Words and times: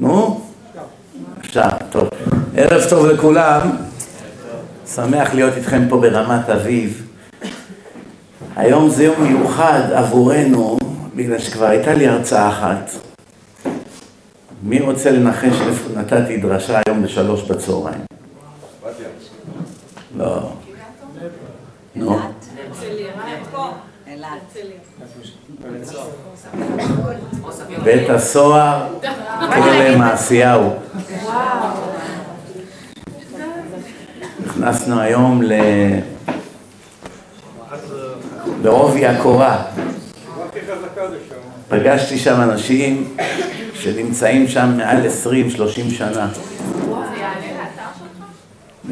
נו? 0.00 0.40
אפשר, 1.40 1.68
טוב. 1.90 2.08
ערב 2.56 2.82
טוב 2.90 3.06
לכולם. 3.06 3.70
שמח 4.86 5.34
להיות 5.34 5.56
איתכם 5.56 5.88
פה 5.88 6.00
ברמת 6.00 6.48
אביב. 6.48 7.06
היום 8.56 8.88
זה 8.88 9.04
יום 9.04 9.22
מיוחד 9.22 9.82
עבורנו, 9.92 10.78
בגלל 11.16 11.38
שכבר 11.38 11.66
הייתה 11.66 11.94
לי 11.94 12.08
הרצאה 12.08 12.48
אחת. 12.48 12.90
מי 14.62 14.80
רוצה 14.80 15.10
לנחש 15.10 15.60
איפה 15.60 16.00
נתתי 16.00 16.36
דרשה 16.36 16.80
היום 16.86 17.02
בשלוש 17.02 17.42
בצהריים? 17.42 18.00
לא. 20.16 20.50
נו. 21.96 22.18
בית 27.84 28.10
הסוהר, 28.10 28.86
כלא 29.54 29.96
מעשיהו. 29.96 30.76
נכנסנו 34.46 35.00
היום 35.00 35.42
ל... 35.42 35.52
לעובי 38.62 39.06
הקורה. 39.06 39.62
פגשתי 41.68 42.18
שם 42.18 42.40
אנשים 42.40 43.14
שנמצאים 43.74 44.48
שם 44.48 44.74
מעל 44.76 45.06
20-30 45.56 45.90
שנה. 45.90 46.28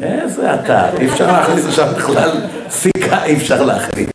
איזה 0.01 0.53
אתר, 0.53 0.97
אי 0.99 1.07
אפשר 1.07 1.31
להכניס 1.31 1.65
לשם 1.65 1.87
בכלל 1.95 2.31
סיכה, 2.69 3.23
אי 3.23 3.35
אפשר 3.35 3.63
להכניס. 3.63 4.09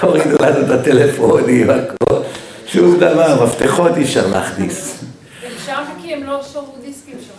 הורידו 0.00 0.36
לנו 0.40 0.66
את 0.66 0.70
הטלפונים, 0.70 1.70
הכל, 1.70 2.16
שום 2.66 2.96
דבר, 2.96 3.44
מפתחות 3.44 3.96
אי 3.96 4.02
אפשר 4.02 4.26
להכניס. 4.26 5.03
לא 6.44 6.50
שרו 6.52 6.74
דיסקים 6.84 7.14
שלך. 7.20 7.36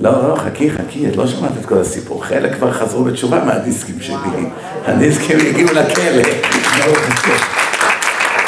לא, 0.00 0.28
לא, 0.28 0.36
חכי, 0.36 0.70
חכי, 0.70 1.08
את 1.08 1.16
לא 1.16 1.26
שמעת 1.26 1.52
את 1.60 1.66
כל 1.66 1.78
הסיפור. 1.78 2.24
חלק 2.24 2.54
כבר 2.54 2.72
חזרו 2.72 3.04
בתשובה 3.04 3.44
מהדיסקים 3.44 4.00
שלי. 4.00 4.46
הדיסקים 4.84 5.38
הגיעו 5.38 5.72
לכלא. 5.72 6.22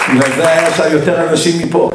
בגלל 0.08 0.36
זה 0.36 0.48
היה 0.48 0.74
שם 0.76 0.92
יותר 0.92 1.30
אנשים 1.30 1.66
מפה. 1.66 1.90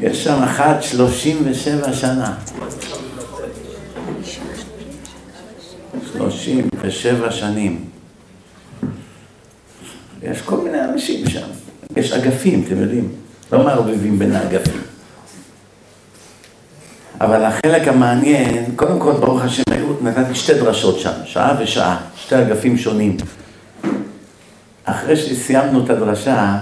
יש 0.00 0.24
שם 0.24 0.42
אחת 0.42 0.82
שלושים 0.82 1.42
ושבע 1.44 1.92
שנה. 1.92 2.34
שלושים 6.12 6.68
ושבע 6.80 7.30
שנים. 7.30 7.84
יש 10.22 10.42
כל 10.42 10.56
מיני 10.56 10.84
אנשים 10.84 11.28
שם. 11.28 11.46
יש 11.96 12.12
אגפים, 12.12 12.64
אתם 12.66 12.80
יודעים. 12.82 13.21
לא 13.52 13.64
מערבבים 13.64 14.18
בין 14.18 14.32
האגפים. 14.36 14.80
אבל 17.20 17.44
החלק 17.44 17.88
המעניין, 17.88 18.64
קודם 18.76 19.00
כל, 19.00 19.12
ברוך 19.12 19.42
השם, 19.42 19.62
נתתי 20.02 20.34
שתי 20.34 20.54
דרשות 20.54 20.98
שם, 20.98 21.12
שעה 21.24 21.56
ושעה, 21.60 22.00
שתי 22.16 22.38
אגפים 22.38 22.78
שונים. 22.78 23.16
אחרי 24.84 25.16
שסיימנו 25.16 25.84
את 25.84 25.90
הדרשה, 25.90 26.58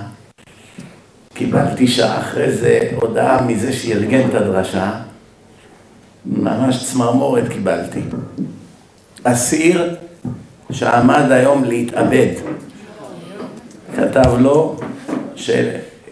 קיבלתי 1.35 1.89
שעה 1.89 2.21
אחרי 2.21 2.53
זה 2.53 2.81
הודעה 2.95 3.43
מזה 3.43 3.73
שארגן 3.73 4.29
את 4.29 4.35
הדרשה, 4.35 4.91
ממש 6.27 6.85
צמרמורת 6.93 7.49
קיבלתי. 7.49 8.01
אסיר 9.25 9.97
שעמד 10.73 11.33
היום 11.33 11.65
להתאבד, 11.65 12.33
כתב 13.97 14.35
לו 14.39 14.77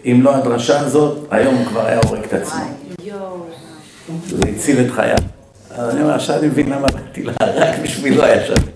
שאם 0.03 0.19
לא 0.23 0.35
הדרשה 0.35 0.79
הזאת, 0.79 1.17
היום 1.31 1.55
הוא 1.55 1.65
כבר 1.65 1.85
היה 1.85 1.99
הורג 2.07 2.23
את 2.23 2.33
עצמו. 2.33 2.61
זה 4.27 4.49
הציל 4.55 4.85
את 4.85 4.91
חייו. 4.91 5.17
אז 5.71 5.89
אני 5.89 6.01
אומר, 6.01 6.13
עכשיו 6.15 6.39
אני 6.39 6.47
מבין 6.47 6.69
למה 6.69 6.87
באתי 6.87 7.23
לה, 7.23 7.33
רק 7.39 7.79
בשבילו 7.83 8.23
היה 8.23 8.45
שווה. 8.45 8.71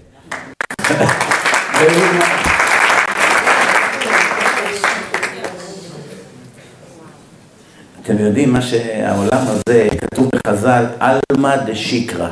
אתם 8.04 8.20
יודעים 8.20 8.54
מה 8.54 8.62
שהעולם 8.62 9.46
הזה, 9.48 9.88
כתוב 9.98 10.30
בחז"ל, 10.36 10.86
עלמא 11.00 11.56
דשיקרא, 11.56 12.30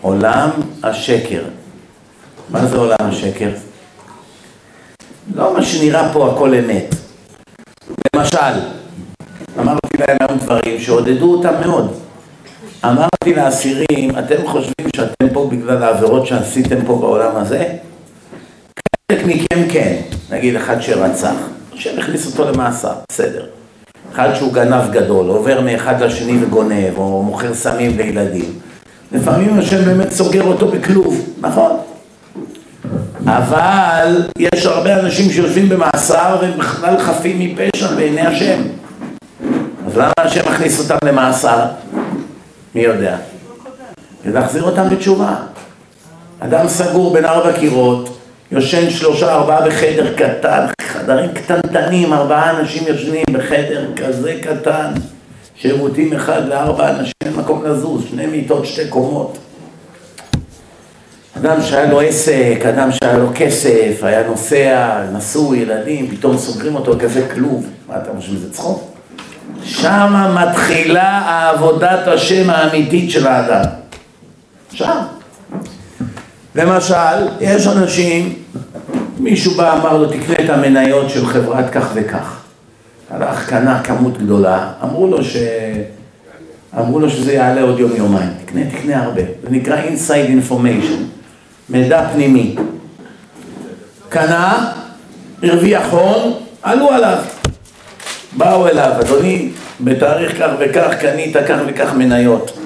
עולם 0.00 0.50
השקר. 0.82 1.42
מה 2.50 2.66
זה 2.66 2.76
עולם 2.76 2.96
השקר? 3.00 3.50
לא 5.34 5.54
מה 5.54 5.62
שנראה 5.62 6.12
פה 6.12 6.32
הכל 6.32 6.54
אמת. 6.54 6.94
למשל, 8.16 8.60
אמרתי 9.58 9.96
להם 9.98 10.16
היום 10.20 10.38
דברים 10.38 10.80
שעודדו 10.80 11.34
אותם 11.34 11.54
מאוד. 11.60 11.92
אמרתי 12.84 13.34
לאסירים, 13.36 14.18
אתם 14.18 14.46
חושבים 14.46 14.88
שאתם 14.96 15.28
פה 15.32 15.48
בגלל 15.50 15.82
העבירות 15.82 16.26
שעשיתם 16.26 16.76
פה 16.86 16.96
בעולם 16.96 17.36
הזה? 17.36 17.64
חלק 19.12 19.26
מכם 19.26 19.68
כן, 19.68 19.96
נגיד 20.30 20.56
אחד 20.56 20.80
שרצח, 20.80 21.34
השם 21.74 21.98
הכניס 21.98 22.26
אותו 22.26 22.50
למאסר, 22.50 22.92
בסדר. 23.12 23.46
אחד 24.12 24.34
שהוא 24.34 24.52
גנב 24.52 24.90
גדול, 24.90 25.28
עובר 25.28 25.60
מאחד 25.60 26.02
לשני 26.02 26.44
וגונב, 26.44 26.98
או 26.98 27.22
מוכר 27.22 27.54
סמים 27.54 27.96
לילדים. 27.96 28.58
לפעמים 29.12 29.58
השם 29.58 29.84
באמת 29.84 30.10
סוגר 30.10 30.42
אותו 30.42 30.68
בכלוב, 30.68 31.34
נכון? 31.40 31.76
אבל 33.26 34.22
יש 34.38 34.66
הרבה 34.66 35.00
אנשים 35.00 35.30
שיושבים 35.30 35.68
במאסר 35.68 36.36
והם 36.40 36.58
בכלל 36.58 36.98
חפים 36.98 37.38
מפשע 37.38 37.94
בעיני 37.94 38.20
השם. 38.20 38.62
אז 39.86 39.96
למה 39.96 40.12
השם 40.18 40.48
מכניס 40.48 40.80
אותם 40.80 41.06
למאסר? 41.08 41.64
מי 42.74 42.80
יודע? 42.80 43.16
כדי 44.22 44.32
להחזיר 44.32 44.62
אותם 44.62 44.88
בתשובה. 44.88 45.34
אדם 46.40 46.68
סגור 46.68 47.12
בין 47.12 47.24
ארבע 47.24 47.52
קירות, 47.52 48.18
יושן 48.52 48.90
שלושה 48.90 49.34
ארבעה 49.34 49.68
בחדר 49.68 50.14
קטן, 50.14 50.66
חדרים 50.82 51.30
קטנטנים, 51.32 52.12
ארבעה 52.12 52.60
אנשים 52.60 52.84
יושנים 52.86 53.24
בחדר 53.32 53.86
כזה 53.96 54.38
קטן, 54.42 54.92
שירותים 55.56 56.12
אחד 56.12 56.48
לארבע 56.48 56.90
אנשים, 56.90 57.12
אין 57.24 57.32
מקום 57.36 57.64
לזוז, 57.64 58.04
שני 58.10 58.26
מיטות, 58.26 58.66
שתי 58.66 58.88
קומות. 58.88 59.38
אדם 61.42 61.62
שהיה 61.62 61.90
לו 61.90 62.00
עסק, 62.00 62.62
אדם 62.68 62.88
שהיה 62.92 63.18
לו 63.18 63.28
כסף, 63.34 63.98
היה 64.02 64.28
נוסע, 64.28 65.02
נשוי, 65.12 65.58
ילדים, 65.58 66.08
פתאום 66.10 66.38
סוגרים 66.38 66.74
אותו 66.74 66.94
כזה 66.98 67.28
כלוב. 67.34 67.66
מה 67.88 67.96
אתה 67.96 68.10
חושב, 68.16 68.36
זה 68.36 68.52
צחוק? 68.52 68.92
שמה 69.64 70.46
מתחילה 70.46 71.50
עבודת 71.50 72.08
השם 72.08 72.50
האמיתית 72.50 73.10
של 73.10 73.26
האדם. 73.26 73.64
שם. 74.72 74.96
למשל, 76.54 77.28
יש 77.40 77.66
אנשים, 77.66 78.32
מישהו 79.18 79.54
בא 79.54 79.76
אמר 79.76 79.98
לו 79.98 80.08
תקנה 80.08 80.36
את 80.44 80.50
המניות 80.50 81.10
של 81.10 81.26
חברת 81.26 81.70
כך 81.70 81.90
וכך. 81.94 82.40
הלך, 83.10 83.48
קנה 83.48 83.82
כמות 83.82 84.18
גדולה, 84.18 84.72
אמרו 84.82 85.06
לו 85.06 85.24
ש... 85.24 85.36
אמרו 86.78 87.00
לו 87.00 87.10
שזה 87.10 87.32
יעלה 87.32 87.62
עוד 87.62 87.78
יום 87.78 87.90
יומיים, 87.96 88.30
תקנה, 88.44 88.60
תקנה 88.70 89.02
הרבה, 89.02 89.22
זה 89.42 89.50
נקרא 89.50 89.76
inside 89.82 90.50
information, 90.50 91.21
מידע 91.70 92.08
פנימי. 92.12 92.56
קנה, 94.08 94.72
הרוויח 95.42 95.86
הון, 95.90 96.32
עלו 96.62 96.90
עליו. 96.90 97.18
באו 98.36 98.68
אליו, 98.68 98.92
אדוני, 99.00 99.48
בתאריך 99.80 100.38
כך 100.38 100.50
וכך 100.58 100.94
קנית 101.00 101.36
כך 101.48 101.58
וכך 101.66 101.94
מניות. 101.94 102.58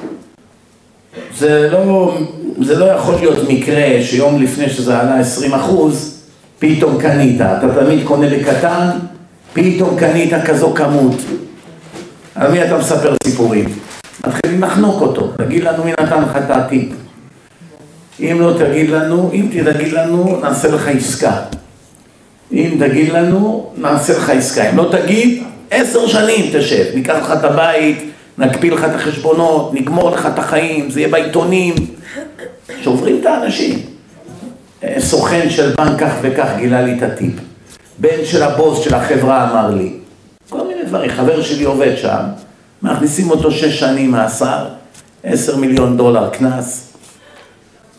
זה 1.37 1.69
לא, 1.73 2.19
זה 2.61 2.79
לא 2.79 2.85
יכול 2.85 3.15
להיות 3.15 3.49
מקרה 3.49 4.03
שיום 4.03 4.43
לפני 4.43 4.71
שזה 4.71 4.99
עלה 4.99 5.21
20 5.21 5.55
אחוז, 5.55 6.23
פתאום 6.59 6.99
קנית. 7.01 7.41
אתה 7.41 7.67
תמיד 7.81 8.07
קונה 8.07 8.27
בקטן, 8.29 8.89
פתאום 9.53 9.97
קנית 9.99 10.33
כזו 10.45 10.75
כמות. 10.75 11.15
על 12.35 12.53
מי 12.53 12.65
אתה 12.65 12.79
מספר 12.79 13.15
סיפורים? 13.25 13.65
מתחילים 14.27 14.63
לחנוק 14.63 15.01
אותו, 15.01 15.33
תגיד 15.37 15.65
לנו 15.65 15.85
מי 15.85 15.93
נתן 15.93 16.23
לך 16.23 16.37
את 16.37 16.51
הטיפ. 16.51 17.06
אם 18.21 18.41
לא 18.41 18.53
תגיד 18.59 18.91
לנו, 18.91 19.31
אם 19.33 19.49
תגיד 19.65 19.93
לנו, 19.93 20.41
נעשה 20.43 20.69
לך 20.69 20.89
עסקה. 20.89 21.43
אם 22.53 22.77
תגיד 22.81 23.13
לנו, 23.13 23.71
נעשה 23.77 24.19
לך 24.19 24.31
עסקה. 24.31 24.71
אם 24.71 24.77
לא 24.77 24.89
תגיד, 24.93 25.43
עשר 25.71 26.07
שנים 26.07 26.51
תשב, 26.53 26.85
ניקח 26.95 27.17
לך 27.23 27.33
את 27.39 27.45
הבית, 27.45 27.99
נקפיא 28.39 28.73
לך 28.73 28.85
את 28.85 28.95
החשבונות, 28.95 29.75
נגמור 29.75 30.11
לך 30.11 30.29
את 30.35 30.39
החיים, 30.39 30.91
זה 30.91 31.01
יהיה 31.01 31.09
בעיתונים. 31.09 31.75
שוברים 32.83 33.19
את 33.21 33.27
האנשים. 33.27 33.79
סוכן 34.99 35.51
של 35.51 35.75
בנק 35.79 36.01
כך 36.01 36.13
וכך 36.23 36.49
גילה 36.57 36.83
לי 36.83 36.95
את 36.99 37.03
הטיפ. 37.03 37.33
בן 37.99 38.25
של 38.25 38.43
הבוס 38.43 38.85
של 38.85 38.95
החברה 38.95 39.51
אמר 39.51 39.71
לי. 39.71 39.93
כל 40.49 40.67
מיני 40.67 40.85
דברים. 40.85 41.11
חבר 41.11 41.43
שלי 41.43 41.65
עובד 41.65 41.97
שם, 41.97 42.21
מכניסים 42.83 43.31
אותו 43.31 43.51
שש 43.51 43.81
שנים 43.81 44.11
מאסר, 44.11 44.67
עשר 45.25 45.57
מיליון 45.57 45.97
דולר 45.97 46.31
קנס. 46.31 46.96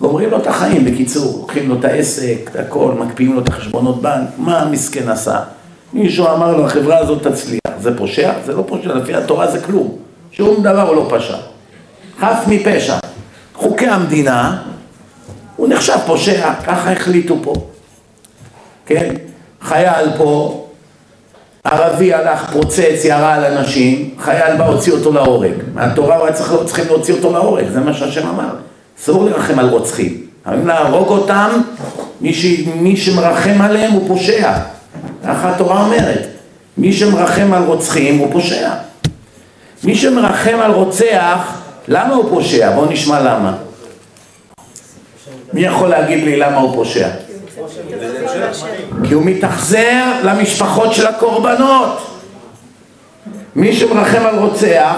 גומרים 0.02 0.30
לו 0.30 0.38
את 0.38 0.48
החיים, 0.48 0.86
בקיצור, 0.86 1.40
לוקחים 1.42 1.70
לו 1.70 1.80
את 1.80 1.86
העסק, 1.86 2.50
את 2.52 2.56
הכל, 2.56 2.92
מקפיאים 2.92 3.34
לו 3.34 3.42
את 3.42 3.50
החשבונות 3.50 4.02
בנק, 4.02 4.28
מה 4.38 4.60
המסכן 4.60 5.10
עשה? 5.10 5.40
מישהו 5.94 6.28
אמר 6.28 6.58
לו, 6.58 6.66
החברה 6.66 6.98
הזאת 6.98 7.28
תצליח. 7.28 7.60
זה 7.82 7.98
פושע? 7.98 8.34
זה 8.46 8.54
לא 8.54 8.64
פושע, 8.68 8.94
לפי 8.94 9.16
התורה 9.16 9.52
זה 9.52 9.60
כלום. 9.60 9.96
שום 10.32 10.64
דבר 10.64 10.88
הוא 10.88 10.96
לא 10.96 11.08
פשע. 11.10 11.38
חף 12.20 12.44
מפשע. 12.48 12.98
חוקי 13.54 13.88
המדינה, 13.88 14.64
הוא 15.56 15.68
נחשב 15.68 15.98
פושע, 16.06 16.54
ככה 16.54 16.92
החליטו 16.92 17.38
פה. 17.44 17.54
כן? 18.86 19.16
חייל 19.62 20.10
פה, 20.18 20.64
ערבי 21.64 22.14
הלך, 22.14 22.54
פוצץ, 22.54 23.06
ירה 23.06 23.34
על 23.34 23.44
אנשים, 23.58 24.16
חייל 24.20 24.58
בא, 24.58 24.68
הוציא 24.68 24.94
אותו 24.94 25.12
להורג. 25.12 25.54
מהתורה 25.74 26.16
הוא 26.16 26.26
היה 26.26 26.34
צריך, 26.34 26.80
להוציא 26.90 27.14
אותו 27.14 27.34
להורג, 27.34 27.68
זה 27.70 27.80
מה 27.80 27.94
שהשם 27.94 28.28
אמר. 28.28 28.50
אסור 29.02 29.26
לרחם 29.26 29.60
על 29.60 29.70
רוצחים. 29.70 30.22
חייבים 30.46 30.68
להרוג 30.68 31.08
אותם, 31.08 31.50
מי, 32.22 32.34
ש... 32.34 32.46
מי 32.76 32.98
שמרחם 32.98 33.62
עליהם 33.62 33.92
הוא 33.92 34.08
פושע. 34.08 34.54
ככה 35.24 35.50
התורה 35.50 35.84
אומרת. 35.84 36.28
מי 36.78 36.94
שמרחם 36.94 37.54
על 37.54 37.64
רוצחים 37.64 38.18
הוא 38.18 38.32
פושע. 38.32 38.70
מי 39.84 39.96
שמרחם 39.96 40.58
על 40.62 40.72
רוצח, 40.72 41.62
למה 41.88 42.14
הוא 42.14 42.30
פושע? 42.30 42.72
בואו 42.76 42.92
נשמע 42.92 43.20
למה. 43.20 43.58
מי 45.54 45.62
יכול 45.62 45.90
להגיד 45.90 46.24
לי 46.24 46.38
למה 46.38 46.58
הוא 46.58 46.76
פושע? 46.76 47.10
כי 49.04 49.14
הוא 49.14 49.24
מתאכזר 49.24 50.04
למשפחות 50.24 50.94
של 50.94 51.08
הקורבנות. 51.08 52.08
מי 53.56 53.74
שמרחם 53.74 54.26
על 54.26 54.40
רוצח, 54.40 54.96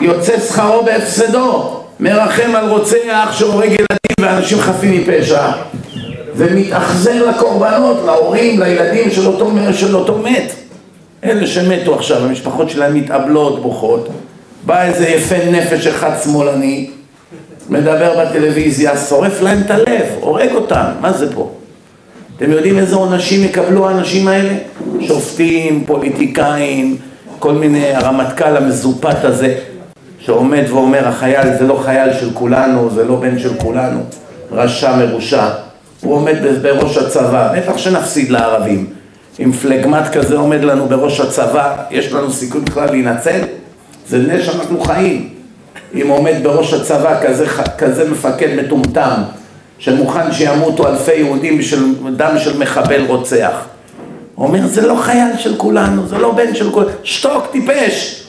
יוצא 0.00 0.40
שכרו 0.40 0.84
בהפסדו. 0.84 1.83
מרחם 2.04 2.52
על 2.56 2.68
רוצח 2.68 3.28
שהורג 3.32 3.66
ילדים 3.66 4.16
ואנשים 4.20 4.58
חפים 4.58 5.00
מפשע, 5.00 5.42
ומתאכזר 6.36 7.30
לקורבנות, 7.30 7.96
להורים, 8.06 8.60
לילדים 8.60 9.10
של 9.10 9.26
אותו, 9.26 9.50
של 9.72 9.96
אותו 9.96 10.18
מת. 10.18 10.52
אלה 11.24 11.46
שמתו 11.46 11.94
עכשיו, 11.94 12.24
המשפחות 12.24 12.70
שלהם 12.70 12.94
מתאבלות, 12.94 13.62
בוכות. 13.62 14.08
בא 14.66 14.82
איזה 14.82 15.08
יפה 15.08 15.50
נפש 15.50 15.86
אחד 15.86 16.10
שמאלני, 16.24 16.90
מדבר 17.68 18.24
בטלוויזיה, 18.24 18.96
שורף 18.96 19.42
להם 19.42 19.60
את 19.66 19.70
הלב, 19.70 20.06
הורג 20.20 20.50
אותם, 20.54 20.84
מה 21.00 21.12
זה 21.12 21.34
פה? 21.34 21.50
אתם 22.36 22.50
יודעים 22.50 22.78
איזה 22.78 22.96
עונשים 22.96 23.44
יקבלו 23.44 23.88
האנשים 23.88 24.28
האלה? 24.28 24.54
שופטים, 25.00 25.84
פוליטיקאים, 25.86 26.96
כל 27.38 27.52
מיני, 27.52 27.94
הרמטכ"ל 27.94 28.56
המזופת 28.56 29.24
הזה, 29.24 29.54
שעומד 30.26 30.64
ואומר, 30.68 31.08
החייל 31.08 31.58
זה 31.58 31.66
לא 31.66 31.80
חייל 31.84 32.12
של 32.12 32.30
כולנו, 32.34 32.90
זה 32.90 33.04
לא 33.04 33.16
בן 33.16 33.38
של 33.38 33.54
כולנו, 33.54 34.00
רשע 34.52 34.96
מרושע. 34.96 35.48
הוא 36.00 36.14
עומד 36.14 36.36
בראש 36.62 36.96
הצבא, 36.96 37.52
בטח 37.56 37.78
שנפסיד 37.78 38.30
לערבים. 38.30 38.86
אם 39.40 39.52
פלגמט 39.52 40.12
כזה 40.12 40.36
עומד 40.36 40.64
לנו 40.64 40.86
בראש 40.86 41.20
הצבא, 41.20 41.76
יש 41.90 42.12
לנו 42.12 42.32
סיכוי 42.32 42.60
בכלל 42.60 42.90
להינצל? 42.90 43.40
זה 44.08 44.18
נס 44.18 44.46
שאנחנו 44.46 44.80
חיים. 44.80 45.28
אם 45.94 46.08
עומד 46.08 46.34
בראש 46.42 46.74
הצבא 46.74 47.20
כזה, 47.22 47.46
כזה 47.78 48.10
מפקד 48.10 48.48
מטומטם, 48.56 49.22
שמוכן 49.78 50.32
שימותו 50.32 50.88
אלפי 50.88 51.14
יהודים 51.14 51.58
בשביל 51.58 51.94
דם 52.16 52.34
של 52.38 52.58
מחבל 52.58 53.04
רוצח. 53.06 53.64
אומר, 54.38 54.66
זה 54.66 54.86
לא 54.86 54.94
חייל 54.94 55.36
של 55.38 55.56
כולנו, 55.56 56.06
זה 56.06 56.18
לא 56.18 56.32
בן 56.32 56.54
של 56.54 56.70
כולנו, 56.70 56.90
שתוק, 57.02 57.46
טיפש. 57.52 58.23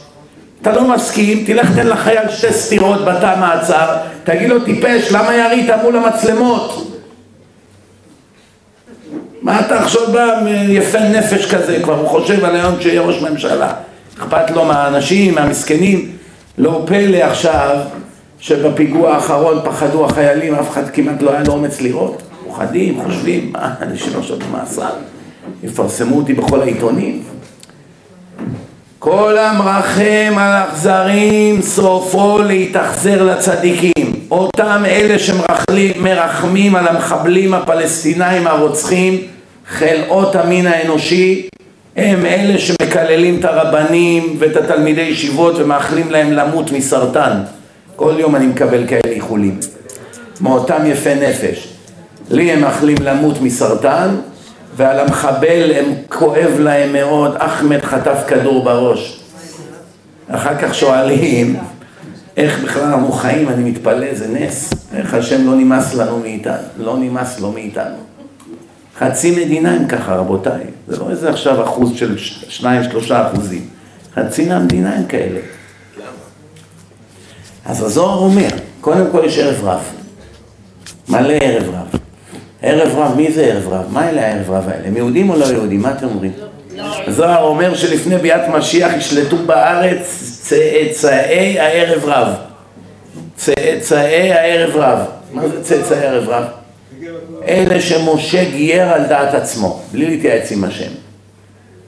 אתה 0.65 0.73
לא 0.73 0.95
מסכים, 0.95 1.43
תלך 1.45 1.75
תן 1.75 1.87
לחייל 1.87 2.29
שתי 2.29 2.53
סטירות 2.53 3.05
בתא 3.05 3.35
מעצר, 3.39 3.97
תגיד 4.23 4.49
לו, 4.49 4.59
טיפש, 4.59 5.11
למה 5.11 5.35
ירית 5.35 5.69
מול 5.83 5.97
המצלמות? 5.97 6.91
מה 9.41 9.59
אתה 9.59 9.79
עכשיו 9.79 10.01
בא 10.11 10.49
יפה 10.69 10.99
נפש 10.99 11.53
כזה, 11.53 11.79
כבר 11.83 11.99
הוא 11.99 12.07
חושב 12.07 12.45
על 12.45 12.55
היום 12.55 12.75
שיהיה 12.81 13.01
ראש 13.01 13.21
ממשלה. 13.21 13.73
אכפת 14.17 14.51
לו 14.51 14.65
מהאנשים, 14.65 15.35
מהמסכנים. 15.35 16.11
לא 16.57 16.83
פלא 16.85 17.17
עכשיו 17.17 17.77
שבפיגוע 18.39 19.13
האחרון 19.13 19.59
פחדו 19.63 20.05
החיילים, 20.05 20.55
אף 20.55 20.69
אחד 20.69 20.89
כמעט 20.89 21.21
לא 21.21 21.31
היה 21.31 21.43
לו 21.43 21.53
אומץ 21.53 21.81
לראות. 21.81 22.21
פוחדים, 22.43 23.01
חושבים, 23.03 23.51
מה, 23.53 23.73
אנשים 23.81 24.19
עכשיו 24.19 24.37
במאסר? 24.39 24.89
יפרסמו 25.63 26.17
אותי 26.17 26.33
בכל 26.33 26.61
העיתונים. 26.61 27.23
כל 29.05 29.37
המרחם 29.37 30.37
על 30.37 30.63
אכזרים 30.63 31.61
סופו 31.61 32.39
להתאכזר 32.39 33.23
לצדיקים. 33.23 34.13
אותם 34.31 34.83
אלה 34.85 35.19
שמרחמים 35.19 36.75
על 36.75 36.87
המחבלים 36.87 37.53
הפלסטינאים 37.53 38.47
הרוצחים, 38.47 39.21
חלאות 39.67 40.35
המין 40.35 40.67
האנושי, 40.67 41.47
הם 41.95 42.25
אלה 42.25 42.59
שמקללים 42.59 43.39
את 43.39 43.45
הרבנים 43.45 44.35
ואת 44.39 44.55
התלמידי 44.55 45.01
ישיבות 45.01 45.55
ומאחלים 45.57 46.11
להם 46.11 46.31
למות 46.31 46.71
מסרטן. 46.71 47.39
כל 47.95 48.13
יום 48.19 48.35
אני 48.35 48.45
מקבל 48.45 48.87
כאלה 48.87 49.13
איחולים. 49.13 49.59
מאותם 50.41 50.85
יפי 50.85 51.15
נפש. 51.15 51.67
לי 52.29 52.51
הם 52.51 52.61
מאחלים 52.61 52.97
למות 53.01 53.41
מסרטן, 53.41 54.15
ועל 54.75 54.99
המחבל 54.99 55.71
הם 55.75 55.85
כואב 56.09 56.51
להם 56.59 56.93
מאוד, 56.93 57.35
אחמד 57.37 57.81
חטף 57.81 58.23
כדור 58.27 58.63
בראש. 58.63 59.19
אחר 60.27 60.57
כך 60.61 60.75
שואלים, 60.75 61.59
איך 62.37 62.63
בכלל 62.63 62.83
אנחנו 62.83 63.11
חיים, 63.11 63.49
אני 63.49 63.71
מתפלא, 63.71 64.15
זה 64.15 64.27
נס. 64.27 64.73
איך 64.93 65.13
השם 65.13 65.47
לא 65.47 65.55
נמאס 65.55 65.93
לנו 65.93 66.19
מאיתנו, 66.19 66.67
לא 66.77 66.97
נמאס 66.97 67.39
לו 67.39 67.51
מאיתנו. 67.51 67.95
חצי 68.99 69.45
מדינה 69.45 69.71
הם 69.71 69.87
ככה, 69.87 70.15
רבותיי. 70.15 70.63
זה 70.87 70.99
לא 70.99 71.09
איזה 71.09 71.29
עכשיו 71.29 71.63
אחוז 71.63 71.91
של 71.95 72.17
שניים, 72.49 72.83
שלושה 72.83 73.27
אחוזים. 73.27 73.67
חצי 74.15 74.49
מהמדינה 74.49 74.95
הם 74.95 75.05
כאלה. 75.05 75.39
אז 77.65 77.83
הזוהר 77.83 78.19
אומר, 78.19 78.49
קודם 78.81 79.05
כל 79.11 79.21
יש 79.25 79.39
ערב 79.39 79.63
רב. 79.63 79.81
מלא 81.09 81.33
ערב 81.41 81.75
רב. 81.75 81.99
ערב 82.65 82.97
רב, 82.97 83.15
מי 83.15 83.31
זה 83.31 83.45
ערב 83.45 83.67
רב? 83.67 83.85
מה 83.93 84.09
אלה 84.09 84.27
הערב 84.27 84.51
רב 84.51 84.69
האלה? 84.69 84.87
הם 84.87 84.97
יהודים 84.97 85.29
או 85.29 85.35
לא 85.35 85.45
יהודים? 85.45 85.81
מה 85.81 85.91
אתם 85.91 86.07
אומרים? 86.07 86.31
הזוהר 87.07 87.43
אומר 87.43 87.75
שלפני 87.75 88.17
ביאת 88.17 88.41
משיח 88.53 88.93
ישלטו 88.97 89.37
בארץ 89.37 90.31
צאצאי 90.41 91.59
הערב 91.59 92.05
רב. 92.05 92.27
צאצאי 93.35 94.31
הערב 94.31 94.75
רב. 94.75 94.99
מה 95.33 95.47
זה 95.47 95.63
צאצאי 95.63 95.97
הערב 95.97 96.29
רב? 96.29 96.43
אלה 97.47 97.81
שמשה 97.81 98.43
גייר 98.43 98.89
על 98.89 99.03
דעת 99.03 99.33
עצמו, 99.33 99.81
בלי 99.91 100.05
להתייעץ 100.05 100.51
עם 100.51 100.63
השם. 100.63 100.91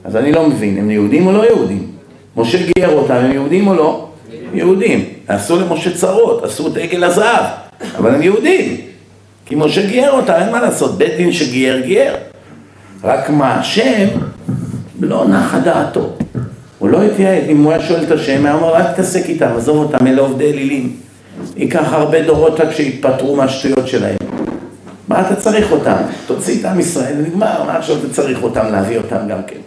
אז 0.04 0.16
אני 0.16 0.32
לא 0.32 0.48
מבין, 0.48 0.78
הם 0.78 0.90
יהודים 0.90 1.26
או 1.26 1.32
לא 1.32 1.44
יהודים? 1.46 1.90
משה 2.36 2.58
גייר 2.58 2.90
אותם, 2.90 3.14
הם 3.14 3.32
יהודים 3.32 3.68
או 3.68 3.74
לא? 3.74 4.08
יהודים. 4.54 5.04
עשו 5.28 5.60
למשה 5.60 5.96
צרות, 5.96 6.44
עשו 6.44 6.66
את 6.66 6.76
עגל 6.76 7.04
הזהב, 7.04 7.44
אבל 7.98 8.14
הם 8.14 8.22
יהודים. 8.22 8.76
כי 9.48 9.54
משה 9.54 9.86
גייר 9.86 10.10
אותם, 10.10 10.32
אין 10.32 10.52
מה 10.52 10.60
לעשות, 10.60 10.98
בית 10.98 11.16
דין 11.16 11.32
שגייר, 11.32 11.80
גייר. 11.80 12.16
רק 13.04 13.30
מה, 13.30 13.54
השם 13.54 14.08
לא 15.00 15.24
נחה 15.28 15.58
דעתו. 15.58 16.12
הוא 16.78 16.88
לא 16.88 17.02
התייעץ, 17.02 17.44
אם 17.48 17.64
הוא 17.64 17.72
היה 17.72 17.82
שואל 17.82 18.02
את 18.02 18.10
השם, 18.10 18.46
היה 18.46 18.54
אומר, 18.54 18.76
אל 18.76 18.82
תתעסק 18.92 19.28
איתם, 19.28 19.50
עזוב 19.56 19.76
אותם, 19.76 20.06
אלה 20.06 20.22
עובדי 20.22 20.52
אלילים. 20.52 20.96
ייקח 21.56 21.92
הרבה 21.92 22.22
דורות 22.22 22.60
עד 22.60 22.70
שיתפטרו 22.70 23.36
מהשטויות 23.36 23.88
שלהם. 23.88 24.16
מה 25.08 25.20
אתה 25.20 25.36
צריך 25.36 25.72
אותם? 25.72 25.96
תוציא 26.26 26.60
את 26.60 26.64
עם 26.64 26.80
ישראל, 26.80 27.14
נגמר, 27.26 27.62
מה 27.66 27.76
עכשיו 27.76 27.96
אתה 27.96 28.14
צריך 28.14 28.42
אותם, 28.42 28.66
להביא 28.72 28.98
אותם 28.98 29.28
גם 29.28 29.38
כן? 29.46 29.58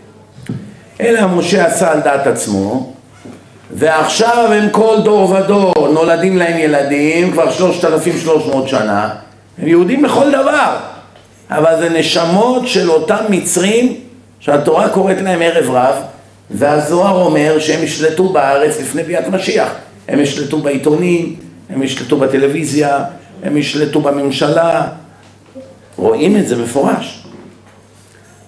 אלא 1.01 1.27
משה 1.27 1.65
עשה 1.65 1.91
על 1.91 1.99
דעת 1.99 2.27
עצמו, 2.27 2.93
ועכשיו 3.73 4.49
הם 4.51 4.69
כל 4.69 4.97
דור 5.03 5.29
ודור 5.31 5.73
נולדים 5.93 6.37
להם 6.37 6.57
ילדים, 6.57 7.31
כבר 7.31 7.51
שלושת 7.51 7.85
אלפים 7.85 8.17
שלוש 8.17 8.47
מאות 8.47 8.67
שנה, 8.67 9.09
הם 9.61 9.67
יהודים 9.67 10.05
לכל 10.05 10.29
דבר, 10.29 10.77
אבל 11.49 11.79
זה 11.79 11.89
נשמות 11.89 12.67
של 12.67 12.91
אותם 12.91 13.23
מצרים 13.29 13.95
שהתורה 14.39 14.89
קוראת 14.89 15.21
להם 15.21 15.41
ערב 15.41 15.69
רב, 15.69 15.95
והזוהר 16.51 17.25
אומר 17.25 17.59
שהם 17.59 17.83
ישלטו 17.83 18.29
בארץ 18.29 18.79
לפני 18.79 19.03
ביאת 19.03 19.27
משיח. 19.27 19.69
הם 20.07 20.19
ישלטו 20.19 20.57
בעיתונים, 20.57 21.35
הם 21.69 21.83
ישלטו 21.83 22.17
בטלוויזיה, 22.17 23.03
הם 23.43 23.57
ישלטו 23.57 24.01
בממשלה, 24.01 24.87
רואים 25.97 26.37
את 26.37 26.47
זה 26.47 26.55
מפורש. 26.55 27.23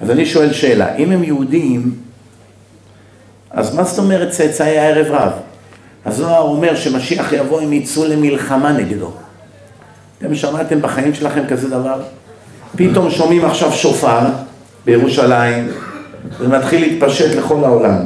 אז 0.02 0.12
אני 0.12 0.26
שואל 0.26 0.54
שאלה, 0.54 0.96
אם 0.96 1.12
הם 1.12 1.24
יהודים, 1.24 1.96
אז 3.52 3.76
מה 3.76 3.84
זאת 3.84 4.00
אומרת 4.00 4.30
צאצאי 4.30 4.78
הערב 4.80 5.08
רב? 5.10 5.32
הזוהר 6.06 6.42
אומר 6.42 6.76
שמשיח 6.76 7.34
יבוא, 7.34 7.62
הם 7.62 7.74
יצאו 7.74 8.06
למלחמה 8.06 8.72
נגדו. 8.72 9.12
אתם 10.26 10.36
שמעתם 10.36 10.82
בחיים 10.82 11.14
שלכם 11.14 11.48
כזה 11.50 11.70
דבר? 11.70 12.02
פתאום 12.76 13.12
שומעים 13.12 13.46
עכשיו 13.46 13.72
שופר 13.72 14.20
בירושלים, 14.86 15.68
זה 16.40 16.48
מתחיל 16.48 16.82
להתפשט 16.82 17.36
לכל 17.36 17.64
העולם. 17.64 17.98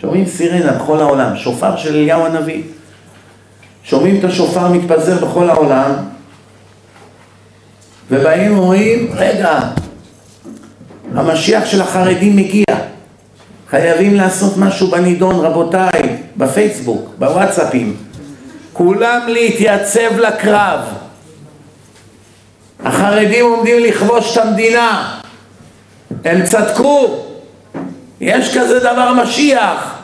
שומעים 0.00 0.26
סירנה 0.26 0.72
בכל 0.72 1.00
העולם, 1.00 1.36
שופר 1.36 1.76
של 1.76 1.94
אליהו 1.94 2.26
הנביא. 2.26 2.62
שומעים 3.84 4.18
את 4.18 4.24
השופר 4.24 4.68
מתפזר 4.68 5.26
בכל 5.26 5.50
העולם, 5.50 5.92
ובאים 8.10 8.58
ואומרים, 8.58 9.10
רגע, 9.14 9.60
המשיח 11.14 11.66
של 11.66 11.82
החרדים 11.82 12.36
מגיע. 12.36 12.64
חייבים 13.70 14.14
לעשות 14.14 14.56
משהו 14.56 14.90
בנידון, 14.90 15.34
רבותיי, 15.44 16.16
בפייסבוק, 16.36 17.14
בוואטסאפים. 17.18 17.96
כולם 18.72 19.20
להתייצב 19.28 20.18
לקרב. 20.18 20.80
החרדים 22.84 23.44
עומדים 23.44 23.78
לכבוש 23.78 24.38
את 24.38 24.44
המדינה. 24.44 25.18
הם 26.24 26.46
צדקו. 26.46 27.24
יש 28.20 28.58
כזה 28.58 28.78
דבר 28.78 29.12
משיח. 29.12 29.94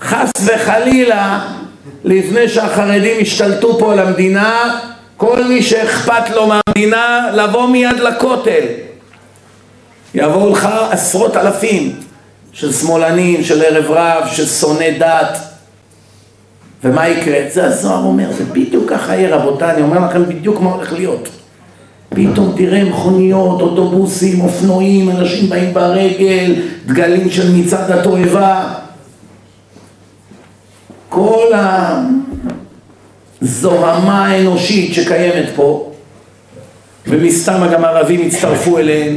חס 0.00 0.30
וחלילה, 0.44 1.48
לפני 2.04 2.48
שהחרדים 2.48 3.20
ישתלטו 3.20 3.78
פה 3.78 3.92
על 3.92 3.98
המדינה, 3.98 4.80
כל 5.16 5.44
מי 5.44 5.62
שאכפת 5.62 6.30
לו 6.30 6.46
מהמדינה, 6.46 7.30
לבוא 7.32 7.68
מיד 7.68 7.96
לכותל. 7.96 8.64
יבואו 10.14 10.50
לך 10.50 10.68
עשרות 10.90 11.36
אלפים 11.36 12.00
של 12.52 12.72
שמאלנים, 12.72 13.44
של 13.44 13.62
ערב 13.62 13.90
רב, 13.90 14.28
של 14.32 14.46
שונאי 14.46 14.98
דת. 14.98 15.49
ומה 16.84 17.08
יקרה? 17.08 17.38
זה 17.52 17.64
הזוהר 17.64 18.04
אומר, 18.04 18.32
זה 18.32 18.44
בדיוק 18.44 18.90
ככה 18.90 19.16
יהיה 19.16 19.36
רבותיי, 19.36 19.74
אני 19.74 19.82
אומר 19.82 19.98
לכם 20.06 20.24
בדיוק 20.24 20.60
מה 20.60 20.70
הולך 20.70 20.92
להיות. 20.92 21.28
פתאום 22.08 22.54
תראה 22.56 22.84
מכוניות, 22.84 23.60
אוטובוסים, 23.60 24.40
אופנועים, 24.40 25.10
אנשים 25.10 25.48
באים 25.50 25.74
ברגל, 25.74 26.54
דגלים 26.86 27.30
של 27.30 27.56
מצעד 27.56 27.90
התועבה. 27.90 28.74
כל 31.08 31.46
הזוהמה 33.42 34.26
האנושית 34.26 34.94
שקיימת 34.94 35.46
פה, 35.56 35.92
ומסתם 37.06 37.66
גם 37.72 37.84
ערבים 37.84 38.20
יצטרפו 38.20 38.78
אליהם, 38.78 39.16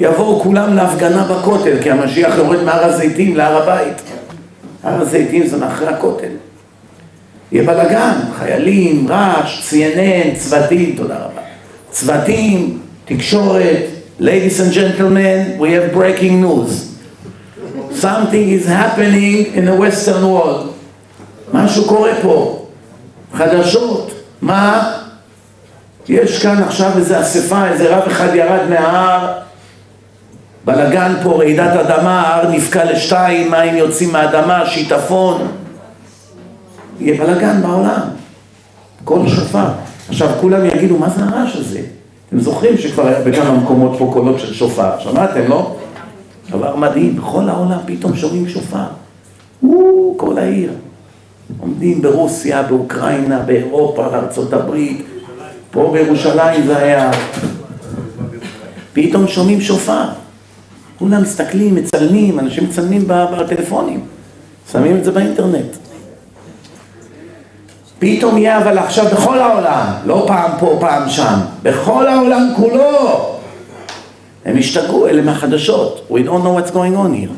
יבואו 0.00 0.40
כולם 0.40 0.76
להפגנה 0.76 1.24
בכותל, 1.24 1.82
כי 1.82 1.90
המשיח 1.90 2.34
יורד 2.36 2.62
מהר 2.62 2.84
הזיתים 2.84 3.36
להר 3.36 3.62
הבית. 3.62 4.02
הר 4.82 5.00
הזיתים 5.00 5.46
זה 5.46 5.56
מאחרי 5.56 5.88
הכותל. 5.88 6.45
יהיה 7.52 7.66
בלאגן, 7.66 8.18
חיילים, 8.38 9.06
רעש, 9.08 9.72
CNN, 9.72 10.38
צוותים, 10.38 10.94
תודה 10.96 11.14
רבה. 11.14 11.42
צוותים, 11.90 12.78
תקשורת, 13.04 13.82
ladies 14.20 14.60
and 14.60 14.72
gentlemen, 14.72 15.58
we 15.58 15.70
have 15.70 15.92
breaking 15.92 16.40
news. 16.40 16.96
Something 17.90 18.48
is 18.50 18.66
happening 18.66 19.54
in 19.54 19.64
the 19.64 19.76
western 19.76 20.22
world. 20.22 20.72
משהו 21.52 21.84
קורה 21.84 22.12
פה. 22.22 22.66
חדשות. 23.34 24.12
מה? 24.42 24.92
יש 26.08 26.42
כאן 26.42 26.62
עכשיו 26.62 26.90
איזו 26.96 27.20
אספה, 27.20 27.68
איזה 27.68 27.96
רב 27.96 28.02
אחד 28.06 28.34
ירד 28.34 28.68
מההר, 28.68 29.32
בלגן 30.64 31.12
פה, 31.22 31.36
רעידת 31.38 31.72
אדמה, 31.76 32.20
ההר 32.20 32.50
נפקע 32.50 32.92
לשתיים, 32.92 33.50
מים 33.50 33.76
יוצאים 33.76 34.12
מהאדמה, 34.12 34.66
שיטפון. 34.66 35.48
יהיה 37.00 37.24
בלגן 37.24 37.62
בעולם. 37.62 38.00
קול 39.04 39.28
שופר. 39.28 39.66
עכשיו 40.08 40.28
כולם 40.40 40.64
יגידו, 40.64 40.98
מה 40.98 41.10
זה 41.10 41.24
הרעש 41.24 41.56
הזה? 41.56 41.80
אתם 42.28 42.40
זוכרים 42.40 42.78
שכבר 42.78 43.06
היה 43.06 43.20
בכמה 43.20 43.52
מקומות 43.52 43.98
פה 43.98 44.10
קולות 44.12 44.40
של 44.40 44.54
שופר, 44.54 44.90
שמעתם, 44.98 45.48
לא? 45.48 45.76
דבר 46.50 46.76
מדהים, 46.76 47.16
בכל 47.16 47.48
העולם 47.48 47.78
פתאום 47.86 48.16
שומעים 48.16 48.48
שופר. 48.48 48.84
וואו, 49.62 50.14
כל 50.16 50.38
העיר. 50.38 50.72
עומדים 51.60 52.02
ברוסיה, 52.02 52.62
באוקראינה, 52.62 53.38
באירופה, 53.38 54.08
בארצות 54.08 54.52
הברית, 54.52 55.06
פה 55.70 55.90
בירושלים 55.92 56.66
זה 56.66 56.76
היה. 56.76 57.10
פתאום 58.92 59.28
שומעים 59.28 59.60
שופר. 59.60 60.04
כולם 60.98 61.22
מסתכלים, 61.22 61.74
מצלמים, 61.74 62.38
אנשים 62.38 62.64
מצלמים 62.64 63.04
בטלפונים, 63.08 64.00
שמים 64.72 64.96
את 64.96 65.04
זה 65.04 65.10
באינטרנט. 65.10 65.85
פתאום 67.98 68.38
יהיה 68.38 68.58
אבל 68.58 68.78
עכשיו 68.78 69.06
בכל 69.12 69.38
העולם, 69.38 69.86
לא 70.06 70.24
פעם 70.26 70.50
פה, 70.58 70.76
פעם 70.80 71.08
שם, 71.08 71.38
בכל 71.62 72.08
העולם 72.08 72.52
כולו. 72.56 73.36
הם 74.44 74.58
השתגעו, 74.58 75.08
אלה 75.08 75.22
מהחדשות. 75.22 76.06
We 76.10 76.14
don't 76.14 76.42
know 76.44 76.54
what's 76.58 76.70
going 76.70 76.96
on 76.96 77.14
here. 77.14 77.34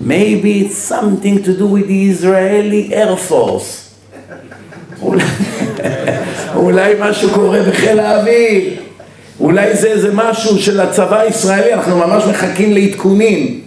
Maybe 0.00 0.60
it's 0.60 0.76
something 0.76 1.42
to 1.44 1.52
do 1.58 1.66
with 1.66 1.86
the 1.88 2.10
Israeli 2.10 2.94
Air 2.94 3.16
Force. 3.30 3.86
אולי 6.54 6.94
משהו 7.04 7.30
קורה 7.30 7.62
בחיל 7.62 8.00
האוויר. 8.00 8.80
אולי 9.40 9.76
זה 9.76 9.88
איזה 9.88 10.14
משהו 10.14 10.58
של 10.58 10.80
הצבא 10.80 11.20
הישראלי, 11.20 11.74
אנחנו 11.74 11.96
ממש 11.96 12.24
מחכים 12.24 12.72
לעדכונים. 12.72 13.60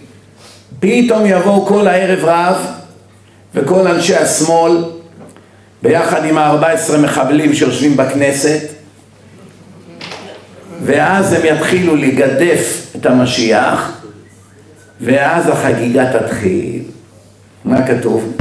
פתאום 0.80 1.26
יבואו 1.26 1.66
כל 1.66 1.88
הערב 1.88 2.24
רב 2.24 2.56
וכל 3.54 3.86
אנשי 3.86 4.16
השמאל 4.16 4.84
ביחד 5.82 6.24
עם 6.24 6.38
ה-14 6.38 6.96
מחבלים 6.96 7.54
שיושבים 7.54 7.96
בכנסת 7.96 8.68
ואז 10.82 11.32
הם 11.32 11.40
יתחילו 11.44 11.96
לגדף 11.96 12.86
את 12.96 13.06
המשיח 13.06 14.02
ואז 15.00 15.48
החגיגה 15.48 16.18
תתחיל. 16.18 16.82
מה 17.64 17.86
כתוב? 17.86 18.36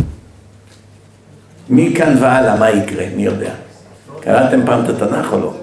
מכאן 1.69 2.15
והלאה 2.19 2.55
מה 2.55 2.69
יקרה? 2.69 3.05
מי 3.15 3.23
יודע? 3.23 3.53
קראתם 4.21 4.65
פעם 4.65 4.85
את 4.85 4.89
התנ"ך 4.89 5.33
או 5.33 5.39
לא? 5.39 5.53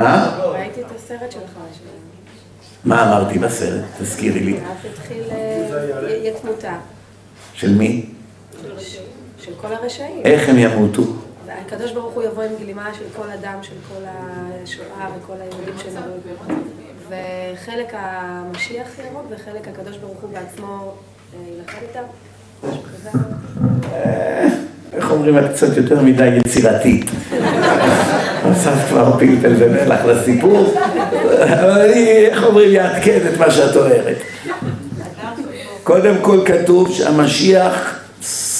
אה? 0.00 0.38
ראיתי 0.38 0.80
את 0.80 0.86
הסרט 0.96 1.32
שלך. 1.32 1.58
מה 2.84 3.02
אמרתי 3.02 3.38
בסרט? 3.38 3.84
תזכירי 3.98 4.40
לי. 4.40 4.56
אז 4.56 4.90
התחיל, 4.92 5.22
אה, 5.30 6.10
יהיה 6.10 6.32
תמותה. 6.40 6.74
של 7.54 7.74
מי? 7.74 8.06
כל 9.60 9.72
הרשעים. 9.72 10.22
איך 10.24 10.48
הם 10.48 10.58
ימותו? 10.58 11.02
והקדוש 11.46 11.92
ברוך 11.92 12.14
הוא 12.14 12.22
יבוא 12.22 12.42
עם 12.42 12.50
גלימה 12.60 12.90
של 12.98 13.04
כל 13.16 13.30
אדם, 13.30 13.58
של 13.62 13.74
כל 13.88 14.02
השואה 14.04 15.08
וכל 15.18 15.32
היהודים 15.40 15.74
שנראו. 15.82 16.58
וחלק 17.08 17.92
המשיח 17.92 18.88
יהרוג 18.98 19.26
וחלק 19.30 19.68
הקדוש 19.68 19.96
ברוך 19.96 20.18
הוא 20.20 20.30
בעצמו 20.32 20.92
אה, 21.34 21.38
ילחד 21.54 21.78
איתם. 21.88 22.02
כזה. 22.62 23.10
איך 24.92 25.10
אומרים, 25.10 25.38
את 25.38 25.44
קצת 25.54 25.76
יותר 25.76 26.02
מדי 26.02 26.26
יצירתית. 26.26 27.10
הוספת 28.44 28.88
כבר 28.88 29.18
פלפל 29.18 29.54
ומלח 29.58 30.04
לסיפור, 30.04 30.74
אבל 31.42 31.80
אני, 31.80 32.26
איך 32.26 32.44
אומרים, 32.44 32.72
יעדכן 32.72 33.18
את 33.32 33.38
מה 33.38 33.50
שאת 33.50 33.76
אומרת. 33.76 34.16
קודם 35.82 36.14
כל 36.22 36.40
כתוב 36.44 36.92
שהמשיח 36.92 37.98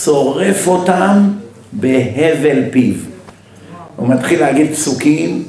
שורף 0.09 0.67
אותם 0.67 1.29
בהבל 1.73 2.63
פיו. 2.71 2.95
הוא 3.97 4.09
מתחיל 4.09 4.41
להגיד 4.41 4.73
פסוקים, 4.73 5.45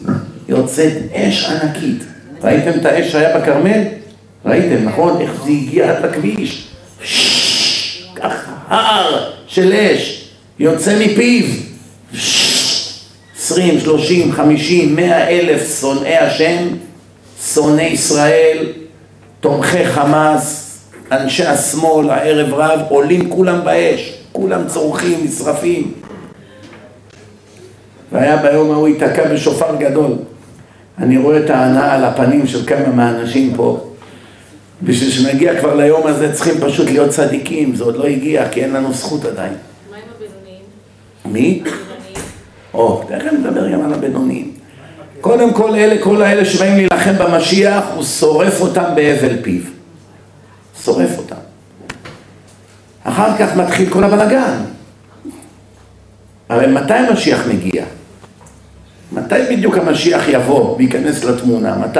יוצאת 0.49 0.93
אש 1.13 1.45
ענקית. 1.45 2.03
ראיתם 2.43 2.79
את 2.79 2.85
האש 2.85 3.11
שהיה 3.11 3.39
בכרמל? 3.39 3.81
ראיתם, 4.45 4.85
נכון? 4.85 5.21
איך 5.21 5.31
זה 5.43 5.49
הגיע 5.49 5.91
עד 5.91 6.05
לכביש? 6.05 6.67
ככה, 8.15 8.51
הר 8.67 9.31
של 9.47 9.73
אש, 9.73 10.29
יוצא 10.59 10.99
מפיו. 10.99 11.45
עשרים, 13.37 13.79
שלושים, 13.79 14.31
חמישים, 14.31 14.95
מאה 14.95 15.29
אלף 15.29 15.79
שונאי 15.81 16.17
השם, 16.17 16.67
שונאי 17.53 17.85
ישראל, 17.85 18.65
תומכי 19.39 19.85
חמאס, 19.85 20.77
אנשי 21.11 21.45
השמאל, 21.45 22.09
הערב 22.09 22.53
רב, 22.53 22.79
עולים 22.89 23.29
כולם 23.29 23.65
באש, 23.65 24.18
כולם 24.39 24.67
צורכים, 24.67 25.19
נשרפים. 25.23 25.91
והיה 28.11 28.37
ביום 28.37 28.71
ההוא 28.71 28.87
ייתקע 28.87 29.33
בשופר 29.33 29.75
גדול. 29.79 30.11
אני 30.97 31.17
רואה 31.17 31.39
את 31.45 31.49
ההנאה 31.49 31.95
על 31.95 32.03
הפנים 32.03 32.47
של 32.47 32.65
כמה 32.65 32.89
מהאנשים 32.89 33.53
פה. 33.55 33.89
בשביל 34.83 35.11
שנגיע 35.11 35.59
כבר 35.59 35.75
ליום 35.75 36.07
הזה 36.07 36.33
צריכים 36.33 36.53
פשוט 36.61 36.85
להיות 36.85 37.09
צדיקים, 37.09 37.75
זה 37.75 37.83
עוד 37.83 37.95
לא 37.95 38.05
הגיע, 38.07 38.49
כי 38.49 38.63
אין 38.63 38.73
לנו 38.73 38.93
זכות 38.93 39.25
עדיין. 39.25 39.53
מה 39.91 39.97
עם 39.97 40.03
הבינוניים? 40.15 40.63
מי? 41.25 41.63
או, 42.73 43.03
תכף 43.07 43.33
נדבר 43.33 43.69
גם 43.69 43.85
על 43.85 43.93
הבינוניים. 43.93 44.51
קודם 45.21 45.53
כל 45.53 45.75
אלה, 45.75 46.03
כל 46.03 46.21
האלה 46.21 46.45
שבאים 46.45 46.75
להילחם 46.75 47.13
במשיח, 47.19 47.83
הוא 47.95 48.03
שורף 48.03 48.61
אותם 48.61 48.95
בהבל 48.95 49.41
פיו. 49.41 49.61
שורף 50.83 51.17
אותם. 51.17 51.48
אחר 53.03 53.37
כך 53.37 53.55
מתחיל 53.55 53.89
כל 53.89 54.03
הבלגן. 54.03 54.57
הרי 56.49 56.67
מתי 56.67 56.93
המשיח 56.93 57.47
מגיע? 57.47 57.83
מתי 59.11 59.35
בדיוק 59.51 59.77
המשיח 59.77 60.23
יבוא 60.27 60.77
וייכנס 60.77 61.23
לתמונה? 61.23 61.75
מתי? 61.75 61.99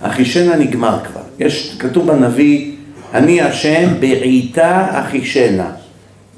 אחישנה 0.00 0.56
נגמר 0.56 0.98
כבר. 1.04 1.20
יש, 1.38 1.76
כתוב 1.78 2.12
בנביא, 2.12 2.72
אני 3.14 3.42
השם 3.42 4.00
בעיטה 4.00 4.86
אחישנה. 4.92 5.70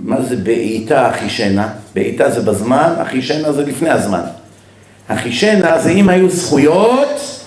מה 0.00 0.23
זה 0.23 0.37
בעיטה 0.37 1.11
אחישנה? 1.11 1.69
בעיטה 1.95 2.31
זה 2.31 2.41
בזמן, 2.41 2.95
אחישנה 3.03 3.53
זה 3.53 3.62
לפני 3.62 3.91
הזמן. 3.91 4.23
אחישנה 5.09 5.79
זה 5.79 5.91
אם 5.91 6.09
היו 6.09 6.31
זכויות, 6.31 7.44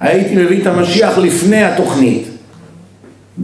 הייתי 0.00 0.36
מביא 0.36 0.62
את 0.62 0.66
המשיח 0.66 1.18
לפני 1.18 1.64
התוכנית, 1.64 2.28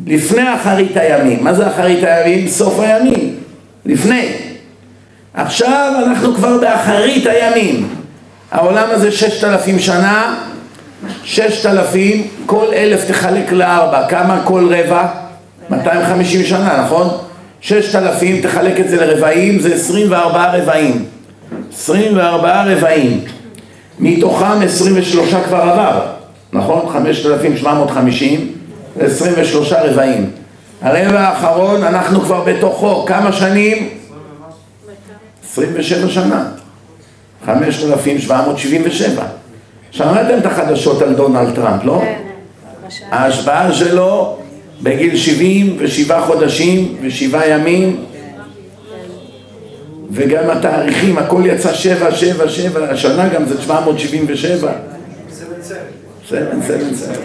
לפני 0.07 0.55
אחרית 0.55 0.97
הימים. 0.97 1.45
מה 1.45 1.55
זה 1.55 1.69
אחרית 1.69 2.05
הימים? 2.05 2.49
סוף 2.49 2.81
הימים, 2.81 3.35
לפני. 3.87 4.29
עכשיו 5.35 5.93
אנחנו 6.07 6.35
כבר 6.35 6.59
באחרית 6.59 7.27
הימים. 7.27 7.89
העולם 8.51 8.89
הזה 8.91 9.13
ששת 9.13 9.45
אלפים 9.45 9.79
שנה, 9.79 10.37
ששת 11.25 11.67
אלפים, 11.67 12.27
כל 12.47 12.67
אלף 12.75 13.05
תחלק 13.09 13.53
לארבע, 13.53 14.09
כמה 14.09 14.43
כל 14.45 14.75
רבע? 14.75 15.07
250 15.71 16.45
שנה, 16.45 16.83
נכון? 16.85 17.09
ששת 17.61 17.95
אלפים, 17.95 18.43
תחלק 18.43 18.81
את 18.81 18.89
זה 18.89 19.07
לרבעים, 19.07 19.61
זה 19.61 19.75
24 19.75 20.57
רבעים. 20.57 21.05
24 21.73 22.63
רבעים. 22.65 23.21
מתוכם 23.99 24.63
23 24.65 25.35
כבר 25.35 25.61
עבר, 25.61 26.01
נכון? 26.53 26.89
5,750, 26.93 28.53
23 29.01 29.73
רבעים. 29.73 30.31
הרבע 30.83 31.21
האחרון, 31.21 31.85
אנחנו 31.85 32.21
כבר 32.21 32.45
בתוכו, 32.45 33.05
כמה 33.07 33.33
שנים? 33.33 33.89
27 35.45 36.09
שנה. 36.09 36.45
5,777. 37.47 39.25
שמעתם 39.91 40.39
את 40.39 40.47
החדשות 40.47 41.03
על 41.03 41.15
דונלד 41.15 41.55
טראמפ, 41.55 41.85
לא? 41.85 42.01
כן. 42.01 42.19
ההשבעה 43.11 43.73
שלו 43.73 44.39
בגיל 44.83 45.17
77 45.17 46.21
חודשים 46.21 46.97
ושבעה 47.03 47.49
ימים 47.49 48.05
וגם 50.11 50.51
התאריכים, 50.51 51.19
הכל 51.19 51.43
יצא 51.47 51.75
שבע, 51.75 52.13
שבע, 52.15 52.49
שבע, 52.49 52.91
השנה 52.91 53.29
גם 53.29 53.45
זה 53.47 53.63
777. 53.63 54.73
סבן, 56.33 56.63
סבן, 56.63 56.95
סבן. 56.95 57.23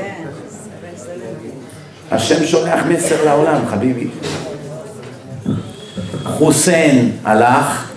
השם 2.12 2.46
שולח 2.46 2.80
מסר 2.90 3.26
לעולם, 3.26 3.68
חביבי. 3.68 4.08
חוסיין 6.24 7.12
הלך, 7.24 7.92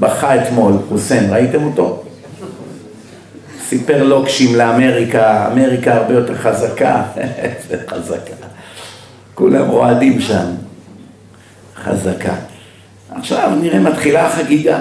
בכה 0.00 0.42
אתמול, 0.42 0.72
חוסיין, 0.88 1.30
ראיתם 1.30 1.64
אותו? 1.64 2.04
סיפר 3.68 4.02
לוקשים 4.02 4.56
לאמריקה, 4.56 5.48
אמריקה 5.52 5.94
הרבה 5.94 6.14
יותר 6.14 6.34
חזקה, 6.34 7.02
איזה 7.16 7.82
חזקה. 7.88 8.46
כולם 9.34 9.68
רועדים 9.68 10.20
שם, 10.20 10.46
חזקה. 11.84 12.34
עכשיו 13.10 13.50
נראה 13.60 13.78
מתחילה 13.78 14.26
החגיגה, 14.26 14.78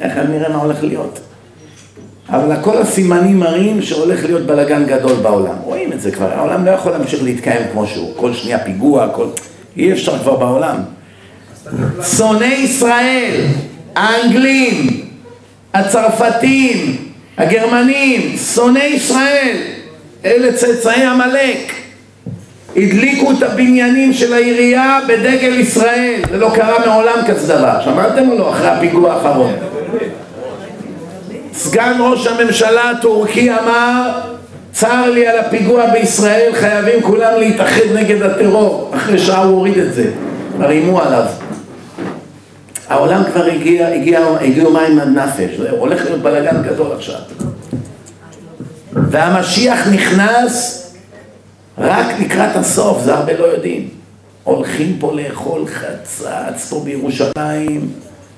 איך 0.00 0.16
נראה 0.16 0.48
מה 0.48 0.56
הולך 0.56 0.82
להיות. 0.82 1.20
אבל 2.28 2.56
כל 2.62 2.78
הסימנים 2.78 3.40
מראים 3.40 3.82
שהולך 3.82 4.24
להיות 4.24 4.42
בלאגן 4.42 4.84
גדול 4.86 5.16
בעולם. 5.22 5.54
רואים 5.64 5.92
את 5.92 6.00
זה 6.00 6.10
כבר, 6.10 6.32
העולם 6.32 6.64
לא 6.64 6.70
יכול 6.70 6.92
להמשיך 6.92 7.22
להתקיים 7.22 7.62
כמו 7.72 7.86
שהוא. 7.86 8.12
כל 8.16 8.32
שנייה 8.32 8.58
פיגוע, 8.58 9.08
כל... 9.08 9.26
אי 9.76 9.92
אפשר 9.92 10.18
כבר 10.18 10.36
בעולם. 10.36 10.76
שונאי 12.16 12.54
ישראל, 12.54 13.40
האנגלים, 13.96 14.86
הצרפתים, 15.74 16.96
הגרמנים, 17.38 18.36
שונאי 18.54 18.86
ישראל, 18.86 19.56
אלה 20.24 20.52
צאצאי 20.52 21.04
עמלק. 21.04 21.72
הדליקו 22.76 23.30
את 23.30 23.42
הבניינים 23.42 24.12
של 24.12 24.32
העירייה 24.32 24.98
בדגל 25.08 25.60
ישראל, 25.60 26.20
זה 26.30 26.36
לא 26.36 26.50
קרה 26.54 26.86
מעולם 26.86 27.18
כזה 27.26 27.58
דבר, 27.58 27.80
שמעתם 27.84 28.30
או 28.30 28.38
לא? 28.38 28.50
אחרי 28.50 28.68
הפיגוע 28.68 29.12
האחרון. 29.12 29.52
סגן 31.56 31.96
ראש 32.00 32.26
הממשלה 32.26 32.90
הטורקי 32.90 33.50
אמר, 33.50 34.20
צר 34.72 35.10
לי 35.10 35.26
על 35.26 35.38
הפיגוע 35.38 35.90
בישראל, 35.90 36.52
חייבים 36.54 37.02
כולם 37.02 37.32
להתאחד 37.38 37.82
נגד 37.94 38.22
הטרור. 38.22 38.92
אחרי 38.96 39.18
שעה 39.18 39.44
הוא 39.44 39.56
הוריד 39.56 39.78
את 39.78 39.94
זה, 39.94 40.10
כבר 40.56 40.70
איימו 40.70 41.00
עליו. 41.00 41.24
העולם 42.88 43.22
כבר 43.32 43.44
הגיע, 43.44 43.88
הגיע, 43.88 44.20
הגיעו 44.40 44.72
מים 44.72 45.00
עד 45.00 45.08
נפש, 45.08 45.56
זה 45.58 45.70
הולך 45.70 46.04
להיות 46.04 46.22
בלאגן 46.22 46.62
גדול 46.62 46.92
עכשיו. 46.92 47.18
והמשיח 48.92 49.88
נכנס 49.88 50.80
רק 51.78 52.06
לקראת 52.20 52.56
הסוף, 52.56 53.02
זה 53.02 53.14
הרבה 53.14 53.38
לא 53.38 53.44
יודעים. 53.44 53.88
הולכים 54.44 54.96
פה 55.00 55.12
לאכול 55.12 55.64
חצץ 55.66 56.70
פה 56.70 56.80
בירושלים, 56.84 57.88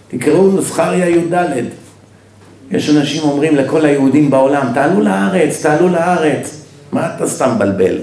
תקראו 0.08 0.62
זכריה 0.62 1.08
י"ד. 1.08 1.85
יש 2.70 2.90
אנשים 2.90 3.22
אומרים 3.22 3.56
לכל 3.56 3.84
היהודים 3.84 4.30
בעולם, 4.30 4.66
תעלו 4.74 5.00
לארץ, 5.00 5.62
תעלו 5.62 5.88
לארץ. 5.88 6.62
מה 6.92 7.08
אתה 7.16 7.28
סתם 7.28 7.50
מבלבל? 7.54 7.98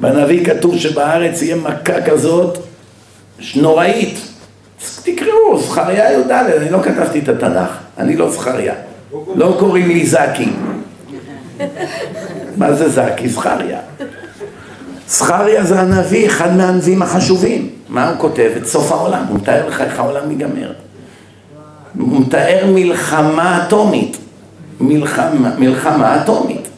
בנביא 0.00 0.44
כתוב 0.44 0.76
שבארץ 0.76 1.42
יהיה 1.42 1.56
מכה 1.56 2.02
כזאת 2.06 2.58
נוראית. 3.56 4.18
תקראו, 5.02 5.60
זכריה 5.60 6.12
י"ד, 6.12 6.30
אני 6.30 6.70
לא 6.70 6.78
כתבתי 6.82 7.18
את 7.18 7.28
התנ"ך, 7.28 7.70
אני 7.98 8.16
לא 8.16 8.30
זכריה. 8.30 8.74
לא 9.34 9.56
קוראים 9.58 9.88
לי 9.88 10.06
זקי. 10.06 10.48
מה 12.56 12.72
זה 12.72 12.88
זקי? 12.88 13.28
זכריה. 13.28 13.78
זכריה 15.08 15.64
זה 15.64 15.80
הנביא, 15.80 16.26
אחד 16.26 16.56
מהנביאים 16.56 17.02
החשובים. 17.02 17.70
מה 17.88 18.08
הוא 18.08 18.18
כותב? 18.18 18.50
את 18.56 18.66
סוף 18.66 18.92
העולם. 18.92 19.24
הוא 19.28 19.36
מתאר 19.36 19.68
לך 19.68 19.80
איך 19.80 19.98
העולם 19.98 20.30
ייגמר. 20.30 20.72
הוא 21.98 22.20
מתאר 22.20 22.66
מלחמה 22.74 23.62
אטומית. 23.66 24.16
מלחמה, 24.80 25.50
מלחמה 25.58 26.16
אטומית. 26.16 26.68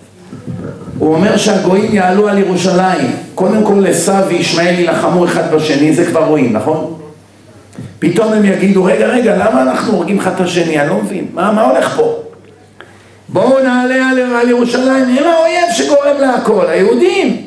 הוא 0.98 1.14
אומר 1.14 1.37
שהגויים 1.37 1.94
יעלו 1.94 2.29
על 2.29 2.38
ירושלים. 2.38 3.11
קודם 3.35 3.64
כל 3.64 3.87
עשו 3.87 4.27
וישמעאל 4.29 4.75
יילחמו 4.79 5.25
אחד 5.25 5.55
בשני, 5.55 5.94
זה 5.94 6.07
כבר 6.07 6.25
רואים, 6.25 6.53
נכון? 6.53 6.98
פתאום 7.98 8.33
הם 8.33 8.44
יגידו, 8.44 8.85
רגע, 8.85 9.07
רגע, 9.07 9.37
למה 9.37 9.62
אנחנו 9.62 9.92
הורגים 9.92 10.18
אחד 10.18 10.33
את 10.35 10.40
השני? 10.40 10.81
אני 10.81 10.88
לא 10.88 10.96
מבין. 11.03 11.27
מה, 11.35 11.53
מה 11.53 11.62
הולך 11.62 11.96
פה? 11.96 12.18
בואו 13.29 13.62
נעלה 13.62 14.11
על, 14.11 14.18
על 14.18 14.48
ירושלים, 14.48 15.16
הם 15.18 15.25
האויב 15.25 15.72
שגורם 15.75 16.20
להכל, 16.20 16.66
היהודים. 16.68 17.46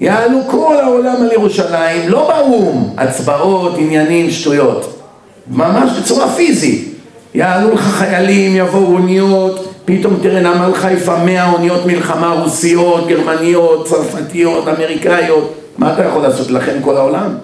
יעלו 0.00 0.40
כל 0.50 0.76
העולם 0.82 1.16
על 1.22 1.32
ירושלים, 1.32 2.08
לא 2.08 2.28
באו"ם, 2.28 2.90
הצבעות, 2.96 3.74
עניינים, 3.78 4.30
שטויות. 4.30 5.00
ממש 5.50 5.98
בצורה 5.98 6.28
פיזית. 6.28 6.93
יעלו 7.34 7.74
לך 7.74 7.80
חיילים, 7.80 8.56
יבואו 8.56 8.92
אוניות, 8.92 9.74
פתאום 9.84 10.16
תראה 10.22 10.40
נמל 10.40 10.74
חיפה 10.74 11.18
מאה 11.18 11.52
אוניות 11.52 11.86
מלחמה 11.86 12.28
רוסיות, 12.42 13.08
גרמניות, 13.08 13.86
צרפתיות, 13.86 14.68
אמריקאיות. 14.68 15.54
מה 15.78 15.92
אתה 15.92 16.04
יכול 16.04 16.22
לעשות 16.22 16.50
לכם 16.50 16.72
כל 16.80 16.96
העולם? 16.96 17.34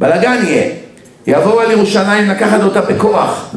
בלאגן 0.00 0.36
יהיה. 0.44 0.70
יבואו 1.26 1.60
על 1.60 1.70
ירושלים 1.70 2.28
לקחת 2.28 2.62
אותה 2.62 2.80
בכוח. 2.80 3.54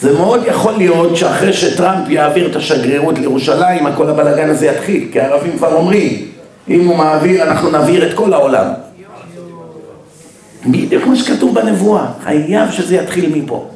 זה 0.00 0.12
מאוד 0.12 0.40
יכול 0.46 0.72
להיות 0.72 1.16
שאחרי 1.16 1.52
שטראמפ 1.52 2.08
יעביר 2.08 2.50
את 2.50 2.56
השגרירות 2.56 3.18
לירושלים, 3.18 3.86
הכל 3.86 4.08
הבלאגן 4.08 4.50
הזה 4.50 4.66
יתחיל, 4.66 5.08
כי 5.12 5.20
הערבים 5.20 5.56
כבר 5.56 5.74
אומרים, 5.74 6.28
אם 6.68 6.86
הוא 6.86 6.96
מעביר, 6.96 7.42
אנחנו 7.42 7.70
נעביר 7.70 8.10
את 8.10 8.14
כל 8.14 8.32
העולם. 8.32 8.66
בדיוק 10.66 11.02
כמו 11.02 11.16
שכתוב 11.16 11.54
בנבואה, 11.54 12.06
חייב 12.24 12.70
שזה 12.70 12.96
יתחיל 12.96 13.34
מפה. 13.34 13.68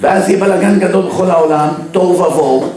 ואז 0.00 0.28
יהיה 0.28 0.40
בלאגן 0.40 0.78
גדול 0.78 1.06
בכל 1.06 1.30
העולם, 1.30 1.68
תוהו 1.92 2.10
ובוהו. 2.10 2.68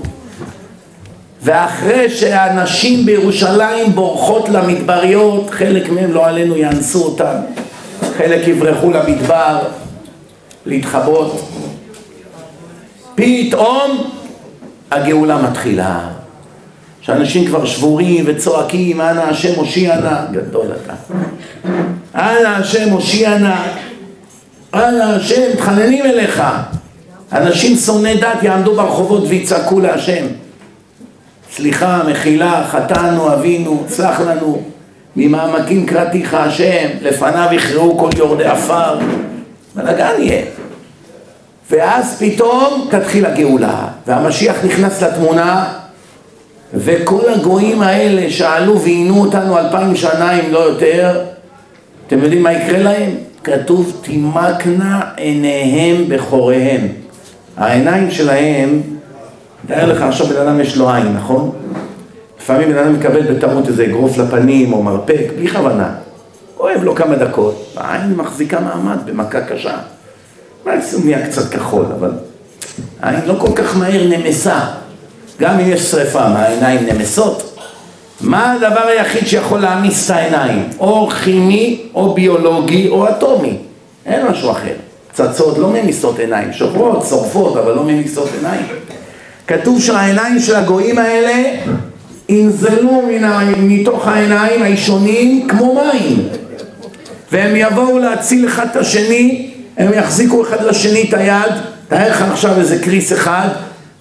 ואחרי 1.42 2.10
שהנשים 2.10 3.06
בירושלים 3.06 3.96
בורחות 3.96 4.50
למדבריות, 4.50 5.50
חלק 5.50 5.90
מהם 5.90 6.14
לא 6.14 6.28
עלינו 6.28 6.58
יאנסו 6.58 7.04
אותם, 7.04 7.36
חלק 8.18 8.48
יברחו 8.48 8.92
למדבר 8.92 9.60
להתחבות. 10.66 11.50
פתאום 13.16 14.12
הגאולה 14.92 15.42
מתחילה. 15.42 16.00
שאנשים 17.02 17.46
כבר 17.46 17.66
שבורים 17.66 18.24
וצועקים, 18.28 19.02
אנא 19.02 19.20
השם 19.20 19.56
הושיע 19.56 19.96
נא, 19.96 20.26
גדול 20.32 20.66
אתה. 20.84 20.94
אנא 22.16 22.48
השם 22.48 22.90
הושיע 22.90 23.38
נא, 23.38 23.56
אנא 24.74 25.04
השם, 25.04 25.42
מתחננים 25.54 26.06
אליך. 26.06 26.44
אנשים 27.32 27.78
שונאי 27.78 28.18
דת 28.18 28.44
יעמדו 28.44 28.76
ברחובות 28.76 29.24
ויצעקו 29.28 29.80
להשם. 29.80 30.26
סליחה, 31.56 32.02
מחילה, 32.10 32.68
חטאנו, 32.72 33.34
אבינו, 33.34 33.84
סלח 33.88 34.20
לנו. 34.20 34.62
ממעמקים 35.16 35.86
קראתיך 35.86 36.34
השם, 36.34 36.88
לפניו 37.02 37.50
יכרעו 37.52 37.98
כל 37.98 38.10
יורדי 38.18 38.46
עפר. 38.46 39.00
בלאגן 39.76 40.14
יהיה. 40.20 40.42
ואז 41.72 42.18
פתאום 42.20 42.88
תתחיל 42.90 43.26
הגאולה, 43.26 43.88
והמשיח 44.08 44.66
נכנס 44.66 45.04
לתמונה, 45.04 45.74
וכל 46.74 47.30
הגויים 47.30 47.82
האלה 47.82 48.30
שעלו 48.32 48.82
ועינו 48.82 49.22
אותנו 49.22 49.58
אלפיים 49.58 49.96
שנה 49.96 50.40
אם 50.40 50.52
לא 50.52 50.60
יותר, 50.60 51.22
אתם 52.08 52.24
יודעים 52.24 52.44
מה 52.44 52.54
יקרה 52.54 52.80
להם? 52.80 53.12
כתוב 53.44 54.02
תימקנה 54.02 55.02
עיניהם 55.16 56.06
בחוריהם. 56.08 56.88
העיניים 57.58 58.12
שלהם, 58.12 58.82
תאר 59.68 59.86
לך 59.86 60.02
עכשיו 60.02 60.28
בן 60.28 60.42
אדם 60.42 60.60
יש 60.60 60.78
לו 60.78 60.94
עין, 60.94 61.14
נכון? 61.14 61.52
לפעמים 62.40 62.70
בן 62.70 62.78
אדם 62.78 62.94
מקבל 62.94 63.34
בטעות 63.34 63.68
איזה 63.68 63.86
אגרוף 63.86 64.18
לפנים 64.18 64.74
או 64.74 64.84
מרפק, 64.84 65.26
בלי 65.38 65.48
כוונה. 65.48 65.90
אוהב 66.60 66.84
לו 66.84 66.96
כמה 66.96 67.16
דקות, 67.16 67.74
העין 67.78 68.16
מחזיקה 68.16 68.60
מעמד 68.60 68.98
במכה 69.06 69.42
קשה. 69.42 69.78
מקסימום 70.66 71.06
נהיה 71.06 71.28
קצת 71.28 71.50
כחול, 71.52 71.86
אבל 72.00 72.12
העין 73.02 73.22
לא 73.26 73.36
כל 73.40 73.52
כך 73.56 73.78
מהר 73.78 74.08
נמסה. 74.08 74.60
גם 75.40 75.60
אם 75.60 75.66
יש 75.70 75.82
שריפה, 75.82 76.30
מה 76.30 76.40
העיניים 76.40 76.86
נמסות? 76.86 77.58
מה 78.22 78.54
הדבר 78.54 78.88
היחיד 78.88 79.28
שיכול 79.28 79.60
להעמיס 79.60 80.12
את 80.12 80.16
העיניים? 80.16 80.70
או 80.80 81.10
כימי, 81.10 81.82
או 81.96 82.14
ביולוגי, 82.14 82.90
או 82.90 83.10
אטומי. 83.10 83.58
אין 84.06 84.28
משהו 84.28 84.52
אחר. 84.52 84.74
פצצות 85.18 85.58
לא 85.58 85.70
ממיסות 85.70 86.20
עיניים, 86.20 86.54
שוברות, 86.54 87.06
שורפות, 87.10 87.58
אבל 87.58 87.74
לא 87.74 87.84
ממיסות 87.84 88.30
עיניים. 88.34 88.66
כתוב 89.48 89.82
שהעיניים 89.82 90.40
של 90.40 90.56
הגויים 90.56 90.98
האלה 90.98 91.60
ינזלו 92.30 93.02
מתוך 93.58 94.08
העיניים 94.08 94.64
הישונים 94.64 95.48
כמו 95.48 95.76
מים. 95.76 96.28
והם 97.32 97.56
יבואו 97.56 98.00
להציל 98.00 98.48
אחד 98.48 98.68
את 98.72 98.76
השני, 98.76 99.52
הם 99.78 99.94
יחזיקו 99.94 100.42
אחד 100.44 100.64
לשני 100.64 101.06
את 101.10 101.14
היד, 101.14 101.54
תאר 101.88 102.10
לך 102.10 102.22
עכשיו 102.22 102.60
איזה 102.60 102.80
קריס 102.84 103.14
אחד, 103.14 103.48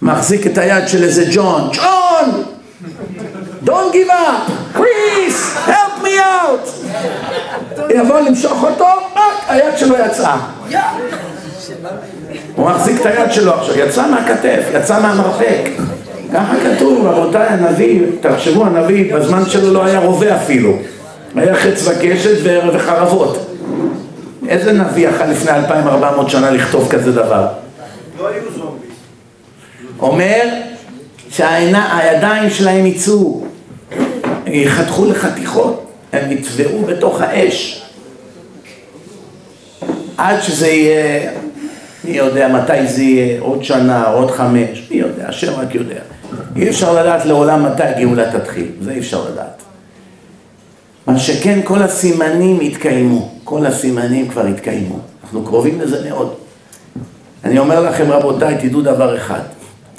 מחזיק 0.03 0.47
את 0.47 0.59
היד 0.59 0.89
של 0.89 1.03
איזה 1.03 1.25
ג'ון, 1.33 1.71
ג'ון! 1.73 2.43
Don't 3.65 3.93
give 3.95 4.11
up! 4.11 4.53
קריס! 4.73 5.57
help 5.67 5.86
out! 6.17 6.87
יבוא 7.95 8.21
למשוך 8.21 8.65
אותו, 8.65 8.87
רק 9.17 9.45
היד 9.49 9.79
שלו 9.79 9.95
יצאה. 10.07 10.37
הוא 12.57 12.71
מחזיק 12.71 13.01
את 13.01 13.07
היד 13.07 13.33
שלו 13.33 13.55
עכשיו, 13.55 13.79
יצא 13.79 14.11
מהכתף, 14.11 14.63
יצא 14.75 15.01
מהמרפק. 15.01 15.69
ככה 16.35 16.55
כתוב, 16.65 17.07
רבותיי, 17.07 17.47
הנביא, 17.49 18.03
תחשבו, 18.21 18.65
הנביא 18.67 19.15
בזמן 19.15 19.47
שלו 19.47 19.73
לא 19.73 19.85
היה 19.85 19.99
רובה 19.99 20.37
אפילו. 20.37 20.73
היה 21.37 21.55
חץ 21.55 21.89
וקשת 21.89 22.37
וחרבות. 22.73 23.47
איזה 24.49 24.73
נביא 24.73 25.09
יכל 25.09 25.25
לפני 25.25 25.51
2400 25.51 26.31
שנה 26.31 26.51
לכתוב 26.51 26.89
כזה 26.91 27.13
דבר? 27.13 27.47
לא 28.19 28.29
היו 28.29 28.43
זומבים. 28.57 28.91
אומר 30.01 30.43
שהידיים 31.31 32.51
שלהם 32.51 32.87
יצאו, 32.87 33.45
יחתכו 34.47 35.05
לחתיכות, 35.05 35.86
הם 36.17 36.33
יטבעו 36.33 36.83
בתוך 36.83 37.21
האש. 37.21 37.83
עד 40.17 40.41
שזה 40.43 40.69
יהיה, 40.69 41.31
מי 42.05 42.17
יודע 42.17 42.49
מתי 42.49 42.87
זה 42.87 43.03
יהיה, 43.03 43.41
עוד 43.41 43.65
שנה, 43.65 44.07
עוד 44.07 44.31
חמש, 44.31 44.89
מי 44.91 44.97
יודע, 44.97 45.29
השם 45.29 45.53
רק 45.53 45.75
יודע. 45.75 46.01
אי 46.57 46.69
אפשר 46.69 46.95
לדעת 46.95 47.25
לעולם 47.27 47.67
מתי 47.67 47.83
הגאולה 47.83 48.39
תתחיל, 48.39 48.69
זה 48.81 48.93
אי 48.93 48.99
אפשר 48.99 49.31
לדעת. 49.31 49.63
מה 51.07 51.19
שכן, 51.19 51.61
כל 51.65 51.83
הסימנים 51.83 52.61
התקיימו, 52.61 53.31
כל 53.45 53.67
הסימנים 53.67 54.29
כבר 54.29 54.47
התקיימו. 54.47 54.99
אנחנו 55.25 55.45
קרובים 55.45 55.81
לזה 55.81 56.09
מאוד. 56.11 56.35
אני 57.45 57.59
אומר 57.59 57.81
לכם, 57.81 58.11
רבותיי, 58.11 58.57
תדעו 58.61 58.83
דבר 58.83 59.17
אחד. 59.17 59.41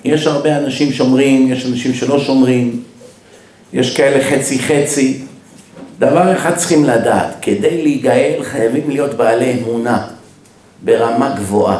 יש 0.05 0.27
הרבה 0.27 0.57
אנשים 0.57 0.91
שומרים, 0.91 1.51
יש 1.51 1.65
אנשים 1.65 1.93
שלא 1.93 2.19
שומרים, 2.19 2.81
יש 3.73 3.97
כאלה 3.97 4.23
חצי 4.23 4.59
חצי. 4.59 5.21
דבר 5.99 6.37
אחד 6.37 6.55
צריכים 6.55 6.85
לדעת, 6.85 7.35
כדי 7.41 7.81
להיגאל 7.83 8.43
חייבים 8.43 8.89
להיות 8.89 9.13
בעלי 9.13 9.53
אמונה 9.59 10.07
ברמה 10.83 11.35
גבוהה. 11.37 11.77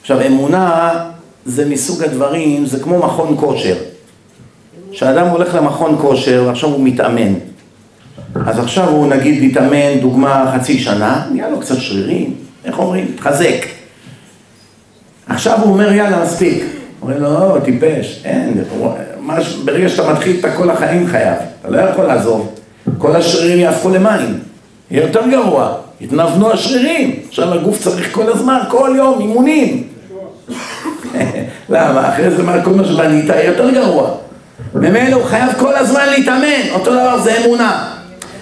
עכשיו, 0.00 0.26
אמונה 0.26 0.92
זה 1.44 1.68
מסוג 1.68 2.02
הדברים, 2.02 2.66
זה 2.66 2.80
כמו 2.80 2.98
מכון 2.98 3.36
כושר. 3.40 3.76
כשאדם 4.92 5.28
הולך 5.28 5.54
למכון 5.54 5.98
כושר 6.00 6.44
ועכשיו 6.46 6.68
הוא 6.68 6.84
מתאמן, 6.84 7.34
אז 8.46 8.58
עכשיו 8.58 8.88
הוא 8.88 9.06
נגיד 9.06 9.44
מתאמן, 9.44 10.00
דוגמה, 10.00 10.52
חצי 10.54 10.78
שנה, 10.78 11.26
נהיה 11.32 11.50
לו 11.50 11.60
קצת 11.60 11.76
שרירים, 11.76 12.34
איך 12.64 12.78
אומרים? 12.78 13.06
מתחזק. 13.14 13.66
עכשיו 15.26 15.58
הוא 15.62 15.72
אומר, 15.72 15.92
יאללה, 15.92 16.24
מספיק. 16.24 16.64
אומרים 17.02 17.20
לו, 17.20 17.30
לא, 17.30 17.56
טיפש, 17.64 18.22
אין, 18.24 18.64
מש, 19.20 19.56
ברגע 19.64 19.88
שאתה 19.88 20.12
מתחיל 20.12 20.36
את 20.40 20.50
כל 20.56 20.70
החיים 20.70 21.06
חייב, 21.06 21.38
אתה 21.60 21.70
לא 21.70 21.78
יכול 21.78 22.04
לעזוב. 22.04 22.54
כל 23.02 23.16
השרירים 23.16 23.58
יהפכו 23.58 23.88
למים, 23.88 24.38
יהיה 24.90 25.06
יותר 25.06 25.20
גרוע, 25.30 25.74
יתנוונו 26.00 26.52
השרירים. 26.52 27.16
עכשיו 27.28 27.54
הגוף 27.54 27.78
צריך 27.78 28.14
כל 28.14 28.32
הזמן, 28.32 28.58
כל 28.68 28.94
יום, 28.96 29.20
אימונים. 29.20 29.82
למה? 31.68 32.08
אחרי 32.08 32.30
זה 32.30 32.42
מה, 32.42 32.64
כל 32.64 32.70
מה 32.70 32.84
שבנית 32.84 33.28
יהיה 33.28 33.44
יותר 33.44 33.70
גרוע. 33.70 34.10
ממילא 34.74 35.16
הוא 35.16 35.24
חייב 35.24 35.52
כל 35.58 35.74
הזמן 35.74 36.08
להתאמן, 36.16 36.70
אותו 36.74 36.90
דבר 36.90 37.18
זה 37.18 37.44
אמונה. 37.44 37.88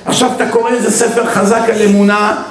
עכשיו 0.04 0.30
אתה 0.36 0.48
קורא 0.50 0.70
איזה 0.70 0.90
ספר 0.90 1.26
חזק 1.26 1.62
על 1.74 1.82
אמונה, 1.82 2.42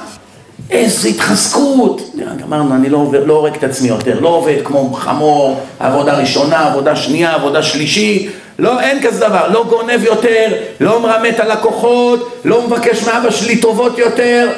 איזה 0.70 1.08
התחזקות. 1.08 2.14
אמרנו, 2.44 2.74
אני 2.74 2.88
לא, 2.88 2.96
עובד, 2.96 3.26
לא 3.26 3.34
הורג 3.34 3.54
את 3.54 3.64
עצמי 3.64 3.88
יותר, 3.88 4.20
לא 4.20 4.28
עובד 4.28 4.56
כמו 4.64 4.92
חמור, 4.92 5.60
עבודה 5.80 6.18
ראשונה, 6.18 6.66
עבודה 6.66 6.96
שנייה, 6.96 7.34
עבודה 7.34 7.62
שלישית, 7.62 8.30
לא, 8.60 8.80
אין 8.80 9.02
כזה 9.02 9.20
דבר, 9.20 9.48
לא 9.48 9.64
גונב 9.68 10.04
יותר, 10.04 10.46
לא 10.80 11.02
מרמה 11.02 11.28
את 11.28 11.40
הלקוחות, 11.40 12.40
לא 12.44 12.66
מבקש 12.66 13.04
מאבא 13.08 13.30
שלי 13.30 13.56
טובות 13.60 13.98
יותר. 13.98 14.50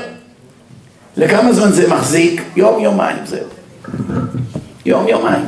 לכמה 1.17 1.53
זמן 1.53 1.73
זה 1.73 1.89
מחזיק? 1.89 2.43
יום, 2.57 2.83
יומיים, 2.83 3.17
זהו. 3.25 3.47
יום, 4.87 5.09
יומיים. 5.09 5.45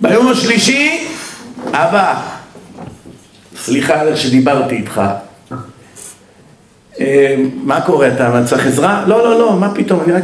ביום 0.00 0.28
השלישי, 0.28 1.08
אבא, 1.72 2.22
סליחה 3.56 4.00
על 4.00 4.08
איך 4.08 4.16
שדיברתי 4.16 4.74
איתך. 4.74 5.02
אה, 7.00 7.34
מה 7.54 7.80
קורה, 7.80 8.08
אתה 8.08 8.42
צריך 8.46 8.66
עזרה? 8.66 9.04
לא, 9.06 9.24
לא, 9.24 9.38
לא, 9.38 9.52
מה 9.52 9.74
פתאום, 9.74 10.00
אני 10.00 10.12
רק 10.12 10.22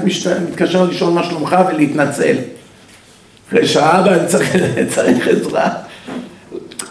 מתקשר 0.49 0.85
לשאול 0.85 1.13
מה 1.13 1.25
שלומך 1.25 1.57
ולהתנצל. 1.69 2.37
אחרי 3.49 3.67
שאבא 3.67 4.15
אני 4.15 4.27
צריך, 4.27 4.57
צריך 4.95 5.29
עזרה. 5.29 5.69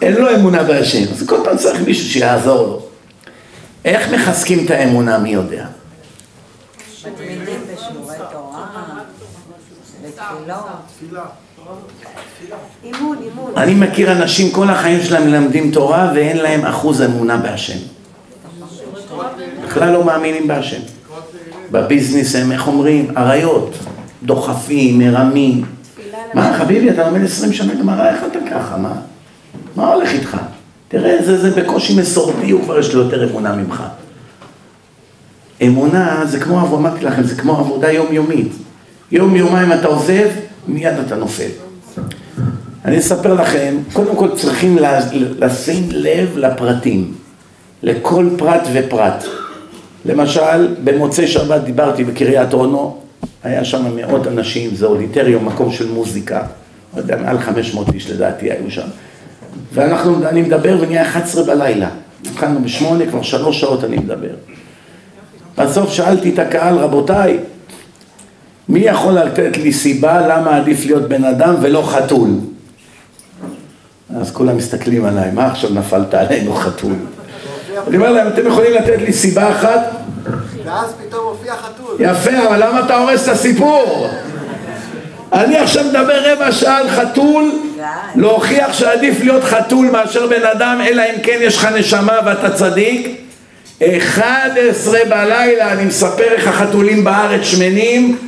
אין 0.02 0.14
לו 0.14 0.34
אמונה 0.34 0.62
בהשם, 0.62 1.12
אז 1.12 1.26
כל 1.26 1.36
פעם 1.44 1.56
צריך 1.56 1.80
מישהו 1.86 2.04
שיעזור 2.08 2.66
לו. 2.66 2.82
איך 3.84 4.12
מחזקים 4.12 4.64
את 4.64 4.70
האמונה, 4.70 5.18
מי 5.18 5.30
יודע? 5.30 5.66
אני 13.56 13.74
מכיר 13.74 14.12
אנשים, 14.12 14.50
כל 14.52 14.70
החיים 14.70 15.02
שלהם 15.02 15.26
מלמדים 15.30 15.70
תורה 15.70 16.12
ואין 16.14 16.36
להם 16.36 16.66
אחוז 16.66 17.02
אמונה 17.02 17.36
בהשם. 17.36 17.78
בכלל 19.64 19.92
לא 19.92 20.04
מאמינים 20.04 20.48
בהשם. 20.48 20.80
בביזנס 21.70 22.36
הם, 22.36 22.52
איך 22.52 22.66
אומרים, 22.66 23.18
אריות, 23.18 23.74
דוחפים, 24.22 24.98
מרמים. 24.98 25.64
מה, 26.34 26.58
חביבי, 26.58 26.90
אתה 26.90 27.08
לומד 27.08 27.24
20 27.24 27.52
שנה 27.52 27.74
גמרא, 27.74 28.08
איך 28.08 28.20
אתה 28.30 28.38
ככה, 28.50 28.76
מה? 28.76 28.92
מה 29.76 29.92
הולך 29.92 30.12
איתך? 30.12 30.36
תראה, 30.88 31.24
זה, 31.24 31.38
זה 31.38 31.62
בקושי 31.62 32.00
מסורתי, 32.00 32.50
הוא 32.50 32.62
כבר 32.62 32.78
יש 32.78 32.94
לו 32.94 33.02
יותר 33.02 33.30
אמונה 33.30 33.54
ממך. 33.56 33.82
אמונה 35.62 36.22
זה 36.26 36.40
כמו, 36.40 36.76
אמרתי 36.78 37.04
לכם, 37.04 37.22
זה 37.22 37.34
כמו 37.34 37.58
עבודה 37.58 37.92
יומיומית. 37.92 38.52
יום 39.12 39.36
יומיים 39.36 39.72
אתה 39.72 39.88
עוזב, 39.88 40.28
מיד 40.68 40.94
אתה 41.06 41.16
נופל. 41.16 41.48
אני 42.84 42.98
אספר 42.98 43.34
לכם, 43.34 43.76
קודם 43.92 44.16
כל 44.16 44.36
צריכים 44.36 44.78
לשים 45.38 45.88
לב 45.90 46.38
לפרטים, 46.38 47.14
לכל 47.82 48.28
פרט 48.38 48.62
ופרט. 48.72 49.24
למשל, 50.04 50.74
במוצאי 50.84 51.26
שבת 51.26 51.60
דיברתי 51.60 52.04
בקריית 52.04 52.52
אונו, 52.52 52.98
היה 53.42 53.64
שם 53.64 53.96
מאות 53.96 54.26
אנשים, 54.26 54.74
זה 54.74 54.86
אודיטריום, 54.86 55.46
מקום 55.46 55.72
של 55.72 55.92
מוזיקה, 55.92 56.42
לא 56.94 57.00
יודע, 57.00 57.16
מעל 57.16 57.38
500 57.38 57.94
איש 57.94 58.10
לדעתי 58.10 58.50
היו 58.50 58.70
שם. 58.70 58.86
ואנחנו, 59.72 60.28
אני 60.28 60.42
מדבר 60.42 60.76
ונהיה 60.80 61.02
11 61.02 61.44
בלילה. 61.44 61.88
התחלנו 62.30 62.62
בשמונה, 62.62 63.06
כבר 63.06 63.22
שלוש 63.22 63.60
שעות 63.60 63.84
אני 63.84 63.96
מדבר. 63.96 64.34
בסוף 65.58 65.92
שאלתי 65.92 66.34
את 66.34 66.38
הקהל, 66.38 66.78
רבותיי, 66.78 67.38
מי 68.68 68.80
יכול 68.80 69.12
לתת 69.12 69.56
לי 69.56 69.72
סיבה 69.72 70.26
למה 70.26 70.56
עדיף 70.56 70.86
להיות 70.86 71.08
בן 71.08 71.24
אדם 71.24 71.54
ולא 71.60 71.82
חתול? 71.86 72.28
אז 74.16 74.30
כולם 74.32 74.56
מסתכלים 74.56 75.04
עליי, 75.04 75.30
מה 75.30 75.46
עכשיו 75.46 75.70
נפלת 75.70 76.14
עלינו 76.14 76.54
חתול? 76.54 76.92
אני 77.88 77.96
אומר 77.96 78.12
להם, 78.12 78.28
אתם 78.28 78.46
יכולים 78.46 78.72
לתת 78.72 78.98
לי 78.98 79.12
סיבה 79.12 79.50
אחת? 79.50 79.80
ואז 80.64 80.92
פתאום 81.06 81.26
הופיע 81.26 81.54
חתול. 81.56 81.96
יפה, 81.98 82.48
אבל 82.48 82.66
למה 82.66 82.80
אתה 82.80 82.96
הורס 82.96 83.24
את 83.24 83.28
הסיפור? 83.28 84.08
אני 85.32 85.58
עכשיו 85.58 85.84
מדבר 85.84 86.32
רבע 86.32 86.52
שעה 86.52 86.78
על 86.78 86.88
חתול, 86.88 87.52
להוכיח 88.16 88.72
שעדיף 88.72 89.20
להיות 89.20 89.44
חתול 89.44 89.90
מאשר 89.90 90.26
בן 90.26 90.46
אדם, 90.52 90.80
אלא 90.88 91.02
אם 91.02 91.20
כן 91.22 91.38
יש 91.40 91.56
לך 91.56 91.64
נשמה 91.64 92.18
ואתה 92.26 92.50
צדיק. 92.50 93.20
11 93.82 94.98
בלילה, 95.08 95.72
אני 95.72 95.84
מספר 95.84 96.22
איך 96.32 96.48
החתולים 96.48 97.04
בארץ 97.04 97.42
שמנים, 97.42 98.18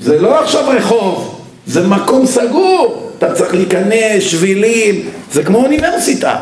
זה 0.00 0.20
לא 0.20 0.40
עכשיו 0.40 0.68
רחוב, 0.68 1.44
זה 1.66 1.88
מקום 1.88 2.26
סגור, 2.26 3.10
אתה 3.18 3.32
צריך 3.32 3.54
להיכנס, 3.54 4.22
שבילים, 4.22 5.10
זה 5.32 5.44
כמו 5.44 5.58
אוניברסיטה. 5.58 6.36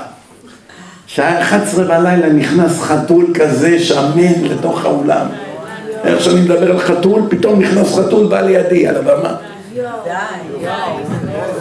שעה 1.07 1.43
11 1.43 1.85
בלילה 1.85 2.29
נכנס 2.29 2.81
חתול 2.81 3.27
כזה 3.35 3.79
שמן 3.79 4.45
לתוך 4.45 4.85
האולם. 4.85 5.27
איך 6.05 6.25
שאני 6.25 6.41
מדבר 6.41 6.71
על 6.71 6.79
חתול, 6.79 7.23
פתאום 7.29 7.61
נכנס 7.61 7.99
חתול 7.99 8.27
בא 8.27 8.41
לידי 8.41 8.89
על 8.89 8.97
הבמה. 8.97 9.35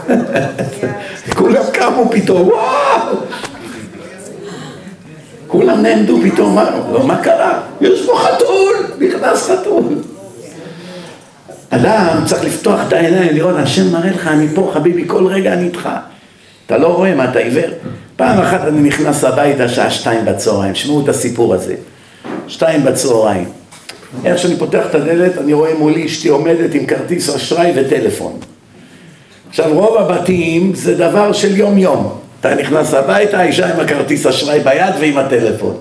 כולם 1.38 1.64
קמו 1.74 2.10
פתאום, 2.12 2.48
וואו! 2.48 3.18
כולם 5.48 5.82
נעמדו 5.82 6.20
פתאום, 6.24 6.58
לא, 6.94 7.08
מה 7.08 7.18
קרה? 7.18 7.60
יש 7.82 8.06
פה 8.06 8.18
חתול, 8.18 8.76
נכנס 9.00 9.50
חתול. 9.50 9.84
אדם 11.70 12.24
צריך 12.26 12.44
לפתוח 12.44 12.80
את 12.88 12.94
העיניים, 12.94 13.36
לראות, 13.36 13.56
השם 13.58 13.92
מראה 13.92 14.12
לך, 14.12 14.28
אני 14.28 14.48
פה 14.56 14.72
חביבי, 14.74 15.04
כל 15.08 15.28
רגע 15.28 15.54
אני 15.54 15.66
איתך. 15.66 15.90
אתה 16.66 16.78
לא 16.78 16.88
רואה 16.88 17.16
מה, 17.16 17.32
אתה 17.32 17.40
עיוור? 17.40 17.70
פעם 18.16 18.40
אחת 18.40 18.62
אני 18.68 18.82
נכנס 18.82 19.24
הביתה 19.24 19.70
שעה 19.70 19.92
שתיים 19.92 20.26
בצהריים, 20.26 20.76
שמעו 20.76 21.02
את 21.04 21.10
הסיפור 21.10 21.54
הזה. 21.54 21.76
שתיים 22.48 22.84
בצהריים. 22.84 23.50
איך 24.26 24.38
שאני 24.38 24.56
פותח 24.56 24.84
את 24.90 24.96
הדלת, 24.96 25.38
אני 25.38 25.54
רואה 25.54 25.74
מולי 25.74 26.06
אשתי 26.06 26.30
עומדת 26.30 26.74
עם 26.74 26.86
כרטיס 26.86 27.36
אשראי 27.36 27.74
וטלפון. 27.76 28.40
עכשיו 29.50 29.74
רוב 29.74 29.98
הבתים 29.98 30.76
זה 30.76 30.96
דבר 30.96 31.34
של 31.34 31.58
יום 31.58 31.78
יום. 31.78 32.20
אתה 32.40 32.56
נכנס 32.56 32.94
הביתה, 32.94 33.40
האישה 33.40 33.74
עם 33.74 33.80
הכרטיס 33.80 34.26
אשראי 34.26 34.60
ביד 34.60 34.94
ועם 35.00 35.18
הטלפון. 35.18 35.78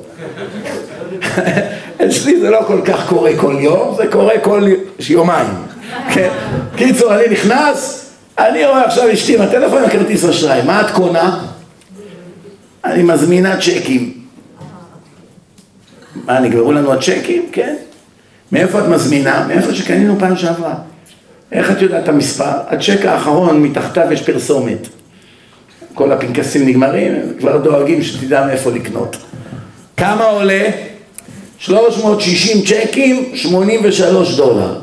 אצלי 2.07 2.41
זה 2.41 2.51
לא 2.51 2.61
כל 2.67 2.81
כך 2.85 3.09
קורה 3.09 3.31
כל 3.37 3.57
יום, 3.61 3.95
זה 3.97 4.07
קורה 4.07 4.39
כל 4.43 4.69
יומיים. 5.09 5.47
כן? 6.15 6.29
קיצור, 6.77 7.15
אני 7.15 7.29
נכנס, 7.29 8.11
אני 8.39 8.67
רואה 8.67 8.85
עכשיו 8.85 9.13
אשתי 9.13 9.35
עם 9.35 9.43
הטלפון 9.43 9.79
עם 9.79 9.85
הכרטיס 9.85 10.25
אשראי. 10.25 10.63
מה 10.63 10.81
את 10.81 10.91
קונה? 10.91 11.45
אני 12.85 13.03
מזמינה 13.03 13.57
צ'קים. 13.57 14.13
מה, 16.27 16.41
נגמרו 16.41 16.73
לנו 16.73 16.93
הצ'קים? 16.93 17.49
כן. 17.53 17.77
מאיפה 18.53 18.79
את 18.79 18.85
מזמינה? 18.85 19.47
מאיפה 19.49 19.75
שקנינו 19.75 20.17
פעם 20.19 20.37
שעברה. 20.37 20.75
איך 21.53 21.71
את 21.71 21.83
יודעת 21.83 22.05
את 22.05 22.09
המספר? 22.09 22.51
הצ'ק 22.69 23.05
האחרון, 23.05 23.63
מתחתיו 23.63 24.13
יש 24.13 24.23
פרסומת. 24.23 24.89
כל 25.95 26.13
הפנקסים 26.13 26.67
נגמרים, 26.67 27.15
הם 27.15 27.33
כבר 27.39 27.57
דואגים 27.57 28.03
שתדע 28.03 28.47
מאיפה 28.47 28.71
לקנות. 28.71 29.17
כמה 29.97 30.25
עולה? 30.25 30.71
360 31.59 32.65
צ'קים, 32.65 33.31
83 33.35 34.37
דולר. 34.37 34.81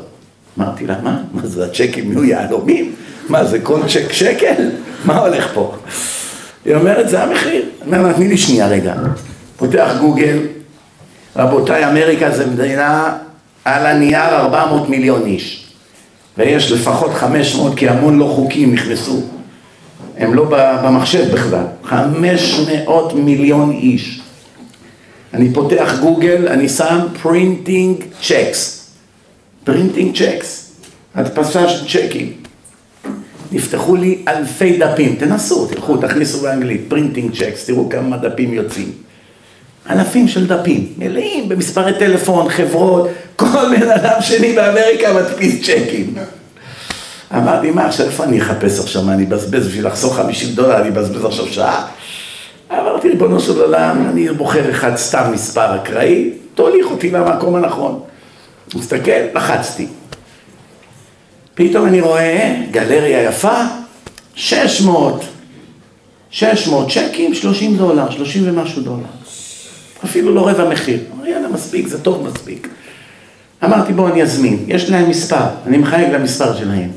אמרתי 0.58 0.86
לה, 0.86 0.94
מה? 1.02 1.22
מה 1.32 1.46
זה 1.46 1.64
הצ'קים 1.64 2.12
יהיו 2.12 2.24
יהלומים? 2.24 2.94
מה 3.28 3.44
זה 3.44 3.60
כל 3.60 3.80
צ'ק 3.88 4.12
שקל? 4.12 4.70
מה 5.04 5.18
הולך 5.18 5.50
פה? 5.54 5.74
היא 6.64 6.74
אומרת, 6.74 7.08
זה 7.08 7.22
המחיר. 7.22 7.64
אני 7.88 7.98
אומר 7.98 8.12
תני 8.12 8.28
לי 8.28 8.36
שנייה 8.36 8.68
רגע. 8.68 8.94
פותח 9.56 9.94
גוגל, 10.00 10.38
רבותיי, 11.36 11.88
אמריקה 11.88 12.30
זה 12.30 12.46
מדינה 12.46 13.16
על 13.64 13.86
הנייר 13.86 14.36
400 14.36 14.88
מיליון 14.88 15.26
איש. 15.26 15.65
ויש 16.38 16.72
לפחות 16.72 17.10
500, 17.14 17.78
כי 17.78 17.88
המון 17.88 18.18
לא 18.18 18.32
חוקיים 18.36 18.74
נכנסו. 18.74 19.22
הם 20.16 20.34
לא 20.34 20.46
במחשב 20.82 21.34
בכלל. 21.34 21.64
500 21.84 23.14
מיליון 23.14 23.70
איש. 23.70 24.20
אני 25.34 25.54
פותח 25.54 25.98
גוגל, 26.00 26.48
אני 26.48 26.68
שם 26.68 26.98
printing 27.22 27.96
checks. 28.22 28.90
printing 29.64 30.16
checks. 30.16 30.72
הדפסה 31.14 31.68
של 31.68 31.86
צ'קים. 31.86 32.32
נפתחו 33.52 33.96
לי 33.96 34.18
אלפי 34.28 34.78
דפים, 34.78 35.16
תנסו, 35.16 35.66
תלכו, 35.66 35.96
תכניסו 35.96 36.40
באנגלית, 36.40 36.80
printing 36.88 37.34
checks, 37.34 37.64
תראו 37.66 37.88
כמה 37.88 38.16
דפים 38.16 38.54
יוצאים. 38.54 38.92
אלפים 39.90 40.28
של 40.28 40.46
דפים, 40.46 40.92
מלאים 40.98 41.48
במספרי 41.48 41.92
טלפון, 41.98 42.48
חברות, 42.48 43.08
כל 43.36 43.76
בן 43.76 43.90
אדם 43.90 44.20
שני 44.20 44.52
באמריקה 44.52 45.12
מדפיס 45.12 45.62
צ'קים. 45.62 46.14
אמרתי, 47.36 47.70
מה 47.70 47.86
עכשיו, 47.86 48.06
איפה 48.06 48.24
אני 48.24 48.42
אחפש 48.42 48.80
עכשיו, 48.80 49.02
מה 49.02 49.12
אני 49.12 49.24
אבזבז 49.24 49.66
בשביל 49.66 49.86
לחסוך 49.86 50.16
50 50.16 50.54
דולר, 50.54 50.80
אני 50.80 50.88
אבזבז 50.88 51.24
עכשיו 51.24 51.46
שעה? 51.46 51.86
אמרתי, 52.72 53.08
ריבונו 53.08 53.40
של 53.40 53.60
עולם, 53.60 54.06
אני 54.10 54.28
בוחר 54.28 54.70
אחד 54.70 54.96
סתם 54.96 55.30
מספר 55.32 55.76
אקראי, 55.76 56.30
תוליך 56.54 56.86
אותי 56.90 57.10
למקום 57.10 57.56
הנכון. 57.56 58.00
מסתכל, 58.74 59.10
לחצתי. 59.34 59.86
פתאום 61.54 61.86
אני 61.86 62.00
רואה 62.00 62.54
גלריה 62.70 63.22
יפה, 63.22 63.62
600, 64.34 65.24
600 66.30 66.88
צ'קים, 66.90 67.34
30 67.34 67.76
דולר, 67.76 68.10
30 68.10 68.42
ומשהו 68.46 68.82
דולר. 68.82 69.02
אפילו 70.04 70.34
לא 70.34 70.48
רבע 70.48 70.68
מחיר. 70.68 71.00
אמרתי, 71.14 71.30
יאללה, 71.30 71.48
מספיק, 71.48 71.86
זה 71.86 72.02
טוב 72.02 72.28
מספיק. 72.28 72.68
אמרתי, 73.64 73.92
בואו 73.92 74.08
אני 74.08 74.22
אזמין, 74.22 74.64
יש 74.66 74.90
להם 74.90 75.10
מספר, 75.10 75.46
אני 75.66 75.78
מחייג 75.78 76.12
למספר 76.12 76.56
שלהם. 76.56 76.90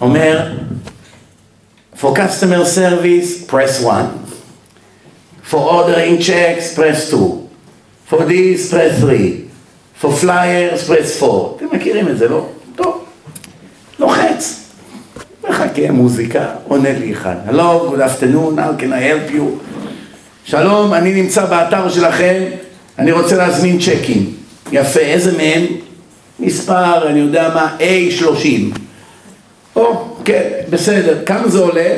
אומר, 0.00 0.52
for 2.00 2.14
customer 2.16 2.64
service, 2.64 3.50
press 3.50 3.84
1. 3.84 4.04
For 5.50 5.56
ordering 5.56 6.20
checks, 6.20 6.74
press 6.74 7.10
2. 7.10 7.48
For 8.10 8.24
this, 8.24 8.70
press 8.70 9.00
3. 9.00 9.48
For 10.00 10.10
flyers, 10.10 10.88
press 10.88 11.22
4. 11.22 11.56
אתם 11.56 11.66
מכירים 11.72 12.08
את 12.08 12.18
זה, 12.18 12.28
לא? 12.28 12.46
טוב. 12.76 13.04
לוחץ. 13.98 14.62
מחכה 15.48 15.90
מוזיקה, 15.90 16.46
עונה 16.68 16.92
לי 16.92 17.12
אחד. 17.12 17.36
Hello, 17.48 17.90
good 17.90 18.00
afternoon, 18.00 18.56
how 18.58 18.80
can 18.80 18.92
I 18.92 19.00
help 19.00 19.34
you? 19.34 19.71
שלום, 20.44 20.94
אני 20.94 21.22
נמצא 21.22 21.44
באתר 21.44 21.88
שלכם, 21.88 22.42
אני 22.98 23.12
רוצה 23.12 23.36
להזמין 23.36 23.78
צ'קים. 23.78 24.34
יפה, 24.72 25.00
איזה 25.00 25.36
מהם? 25.36 25.66
מספר, 26.40 27.08
אני 27.08 27.18
יודע 27.20 27.50
מה, 27.54 27.76
A30. 27.78 28.78
או, 29.76 30.16
כן, 30.24 30.48
בסדר, 30.70 31.24
כמה 31.26 31.48
זה 31.48 31.58
עולה? 31.58 31.94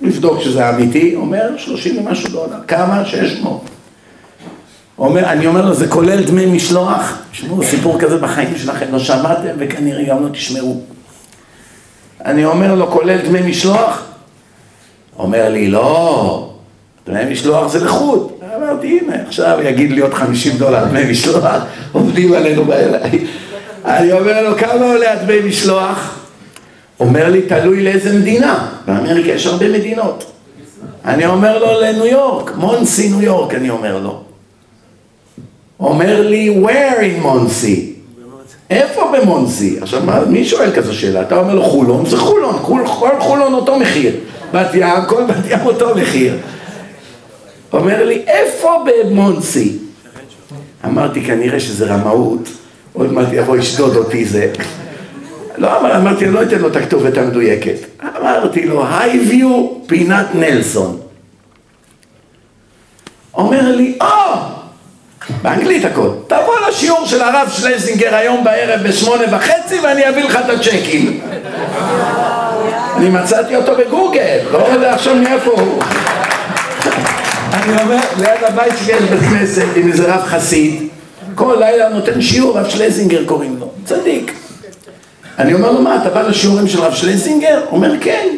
לבדוק 0.00 0.40
שזה 0.40 0.68
אמיתי, 0.68 1.14
אומר 1.14 1.50
30 1.58 1.98
ומשהו 1.98 2.28
דולר, 2.28 2.56
כמה? 2.68 3.04
600. 3.04 3.60
אומר, 4.98 5.24
אני 5.24 5.46
אומר 5.46 5.64
לו, 5.66 5.74
זה 5.74 5.88
כולל 5.88 6.22
דמי 6.22 6.46
משלוח? 6.46 7.18
תשמעו, 7.32 7.62
סיפור 7.62 8.00
כזה 8.00 8.18
בחיים 8.18 8.58
שלכם 8.58 8.86
לא 8.92 8.98
שמעתם 8.98 9.48
וכנראה 9.58 10.04
גם 10.04 10.24
לא 10.24 10.28
תשמעו. 10.28 10.82
אני 12.24 12.44
אומר 12.44 12.74
לו, 12.74 12.90
כולל 12.90 13.18
דמי 13.18 13.40
משלוח? 13.50 14.04
אומר 15.18 15.48
לי, 15.48 15.70
לא, 15.70 16.55
דמי 17.06 17.24
משלוח 17.32 17.72
זה 17.72 17.84
לחוד. 17.84 18.32
אמרתי, 18.56 19.00
הנה, 19.02 19.16
עכשיו 19.26 19.58
יגיד 19.64 19.90
לי 19.90 20.00
עוד 20.00 20.14
50 20.14 20.56
דולר 20.56 20.84
דמי 20.84 21.10
משלוח, 21.10 21.62
עובדים 21.92 22.32
עלינו 22.32 22.64
בעיניים. 22.64 23.26
אני 23.84 24.12
אומר 24.12 24.48
לו, 24.48 24.56
כמה 24.56 24.92
עולה 24.92 25.12
הדמי 25.12 25.40
משלוח? 25.48 26.18
אומר 27.00 27.30
לי, 27.30 27.42
תלוי 27.42 27.82
לאיזה 27.82 28.18
מדינה. 28.18 28.68
באמריקה 28.86 29.28
יש 29.28 29.46
הרבה 29.46 29.68
מדינות. 29.68 30.24
אני 31.04 31.26
אומר 31.26 31.58
לו, 31.58 31.80
לניו 31.80 32.06
יורק, 32.06 32.52
מונסי 32.56 33.08
ניו 33.08 33.22
יורק, 33.22 33.54
אני 33.54 33.70
אומר 33.70 33.98
לו. 33.98 34.22
אומר 35.80 36.28
לי, 36.28 36.62
where 36.64 37.00
in 37.00 37.22
מונסי? 37.22 37.92
איפה 38.70 39.12
במונסי? 39.12 39.78
עכשיו, 39.80 40.02
מה, 40.04 40.24
מי 40.24 40.44
שואל 40.44 40.70
כזו 40.70 40.94
שאלה? 40.94 41.22
אתה 41.22 41.38
אומר 41.38 41.54
לו, 41.54 41.62
חולון, 41.62 42.06
זה 42.06 42.16
חולון, 42.16 42.58
כל, 42.62 42.82
כל 42.98 43.10
חולון 43.18 43.54
אותו 43.54 43.78
מחיר. 43.78 44.14
בת 44.52 44.74
ים, 44.74 45.04
כל 45.08 45.24
בת 45.24 45.50
ים 45.50 45.60
אותו 45.64 45.94
מחיר. 45.96 46.36
אומר 47.72 48.04
לי, 48.04 48.22
איפה 48.26 48.84
במונסי? 48.86 49.78
אמרתי, 50.84 51.24
כנראה 51.24 51.60
שזה 51.60 51.86
רמאות, 51.86 52.48
עוד 52.92 53.12
מעט 53.12 53.28
יבוא 53.32 53.56
ישדוד 53.56 53.96
אותי 53.96 54.24
זה. 54.24 54.52
לא 55.58 55.80
אמר, 55.80 55.96
אמרתי, 55.96 56.24
אני 56.24 56.34
לא 56.34 56.42
אתן 56.42 56.58
לו 56.58 56.68
את 56.68 56.76
הכתובת 56.76 57.18
המדויקת. 57.18 57.76
אמרתי 58.20 58.66
לו, 58.66 58.84
הייביו 58.86 59.68
פינת 59.86 60.26
נלסון. 60.34 61.00
אומר 63.34 63.76
לי, 63.76 63.98
או! 64.00 64.06
באנגלית 65.42 65.84
הכל. 65.84 66.08
תבוא 66.26 66.54
לשיעור 66.68 67.06
של 67.06 67.22
הרב 67.22 67.48
שלזינגר 67.52 68.14
היום 68.14 68.44
בערב 68.44 68.88
בשמונה 68.88 69.36
וחצי 69.36 69.80
ואני 69.80 70.08
אביא 70.08 70.24
לך 70.24 70.38
את 70.44 70.50
הצ'קים. 70.50 71.20
אני 72.96 73.10
מצאתי 73.10 73.56
אותו 73.56 73.72
בגוגל, 73.76 74.38
לא 74.52 74.58
יודע 74.58 74.94
עכשיו 74.94 75.14
מאיפה 75.14 75.50
הוא. 75.50 75.82
אני 77.62 77.82
אומר, 77.82 78.00
ליד 78.18 78.44
הבית 78.46 78.72
שלי 78.84 78.92
יש 78.92 79.02
בית 79.02 79.20
כנסת 79.20 79.66
עם 79.76 79.88
איזה 79.88 80.14
רב 80.14 80.22
חסיד, 80.22 80.88
כל 81.34 81.56
לילה 81.58 81.88
נותן 81.88 82.20
שיעור, 82.22 82.58
רב 82.58 82.68
שלזינגר 82.68 83.24
קוראים 83.26 83.56
לו, 83.60 83.70
צדיק. 83.84 84.32
אני 85.38 85.54
אומר 85.54 85.72
לו, 85.72 85.82
מה, 85.82 85.96
אתה 85.96 86.10
בא 86.10 86.22
לשיעורים 86.22 86.68
של 86.68 86.80
רב 86.80 86.94
שלזינגר? 86.94 87.60
אומר, 87.70 87.92
כן. 88.00 88.28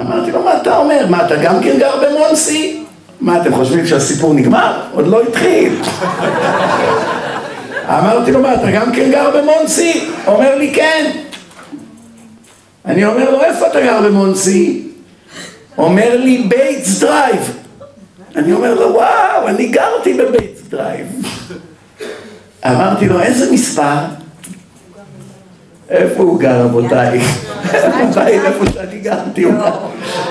אמרתי 0.00 0.32
לו, 0.32 0.42
מה 0.42 0.56
אתה 0.56 0.76
אומר? 0.76 1.06
מה, 1.08 1.26
אתה 1.26 1.36
גם 1.36 1.62
כן 1.62 1.78
גר 1.78 1.94
במונסי? 2.02 2.84
מה, 3.20 3.40
אתם 3.40 3.54
חושבים 3.54 3.86
שהסיפור 3.86 4.34
נגמר? 4.34 4.80
עוד 4.92 5.06
לא 5.06 5.22
התחיל. 5.22 5.82
אמרתי 7.88 8.32
לו, 8.32 8.40
מה, 8.40 8.54
אתה 8.54 8.70
גם 8.70 8.92
כן 8.92 9.10
גר 9.10 9.30
במונסי? 9.30 10.08
אומר 10.26 10.54
לי, 10.54 10.72
כן. 10.74 11.10
אני 12.86 13.04
אומר 13.04 13.30
לו, 13.30 13.44
איפה 13.44 13.66
אתה 13.66 13.80
גר 13.80 14.00
במונסי? 14.00 14.82
אומר 15.78 16.16
לי, 16.16 16.38
בייטס 16.48 17.00
דרייב. 17.00 17.63
אני 18.36 18.52
אומר 18.52 18.74
לו, 18.74 18.94
וואו, 18.94 19.48
אני 19.48 19.66
גרתי 19.66 20.14
בבית 20.14 20.60
דרייב. 20.68 21.06
אמרתי 22.66 23.08
לו, 23.08 23.20
איזה 23.20 23.52
מספר? 23.52 23.96
איפה 25.90 26.22
הוא 26.22 26.40
גר, 26.40 26.60
רבותיי? 26.60 27.20
בבית 28.10 28.40
איפה 28.44 28.64
שאני 28.74 28.98
גרתי 29.00 29.42
הוא 29.42 29.54
גר. 29.54 29.76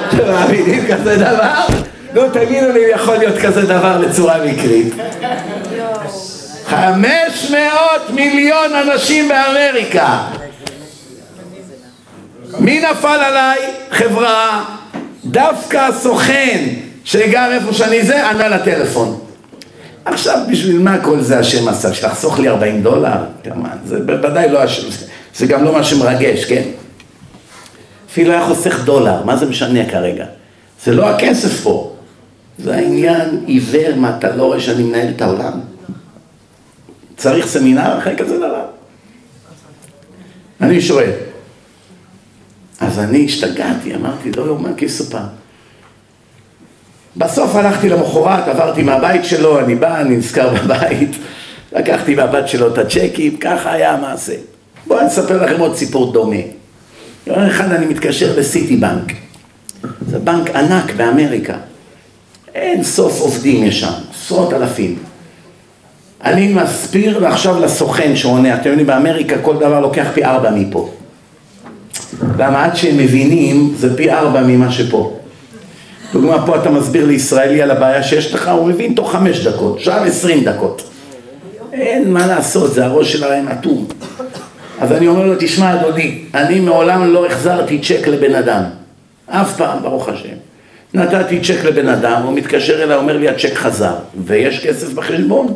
אתם 0.09 0.31
מאמינים 0.31 0.87
כזה 0.87 1.15
דבר? 1.15 1.65
נו, 2.13 2.21
תגידו 2.33 2.71
לי, 2.71 2.79
יכול 2.91 3.15
להיות 3.15 3.37
כזה 3.37 3.61
דבר 3.61 4.01
בצורה 4.01 4.37
מקרית. 4.45 4.93
חמש 6.65 7.51
מאות 7.51 8.09
מיליון 8.09 8.71
אנשים 8.75 9.29
באמריקה. 9.29 10.17
מי 12.59 12.81
נפל 12.91 13.07
עליי? 13.07 13.59
חברה, 13.91 14.63
דווקא 15.25 15.77
הסוכן 15.77 16.59
שגר 17.03 17.51
איפה 17.51 17.73
שאני 17.73 18.03
זה, 18.03 18.29
ענה 18.29 18.47
לטלפון. 18.47 19.19
עכשיו 20.05 20.39
בשביל 20.51 20.79
מה 20.79 20.97
כל 21.03 21.21
זה 21.21 21.39
השם 21.39 21.67
עשה? 21.67 21.93
שתחסוך 21.93 22.39
לי 22.39 22.49
40 22.49 22.83
דולר? 22.83 23.17
כמובן, 23.43 23.77
זה 23.85 23.99
בוודאי 23.99 24.49
לא 24.49 24.63
השם, 24.63 24.87
זה 25.35 25.45
גם 25.45 25.63
לא 25.63 25.73
מה 25.73 25.83
שמרגש, 25.83 26.45
כן? 26.45 26.63
אפילו 28.11 28.31
היה 28.31 28.45
חוסך 28.45 28.83
דולר, 28.85 29.23
מה 29.23 29.37
זה 29.37 29.45
משנה 29.45 29.89
כרגע? 29.89 30.25
זה 30.83 30.93
לא 30.93 31.09
הכסף 31.09 31.61
פה, 31.63 31.95
זה 32.59 32.75
העניין 32.75 33.43
עיוור, 33.45 33.95
מה 33.95 34.17
אתה 34.17 34.35
לא 34.35 34.43
רואה 34.43 34.59
שאני 34.59 34.83
מנהל 34.83 35.07
את 35.15 35.21
העולם? 35.21 35.59
צריך 37.17 37.47
סמינר 37.47 37.97
אחרי 37.97 38.15
כזה 38.17 38.37
דבר? 38.37 38.65
אני 40.61 40.81
שואל. 40.81 41.11
אז 42.79 42.99
אני 42.99 43.25
השתגעתי, 43.25 43.95
אמרתי, 43.95 44.31
לא 44.31 44.45
יאומן 44.45 44.75
כי 44.75 44.85
יסופר. 44.85 45.17
בסוף 47.17 47.55
הלכתי 47.55 47.89
למחרת, 47.89 48.47
עברתי 48.47 48.83
מהבית 48.83 49.25
שלו, 49.25 49.59
אני 49.59 49.75
בא, 49.75 50.01
אני 50.01 50.17
נזכר 50.17 50.49
בבית, 50.49 51.09
לקחתי 51.77 52.15
מהבת 52.15 52.47
שלו 52.47 52.67
את 52.67 52.77
הצ'קים, 52.77 53.37
ככה 53.37 53.71
היה 53.71 53.93
המעשה. 53.93 54.33
בואו 54.87 54.99
אני 54.99 55.07
אספר 55.07 55.43
לכם 55.43 55.59
עוד 55.59 55.75
סיפור 55.75 56.13
דומה. 56.13 56.35
יום 57.27 57.39
אחד 57.39 57.71
אני 57.71 57.85
מתקשר 57.85 58.39
לסיטי 58.39 58.75
בנק. 58.75 59.13
זה 60.07 60.19
בנק 60.19 60.49
ענק 60.49 60.93
באמריקה. 60.95 61.55
אין 62.55 62.83
סוף 62.83 63.21
עובדים 63.21 63.63
יש 63.63 63.79
שם, 63.79 63.91
עשרות 64.13 64.53
אלפים. 64.53 64.95
אני 66.23 66.53
מסביר 66.53 67.27
עכשיו 67.27 67.59
לסוכן 67.59 68.15
שעונה, 68.15 68.55
אתם 68.55 68.69
יודעים, 68.69 68.87
באמריקה 68.87 69.37
כל 69.41 69.55
דבר 69.55 69.79
לוקח 69.79 70.07
פי 70.13 70.25
ארבע 70.25 70.51
מפה. 70.51 70.89
למה 72.37 72.65
עד 72.65 72.75
שהם 72.75 72.97
מבינים 72.97 73.73
זה 73.77 73.97
פי 73.97 74.11
ארבע 74.11 74.41
ממה 74.41 74.71
שפה. 74.71 75.19
דוגמה, 76.13 76.45
פה 76.45 76.55
אתה 76.55 76.69
מסביר 76.69 77.05
לישראלי 77.05 77.61
על 77.61 77.71
הבעיה 77.71 78.03
שיש 78.03 78.33
לך, 78.33 78.47
הוא 78.47 78.67
מבין 78.67 78.93
תוך 78.93 79.11
חמש 79.11 79.47
דקות, 79.47 79.79
שם 79.79 80.03
עשרים 80.05 80.43
דקות. 80.43 80.89
אין 81.73 82.11
מה 82.13 82.27
לעשות, 82.27 82.73
זה 82.73 82.85
הראש 82.85 83.13
שלהם 83.13 83.47
אטום. 83.47 83.87
אז 84.79 84.91
אני 84.91 85.07
אומר 85.07 85.25
לו, 85.25 85.33
תשמע 85.39 85.73
אדוני, 85.73 86.21
אני 86.33 86.59
מעולם 86.59 87.13
לא 87.13 87.25
החזרתי 87.25 87.79
צ'ק 87.79 88.07
לבן 88.07 88.35
אדם. 88.35 88.63
אף 89.27 89.57
פעם, 89.57 89.81
ברוך 89.81 90.09
השם. 90.09 90.35
נתתי 90.93 91.39
צ'ק 91.39 91.65
לבן 91.65 91.87
אדם, 91.87 92.21
הוא 92.23 92.33
מתקשר 92.33 92.83
אליי, 92.83 92.97
אומר 92.97 93.17
לי, 93.17 93.29
הצ'ק 93.29 93.53
חזר, 93.53 93.95
ויש 94.25 94.67
כסף 94.67 94.93
בחשבון. 94.93 95.53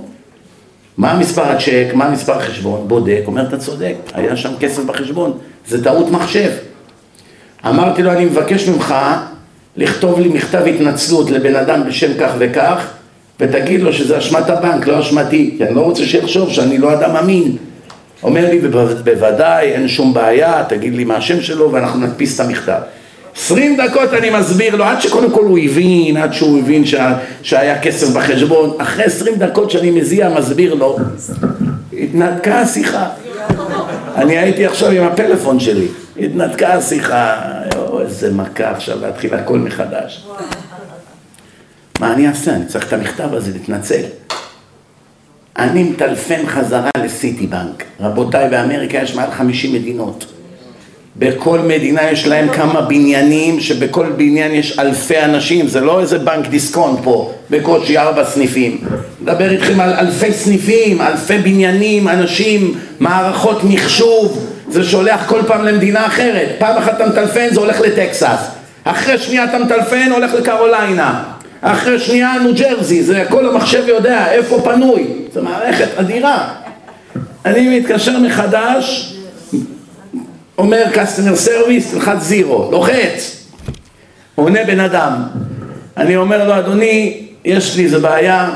מה 0.98 1.16
מספר 1.16 1.44
הצ'ק, 1.44 1.88
מה 1.94 2.10
מספר 2.10 2.38
החשבון, 2.38 2.88
בודק, 2.88 3.22
אומר, 3.28 3.48
אתה 3.48 3.58
צודק, 3.58 3.96
היה 4.14 4.36
שם 4.36 4.52
כסף 4.60 4.84
בחשבון, 4.84 5.38
זה 5.68 5.84
טעות 5.84 6.12
מחשב. 6.12 6.50
אמרתי 7.66 8.04
לו, 8.04 8.12
אני 8.12 8.26
מבקש 8.26 8.68
ממך 8.68 8.96
לכתוב 9.78 10.20
לי 10.20 10.28
מכתב 10.28 10.64
התנצלות 10.68 11.32
לבן 11.32 11.56
אדם 11.56 11.84
בשם 11.88 12.12
כך 12.20 12.32
וכך, 12.40 12.88
ותגיד 13.40 13.82
לו 13.82 13.94
שזה 13.94 14.18
אשמת 14.18 14.50
הבנק, 14.50 14.88
לא 14.88 15.00
אשמתי, 15.00 15.56
כי 15.58 15.64
אני 15.64 15.76
לא 15.76 15.82
רוצה 15.82 16.06
שיחשוב 16.06 16.52
שאני 16.52 16.78
לא 16.78 16.94
אדם 16.94 17.16
אמין. 17.16 17.58
אומר 18.24 18.50
לי, 18.50 18.60
בוודאי, 19.04 19.72
אין 19.72 19.88
שום 19.88 20.14
בעיה, 20.14 20.64
תגיד 20.70 20.96
לי 20.96 21.04
מה 21.04 21.16
השם 21.16 21.42
שלו 21.42 21.72
ואנחנו 21.72 22.00
נדפיס 22.00 22.36
את 22.36 22.46
המכתב. 22.46 22.80
עשרים 23.36 23.78
דקות 23.78 24.14
אני 24.14 24.30
מסביר 24.30 24.76
לו, 24.76 24.84
עד 24.84 25.02
שקודם 25.02 25.32
כל 25.32 25.44
הוא 25.44 25.60
הבין, 25.60 26.18
עד 26.18 26.34
שהוא 26.34 26.60
הבין 26.60 26.86
שה, 26.86 27.14
שהיה 27.42 27.80
כסף 27.80 28.10
בחשבון, 28.10 28.74
אחרי 28.78 29.04
עשרים 29.04 29.36
דקות 29.36 29.72
שאני 29.72 29.92
מזיע, 29.92 30.30
מסביר 30.30 30.74
לו, 30.74 30.98
התנתקה 32.00 32.60
השיחה. 32.60 33.08
אני 34.16 34.38
הייתי 34.38 34.66
עכשיו 34.66 34.92
עם 34.92 35.04
הפלאפון 35.04 35.60
שלי, 35.60 35.88
התנתקה 36.20 36.74
השיחה, 36.74 37.36
או, 38.08 38.12
איזה 38.12 38.34
מכה 38.34 38.72
עכשיו 38.72 39.02
להתחיל 39.02 39.34
הכל 39.34 39.60
מחדש. 39.60 40.26
מה 42.00 42.14
אני 42.14 42.28
אעשה? 42.28 42.56
אני 42.56 42.66
צריך 42.66 42.88
את 42.88 42.94
המכתב 42.94 43.34
הזה 43.34 43.52
להתנצל. 43.54 44.04
אני 45.58 45.84
מטלפן 45.84 46.48
חזרה 46.48 46.90
לסיטי 47.04 47.48
בנק. 47.48 47.84
רבותיי, 48.00 48.50
באמריקה 48.50 48.98
יש 48.98 49.16
מעל 49.16 49.32
50 49.32 49.74
מדינות. 49.74 50.26
בכל 51.20 51.60
מדינה 51.60 52.12
יש 52.12 52.28
להם 52.28 52.54
כמה 52.54 52.82
בניינים, 52.82 53.60
שבכל 53.60 54.10
בניין 54.18 54.52
יש 54.52 54.80
אלפי 54.80 55.20
אנשים, 55.20 55.68
זה 55.68 55.82
לא 55.82 56.02
איזה 56.02 56.20
בנק 56.20 56.48
דיסקונט 56.48 57.00
פה, 57.04 57.34
בקושי 57.50 57.98
ארבע 57.98 58.26
סניפים. 58.26 58.82
מדבר 59.22 59.52
איתכם 59.52 59.80
על 59.80 59.94
אלפי 59.94 60.34
סניפים, 60.34 61.02
אלפי 61.02 61.38
בניינים, 61.38 62.08
אנשים, 62.08 62.74
מערכות 63.00 63.64
מחשוב, 63.64 64.57
זה 64.70 64.84
שולח 64.84 65.24
כל 65.28 65.42
פעם 65.48 65.66
למדינה 65.66 66.06
אחרת. 66.06 66.50
פעם 66.60 66.78
אחת 66.78 66.96
אתה 66.96 67.06
מטלפן, 67.06 67.48
זה 67.52 67.60
הולך 67.60 67.82
לטקסס. 67.82 68.48
אחרי 68.84 69.18
שנייה 69.18 69.44
אתה 69.44 69.60
מטלפן, 69.60 70.12
הולך 70.12 70.34
לקרוליינה. 70.34 71.24
אחרי 71.62 72.00
שנייה 72.00 72.34
ניו 72.44 72.56
ג'רזי, 72.56 73.04
זה 73.04 73.26
כל 73.30 73.50
המחשב 73.50 73.84
יודע 73.88 74.32
איפה 74.32 74.62
פנוי, 74.64 75.08
זו 75.34 75.44
מערכת 75.44 75.88
אדירה. 75.96 76.54
אני 77.46 77.80
מתקשר 77.80 78.20
מחדש, 78.20 79.14
אומר 80.58 80.84
customer 80.94 81.48
service, 81.48 81.92
תלחץ 81.92 82.18
זירו, 82.20 82.70
לוחץ, 82.72 83.46
עונה 84.36 84.60
בן 84.68 84.80
אדם. 84.80 85.14
אני 85.98 86.18
אומר 86.18 86.48
לו, 86.48 86.60
אדוני, 86.60 87.28
יש 87.46 87.78
לי 87.78 87.84
איזה 87.84 88.00
בעיה, 88.00 88.50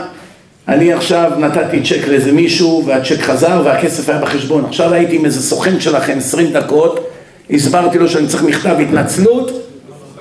אני 0.71 0.93
עכשיו 0.93 1.31
נתתי 1.37 1.81
צ'ק 1.83 2.07
לאיזה 2.07 2.31
מישהו 2.31 2.83
והצ'ק 2.85 3.21
חזר 3.21 3.61
והכסף 3.65 4.09
היה 4.09 4.19
בחשבון. 4.19 4.65
עכשיו 4.65 4.93
הייתי 4.93 5.15
עם 5.15 5.25
איזה 5.25 5.41
סוכן 5.41 5.79
שלכם 5.79 6.17
20 6.17 6.51
דקות, 6.53 7.09
הסברתי 7.49 7.97
לו 7.97 8.09
שאני 8.09 8.27
צריך 8.27 8.43
מכתב 8.43 8.75
התנצלות, 8.81 9.51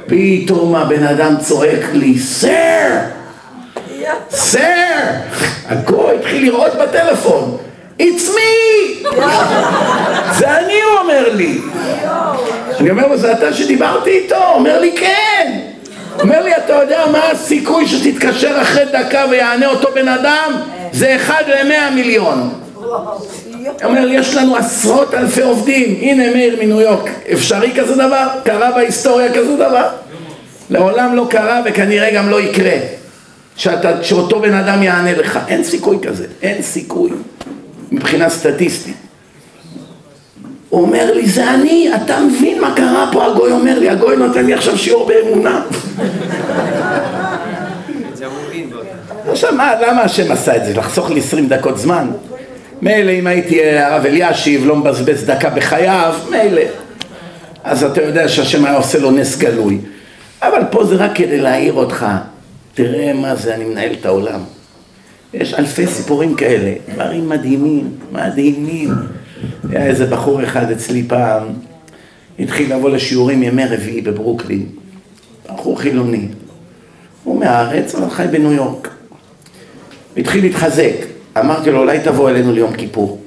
פתאום 0.07 0.75
הבן 0.77 1.03
אדם 1.03 1.35
צועק 1.41 1.85
לי, 1.93 2.19
סר! 2.19 2.99
סר! 4.31 4.61
הגוי 5.69 6.17
התחיל 6.19 6.43
לראות 6.43 6.73
בטלפון, 6.83 7.57
It's 8.01 8.29
me! 8.29 9.09
זה 10.39 10.59
אני, 10.59 10.73
הוא 10.73 11.01
אומר 11.03 11.35
לי. 11.35 11.59
אני 12.81 12.91
אומר 12.91 13.07
לו, 13.07 13.17
זה 13.17 13.33
אתה 13.33 13.53
שדיברתי 13.53 14.11
איתו? 14.11 14.37
אומר 14.55 14.81
לי, 14.81 14.97
כן. 14.97 15.70
אומר 16.21 16.45
לי, 16.45 16.57
אתה 16.57 16.73
יודע 16.73 17.05
מה 17.13 17.31
הסיכוי 17.31 17.89
שתתקשר 17.89 18.59
אחרי 18.63 18.85
דקה 18.93 19.25
ויענה 19.31 19.67
אותו 19.67 19.89
בן 19.95 20.09
אדם? 20.09 20.53
זה 20.93 21.17
אחד 21.17 21.43
למאה 21.47 21.91
מיליון. 21.91 22.51
הוא 22.75 22.87
אומר 23.85 24.09
יש 24.09 24.35
לנו 24.37 24.57
עשרות 24.57 25.15
אלפי 25.15 25.43
עובדים. 25.43 25.99
הנה 26.01 26.31
מאיר 26.31 26.57
מניו 26.63 26.81
יורק. 26.81 27.11
אפשרי 27.33 27.73
כזה 27.77 27.95
דבר? 27.95 28.29
קרה 28.45 28.71
בהיסטוריה 28.71 29.35
כזה 29.35 29.57
דבר? 29.57 29.89
לעולם 30.71 31.17
לא 31.17 31.27
קרה 31.31 31.61
וכנראה 31.65 32.15
גם 32.15 32.31
לא 32.31 32.41
יקרה. 32.41 32.77
שאתה, 33.57 34.05
שאותו 34.05 34.41
בן 34.41 34.55
אדם 34.55 34.83
יענה 34.83 35.13
לך. 35.13 35.39
אין 35.49 35.65
סיכוי 35.65 35.99
כזה. 36.03 36.27
אין 36.43 36.63
סיכוי. 36.63 37.11
מבחינה 37.93 38.31
סטטיסטית. 38.31 38.97
הוא 40.71 40.83
אומר 40.83 41.15
לי, 41.15 41.29
זה 41.29 41.51
אני, 41.51 41.91
אתה 41.95 42.21
מבין 42.21 42.61
מה 42.61 42.75
קרה 42.77 43.09
פה? 43.13 43.27
הגוי 43.27 43.53
אומר 43.53 43.79
לי, 43.79 43.91
הגוי 43.91 44.17
נותן 44.17 44.47
לי 44.47 44.55
עכשיו 44.55 44.79
שיעור 44.79 45.09
באמונה. 45.09 45.63
עכשיו, 49.31 49.55
מה, 49.55 49.73
למה 49.81 50.03
השם 50.03 50.33
עשה 50.33 50.57
את 50.57 50.65
זה? 50.65 50.75
לחסוך 50.75 51.11
לי 51.11 51.21
עשרים 51.21 51.49
דקות 51.49 51.79
זמן? 51.79 52.11
מילא 52.83 53.11
אם 53.11 53.27
הייתי 53.27 53.61
אה, 53.61 53.87
הרב 53.87 54.07
אלישיב, 54.07 54.67
לא 54.67 54.77
מבזבז 54.77 55.25
דקה 55.25 55.51
בחייו, 55.51 56.15
מילא. 56.31 56.63
אז 57.65 57.85
אתה 57.85 58.03
יודע 58.03 58.29
שהשם 58.29 58.65
היה 58.65 58.77
עושה 58.77 58.99
לו 58.99 59.11
נס 59.11 59.39
גלוי. 59.39 59.79
אבל 60.43 60.63
פה 60.71 60.85
זה 60.85 60.95
רק 60.95 61.11
כדי 61.15 61.39
להעיר 61.39 61.73
אותך. 61.73 62.07
תראה 62.75 63.13
מה 63.13 63.35
זה, 63.35 63.55
אני 63.55 63.65
מנהל 63.65 63.93
את 64.01 64.07
העולם. 64.07 64.41
יש 65.35 65.55
אלפי 65.55 65.87
סיפורים 65.87 66.35
כאלה, 66.35 66.73
דברים 66.95 67.29
מדהימים, 67.29 67.91
מדהימים. 68.13 68.95
היה 69.71 69.87
איזה 69.87 70.07
בחור 70.07 70.45
אחד 70.45 70.71
אצלי 70.71 71.03
פעם, 71.09 71.43
התחיל 72.39 72.75
לבוא 72.75 72.91
לשיעורים 72.91 73.43
ימי 73.43 73.65
רביעי 73.65 74.01
בברוקלין, 74.01 74.67
בחור 75.49 75.81
חילוני. 75.81 76.29
הוא 77.25 77.41
מהארץ, 77.41 77.95
אבל 77.95 78.11
חי 78.11 78.27
בניו 78.31 78.53
יורק. 78.53 78.89
התחיל 80.17 80.45
להתחזק. 80.45 80.95
אמרתי 81.39 81.71
לו, 81.71 81.79
אולי 81.79 82.01
תבוא 82.05 82.31
אלינו 82.31 82.53
ליום 82.53 82.73
כיפור. 82.73 83.21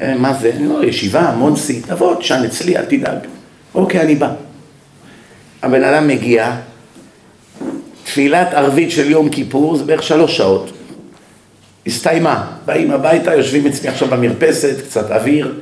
אה, 0.00 0.14
מה 0.14 0.34
זה? 0.34 0.52
לא, 0.60 0.84
ישיבה, 0.84 1.34
מונסי, 1.38 1.80
תבוא, 1.80 2.14
תשן 2.14 2.42
אצלי, 2.44 2.76
אל 2.76 2.84
תדאג. 2.84 3.18
אוקיי, 3.74 4.00
אני 4.00 4.14
בא. 4.14 4.32
הבן 5.62 5.84
אדם 5.84 6.08
מגיע, 6.08 6.56
תפילת 8.04 8.54
ערבית 8.54 8.90
של 8.90 9.10
יום 9.10 9.28
כיפור 9.28 9.76
זה 9.76 9.84
בערך 9.84 10.02
שלוש 10.02 10.36
שעות. 10.36 10.75
הסתיימה, 11.86 12.44
באים 12.66 12.90
הביתה, 12.90 13.34
יושבים 13.34 13.66
אצלי 13.66 13.88
עכשיו 13.88 14.08
במרפסת, 14.08 14.76
קצת 14.86 15.10
אוויר, 15.10 15.54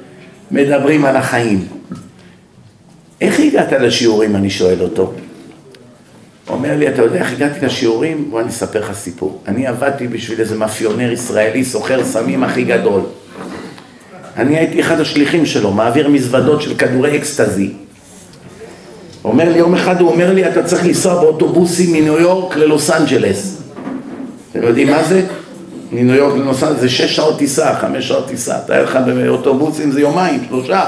מדברים 0.50 1.04
על 1.04 1.16
החיים. 1.16 1.66
איך 3.20 3.40
הגעת 3.40 3.72
לשיעורים, 3.72 4.36
אני 4.36 4.50
שואל 4.50 4.80
אותו. 4.80 5.12
אומר 6.48 6.76
לי, 6.76 6.88
אתה 6.88 7.02
יודע 7.02 7.18
איך 7.18 7.32
הגעתי 7.32 7.66
לשיעורים? 7.66 8.30
בוא 8.30 8.40
אני 8.40 8.48
אספר 8.48 8.80
לך 8.80 8.92
סיפור. 8.92 9.42
אני 9.48 9.66
עבדתי 9.66 10.08
בשביל 10.08 10.40
איזה 10.40 10.56
מאפיונר 10.56 11.12
ישראלי, 11.12 11.64
סוחר 11.64 12.04
סמים 12.04 12.44
הכי 12.44 12.64
גדול. 12.64 13.00
אני 14.36 14.58
הייתי 14.58 14.80
אחד 14.80 15.00
השליחים 15.00 15.46
שלו, 15.46 15.72
מעביר 15.72 16.08
מזוודות 16.08 16.62
של 16.62 16.74
כדורי 16.74 17.16
אקסטזי. 17.16 17.72
אומר 19.24 19.48
לי, 19.52 19.58
יום 19.58 19.74
אחד 19.74 20.00
הוא 20.00 20.10
אומר 20.10 20.32
לי, 20.32 20.48
אתה 20.48 20.62
צריך 20.62 20.84
לנסוע 20.86 21.14
באוטובוסים 21.14 21.92
מניו 21.92 22.20
יורק 22.20 22.56
ללוס 22.56 22.90
אנג'לס. 22.90 23.62
אתם 24.50 24.62
יודעים 24.62 24.90
מה 24.90 25.04
זה? 25.04 25.26
מניו 25.94 26.14
יורק 26.14 26.34
אנג'לס 26.34 26.80
זה 26.80 26.88
שש 26.88 27.16
שעות 27.16 27.38
טיסה, 27.38 27.74
חמש 27.74 28.08
שעות 28.08 28.26
טיסה. 28.26 28.58
תאר 28.66 28.84
לך 28.84 28.98
באוטובוסים 29.06 29.92
זה 29.92 30.00
יומיים, 30.00 30.44
שלושה. 30.48 30.84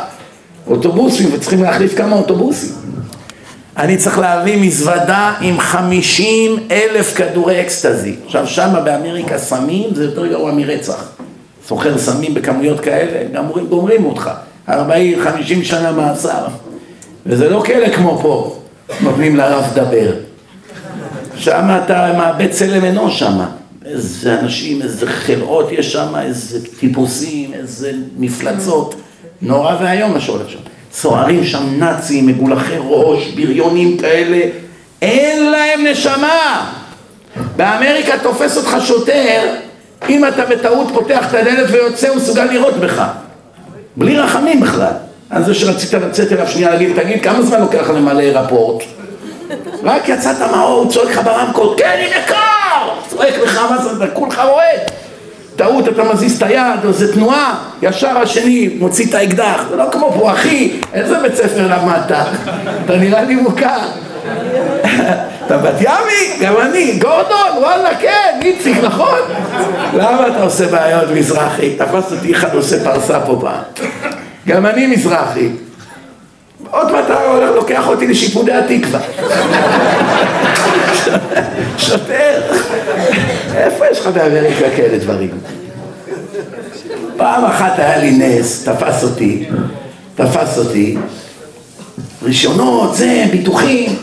אוטובוסים, 0.67 1.29
וצריכים 1.33 1.63
להחליף 1.63 1.97
כמה 1.97 2.17
אוטובוסים. 2.17 2.73
אני 3.77 3.97
צריך 3.97 4.19
להביא 4.19 4.67
מזוודה 4.67 5.35
עם 5.41 5.61
חמישים 5.61 6.57
אלף 6.71 7.17
כדורי 7.17 7.61
אקסטזי. 7.61 8.15
עכשיו 8.27 8.47
שמה 8.47 8.81
באמריקה 8.81 9.39
סמים 9.39 9.95
זה 9.95 10.05
יותר 10.05 10.27
גרוע 10.27 10.53
מרצח. 10.53 11.09
סוחר 11.67 11.99
סמים 11.99 12.35
בכמויות 12.35 12.81
כאלה, 12.81 13.29
גמרים, 13.33 13.67
גומרים 13.67 14.05
אותך. 14.05 14.31
ארבעים, 14.69 15.19
חמישים 15.25 15.65
שנה 15.65 15.93
מאסר. 15.93 16.47
וזה 17.27 17.49
לא 17.49 17.63
כאלה 17.65 17.97
כמו 17.97 18.19
פה, 18.23 18.57
נותנים 19.01 19.37
לרב 19.37 19.65
לדבר. 19.73 20.13
שם 21.37 21.69
אתה 21.85 22.13
מאבד 22.17 22.51
צלם 22.51 22.85
אנוש 22.85 23.19
שם. 23.19 23.39
איזה 23.87 24.41
אנשים, 24.41 24.83
איזה 24.83 25.07
חלאות 25.07 25.73
יש 25.73 25.93
שם, 25.93 26.15
איזה 26.23 26.59
טיפוסים, 26.81 27.55
איזה 27.55 27.93
מפלצות. 28.19 28.95
נורא 29.43 29.77
ואיום 29.81 30.13
מה 30.13 30.21
שהולך 30.21 30.51
שם. 30.51 30.59
צוערים 30.91 31.45
שם 31.45 31.65
נאצים, 31.79 32.27
מגולחי 32.27 32.77
ראש, 32.81 33.29
בריונים 33.29 33.99
כאלה, 33.99 34.41
אין 35.03 35.51
להם 35.51 35.87
נשמה. 35.87 36.73
באמריקה 37.57 38.19
תופס 38.23 38.57
אותך 38.57 38.77
שוטר, 38.85 39.43
אם 40.09 40.29
אתה 40.29 40.45
בטעות 40.45 40.89
פותח 40.95 41.27
את 41.31 41.35
הדלת 41.35 41.71
ויוצא, 41.71 42.09
הוא 42.09 42.17
מסוגל 42.17 42.45
לירות 42.45 42.75
בך. 42.75 43.03
בלי 43.97 44.17
רחמים 44.19 44.61
בכלל. 44.61 44.93
על 45.31 45.45
זה 45.45 45.55
שרצית 45.55 45.95
לצאת 45.95 46.33
אליו 46.33 46.49
שנייה 46.49 46.71
להגיד, 46.71 47.03
תגיד, 47.03 47.23
כמה 47.23 47.43
זמן 47.43 47.61
לוקח 47.61 47.91
למלא 47.91 48.23
רפורט? 48.23 48.85
רק 49.83 50.09
יצאת 50.09 50.41
מהאור, 50.41 50.83
הוא 50.83 50.91
צועק 50.91 51.09
לך 51.09 51.21
ברמקול, 51.25 51.75
כן, 51.77 51.99
הנה 52.07 52.27
קר! 52.27 52.66
צועק 53.17 53.35
לך, 53.43 53.61
מה 53.71 53.79
זה, 53.79 54.05
אתה 54.05 54.15
כולך 54.15 54.39
רועד. 54.39 54.81
טעות, 55.57 55.89
אתה 55.89 56.05
מזיז 56.05 56.37
את 56.37 56.43
היד, 56.43 56.85
או 56.85 56.89
איזה 56.89 57.15
תנועה, 57.15 57.55
ישר 57.83 58.19
השני 58.19 58.69
מוציא 58.79 59.07
את 59.07 59.15
האקדח, 59.15 59.65
זה 59.71 59.77
לא 59.77 59.85
כמו 59.93 60.13
פה, 60.19 60.33
אחי, 60.33 60.73
איזה 60.95 61.19
בית 61.19 61.35
ספר 61.35 61.67
למדת? 61.67 62.13
אתה 62.85 62.97
נראה 62.97 63.23
לי 63.23 63.35
מוכר. 63.35 63.79
אתה 65.47 65.59
בת 65.59 65.81
ימי? 65.81 66.47
גם 66.47 66.55
אני, 66.61 66.99
גורדון, 66.99 67.51
וואלה, 67.59 67.95
כן, 68.01 68.41
איציק, 68.43 68.77
נכון? 68.83 69.19
למה 69.95 70.27
אתה 70.27 70.43
עושה 70.43 70.67
בעיות 70.67 71.11
מזרחי? 71.11 71.75
תפס 71.75 72.13
אותי 72.13 72.33
אחד 72.33 72.55
עושה 72.55 72.85
פרסה 72.85 73.21
פה 73.21 73.39
פעם. 73.41 73.89
גם 74.49 74.67
אני 74.67 74.87
מזרחי. 74.87 75.49
עוד 76.71 76.93
מעט 76.93 77.11
הוא 77.11 77.17
הולך, 77.17 77.51
לוקח 77.55 77.89
אותי 77.89 78.07
לשיפודי 78.07 78.53
התקווה. 78.53 79.01
שוטר, 81.79 82.41
איפה 83.55 83.85
יש 83.91 84.01
לך 84.01 84.07
באמריקה 84.07 84.71
כאלה 84.77 84.99
דברים? 84.99 85.31
פעם 87.17 87.45
אחת 87.45 87.79
היה 87.79 87.99
לי 87.99 88.11
נס, 88.11 88.69
תפס 88.69 89.05
אותי, 89.05 89.49
תפס 90.15 90.59
אותי, 90.59 90.97
רישיונות, 92.23 92.97
זה, 92.97 93.25
ביטוחים. 93.31 93.97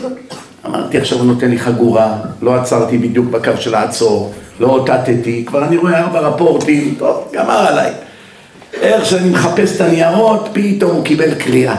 אמרתי, 0.66 0.98
עכשיו 0.98 1.18
הוא 1.18 1.26
נותן 1.26 1.50
לי 1.50 1.58
חגורה, 1.58 2.16
לא 2.42 2.54
עצרתי 2.54 2.98
בדיוק 2.98 3.26
בקו 3.26 3.50
של 3.58 3.74
העצור, 3.74 4.32
לא 4.60 4.66
אותתתי, 4.66 5.44
כבר 5.46 5.64
אני 5.64 5.76
רואה 5.76 6.00
ארבע 6.00 6.20
רפורטים, 6.20 6.94
טוב, 6.98 7.28
גמר 7.32 7.66
עליי. 7.66 7.92
איך 8.80 9.06
שאני 9.06 9.30
מחפש 9.30 9.76
את 9.76 9.80
הניירות, 9.80 10.48
פתאום 10.52 10.90
הוא 10.90 11.04
קיבל 11.04 11.34
קריאה. 11.34 11.76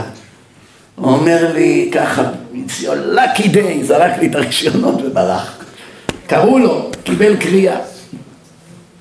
הוא 0.95 1.11
אומר 1.11 1.51
לי 1.53 1.89
ככה, 1.93 2.23
it's 2.53 2.83
your 2.83 3.17
day, 3.53 3.83
זרק 3.83 4.11
לי 4.19 4.27
את 4.27 4.35
הרישיונות 4.35 5.01
וברח. 5.03 5.57
קראו 6.27 6.59
לו, 6.59 6.89
קיבל 7.03 7.35
קריאה. 7.35 7.77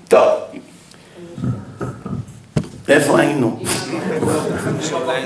טוב, 0.09 0.29
איפה 2.89 3.21
היינו? 3.21 3.61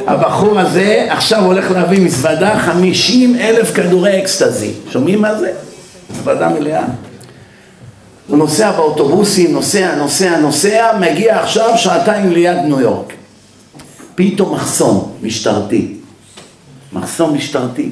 הבחור 0.06 0.60
הזה 0.60 1.06
עכשיו 1.10 1.44
הולך 1.44 1.70
להביא 1.70 2.00
מזוודה 2.00 2.58
חמישים 2.58 3.36
אלף 3.36 3.74
כדורי 3.74 4.22
אקסטזי. 4.22 4.72
שומעים 4.90 5.22
מה 5.22 5.34
זה? 5.34 5.52
מזוודה 6.10 6.48
מלאה. 6.48 6.84
הוא 8.28 8.38
נוסע 8.38 8.72
באוטובוסים, 8.72 9.52
נוסע, 9.52 9.94
נוסע, 9.96 10.38
נוסע, 10.38 10.98
מגיע 11.00 11.40
עכשיו 11.40 11.70
שעתיים 11.76 12.32
ליד 12.32 12.56
ניו 12.56 12.80
יורק. 12.80 13.12
פתאום 14.14 14.54
מחסום 14.54 15.12
משטרתי. 15.22 15.97
מחסום 16.92 17.34
משטרתי. 17.34 17.90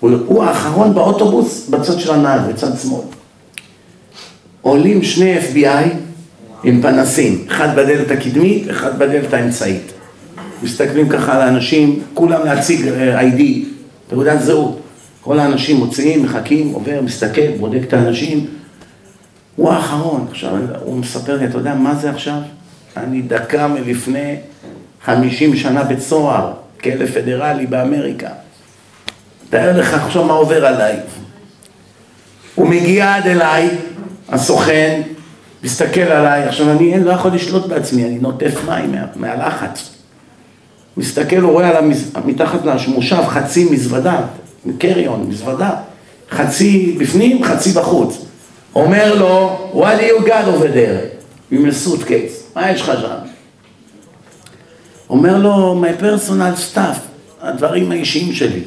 הוא, 0.00 0.10
הוא 0.26 0.44
האחרון 0.44 0.94
באוטובוס 0.94 1.68
בצד 1.68 2.00
של 2.00 2.12
הנהג, 2.12 2.40
בצד 2.52 2.78
שמאל. 2.82 3.04
עולים 4.60 5.02
שני 5.02 5.38
FBI 5.38 5.94
עם 6.64 6.82
פנסים, 6.82 7.44
אחד 7.48 7.76
בדלת 7.76 8.10
הקדמית, 8.10 8.70
אחד 8.70 8.98
בדלת 8.98 9.32
האמצעית. 9.32 9.92
מסתכלים 10.62 11.08
ככה 11.08 11.34
על 11.34 11.42
האנשים, 11.42 12.02
כולם 12.14 12.44
להציג 12.44 12.88
אה, 12.88 13.20
ID, 13.20 13.42
תעודת 14.08 14.40
זהות. 14.40 14.80
כל 15.20 15.38
האנשים 15.38 15.76
מוציאים, 15.76 16.22
מחכים, 16.22 16.72
עובר, 16.72 17.00
מסתכל, 17.02 17.50
בודק 17.60 17.80
את 17.88 17.92
האנשים. 17.92 18.46
הוא 19.56 19.70
האחרון. 19.70 20.26
עכשיו, 20.30 20.56
הוא 20.84 20.96
מספר 20.96 21.36
לי, 21.36 21.44
אתה 21.44 21.58
יודע 21.58 21.74
מה 21.74 21.94
זה 21.94 22.10
עכשיו? 22.10 22.38
אני 22.96 23.22
דקה 23.22 23.68
מלפני 23.68 24.36
חמישים 25.04 25.56
שנה 25.56 25.84
בית 25.84 26.00
סוהר, 26.00 26.52
כלא 26.84 27.06
פדרלי 27.06 27.66
באמריקה. 27.66 28.28
תאר 29.50 29.78
לך 29.78 29.94
עכשיו 29.94 30.24
מה 30.24 30.32
עובר 30.32 30.66
עליי. 30.66 30.96
הוא 32.54 32.68
מגיע 32.68 33.14
עד 33.14 33.26
אליי, 33.26 33.68
הסוכן, 34.28 35.02
מסתכל 35.62 36.00
עליי, 36.00 36.42
עכשיו 36.42 36.70
אני 36.70 37.04
לא 37.04 37.10
יכול 37.10 37.34
לשלוט 37.34 37.66
בעצמי, 37.66 38.04
אני 38.04 38.18
נוטף 38.18 38.54
מים 38.68 38.92
מה, 38.92 39.04
מהלחץ. 39.16 39.90
מסתכל, 40.96 41.36
הוא 41.36 41.52
רואה 41.52 41.68
על 41.68 41.76
המז... 41.76 42.10
מתחת 42.24 42.60
למושב 42.64 43.22
חצי 43.26 43.68
מזוודה, 43.70 44.20
קריון, 44.78 45.26
מזוודה, 45.28 45.70
חצי 46.30 46.96
בפנים, 47.00 47.44
חצי 47.44 47.72
בחוץ. 47.72 48.24
אומר 48.74 49.14
לו, 49.14 49.58
what 49.74 50.00
do 50.00 50.02
you 50.02 50.26
got 50.26 50.46
over 50.48 50.74
there? 50.74 51.06
עם 51.50 51.66
הסוטקייס, 51.66 52.42
מה 52.56 52.70
יש 52.70 52.80
לך 52.80 52.92
שם? 53.00 53.23
אומר 55.14 55.38
לו, 55.38 55.82
my 55.84 56.02
personal 56.02 56.74
stuff, 56.74 56.98
הדברים 57.40 57.90
האישיים 57.90 58.32
שלי. 58.32 58.60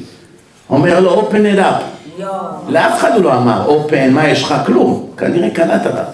אומר 0.70 1.00
לו, 1.00 1.20
open 1.20 1.56
it 1.56 1.58
up. 1.58 2.22
לאף 2.68 2.98
אחד 2.98 3.12
הוא 3.14 3.24
לא 3.24 3.34
אמר, 3.34 3.68
open, 3.68 4.10
מה 4.10 4.28
יש 4.28 4.42
לך? 4.42 4.54
כלום. 4.66 5.10
כנראה 5.16 5.50
קלט 5.50 5.86
עליו. 5.86 6.04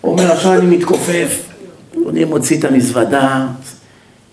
הוא 0.00 0.12
אומר, 0.12 0.32
עכשיו 0.32 0.54
אני 0.54 0.76
מתכופף, 0.76 1.42
אני 2.08 2.24
מוציא 2.24 2.58
את 2.58 2.64
המזוודה, 2.64 3.46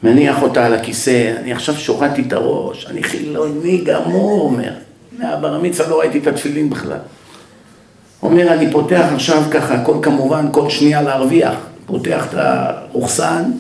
מניח 0.04 0.41
אותה 0.41 0.66
על 0.66 0.74
הכיסא, 0.74 1.34
אני 1.39 1.54
עכשיו 1.54 1.76
שורדתי 1.76 2.24
את 2.28 2.34
הראש, 2.34 2.88
אני 2.89 3.04
חילוני 3.04 3.78
גמור, 3.78 4.41
אומר. 4.41 4.72
מהבר 5.20 5.56
המצווה 5.56 5.89
לא 5.89 5.99
ראיתי 5.99 6.18
את 6.18 6.28
התפילין 6.28 6.70
בכלל. 6.70 6.97
אומר, 8.24 8.54
אני 8.54 8.72
פותח 8.72 9.06
עכשיו 9.16 9.43
ככה, 9.52 9.74
הכל 9.74 9.97
כמובן, 10.02 10.45
כל 10.52 10.70
שנייה 10.70 11.02
להרוויח. 11.02 11.56
פותח 11.86 12.26
את 12.30 12.34
הרוחסן, 12.38 13.52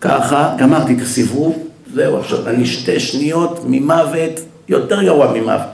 ככה, 0.00 0.54
גמרתי 0.58 0.94
את 0.94 1.02
הסיבוב, 1.02 1.58
זהו, 1.94 2.18
עכשיו 2.18 2.48
אני 2.48 2.66
שתי 2.66 3.00
שניות 3.00 3.60
ממוות, 3.66 4.40
יותר 4.68 5.02
גרוע 5.02 5.32
ממוות. 5.32 5.66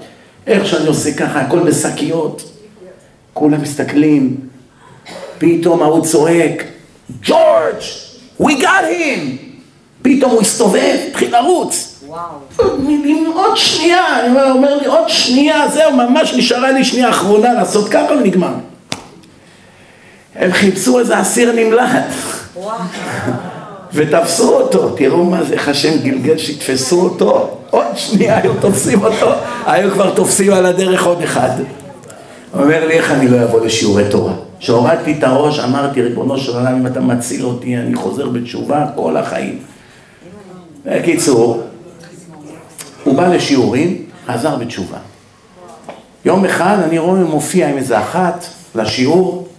איך 0.46 0.66
שאני 0.66 0.86
עושה 0.86 1.14
ככה, 1.14 1.40
הכל 1.40 1.60
בשקיות, 1.60 2.42
כולם 3.32 3.62
מסתכלים, 3.62 4.36
פתאום 5.38 5.82
ההוא 5.82 6.04
צועק, 6.04 6.64
ג'ורג', 7.22 7.80
we 8.42 8.62
got 8.62 8.84
him! 8.90 9.50
פתאום 10.02 10.30
הוא 10.30 10.40
הסתובב, 10.40 10.98
התחיל 11.08 11.36
לרוץ. 11.36 12.00
וואו. 12.06 12.78
מילים, 12.78 13.32
עוד 13.34 13.56
שנייה, 13.56 14.20
אני 14.20 14.28
אומר, 14.28 14.52
אומר 14.52 14.76
לי, 14.76 14.86
עוד 14.86 15.08
שנייה, 15.08 15.68
זהו, 15.68 15.92
ממש 15.92 16.34
נשארה 16.34 16.70
לי 16.70 16.84
שנייה 16.84 17.10
אחרונה 17.10 17.52
לעשות 17.52 17.88
ככה 17.88 18.12
ונגמר. 18.12 18.54
הם 20.34 20.52
חיפשו 20.52 20.98
איזה 20.98 21.20
אסיר 21.20 21.52
נמלט. 21.52 22.04
ותפסו 23.94 24.56
אותו, 24.56 24.90
תראו 24.90 25.24
מה 25.24 25.44
זה, 25.44 25.54
איך 25.54 25.68
השם 25.68 25.98
גלגל 26.02 26.38
שיתפסו 26.38 27.02
אותו, 27.02 27.56
עוד 27.70 27.86
שנייה 27.94 28.38
היו 28.38 28.52
תופסים 28.60 29.04
אותו, 29.04 29.32
היו 29.66 29.90
כבר 29.90 30.14
תופסים 30.14 30.52
על 30.52 30.66
הדרך 30.66 31.06
עוד 31.06 31.22
אחד. 31.22 31.50
אומר 32.54 32.86
לי, 32.86 32.94
איך 32.94 33.10
אני 33.10 33.28
לא 33.28 33.42
אבוא 33.44 33.66
לשיעורי 33.66 34.04
תורה? 34.10 34.32
כשהורדתי 34.60 35.14
את 35.18 35.24
הראש, 35.24 35.58
אמרתי, 35.58 36.02
ריבונו 36.02 36.38
של 36.38 36.52
עולם, 36.56 36.76
אם 36.76 36.86
אתה 36.86 37.00
מציל 37.00 37.44
אותי, 37.44 37.76
אני 37.76 37.94
חוזר 37.94 38.28
בתשובה 38.28 38.86
כל 38.94 39.16
החיים. 39.16 39.58
בקיצור, 40.86 41.62
הוא 43.04 43.14
בא 43.14 43.28
לשיעורים, 43.28 44.04
חזר 44.26 44.56
בתשובה. 44.56 44.98
יום 46.24 46.44
אחד 46.44 46.76
אני 46.84 46.98
רואה, 46.98 47.20
מופיע 47.20 47.68
עם 47.68 47.76
איזה 47.76 47.98
אחת 47.98 48.46
לשיעור. 48.74 49.49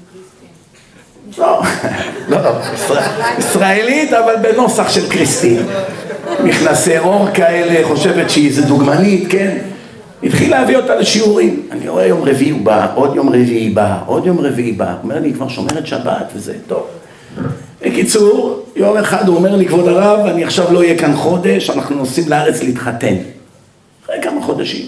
לא, 1.38 1.62
לא, 2.30 2.40
ישראלית, 3.38 4.14
אבל 4.14 4.36
בנוסח 4.42 4.90
של 4.90 5.10
קריסטין. 5.10 5.66
מכנסי 6.44 6.98
אור 6.98 7.28
כאלה, 7.34 7.88
חושבת 7.88 8.30
שהיא 8.30 8.48
איזה 8.48 8.62
דוגמנית, 8.62 9.24
כן? 9.30 9.58
התחיל 10.24 10.52
להביא 10.52 10.78
אותה 10.78 10.96
לשיעורים. 10.96 11.68
אני 11.72 11.90
רואה 11.90 12.06
יום 12.06 12.24
רביעי 12.24 12.50
הוא 12.50 12.62
בא, 12.62 12.88
עוד 12.96 13.16
יום 13.16 13.30
רביעי 13.30 13.70
בא, 13.70 13.98
עוד 14.06 14.26
יום 14.26 14.40
רביעי 14.40 14.72
בא. 14.72 14.96
אומר 15.04 15.20
לי, 15.20 15.34
כבר 15.34 15.48
שומרת 15.48 15.88
שבת 15.88 16.32
וזה, 16.36 16.54
טוב. 16.68 16.88
בקיצור, 17.82 18.66
יום 18.76 18.98
אחד 18.98 19.28
הוא 19.28 19.36
אומר 19.36 19.56
לי, 19.56 19.66
כבוד 19.66 19.88
הרב, 19.88 20.26
אני 20.26 20.44
עכשיו 20.44 20.74
לא 20.74 20.80
אהיה 20.80 20.98
כאן 20.98 21.16
חודש, 21.16 21.70
אנחנו 21.70 21.96
נוסעים 21.96 22.30
לארץ 22.30 22.64
להתחתן. 22.64 23.16
אחרי 24.06 24.16
כמה 24.22 24.42
חודשים. 24.42 24.86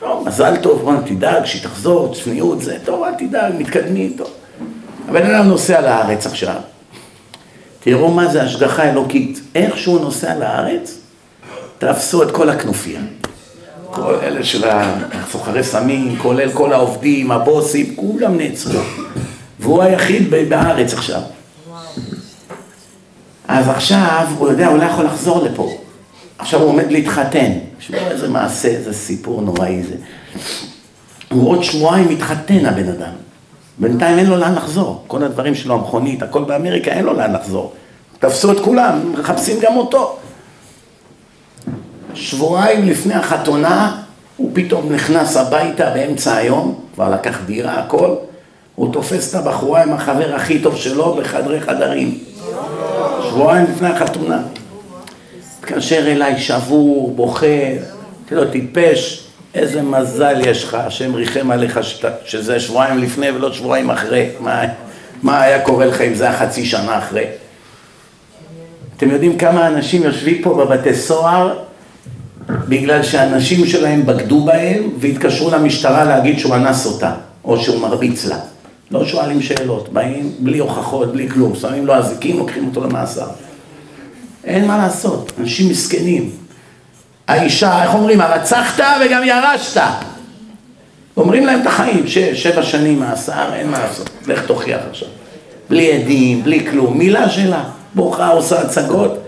טוב, 0.00 0.28
מזל 0.28 0.56
טוב, 0.56 0.82
בוא 0.84 0.92
תדאג 1.06 1.44
שהיא 1.44 1.62
תחזור, 1.62 2.14
צניעות 2.14 2.62
זה, 2.62 2.76
טוב, 2.84 3.04
אל 3.04 3.14
תדאג, 3.26 3.52
מתקדמים, 3.58 4.12
טוב. 4.16 4.30
הבן 5.10 5.30
אדם 5.30 5.48
נוסע 5.48 5.80
לארץ 5.80 6.26
עכשיו. 6.26 6.54
תראו 7.80 8.10
מה 8.10 8.26
זה 8.26 8.42
השגחה 8.42 8.90
אלוקית. 8.90 9.40
איך 9.54 9.78
שהוא 9.78 10.00
נוסע 10.00 10.38
לארץ, 10.38 10.98
תפסו 11.78 12.22
את 12.22 12.30
כל 12.30 12.48
הכנופיה. 12.50 13.00
כל 13.90 14.14
אלה 14.22 14.44
של 14.44 14.64
הסוחרי 15.12 15.64
סמים, 15.64 16.16
כולל 16.18 16.52
כל 16.52 16.72
העובדים, 16.72 17.30
הבוסים, 17.30 17.96
כולם 17.96 18.36
נעצרו. 18.36 18.80
והוא 19.60 19.82
היחיד 19.82 20.30
בארץ 20.30 20.94
עכשיו. 20.94 21.20
אז 23.48 23.68
עכשיו 23.68 24.26
הוא 24.38 24.48
יודע, 24.48 24.66
הוא 24.66 24.78
לא 24.78 24.84
יכול 24.84 25.04
לחזור 25.04 25.44
לפה. 25.44 25.78
עכשיו 26.38 26.60
הוא 26.60 26.68
עומד 26.68 26.92
להתחתן. 26.92 27.52
תשמעו 27.78 28.10
איזה 28.10 28.28
מעשה, 28.28 28.68
איזה 28.68 28.92
סיפור 28.92 29.42
נוראי 29.42 29.82
זה. 29.82 29.94
הוא 31.28 31.50
עוד 31.50 31.62
שבועיים 31.62 32.08
מתחתן 32.08 32.66
הבן 32.66 32.88
אדם. 32.88 33.12
בינתיים 33.80 34.18
אין 34.18 34.26
לו 34.26 34.36
לאן 34.36 34.54
לחזור. 34.54 35.04
כל 35.06 35.22
הדברים 35.22 35.54
שלו, 35.54 35.74
המכונית, 35.74 36.22
הכל 36.22 36.44
באמריקה, 36.44 36.90
אין 36.90 37.04
לו 37.04 37.12
לאן 37.12 37.32
לחזור. 37.32 37.72
תפסו 38.18 38.52
את 38.52 38.60
כולם, 38.60 39.12
מחפשים 39.12 39.56
גם 39.60 39.76
אותו. 39.76 40.16
שבועיים 42.14 42.88
לפני 42.88 43.14
החתונה, 43.14 44.02
הוא 44.36 44.50
פתאום 44.52 44.92
נכנס 44.92 45.36
הביתה 45.36 45.90
באמצע 45.90 46.36
היום, 46.36 46.80
כבר 46.94 47.10
לקח 47.10 47.38
דירה, 47.46 47.74
הכל. 47.74 48.14
הוא 48.74 48.92
תופס 48.92 49.30
את 49.30 49.34
הבחורה 49.34 49.82
עם 49.82 49.92
החבר 49.92 50.34
הכי 50.34 50.58
טוב 50.58 50.76
שלו 50.76 51.14
בחדרי 51.14 51.60
חדרים. 51.60 52.18
שבועיים 53.28 53.66
לפני 53.72 53.88
החתונה. 53.88 54.42
מתקשר 55.58 56.12
אליי 56.12 56.40
שבור, 56.40 57.12
בוכה, 57.16 57.46
אמרתי 57.46 58.34
לו, 58.34 58.50
טיפש, 58.50 59.29
איזה 59.54 59.82
מזל 59.82 60.40
יש 60.46 60.64
לך, 60.64 60.74
השם 60.74 61.14
ריחם 61.14 61.50
עליך 61.50 61.84
שת, 61.84 62.04
שזה 62.24 62.60
שבועיים 62.60 62.98
לפני 62.98 63.30
ולא 63.30 63.52
שבועיים 63.52 63.90
אחרי. 63.90 64.28
מה, 64.40 64.62
מה 65.22 65.42
היה 65.42 65.60
קורה 65.60 65.86
לך 65.86 66.00
אם 66.00 66.14
זה 66.14 66.24
היה 66.24 66.38
חצי 66.38 66.64
שנה 66.64 66.98
אחרי? 66.98 67.24
אתם 68.96 69.10
יודעים 69.10 69.38
כמה 69.38 69.66
אנשים 69.66 70.02
יושבים 70.02 70.42
פה 70.42 70.54
בבתי 70.54 70.94
סוהר 70.94 71.58
בגלל 72.68 73.02
שהאנשים 73.02 73.66
שלהם 73.66 74.06
בגדו 74.06 74.44
בהם 74.44 74.90
והתקשרו 74.98 75.50
למשטרה 75.50 76.04
להגיד 76.04 76.38
שהוא 76.38 76.54
אנס 76.54 76.86
אותה 76.86 77.14
או 77.44 77.58
שהוא 77.58 77.80
מרביץ 77.80 78.24
לה. 78.24 78.38
לא 78.90 79.04
שואלים 79.04 79.42
שאלות, 79.42 79.92
באים 79.92 80.32
בלי 80.38 80.58
הוכחות, 80.58 81.12
בלי 81.12 81.28
כלום, 81.28 81.56
שמים 81.56 81.86
לו 81.86 81.94
אזיקים, 81.94 82.38
לוקחים 82.38 82.66
אותו 82.66 82.84
למאסר. 82.84 83.26
אין 84.44 84.66
מה 84.66 84.78
לעשות, 84.78 85.32
אנשים 85.40 85.68
מסכנים. 85.68 86.30
האישה, 87.30 87.82
איך 87.82 87.94
אומרים, 87.94 88.20
הרצחת 88.20 88.84
וגם 89.04 89.22
ירשת. 89.24 89.80
אומרים 91.16 91.46
להם 91.46 91.60
את 91.62 91.66
החיים, 91.66 92.06
שש, 92.06 92.42
שבע 92.42 92.62
שנים 92.62 93.00
מאסר, 93.00 93.54
אין 93.54 93.70
מה 93.70 93.78
לעשות, 93.78 94.10
לך 94.26 94.46
תוכיח 94.46 94.80
עכשיו. 94.90 95.08
בלי 95.70 95.92
עדים, 95.92 96.44
בלי 96.44 96.66
כלום, 96.70 96.98
מילה 96.98 97.28
שלה, 97.28 97.64
בוכה, 97.94 98.28
עושה 98.28 98.60
הצגות. 98.60 99.18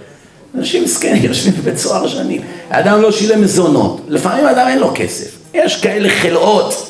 אנשים 0.59 0.85
מסכנים, 0.85 1.23
יושבים 1.29 1.55
בבית 1.55 1.79
סוהר 1.79 2.09
שנים. 2.09 2.41
האדם 2.71 3.03
לא 3.03 3.13
שילם 3.13 3.43
מזונות, 3.43 4.01
לפעמים 4.09 4.47
האדם 4.47 4.67
אין 4.69 4.79
לו 4.79 4.93
כסף. 4.95 5.31
יש 5.55 5.81
כאלה 5.81 6.09
חלאות. 6.09 6.89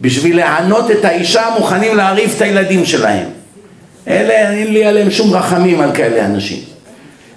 בשביל 0.00 0.36
לענות 0.36 0.90
את 0.90 1.04
האישה 1.04 1.48
מוכנים 1.58 1.96
להרעיב 1.96 2.32
את 2.36 2.42
הילדים 2.42 2.84
שלהם. 2.84 3.26
אלה, 4.08 4.50
אין 4.50 4.72
לי 4.72 4.84
עליהם 4.84 5.10
שום 5.10 5.32
רחמים 5.32 5.80
על 5.80 5.94
כאלה 5.94 6.26
אנשים. 6.26 6.73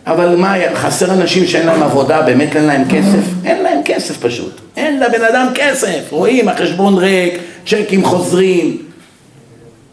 אבל 0.08 0.36
מה, 0.36 0.55
חסר 0.74 1.14
אנשים 1.14 1.47
שאין 1.47 1.68
להם 1.68 1.84
עבודה, 1.84 2.22
באמת 2.22 2.55
אין 2.55 2.64
להם 2.64 2.84
כסף? 2.89 3.45
אין 3.45 3.64
להם 3.64 3.80
כסף 3.86 4.18
פשוט. 4.18 4.62
אין 4.78 4.99
לבן 4.99 5.24
אדם 5.24 5.47
כסף. 5.55 5.99
רואים, 6.10 6.49
החשבון 6.49 6.97
ריק, 6.97 7.34
צ'קים 7.66 8.05
חוזרים. 8.05 8.78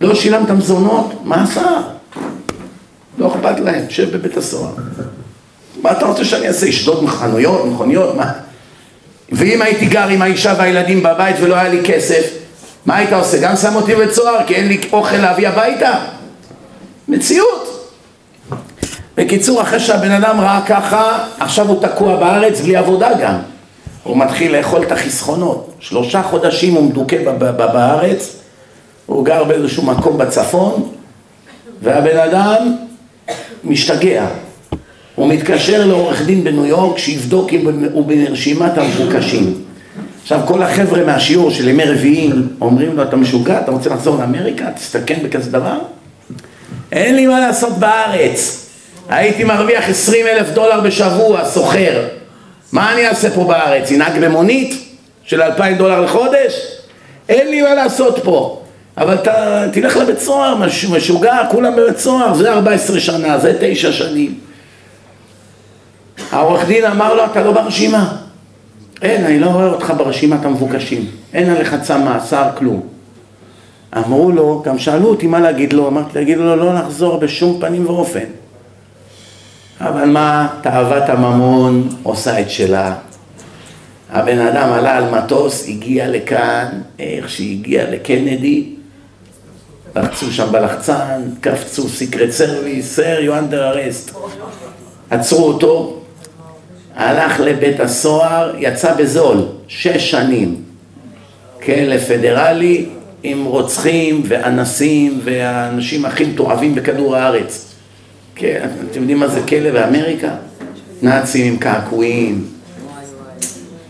לא 0.01 0.15
שילמת 0.15 0.51
מזונות? 0.51 1.13
מה 1.25 1.43
עשה? 1.43 1.81
לא 3.19 3.27
אכפת 3.27 3.61
להם, 3.61 3.85
שב 3.89 4.17
בבית 4.17 4.37
הסוהר. 4.37 4.73
מה 5.83 5.93
אתה 5.93 6.07
רוצה 6.07 6.25
שאני 6.25 6.49
אעשה? 6.49 6.69
אשדוד 6.69 7.07
חנויות, 7.07 7.65
מכוניות? 7.65 8.17
מה? 8.17 8.33
ואם 9.33 9.63
הייתי 9.63 9.87
גר 9.87 10.09
עם 10.09 10.23
האישה 10.23 10.55
והילדים 10.59 11.03
בבית 11.03 11.37
ולא 11.41 11.55
היה 11.55 11.69
לי 11.69 11.81
כסף, 11.85 12.31
מה 12.87 12.97
היית 12.97 13.13
עושה? 13.13 13.39
גם 13.39 13.57
שם 13.57 13.77
אותי 13.77 13.95
בבית 13.95 14.13
סוהר 14.13 14.47
כי 14.47 14.55
אין 14.55 14.69
לי 14.69 14.81
אוכל 14.93 15.17
להביא 15.17 15.49
הביתה? 15.49 15.95
מציאות. 17.09 17.74
בקיצור, 19.17 19.63
אחרי 19.63 19.81
שהבן 19.81 20.11
אדם 20.11 20.41
ראה 20.41 20.61
ככה, 20.67 21.25
עכשיו 21.39 21.69
הוא 21.69 21.83
תקוע 21.83 22.17
בארץ 22.17 22.61
בלי 22.61 22.77
עבודה 22.77 23.09
גם. 23.21 23.39
הוא 24.03 24.17
מתחיל 24.17 24.57
לאכול 24.57 24.83
את 24.83 24.93
החסכונות. 24.93 25.75
שלושה 25.81 26.23
חודשים 26.23 26.75
הוא 26.75 26.85
מדוכא 26.85 27.17
בארץ, 27.57 28.37
הוא 29.07 29.25
גר 29.25 29.45
באיזשהו 29.45 29.83
מקום 29.83 30.19
בצפון, 30.19 30.89
והבן 31.83 32.19
אדם 32.19 32.77
משתגע. 33.65 34.27
הוא 35.15 35.29
מתקשר 35.29 35.87
לעורך 35.87 36.23
דין 36.23 36.45
בניו 36.45 36.67
יורק 36.67 36.99
שיבדוק 36.99 37.53
אם 37.53 37.85
הוא 37.93 38.07
ברשימת 38.07 38.79
המבוקשים. 38.79 39.55
עכשיו 40.23 40.41
כל 40.47 40.63
החבר'ה 40.63 41.05
מהשיעור 41.05 41.51
של 41.51 41.69
ימי 41.69 41.85
רביעים 41.85 42.49
אומרים 42.61 42.97
לו 42.97 43.03
אתה 43.03 43.17
משוגע, 43.17 43.61
אתה 43.61 43.71
רוצה 43.71 43.91
לחזור 43.91 44.19
לאמריקה? 44.19 44.71
תסתכן 44.71 45.19
בכזה 45.23 45.51
דבר? 45.51 45.79
אין 46.93 47.17
לי 47.17 47.27
מה 47.27 47.41
לעשות 47.41 47.73
בארץ, 47.73 48.64
הייתי 49.09 49.45
מרוויח 49.45 49.89
עשרים 49.89 50.27
אלף 50.27 50.51
דולר 50.51 50.81
בשבוע, 50.81 51.45
סוחר, 51.45 52.03
מה 52.73 52.93
אני 52.93 53.09
אעשה 53.09 53.31
פה 53.31 53.45
בארץ? 53.45 53.91
ינהג 53.91 54.25
במונית 54.25 54.75
של 55.25 55.43
אלפיים 55.43 55.77
דולר 55.77 56.01
לחודש? 56.01 56.79
אין 57.29 57.51
לי 57.51 57.63
מה 57.63 57.75
לעשות 57.75 58.19
פה, 58.25 58.63
אבל 58.97 59.17
ת, 59.17 59.29
תלך 59.73 59.97
לבית 59.97 60.19
סוהר, 60.19 60.55
משוגע, 60.91 61.39
כולם 61.51 61.77
בבית 61.77 61.99
סוהר, 61.99 62.35
זה 62.35 62.53
ארבע 62.53 62.73
עשרה 62.73 63.01
שנה, 63.01 63.39
זה 63.39 63.57
תשע 63.61 63.93
שנים. 63.93 64.35
העורך 66.33 66.67
דין 66.67 66.85
אמר 66.85 67.15
לו, 67.15 67.25
אתה 67.25 67.43
לא 67.43 67.53
ברשימה. 67.53 68.17
אין, 69.03 69.25
אני 69.25 69.41
לא 69.41 69.47
רואה 69.47 69.67
אותך 69.67 69.93
ברשימת 69.97 70.45
המבוקשים. 70.45 71.07
אין 71.33 71.51
עליך 71.51 71.77
צו 71.83 71.99
מאסר, 71.99 72.49
כלום. 72.59 72.81
אמרו 73.97 74.33
לו, 74.33 74.63
גם 74.65 74.79
שאלו 74.79 75.09
אותי 75.09 75.27
מה 75.27 75.41
להגיד 75.41 75.73
לו, 75.73 75.89
אמרתי, 75.89 76.19
להגיד 76.19 76.39
לו 76.39 76.57
לא 76.57 76.75
לחזור 76.75 77.17
בשום 77.17 77.61
פנים 77.61 77.87
ואופן. 77.87 78.25
אבל 79.81 80.05
מה, 80.05 80.49
תאוות 80.63 81.09
הממון 81.09 81.89
עושה 82.03 82.41
את 82.41 82.51
שלה. 82.51 82.95
הבן 84.11 84.39
אדם 84.39 84.73
עלה 84.73 84.97
על 84.97 85.11
מטוס, 85.11 85.69
הגיע 85.69 86.09
לכאן, 86.09 86.69
איך 86.99 87.31
שהגיע 87.31 87.91
לקנדי, 87.91 88.65
לחצו 89.97 90.33
שם 90.33 90.53
בלחצן, 90.53 91.23
קפצו 91.41 91.89
secret 91.89 92.31
service, 92.31 92.97
sir, 92.97 93.19
you 93.27 93.31
under 93.31 93.75
arrest. 93.75 94.17
עצרו 95.11 95.47
אותו, 95.47 96.01
הלך 96.95 97.41
לבית 97.41 97.81
הסוהר, 97.81 98.55
יצא 98.59 98.95
בזול, 98.95 99.39
שש 99.69 100.11
שנים. 100.11 100.63
כלא 101.65 101.99
פדרלי 101.99 102.87
עם 103.23 103.45
רוצחים 103.45 104.23
ואנסים 104.29 105.21
והאנשים 105.25 106.05
הכי 106.05 106.25
מתועבים 106.25 106.75
בכדור 106.75 107.17
הארץ. 107.17 107.74
כן, 108.37 108.69
אתם 108.91 109.01
יודעים 109.01 109.19
מה 109.19 109.29
זה 109.29 109.41
כלא 109.49 109.71
באמריקה? 109.71 110.29
נאצים 111.03 111.53
עם 111.53 111.59
קעקועים. 111.59 112.45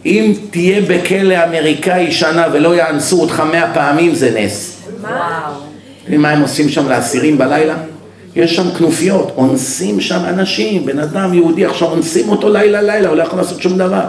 אם 0.07 0.32
תהיה 0.51 0.80
בכלא 0.88 1.45
אמריקאי 1.45 2.12
שנה 2.12 2.47
ולא 2.53 2.76
יאנסו 2.76 3.20
אותך 3.20 3.42
מאה 3.53 3.74
פעמים 3.74 4.14
זה 4.14 4.40
נס. 4.40 4.82
וואו. 5.01 6.18
מה 6.18 6.30
הם 6.30 6.42
עושים 6.42 6.68
שם 6.68 6.88
לאסירים 6.88 7.38
בלילה? 7.38 7.74
יש 8.36 8.57
שם 8.57 8.70
כנופיות, 8.78 9.32
אונסים 9.36 10.01
שם 10.01 10.20
אנשים, 10.28 10.86
בן 10.86 10.99
אדם 10.99 11.34
יהודי 11.34 11.64
עכשיו 11.64 11.88
אונסים 11.90 12.28
אותו 12.28 12.49
לילה 12.49 12.82
לילה, 12.82 13.09
הוא 13.09 13.16
לא 13.16 13.22
יכול 13.22 13.38
לעשות 13.38 13.62
שום 13.62 13.78
דבר. 13.78 14.05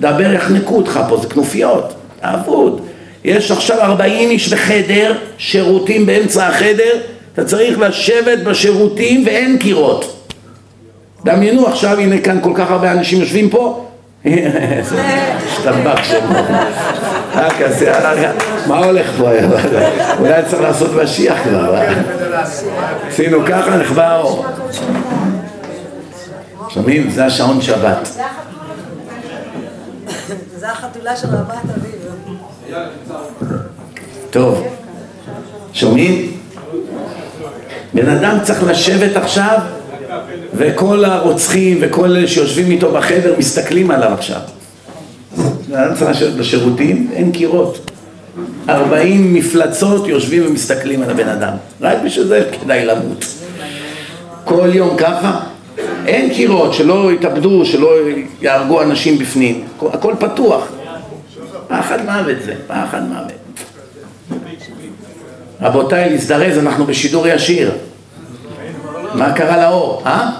דבר 0.00 0.32
יחנקו 0.32 0.76
אותך 0.76 1.00
פה, 1.08 1.16
זה 1.16 1.28
כנופיות, 1.28 1.94
אבוד. 2.20 2.80
יש 3.24 3.50
עכשיו 3.50 3.80
40 3.80 4.30
איש 4.30 4.52
בחדר, 4.52 5.14
שירותים 5.38 6.06
באמצע 6.06 6.46
החדר, 6.46 6.92
אתה 7.38 7.46
צריך 7.46 7.78
לשבת 7.78 8.38
בשירותים 8.38 9.26
ואין 9.26 9.58
קירות. 9.58 10.30
דמיינו 11.24 11.66
עכשיו, 11.66 11.98
הנה 11.98 12.20
כאן 12.20 12.38
כל 12.42 12.52
כך 12.54 12.70
הרבה 12.70 12.92
אנשים 12.92 13.20
יושבים 13.20 13.50
פה, 13.50 13.86
השתבח 14.24 16.04
שמו. 16.04 16.38
רק 17.34 17.62
עשייה, 17.62 18.32
מה 18.66 18.78
הולך 18.78 19.10
פה 19.18 19.30
היום? 19.30 19.52
אולי 20.20 20.42
צריך 20.46 20.62
לעשות 20.62 20.90
משיח 21.02 21.38
כבר. 21.44 21.74
אה? 21.74 21.92
עשינו 23.08 23.38
ככה, 23.46 23.76
נחבא 23.76 24.06
האור. 24.06 24.46
שומעים? 26.68 27.10
זה 27.10 27.24
השעון 27.24 27.60
שבת. 27.62 28.08
זה 30.56 30.70
החתולה 30.70 31.16
של 31.16 31.28
רבת 31.28 31.54
אביב. 31.64 31.94
טוב, 34.30 34.66
שומעים? 35.72 36.37
בן 37.94 38.08
אדם 38.08 38.38
צריך 38.42 38.64
לשבת 38.64 39.16
עכשיו 39.16 39.58
וכל 40.54 41.04
הרוצחים 41.04 41.78
וכל 41.80 42.04
אלה 42.04 42.28
שיושבים 42.28 42.70
איתו 42.70 42.92
בחדר 42.92 43.34
מסתכלים 43.38 43.90
עליו 43.90 44.12
עכשיו. 44.12 44.40
בן 45.68 45.78
אדם 45.78 45.94
צריך 45.94 46.10
לשבת 46.10 46.34
בשירותים, 46.34 47.10
אין 47.12 47.32
קירות. 47.32 47.90
40 48.68 49.34
מפלצות 49.34 50.08
יושבים 50.08 50.46
ומסתכלים 50.46 51.02
על 51.02 51.10
הבן 51.10 51.28
אדם. 51.28 51.52
רק 51.80 51.98
בשביל 52.04 52.26
זה 52.26 52.50
כדאי 52.62 52.84
למות. 52.86 53.24
כל 54.44 54.68
יום 54.72 54.96
ככה, 54.96 55.40
אין 56.06 56.34
קירות, 56.34 56.74
שלא 56.74 57.12
יתאבדו, 57.12 57.64
שלא 57.64 57.90
יהרגו 58.42 58.82
אנשים 58.82 59.18
בפנים. 59.18 59.64
הכל 59.92 60.14
פתוח. 60.18 60.68
פחד 61.68 61.98
מוות 62.04 62.36
זה, 62.44 62.54
פחד 62.66 63.02
מוות. 63.08 63.47
רבותיי, 65.62 66.10
להזדרז, 66.10 66.58
אנחנו 66.58 66.84
בשידור 66.86 67.28
ישיר. 67.28 67.72
מה 69.14 69.32
קרה 69.32 69.56
לאור? 69.56 70.02
אה? 70.06 70.30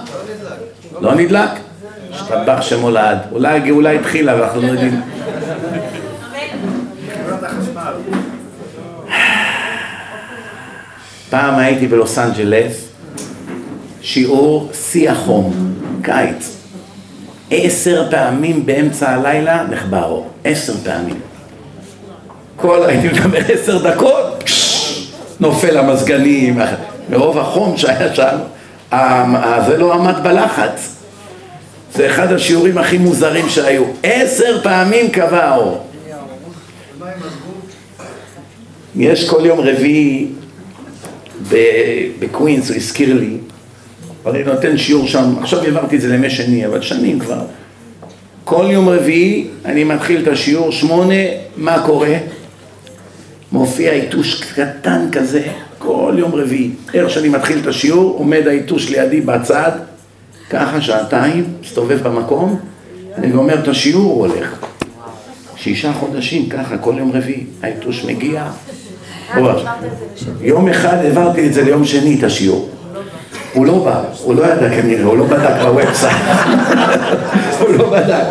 לא 1.01 1.15
נדלק? 1.15 1.49
השתבח 2.13 2.61
שמו 2.61 2.91
לעד. 2.91 3.17
אולי 3.31 3.55
הגאולה 3.55 3.91
התחילה 3.91 4.35
ואנחנו 4.35 4.61
לא 4.61 4.67
יודעים. 4.67 5.01
פעם 11.29 11.59
הייתי 11.59 11.87
בלוס 11.87 12.17
אנג'לס, 12.17 12.87
שיעור 14.01 14.69
שיא 14.73 15.11
החום, 15.11 15.73
קיץ. 16.01 16.55
עשר 17.51 18.07
פעמים 18.11 18.65
באמצע 18.65 19.09
הלילה 19.11 19.63
נחבא 19.69 20.03
אור, 20.03 20.29
עשר 20.43 20.73
פעמים. 20.83 21.19
כל, 22.55 22.85
הייתי 22.87 23.07
מדבר 23.07 23.39
עשר 23.53 23.91
דקות, 23.91 24.28
נופל 25.39 25.77
המזגנים, 25.77 26.59
מרוב 27.09 27.37
החום 27.37 27.77
שהיה 27.77 28.15
שם, 28.15 28.37
זה 29.67 29.77
לא 29.77 29.93
עמד 29.93 30.23
בלחץ. 30.23 30.95
זה 31.93 32.07
אחד 32.07 32.33
השיעורים 32.33 32.77
הכי 32.77 32.97
מוזרים 32.97 33.49
שהיו. 33.49 33.83
עשר 34.03 34.61
פעמים 34.63 35.11
קבע 35.11 35.45
האור. 35.45 35.85
יש 38.95 39.29
כל 39.29 39.45
יום 39.45 39.59
רביעי 39.59 40.27
בקווינס, 42.19 42.69
הוא 42.69 42.77
הזכיר 42.77 43.13
לי, 43.13 43.37
אני 44.27 44.43
נותן 44.43 44.77
שיעור 44.77 45.07
שם, 45.07 45.33
עכשיו 45.41 45.63
העברתי 45.63 45.95
את 45.95 46.01
זה 46.01 46.07
לימי 46.07 46.29
שני, 46.29 46.65
אבל 46.65 46.81
שנים 46.81 47.19
כבר. 47.19 47.41
כל 48.43 48.65
יום 48.71 48.89
רביעי 48.89 49.47
אני 49.65 49.83
מתחיל 49.83 50.21
את 50.21 50.27
השיעור, 50.27 50.71
שמונה, 50.71 51.13
מה 51.57 51.83
קורה? 51.85 52.13
מופיע 53.51 53.93
יתוש 53.93 54.43
קטן 54.43 55.07
כזה, 55.11 55.43
כל 55.79 56.15
יום 56.17 56.35
רביעי. 56.35 56.71
איך 56.93 57.09
שאני 57.09 57.29
מתחיל 57.29 57.59
את 57.59 57.67
השיעור, 57.67 58.17
עומד 58.17 58.47
היתוש 58.47 58.89
לידי 58.89 59.21
בצד, 59.21 59.71
ככה 60.49 60.81
שעתיים, 60.81 61.43
מסתובב 61.61 61.99
במקום, 62.03 62.59
אני 63.15 63.29
גומר 63.29 63.59
את 63.59 63.67
השיעור, 63.67 64.11
הוא 64.11 64.27
הולך. 64.27 64.55
שישה 65.55 65.93
חודשים, 65.93 66.49
ככה, 66.49 66.77
כל 66.77 66.95
יום 66.97 67.11
רביעי. 67.11 67.43
היתוש 67.61 68.05
מגיע. 68.05 68.51
יום 70.41 70.67
אחד 70.67 70.97
העברתי 70.97 71.47
את 71.47 71.53
זה 71.53 71.63
ליום 71.63 71.85
שני, 71.85 72.15
את 72.19 72.23
השיעור. 72.23 72.69
הוא 73.53 73.65
לא 73.65 73.73
בא, 73.73 74.01
הוא 74.23 74.35
לא 74.35 74.43
ידע 74.43 74.69
כנראה, 74.69 75.03
הוא 75.03 75.17
לא 75.17 75.25
בדק 75.25 75.61
ב 75.61 75.67
website. 75.67 76.15
הוא 77.59 77.69
לא 77.69 77.89
בדק. 77.89 78.23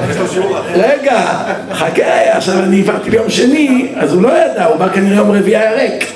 רגע, 0.75 1.27
חכה, 1.73 2.37
עכשיו 2.37 2.59
אני 2.59 2.81
עברתי 2.81 3.11
ביום 3.11 3.31
שני, 3.31 3.93
אז 3.97 4.13
הוא 4.13 4.23
לא 4.23 4.29
ידע, 4.29 4.65
הוא 4.65 4.77
בא 4.77 4.89
כנראה 4.89 5.17
יום 5.17 5.31
רביעי 5.31 5.57
היה 5.57 5.73
ריק. 5.73 6.13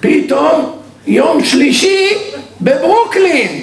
פתאום, 0.00 0.72
יום 1.06 1.44
שלישי, 1.44 2.08
בברוקלין. 2.60 3.62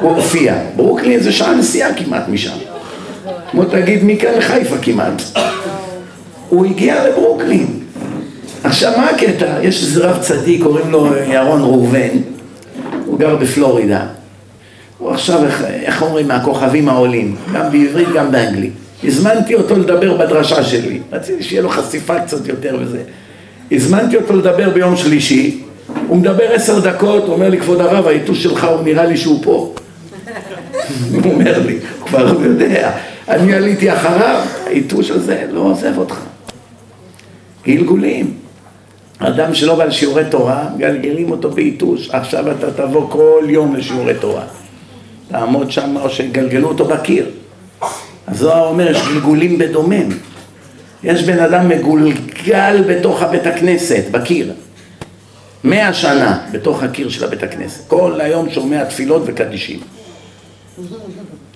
הוא 0.00 0.16
הופיע. 0.16 0.54
ברוקלין 0.76 1.20
זה 1.20 1.32
שעה 1.32 1.54
נסיעה 1.54 1.94
כמעט 1.94 2.28
משם. 2.28 2.56
כמו 3.50 3.64
תגיד 3.64 4.00
מכאן 4.02 4.34
לחיפה 4.38 4.76
כמעט. 4.82 5.22
הוא 6.48 6.66
הגיע 6.66 7.08
לברוקלין. 7.08 7.66
עכשיו 8.64 8.92
מה 8.96 9.10
הקטע? 9.10 9.46
יש 9.62 9.82
איזה 9.82 10.06
רב 10.06 10.18
צדיק, 10.18 10.62
קוראים 10.62 10.90
לו 10.90 11.08
ירון 11.28 11.60
ראובן. 11.60 12.33
הוא 13.04 13.18
גר 13.18 13.36
בפלורידה. 13.36 14.06
הוא 14.98 15.10
עכשיו, 15.10 15.40
איך, 15.82 16.02
אומרים, 16.02 16.28
מהכוכבים 16.28 16.88
העולים, 16.88 17.36
גם 17.52 17.72
בעברית, 17.72 18.08
גם 18.14 18.32
באנגלית. 18.32 18.72
הזמנתי 19.04 19.54
אותו 19.54 19.76
לדבר 19.76 20.16
בדרשה 20.16 20.64
שלי, 20.64 21.00
רציתי 21.12 21.42
שיהיה 21.42 21.62
לו 21.62 21.68
חשיפה 21.68 22.20
קצת 22.20 22.46
יותר 22.46 22.76
וזה. 22.80 23.02
הזמנתי 23.72 24.16
אותו 24.16 24.36
לדבר 24.36 24.70
ביום 24.70 24.96
שלישי, 24.96 25.60
הוא 26.08 26.16
מדבר 26.16 26.52
עשר 26.52 26.80
דקות, 26.80 27.22
הוא 27.24 27.32
אומר 27.32 27.50
לי, 27.50 27.60
כבוד 27.60 27.80
הרב, 27.80 28.06
העיתוש 28.06 28.42
שלך, 28.42 28.64
הוא 28.64 28.82
נראה 28.84 29.04
לי 29.04 29.16
שהוא 29.16 29.42
פה. 29.42 29.74
הוא 31.12 31.32
אומר 31.32 31.58
לי, 31.66 31.78
הוא 31.98 32.08
כבר 32.08 32.34
יודע, 32.44 32.90
אני 33.28 33.54
עליתי 33.54 33.92
אחריו, 33.92 34.44
העיתוש 34.66 35.10
הזה 35.10 35.46
לא 35.50 35.60
עוזב 35.60 35.98
אותך. 35.98 36.20
גלגולים. 37.66 38.43
אדם 39.18 39.54
שלא 39.54 39.74
בא 39.74 39.84
לשיעורי 39.84 40.24
תורה, 40.30 40.64
גלגלים 40.78 41.30
אותו 41.30 41.50
בעיתוש. 41.50 42.10
עכשיו 42.10 42.50
אתה 42.50 42.72
תבוא 42.72 43.10
כל 43.10 43.44
יום 43.48 43.76
לשיעורי 43.76 44.14
תורה. 44.20 44.44
תעמוד 45.28 45.70
שם 45.70 45.96
או 45.96 46.10
שיגלגלו 46.10 46.68
אותו 46.68 46.84
בקיר. 46.84 47.30
הזוהר 48.28 48.66
אומר, 48.66 48.90
יש 48.90 49.02
גלגולים 49.08 49.58
בדומם. 49.58 50.08
יש 51.04 51.22
בן 51.22 51.38
אדם 51.38 51.68
מגולגל 51.68 52.84
בתוך 52.88 53.22
הבית 53.22 53.46
הכנסת, 53.46 54.04
בקיר. 54.10 54.52
מאה 55.64 55.94
שנה 55.94 56.38
בתוך 56.52 56.82
הקיר 56.82 57.08
של 57.08 57.24
הבית 57.24 57.42
הכנסת. 57.42 57.88
כל 57.88 58.20
היום 58.20 58.50
שומע 58.50 58.84
תפילות 58.84 59.22
וקדישים. 59.26 59.80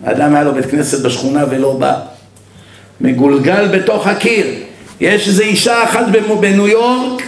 האדם 0.05 0.35
היה 0.35 0.45
לו 0.45 0.55
בית 0.55 0.67
כנסת 0.67 1.03
בשכונה 1.03 1.45
ולא 1.51 1.73
בא. 1.73 2.01
מגולגל 3.01 3.69
בתוך 3.79 4.07
הקיר. 4.07 4.47
יש 5.01 5.29
איזו 5.29 5.43
אישה 5.43 5.85
אחת 5.85 6.07
בניו 6.41 6.69
יורק 6.69 7.23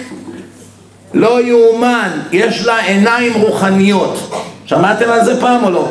לא 1.15 1.43
יאומן, 1.43 2.11
יש 2.33 2.67
לה 2.67 2.79
עיניים 2.79 3.33
רוחניות. 3.33 4.31
שמעתם 4.67 5.11
על 5.11 5.25
זה 5.25 5.41
פעם 5.41 5.65
או 5.65 5.71
לא? 5.71 5.89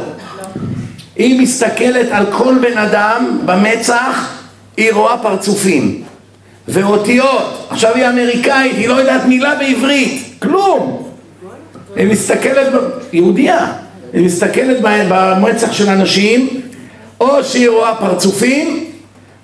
היא 1.16 1.42
מסתכלת 1.42 2.08
על 2.12 2.26
כל 2.32 2.56
בן 2.62 2.78
אדם 2.78 3.40
במצח, 3.46 4.34
היא 4.78 4.94
רואה 4.94 5.18
פרצופים 5.18 6.04
ואותיות. 6.68 7.68
עכשיו 7.70 7.96
היא 7.96 8.08
אמריקאית, 8.08 8.76
היא 8.76 8.88
לא 8.88 8.94
יודעת 8.94 9.26
מילה 9.26 9.56
בעברית, 9.56 10.34
כלום. 10.42 11.10
היא 11.96 12.08
מסתכלת, 12.08 12.68
יהודייה, 13.14 13.74
היא 14.14 14.26
מסתכלת 14.26 14.78
במצח 14.82 15.74
של 15.74 15.90
אנשים, 15.90 16.62
או 17.20 17.44
שהיא 17.44 17.70
רואה 17.70 17.96
פרצופים, 17.96 18.86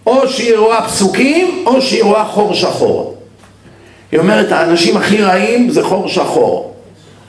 או 0.05 0.27
שהיא 0.27 0.55
רואה 0.55 0.87
פסוקים, 0.87 1.63
או 1.65 1.81
שהיא 1.81 2.03
רואה 2.03 2.25
חור 2.25 2.53
שחור. 2.53 3.14
היא 4.11 4.19
אומרת, 4.19 4.51
האנשים 4.51 4.97
הכי 4.97 5.21
רעים 5.21 5.69
זה 5.69 5.83
חור 5.83 6.07
שחור. 6.07 6.73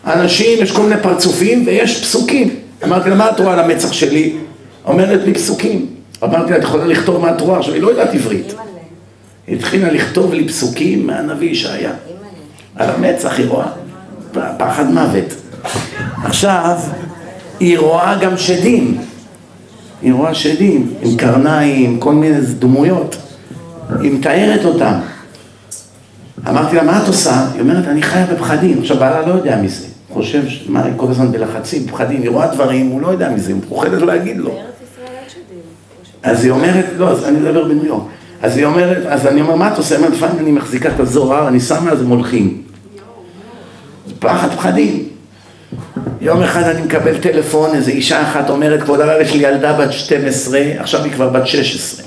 האנשים, 0.05 0.63
יש 0.63 0.73
כל 0.73 0.83
מיני 0.83 1.03
פרצופים 1.03 1.67
ויש 1.67 2.03
פסוקים. 2.03 2.51
אמרתי 2.85 3.11
לה, 3.11 3.17
מה 3.17 3.31
את 3.31 3.41
רואה 3.41 3.53
על 3.53 3.59
המצח 3.59 3.93
שלי? 3.93 4.33
אומרת 4.85 5.21
לי 5.25 5.35
פסוקים. 5.35 5.87
אמרתי 6.25 6.51
לה, 6.51 6.59
את 6.59 6.63
יכולה 6.63 6.87
לכתוב 6.87 7.23
מה 7.23 7.31
את 7.31 7.41
רואה? 7.41 7.59
עכשיו, 7.59 7.75
היא 7.75 7.83
לא 7.83 7.89
יודעת 7.89 8.15
עברית. 8.15 8.55
היא 9.47 9.57
התחילה 9.57 9.93
לכתוב 9.93 10.33
לי 10.35 10.49
פסוקים 10.49 11.07
מהנביא 11.07 11.51
ישעיה. 11.51 11.93
על 12.77 12.91
המצח 12.91 13.39
היא 13.39 13.47
רואה. 13.49 13.67
פחד 14.59 14.91
מוות. 14.91 15.35
עכשיו, 16.25 16.79
היא 17.61 17.79
רואה 17.79 18.19
גם 18.21 18.37
שדים. 18.37 18.99
היא 20.03 20.13
רואה 20.13 20.35
שדים 20.35 20.95
עם 21.03 21.17
קרניים, 21.17 22.01
כל 22.01 22.13
מיני 22.13 22.41
דמויות. 22.59 23.17
היא 24.01 24.13
מתארת 24.13 24.65
אותם. 24.65 24.95
אמרתי 26.49 26.77
לה, 26.77 26.83
מה 26.83 27.03
את 27.03 27.09
עושה? 27.09 27.47
היא 27.53 27.61
אומרת, 27.61 27.85
אני 27.89 28.03
חיה 28.03 28.27
בפחדים. 28.27 28.79
עכשיו, 28.81 28.97
בעלה 28.97 29.27
לא 29.27 29.33
יודע 29.33 29.57
מזה. 29.57 29.87
חושב, 30.13 30.43
מה, 30.69 30.85
היא 30.85 30.93
כל 30.97 31.11
הזמן 31.11 31.33
בלחצים, 31.33 31.87
פחדים, 31.87 32.23
היא 32.23 32.31
רואה 32.31 32.47
דברים, 32.47 32.87
הוא 32.87 33.01
לא 33.01 33.09
יודע 33.09 33.31
מזה, 33.31 33.49
היא 33.49 33.57
מפוחדת 33.57 34.03
להגיד 34.03 34.37
לו. 34.37 34.59
אז 36.23 36.45
היא 36.45 36.51
אומרת, 36.51 36.85
לא, 36.97 37.11
אז 37.11 37.25
אני 37.25 37.39
מדבר 37.39 37.65
בניו 37.65 37.87
יורק. 37.87 38.03
אז 38.43 38.57
היא 38.57 38.67
אומרת, 38.67 39.07
אז 39.07 39.27
אני 39.27 39.41
אומר, 39.41 39.55
מה 39.57 39.73
את 39.73 39.79
עושה? 39.79 39.95
היא 39.95 40.05
אומרת, 40.05 40.17
לפעמים 40.17 40.39
אני 40.39 40.53
מחזיקה 40.53 40.89
את 40.89 41.01
הזוהר, 41.01 41.49
אני 41.49 41.61
שמה, 41.61 41.91
אז 41.91 42.01
הם 42.01 42.09
הולכים. 42.09 42.63
זה 44.07 44.15
פחד 44.19 44.49
פחדים. 44.51 45.09
יום 46.21 46.43
אחד 46.43 46.63
אני 46.63 46.83
מקבל 46.83 47.19
טלפון, 47.19 47.75
איזו 47.75 47.91
אישה 47.91 48.23
אחת 48.23 48.51
אומרת, 48.51 48.83
כבוד 48.83 49.01
הרב, 49.01 49.21
יש 49.21 49.35
לי 49.35 49.49
ילדה 49.49 49.73
בת 49.73 49.93
12, 49.93 50.61
עכשיו 50.79 51.05
היא 51.05 51.13
כבר 51.13 51.29
בת 51.29 51.47
16. 51.47 52.07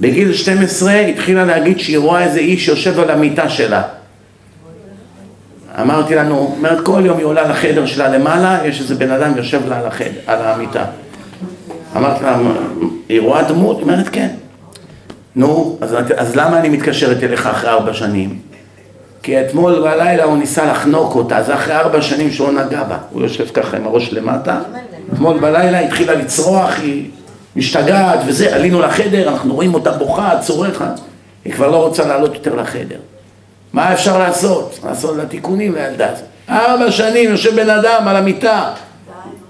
בגיל 0.00 0.32
12 0.32 0.92
התחילה 1.00 1.44
להגיד 1.44 1.80
שהיא 1.80 1.98
רואה 1.98 2.24
איזה 2.24 2.38
איש 2.38 2.68
יושב 2.68 3.00
על 3.00 3.10
המיטה 3.10 3.48
שלה. 3.48 3.82
אמרתי 5.80 6.14
לנו, 6.14 6.54
אומרת, 6.56 6.84
כל 6.84 7.02
יום 7.04 7.18
היא 7.18 7.26
עולה 7.26 7.48
לחדר 7.48 7.86
שלה 7.86 8.08
למעלה, 8.08 8.58
יש 8.64 8.80
איזה 8.80 8.94
בן 8.94 9.10
אדם 9.10 9.36
יושב 9.36 9.68
לה 9.68 9.80
על, 9.80 9.86
החדר, 9.86 10.20
על 10.26 10.38
המיטה. 10.42 10.84
אמרתי 11.96 12.24
לה, 12.24 12.38
היא 13.08 13.20
רואה 13.20 13.42
דמות? 13.42 13.76
היא 13.76 13.82
אומרת, 13.82 14.08
כן. 14.08 14.28
נו, 15.36 15.78
אז, 15.80 15.96
אז 16.16 16.36
למה 16.36 16.60
אני 16.60 16.68
מתקשרת 16.68 17.22
אליך 17.22 17.46
אחרי 17.46 17.70
ארבע 17.70 17.94
שנים? 17.94 18.38
כי 19.22 19.40
אתמול 19.40 19.80
בלילה 19.80 20.24
הוא 20.24 20.38
ניסה 20.38 20.72
לחנוק 20.72 21.14
אותה, 21.14 21.42
זה 21.42 21.54
אחרי 21.54 21.76
ארבע 21.76 22.02
שנים 22.02 22.30
שהוא 22.30 22.52
נגע 22.52 22.82
בה. 22.82 22.96
הוא 23.10 23.22
יושב 23.22 23.46
ככה 23.46 23.76
עם 23.76 23.86
הראש 23.86 24.12
למטה, 24.12 24.60
אתמול 25.14 25.38
בלילה 25.38 25.80
התחילה 25.80 26.14
לצרוח, 26.14 26.70
היא 26.82 27.10
משתגעת 27.56 28.18
וזה, 28.26 28.54
עלינו 28.54 28.80
לחדר, 28.80 29.28
אנחנו 29.28 29.54
רואים 29.54 29.74
אותה 29.74 29.92
בוכה, 29.92 30.38
צורחת, 30.40 31.00
היא 31.44 31.52
כבר 31.52 31.70
לא 31.70 31.86
רוצה 31.86 32.06
לעלות 32.06 32.34
יותר 32.34 32.54
לחדר. 32.54 32.98
מה 33.72 33.92
אפשר 33.92 34.18
לעשות? 34.18 34.78
לעשות 34.84 35.16
לה 35.16 35.26
תיקונים 35.26 35.74
לילדה 35.74 36.10
הזאת. 36.10 36.24
ארבע 36.48 36.90
שנים 36.90 37.30
יושב 37.30 37.56
בן 37.56 37.70
אדם 37.70 38.08
על 38.08 38.16
המיטה, 38.16 38.72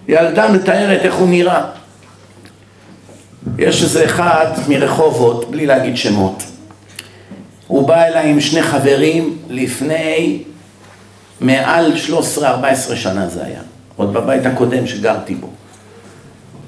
ילדה 0.09 0.49
מתארת 0.49 1.01
איך 1.01 1.15
הוא 1.15 1.29
נראה. 1.29 1.65
יש 3.59 3.83
איזה 3.83 4.05
אחד 4.05 4.47
מרחובות, 4.69 5.51
בלי 5.51 5.67
להגיד 5.67 5.97
שמות. 5.97 6.43
הוא 7.67 7.89
בא 7.89 8.05
אליי 8.05 8.31
עם 8.31 8.41
שני 8.41 8.63
חברים 8.63 9.39
לפני 9.49 10.43
מעל 11.41 11.93
13-14 12.39 12.43
שנה 12.95 13.29
זה 13.29 13.45
היה, 13.45 13.61
עוד 13.97 14.13
בבית 14.13 14.47
הקודם 14.47 14.87
שגרתי 14.87 15.35
בו. 15.35 15.49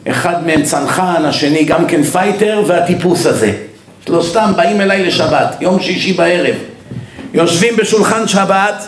אחד 0.08 0.46
מהם 0.46 0.62
צנחן, 0.62 1.24
השני 1.24 1.64
גם 1.64 1.86
כן 1.86 2.02
fighter, 2.02 2.62
והטיפוס 2.66 3.26
הזה. 3.26 3.52
שלושתם 4.06 4.52
באים 4.56 4.80
אליי 4.80 5.06
לשבת, 5.06 5.56
יום 5.60 5.80
שישי 5.80 6.12
בערב. 6.12 6.54
יושבים 7.34 7.76
בשולחן 7.76 8.28
שבת, 8.28 8.84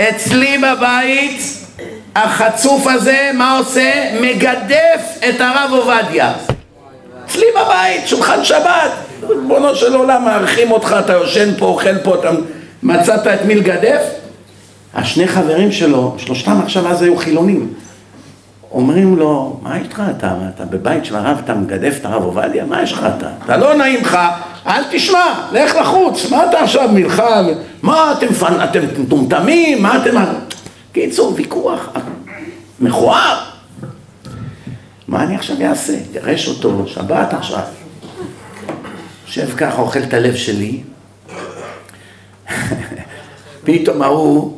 אצלי 0.00 0.58
בבית 0.58 1.40
החצוף 2.14 2.86
הזה, 2.86 3.30
מה 3.34 3.58
עושה? 3.58 3.92
מגדף 4.20 5.18
את 5.28 5.40
הרב 5.40 5.70
עובדיה. 5.72 6.32
אצלי 7.26 7.46
בבית, 7.52 8.08
שולחן 8.08 8.44
שבת. 8.44 8.90
ריבונו 9.28 9.74
של 9.74 9.94
עולם, 9.94 10.24
מארחים 10.24 10.70
אותך, 10.70 10.96
אתה 11.04 11.12
יושן 11.12 11.54
פה, 11.58 11.66
אוכל 11.66 11.98
פה, 11.98 12.14
אתה 12.14 12.30
מצאת 12.82 13.26
את 13.26 13.44
מי 13.44 13.54
לגדף? 13.54 14.02
השני 14.94 15.28
חברים 15.28 15.72
שלו, 15.72 16.14
שלושתם 16.18 16.60
עכשיו 16.62 16.88
אז 16.88 17.02
היו 17.02 17.16
חילונים. 17.16 17.72
אומרים 18.70 19.16
לו, 19.16 19.60
מה 19.62 19.78
יש 19.78 19.88
לך 19.88 20.02
אתה? 20.16 20.34
אתה 20.54 20.64
בבית 20.64 21.04
של 21.04 21.16
הרב, 21.16 21.40
אתה 21.44 21.54
מגדף 21.54 21.96
את 22.00 22.04
הרב 22.04 22.22
עובדיה? 22.22 22.64
מה 22.64 22.82
יש 22.82 22.92
לך 22.92 23.06
אתה? 23.16 23.30
אתה 23.44 23.56
לא 23.56 23.74
נעים 23.74 24.00
לך, 24.00 24.18
אל 24.66 24.82
תשמע, 24.90 25.48
לך 25.52 25.74
לחוץ, 25.74 26.30
מה 26.30 26.50
אתה 26.50 26.60
עכשיו 26.60 26.88
מלחם? 26.92 27.46
מה 27.82 28.14
אתם 28.64 28.80
מטומטמים? 28.98 29.82
מה 29.82 30.02
אתם... 30.02 30.24
קיצור, 30.92 31.32
ויכוח 31.36 31.88
מכוער. 32.80 33.38
מה 35.08 35.22
אני 35.22 35.36
עכשיו 35.36 35.56
אעשה? 35.62 35.96
גרש 36.12 36.48
אותו, 36.48 36.86
שבת 36.86 37.34
עכשיו. 37.34 37.62
יושב 39.26 39.56
ככה, 39.56 39.82
אוכל 39.82 39.98
את 39.98 40.14
הלב 40.14 40.34
שלי. 40.34 40.80
פתאום 43.64 44.02
ההוא, 44.02 44.57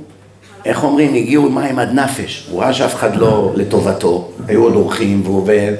אומרים, 0.82 1.14
הגיעו 1.14 1.50
מים 1.50 1.78
עד 1.78 1.92
נפש. 1.92 2.46
הוא 2.50 2.62
ראה 2.62 2.72
שאף 2.72 2.94
אחד 2.94 3.16
לא 3.16 3.52
לטובתו, 3.56 4.30
היו 4.48 4.62
עוד 4.62 4.74
אורחים 4.74 5.22
והוא 5.24 5.36
עובד. 5.36 5.72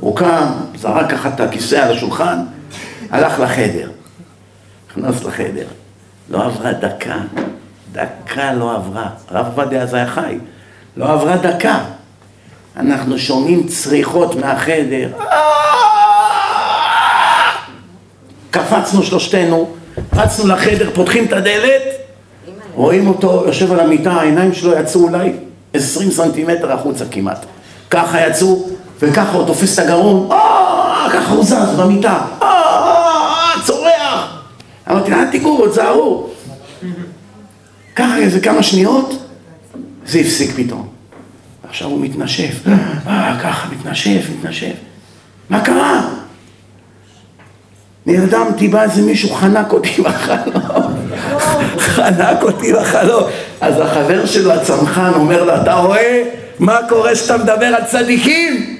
הוא 0.00 0.16
קם, 0.16 0.46
זרק 0.76 1.10
ככה 1.10 1.28
את 1.28 1.40
הכיסא 1.40 1.76
על 1.76 1.92
השולחן, 1.92 2.38
הלך 3.10 3.40
לחדר. 3.40 3.90
נכנס 4.90 5.24
לחדר. 5.24 5.66
לא 6.30 6.44
עברה 6.44 6.72
דקה, 6.72 7.16
דקה 7.92 8.52
לא 8.52 8.74
עברה. 8.74 9.06
הרב 9.28 9.46
עובדיה 9.46 9.82
אז 9.82 9.94
היה 9.94 10.06
חי. 10.06 10.38
לא 10.96 11.12
עברה 11.12 11.36
דקה. 11.36 11.78
אנחנו 12.76 13.18
שומעים 13.18 13.66
צריכות 13.66 14.34
מהחדר. 14.34 15.10
קפצנו 18.50 19.02
שלושתנו, 19.02 19.70
רצנו 20.12 20.46
לחדר, 20.46 20.90
פותחים 20.94 21.24
את 21.24 21.32
הדלת, 21.32 21.82
רואים 22.78 23.08
אותו 23.08 23.42
יושב 23.46 23.72
על 23.72 23.80
המיטה, 23.80 24.12
העיניים 24.12 24.52
שלו 24.54 24.72
יצאו 24.72 25.00
אולי 25.00 25.32
עשרים 25.74 26.10
סנטימטר 26.10 26.72
החוצה 26.72 27.04
כמעט. 27.10 27.46
ככה 27.90 28.26
יצאו, 28.26 28.68
וככה 29.00 29.36
הוא 29.36 29.46
תופס 29.46 29.78
את 29.78 29.84
הגרון, 29.84 30.28
ככה 31.12 31.32
הוא 31.32 31.44
זז 31.44 31.78
במיטה, 31.78 32.18
צורח. 33.64 34.42
אמרתי, 34.90 35.12
אל 35.12 35.30
תיגעו, 35.30 35.68
תזהרו. 35.68 36.26
ככה 37.96 38.16
איזה 38.16 38.40
כמה 38.40 38.62
שניות, 38.62 39.26
זה 40.06 40.18
הפסיק 40.18 40.50
פתאום. 40.56 40.88
עכשיו 41.68 41.88
הוא 41.88 42.00
מתנשף, 42.00 42.54
אה, 43.06 43.38
ככה, 43.42 43.68
מתנשף, 43.72 44.26
מתנשף. 44.38 44.74
מה 45.50 45.60
קרה? 45.60 46.08
נרדמתי, 48.06 48.68
בא 48.68 48.82
איזה 48.82 49.02
מישהו 49.02 49.34
חנק 49.34 49.72
אותי 49.72 50.02
בחלום. 50.02 50.97
חנק 51.78 52.42
אותי 52.42 52.72
בחלום. 52.72 53.22
אז 53.60 53.80
החבר 53.80 54.26
שלו, 54.26 54.52
הצנחן, 54.52 55.12
אומר 55.14 55.44
לו, 55.44 55.54
אתה 55.54 55.74
רואה 55.74 56.22
מה 56.58 56.78
קורה 56.88 57.16
שאתה 57.16 57.36
מדבר 57.36 57.66
על 57.66 57.84
צדיקים? 57.84 58.76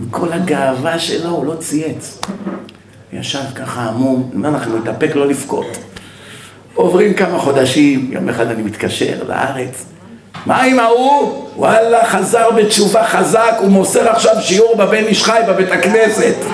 עם 0.00 0.06
כל 0.10 0.32
הגאווה 0.32 0.98
שלו, 0.98 1.30
הוא 1.30 1.46
לא 1.46 1.54
צייץ. 1.54 2.18
ישב 3.12 3.38
ככה 3.54 3.82
עמום, 3.82 4.30
לכם, 4.54 4.70
הוא 4.70 4.78
התאפק 4.78 5.16
לא 5.16 5.26
לבכות. 5.26 5.78
עוברים 6.74 7.14
כמה 7.14 7.38
חודשים, 7.38 8.08
יום 8.12 8.28
אחד 8.28 8.46
אני 8.46 8.62
מתקשר 8.62 9.14
לארץ, 9.28 9.84
מה 10.46 10.62
עם 10.62 10.78
ההוא? 10.78 11.48
וואלה, 11.56 12.06
חזר 12.06 12.50
בתשובה 12.50 13.04
חזק, 13.04 13.54
הוא 13.58 13.68
מוסר 13.68 14.08
עכשיו 14.08 14.36
שיעור 14.40 14.76
בבן 14.76 15.04
איש 15.04 15.24
חי 15.24 15.40
בבית 15.48 15.72
הכנסת. 15.72 16.34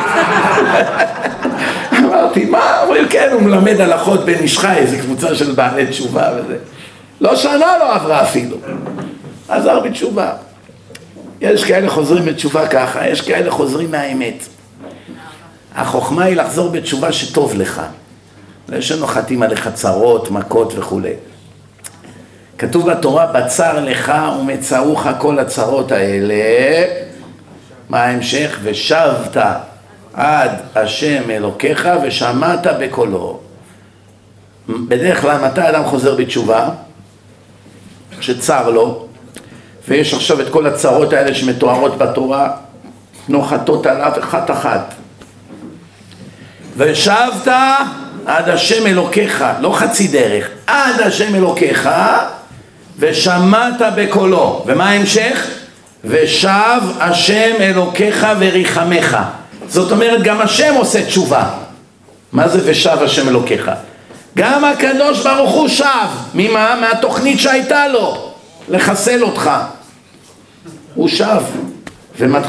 אמרתי, 2.29 2.45
מה? 2.45 2.83
אומרים, 2.83 3.09
כן, 3.09 3.29
הוא 3.33 3.43
מלמד 3.43 3.81
הלכות 3.81 4.25
בן 4.25 4.35
איש 4.35 4.59
חי, 4.59 4.77
איזה 4.77 4.99
קבוצה 4.99 5.35
של 5.35 5.53
בעלי 5.53 5.87
תשובה 5.87 6.31
וזה. 6.37 6.57
לא 7.21 7.37
שנה 7.37 7.79
לא 7.79 7.95
עברה 7.95 8.23
אפילו. 8.23 8.57
חזר 9.49 9.81
בתשובה. 9.81 10.33
יש 11.41 11.65
כאלה 11.65 11.91
חוזרים 11.91 12.25
בתשובה 12.25 12.69
ככה, 12.69 13.09
יש 13.09 13.21
כאלה 13.21 13.51
חוזרים 13.51 13.91
מהאמת. 13.91 14.47
החוכמה 15.75 16.25
היא 16.25 16.37
לחזור 16.37 16.71
בתשובה 16.71 17.13
שטוב 17.13 17.55
לך. 17.55 17.83
לא 18.69 18.81
שנוחתים 18.81 19.43
עליך 19.43 19.71
צרות, 19.75 20.31
מכות 20.31 20.73
וכולי. 20.77 21.13
כתוב 22.59 22.91
בתורה, 22.91 23.27
בצר 23.27 23.81
לך 23.81 24.13
ומצרוך 24.41 25.07
כל 25.19 25.39
הצרות 25.39 25.93
האלה. 25.93 26.35
מה 27.89 28.03
ההמשך? 28.03 28.59
ושבת 28.63 29.37
עד 30.19 30.51
השם 30.75 31.31
אלוקיך 31.31 31.89
ושמעת 32.03 32.67
בקולו. 32.81 33.41
בדרך 34.69 35.21
כלל 35.21 35.45
מתי 35.45 35.69
אדם 35.69 35.85
חוזר 35.85 36.15
בתשובה? 36.15 36.69
שצר 38.21 38.71
לו, 38.71 39.07
ויש 39.89 40.15
עכשיו 40.15 40.41
את 40.41 40.49
כל 40.49 40.67
הצרות 40.67 41.13
האלה 41.13 41.35
שמתוארות 41.35 41.99
בתורה, 41.99 42.51
נוחתות 43.29 43.87
עליו 43.87 44.13
אחת 44.21 44.51
אחת. 44.51 44.95
ושבת 46.77 47.49
עד 48.27 48.49
השם 48.49 48.87
אלוקיך, 48.87 49.45
לא 49.61 49.73
חצי 49.75 50.09
דרך, 50.09 50.49
עד 50.67 51.01
השם 51.01 51.35
אלוקיך 51.35 51.89
ושמעת 52.99 53.81
בקולו. 53.97 54.65
ומה 54.67 54.91
ההמשך? 54.91 55.47
ושב 56.05 56.81
השם 57.01 57.55
אלוקיך 57.61 58.27
וריחמך. 58.39 59.17
זאת 59.69 59.93
אומרת, 59.93 60.23
גם 60.23 60.41
השם 60.41 60.75
עושה 60.75 61.07
תשובה. 61.07 61.51
מה 62.33 62.49
זה 62.49 62.61
ושב 62.65 62.99
השם 63.01 63.29
אלוקיך? 63.29 63.71
גם 64.37 64.65
הקדוש 64.65 65.27
ברוך 65.27 65.51
הוא 65.51 65.69
שב. 65.69 66.09
ממה? 66.35 66.79
מהתוכנית 66.81 67.41
שהייתה 67.41 67.89
לו. 67.89 68.33
לחסל 68.69 69.23
אותך. 69.23 69.51
הוא 70.95 71.09
שב 71.09 71.43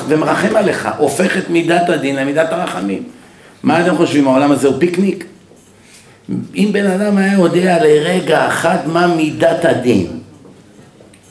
ומרחם 0.07 0.55
עליך, 0.55 0.89
הופך 0.97 1.37
את 1.37 1.49
מידת 1.49 1.89
הדין 1.89 2.15
למידת 2.15 2.51
הרחמים. 2.51 3.03
מה 3.63 3.81
אתם 3.81 3.97
חושבים, 3.97 4.27
העולם 4.27 4.51
הזה 4.51 4.67
הוא 4.67 4.75
פיקניק? 4.79 5.25
אם 6.55 6.69
בן 6.71 6.85
אדם 6.85 7.17
היה 7.17 7.33
יודע 7.33 7.83
לרגע 7.83 8.47
אחד 8.47 8.77
מה 8.85 9.07
מידת 9.07 9.65
הדין, 9.65 10.19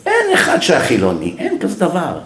אין 0.06 0.34
אחד 0.34 0.62
שהחילוני, 0.62 1.34
אין 1.38 1.58
כזה 1.60 1.80
דבר. 1.80 2.18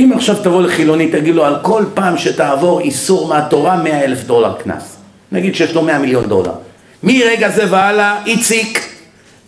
אם 0.00 0.12
עכשיו 0.12 0.36
תבוא 0.42 0.62
לחילוני, 0.62 1.08
תגיד 1.08 1.34
לו 1.34 1.44
על 1.44 1.56
כל 1.62 1.84
פעם 1.94 2.18
שתעבור 2.18 2.80
איסור 2.80 3.28
מהתורה, 3.28 3.76
מאה 3.76 4.04
אלף 4.04 4.24
דולר 4.24 4.52
קנס. 4.52 4.96
נגיד 5.32 5.54
שיש 5.54 5.74
לו 5.74 5.82
100 5.82 5.98
מיליון 5.98 6.24
דולר. 6.28 6.52
מרגע 7.02 7.48
זה 7.48 7.64
והלאה, 7.70 8.24
איציק, 8.26 8.88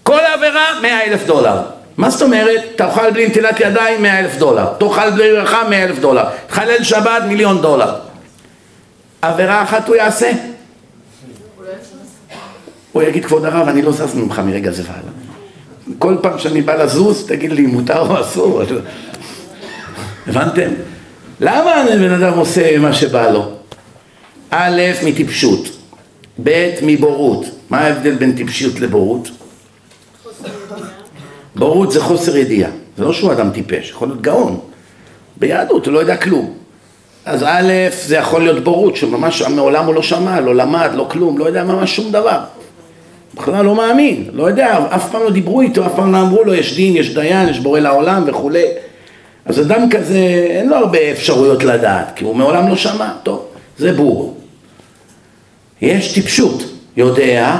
כל 0.02 0.18
עבירה 0.34 0.80
100 0.82 1.04
אלף 1.04 1.26
דולר. 1.26 1.60
מה 1.96 2.10
זאת 2.10 2.22
אומרת? 2.22 2.60
תאכל 2.76 3.10
בלי 3.10 3.26
נטילת 3.26 3.60
ידיים 3.60 4.02
100 4.02 4.18
אלף 4.18 4.36
דולר, 4.36 4.66
תאכל 4.78 5.10
בלי 5.10 5.32
ברכה 5.32 5.68
100 5.68 5.84
אלף 5.84 5.98
דולר, 5.98 6.24
תחלל 6.46 6.82
שבת 6.82 7.22
מיליון 7.28 7.62
דולר. 7.62 7.94
עבירה 9.22 9.62
אחת 9.62 9.88
הוא 9.88 9.96
יעשה? 9.96 10.32
הוא 12.92 13.02
יגיד 13.02 13.24
כבוד 13.24 13.44
הרב 13.44 13.68
אני 13.68 13.82
לא 13.82 13.92
זז 13.92 14.14
ממך 14.14 14.38
מרגע 14.38 14.70
זה 14.70 14.82
והלאה. 14.82 15.12
כל 15.98 16.16
פעם 16.20 16.38
שאני 16.38 16.62
בא 16.62 16.74
לזוז 16.74 17.26
תגיד 17.26 17.52
לי 17.52 17.62
מותר 17.62 18.00
או 18.00 18.20
אסור. 18.20 18.62
הבנתם? 20.26 20.70
למה 21.40 21.84
בן 21.98 22.12
אדם 22.12 22.38
עושה 22.38 22.78
מה 22.78 22.92
שבא 22.92 23.30
לו? 23.30 23.50
א', 24.50 24.80
מטיפשות, 25.04 25.68
ב', 26.42 26.70
מבורות. 26.82 27.44
מה 27.70 27.78
ההבדל 27.78 28.14
בין 28.14 28.32
טיפשות 28.32 28.80
לבורות? 28.80 29.28
בורות 31.54 31.92
זה 31.92 32.00
חוסר 32.00 32.36
ידיעה, 32.36 32.70
זה 32.96 33.04
לא 33.04 33.12
שהוא 33.12 33.32
אדם 33.32 33.50
טיפש, 33.50 33.90
יכול 33.90 34.08
להיות 34.08 34.22
גאון. 34.22 34.60
ביהדות 35.36 35.86
הוא 35.86 35.94
לא 35.94 35.98
יודע 35.98 36.16
כלום. 36.16 36.54
אז 37.24 37.42
א', 37.42 37.72
זה 37.90 38.16
יכול 38.16 38.42
להיות 38.42 38.64
בורות, 38.64 38.96
שממש 38.96 39.42
מעולם 39.42 39.86
הוא 39.86 39.94
לא 39.94 40.02
שמע, 40.02 40.40
לא 40.40 40.54
למד, 40.54 40.90
לא 40.94 41.06
כלום, 41.10 41.38
לא 41.38 41.44
יודע 41.44 41.64
ממש 41.64 41.96
שום 41.96 42.12
דבר. 42.12 42.38
בכלל 43.34 43.64
לא 43.64 43.74
מאמין, 43.74 44.30
לא 44.32 44.48
יודע, 44.48 44.78
אף 44.94 45.10
פעם 45.10 45.22
לא 45.22 45.30
דיברו 45.30 45.60
איתו, 45.60 45.86
אף 45.86 45.92
פעם 45.96 46.12
לא 46.12 46.20
אמרו 46.20 46.44
לו 46.44 46.54
יש 46.54 46.76
דין, 46.76 46.96
יש 46.96 47.14
דיין, 47.14 47.48
יש 47.48 47.58
בורא 47.58 47.80
לעולם 47.80 48.24
וכולי. 48.26 48.64
אז 49.46 49.60
אדם 49.60 49.90
כזה, 49.90 50.18
אין 50.50 50.68
לו 50.68 50.76
הרבה 50.76 51.12
אפשרויות 51.12 51.64
לדעת, 51.64 52.12
כי 52.16 52.24
הוא 52.24 52.36
מעולם 52.36 52.68
לא 52.68 52.76
שמע, 52.76 53.12
טוב, 53.22 53.46
זה 53.78 53.92
בור. 53.92 54.40
יש 55.80 56.14
טיפשות, 56.14 56.62
יודע 56.96 57.58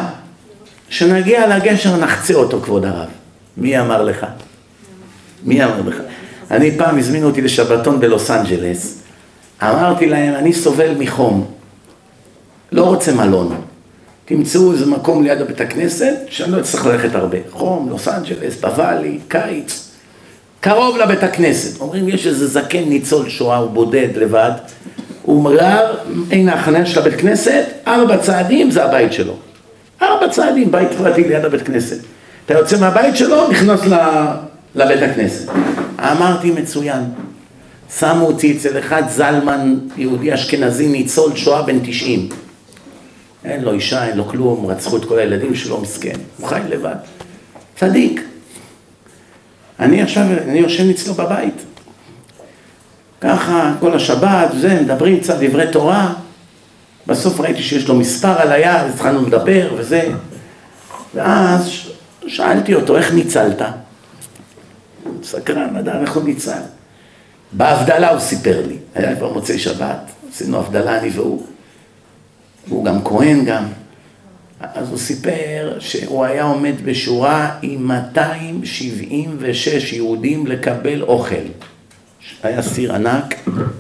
שנגיע 0.89 1.57
לגשר 1.57 1.97
נחצה 1.97 2.35
אותו 2.35 2.61
כבוד 2.61 2.85
הרב. 2.85 3.09
מי 3.57 3.81
אמר 3.81 4.03
לך? 4.03 4.27
מי 5.45 5.65
אמר 5.65 5.81
לך? 5.87 5.97
אני 6.51 6.79
פעם 6.79 6.99
הזמינו 6.99 7.27
אותי 7.27 7.41
לשבתון 7.41 8.01
בלוס 8.01 8.31
אנג'לס, 8.31 8.99
אמרתי 9.63 10.07
להם, 10.07 10.35
אני 10.35 10.53
סובל 10.53 10.95
מחום, 10.99 11.51
לא 12.73 12.85
רוצה 12.85 13.15
מלון. 13.15 13.61
תמצאו 14.25 14.73
איזה 14.73 14.87
מקום 14.87 15.23
ליד 15.23 15.41
הבית 15.41 15.61
הכנסת, 15.61 16.15
שאני 16.29 16.53
לא 16.53 16.61
אצטרך 16.61 16.87
ללכת 16.87 17.15
הרבה. 17.15 17.39
חום, 17.51 17.89
לוס 17.89 18.09
אנג'לס, 18.09 18.61
בוואלי, 18.61 19.19
קיץ, 19.29 19.92
קרוב 20.63 20.97
לבית 20.97 21.23
הכנסת. 21.23 21.81
אומרים, 21.81 22.09
יש 22.09 22.27
איזה 22.27 22.47
זקן 22.47 22.85
ניצול 22.85 23.29
שואה, 23.29 23.57
הוא 23.57 23.71
בודד 23.71 24.09
לבד, 24.17 24.51
הוא 25.23 25.53
גר, 25.55 25.95
הנה 26.31 26.55
החניה 26.55 26.87
של 26.87 27.01
הבית 27.01 27.21
כנסת, 27.21 27.65
ארבע 27.87 28.19
צעדים 28.19 28.71
זה 28.71 28.85
הבית 28.85 29.13
שלו. 29.13 29.37
ארבע 30.03 30.29
צעדים, 30.29 30.73
בית 30.73 30.89
פרטי 30.99 31.25
ליד 31.25 31.45
הבית 31.45 31.63
כנסת. 31.63 31.97
אתה 32.47 32.55
יוצא 32.55 32.81
מהבית 32.81 33.17
שלו, 33.17 33.49
נכנס 33.51 33.81
לבית 34.75 35.03
הכנסת. 35.03 35.49
אמרתי, 35.99 36.51
מצוין. 36.51 37.03
שמו 37.99 38.27
אותי 38.27 38.57
אצל 38.57 38.79
אחד 38.79 39.03
זלמן, 39.09 39.75
יהודי 39.97 40.35
אשכנזי, 40.35 40.89
ניצול 40.89 41.37
שואה 41.37 41.63
בן 41.63 41.79
תשעים. 41.79 42.29
אין 43.45 43.65
לו 43.65 43.73
אישה, 43.73 44.07
אין 44.07 44.17
לו 44.17 44.29
כלום, 44.29 44.67
רצחו 44.67 44.97
את 44.97 45.05
כל 45.05 45.19
הילדים 45.19 45.55
שלו, 45.55 45.81
מסכן. 45.81 46.17
הוא 46.39 46.49
חי 46.49 46.61
לבד. 46.69 46.97
צדיק. 47.77 48.32
אני 49.81 50.03
עכשיו, 50.03 50.27
אני 50.49 50.59
יושן 50.59 50.91
אצלו 50.91 51.15
בבית. 51.15 51.55
ככה, 53.21 53.75
כל 53.81 53.97
השבת, 53.97 54.49
זה, 54.61 54.81
מדברים 54.81 55.21
קצת 55.21 55.37
דברי 55.41 55.67
תורה. 55.73 56.13
בסוף 57.07 57.41
ראיתי 57.41 57.63
שיש 57.63 57.89
לו 57.89 57.95
מספר 57.95 58.41
על 58.41 58.53
היד, 58.53 58.91
התחלנו 58.95 59.27
לדבר 59.27 59.75
וזה. 59.77 60.09
ואז 61.15 61.71
שאלתי 62.27 62.75
אותו, 62.75 62.97
איך 62.97 63.13
ניצלת? 63.13 63.63
סקרן, 65.23 65.77
אדם, 65.77 66.03
איך 66.03 66.17
הוא 66.17 66.25
ניצל? 66.25 66.61
בהבדלה 67.53 68.11
הוא 68.11 68.21
סיפר 68.21 68.67
לי, 68.67 68.77
היה 68.95 69.17
כבר 69.17 69.33
מוצאי 69.33 69.59
שבת, 69.59 70.11
עשינו 70.33 70.59
הבדלה 70.59 70.99
אני 70.99 71.11
והוא. 71.11 71.43
והוא 72.69 72.85
גם 72.85 73.05
כהן 73.05 73.45
גם. 73.45 73.65
אז 74.75 74.91
הוא 74.91 74.99
סיפר 74.99 75.77
שהוא 75.79 76.25
היה 76.25 76.43
עומד 76.43 76.75
בשורה 76.85 77.51
עם 77.63 77.87
276 77.87 79.93
יהודים 79.93 80.47
לקבל 80.47 81.03
אוכל. 81.03 81.35
היה 82.43 82.63
סיר 82.63 82.95
ענק, 82.95 83.35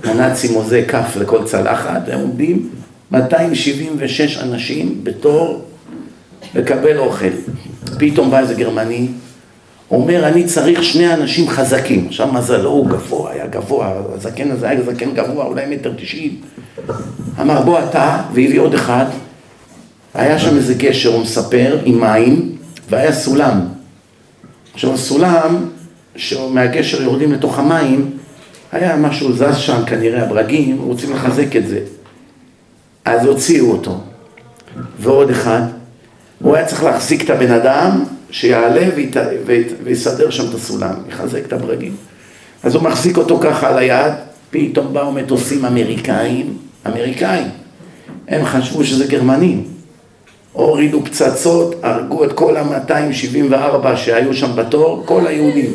הנאצים 0.04 0.52
מוזה 0.52 0.84
כף 0.88 1.16
לכל 1.20 1.44
צלחת, 1.44 2.00
והם 2.06 2.20
עומדים 2.20 2.70
276 3.10 4.38
אנשים 4.38 5.00
בתור 5.02 5.64
לקבל 6.54 6.98
אוכל. 6.98 7.30
פתאום 7.98 8.30
בא 8.30 8.38
איזה 8.38 8.54
גרמני, 8.54 9.08
אומר 9.90 10.28
אני 10.28 10.44
צריך 10.44 10.84
שני 10.84 11.14
אנשים 11.14 11.48
חזקים. 11.48 12.06
עכשיו 12.08 12.32
מזלו 12.32 12.70
הוא 12.70 12.86
גבוה, 12.86 13.32
היה 13.32 13.46
גבוה, 13.46 14.02
הזקן 14.14 14.50
הזה 14.50 14.68
היה 14.68 14.82
זקן 14.82 15.14
גבוה, 15.14 15.44
אולי 15.44 15.76
מטר 15.76 15.92
תשעים. 15.96 16.40
אמר 17.40 17.62
בוא 17.62 17.78
אתה, 17.78 18.22
והביא 18.34 18.60
עוד 18.60 18.74
אחד. 18.74 19.06
היה 20.14 20.38
שם 20.38 20.56
איזה 20.56 20.74
גשר, 20.74 21.12
הוא 21.12 21.22
מספר, 21.22 21.78
עם 21.84 22.00
מים, 22.00 22.56
והיה 22.88 23.12
סולם. 23.12 23.60
עכשיו 24.74 24.94
הסולם, 24.94 25.66
שמהגשר 26.16 27.02
יורדים 27.02 27.32
לתוך 27.32 27.58
המים, 27.58 28.10
היה 28.72 28.96
משהו 28.96 29.32
זז 29.32 29.56
שם, 29.56 29.82
כנראה 29.86 30.22
הברגים, 30.22 30.78
רוצים 30.78 31.12
לחזק 31.12 31.56
את 31.56 31.68
זה. 31.68 31.80
אז 33.04 33.26
הוציאו 33.26 33.70
אותו. 33.70 34.00
ועוד 34.98 35.30
אחד, 35.30 35.62
הוא 36.38 36.56
היה 36.56 36.66
צריך 36.66 36.84
להחזיק 36.84 37.24
את 37.24 37.30
הבן 37.30 37.50
אדם, 37.50 38.04
שיעלה 38.30 38.86
וית... 38.96 39.16
ויסדר 39.84 40.30
שם 40.30 40.48
את 40.48 40.54
הסולם, 40.54 40.94
יחזק 41.08 41.40
את 41.46 41.52
הברגים. 41.52 41.96
אז 42.62 42.74
הוא 42.74 42.82
מחזיק 42.82 43.16
אותו 43.16 43.40
ככה 43.42 43.68
על 43.68 43.78
היד, 43.78 44.12
פתאום 44.50 44.92
באו 44.92 45.12
מטוסים 45.12 45.64
אמריקאים, 45.64 46.56
אמריקאים. 46.86 47.48
הם 48.28 48.44
חשבו 48.44 48.84
שזה 48.84 49.06
גרמנים. 49.06 49.64
הורידו 50.52 51.04
פצצות, 51.04 51.74
הרגו 51.82 52.24
את 52.24 52.32
כל 52.32 52.56
ה-274 52.56 53.96
שהיו 53.96 54.34
שם 54.34 54.56
בתור, 54.56 55.02
כל 55.06 55.26
היהודים. 55.26 55.72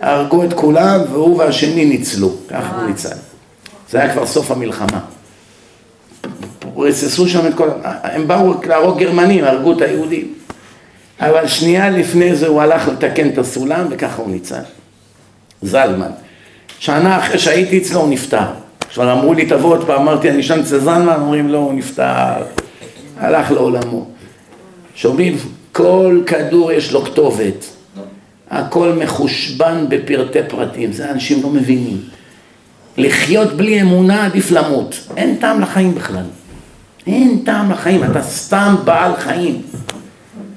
הרגו 0.00 0.44
את 0.44 0.52
כולם 0.52 1.00
והוא 1.12 1.38
והשני 1.38 1.84
ניצלו, 1.84 2.32
ככה 2.48 2.76
הוא 2.76 2.88
ניצל. 2.88 3.16
זה 3.90 4.00
היה 4.00 4.12
כבר 4.12 4.26
סוף 4.26 4.50
המלחמה. 4.50 5.00
רססו 6.76 7.28
שם 7.28 7.46
את 7.46 7.54
כל... 7.54 7.68
הם 7.84 8.28
באו 8.28 8.54
להרוג 8.66 8.98
גרמנים, 8.98 9.44
הרגו 9.44 9.72
את 9.72 9.80
היהודים. 9.80 10.34
אבל 11.20 11.46
שנייה 11.46 11.90
לפני 11.90 12.36
זה 12.36 12.46
הוא 12.46 12.62
הלך 12.62 12.88
לתקן 12.88 13.28
את 13.28 13.38
הסולם 13.38 13.86
וככה 13.90 14.22
הוא 14.22 14.30
ניצל. 14.30 14.62
זלמן. 15.62 16.10
שנה 16.78 17.18
אחרי 17.18 17.38
שהייתי 17.38 17.78
אצלו 17.78 18.00
הוא 18.00 18.08
נפטר. 18.10 18.46
כבר 18.92 19.12
אמרו 19.12 19.34
לי 19.34 19.46
תבוא 19.46 19.70
עוד 19.70 19.86
פעם, 19.86 20.02
אמרתי 20.02 20.30
אני 20.30 20.40
אשן 20.40 20.60
אצל 20.60 20.78
זלמן, 20.78 21.16
אומרים 21.20 21.48
לא, 21.48 21.58
הוא 21.58 21.74
נפטר, 21.74 22.42
הלך 23.18 23.50
לעולמו. 23.50 24.09
שומעים? 25.00 25.36
כל 25.72 26.20
כדור 26.26 26.72
יש 26.72 26.92
לו 26.92 27.04
כתובת. 27.04 27.66
הכל 28.50 28.92
מחושבן 29.02 29.84
בפרטי 29.88 30.38
פרטים, 30.48 30.92
זה 30.92 31.10
אנשים 31.10 31.42
לא 31.42 31.48
מבינים. 31.48 32.00
לחיות 32.96 33.52
בלי 33.52 33.80
אמונה 33.80 34.26
עדיף 34.26 34.50
למות, 34.50 34.98
אין 35.16 35.36
טעם 35.36 35.60
לחיים 35.60 35.94
בכלל. 35.94 36.24
אין 37.06 37.42
טעם 37.44 37.70
לחיים, 37.72 38.04
אתה 38.04 38.22
סתם 38.22 38.74
בעל 38.84 39.16
חיים. 39.16 39.62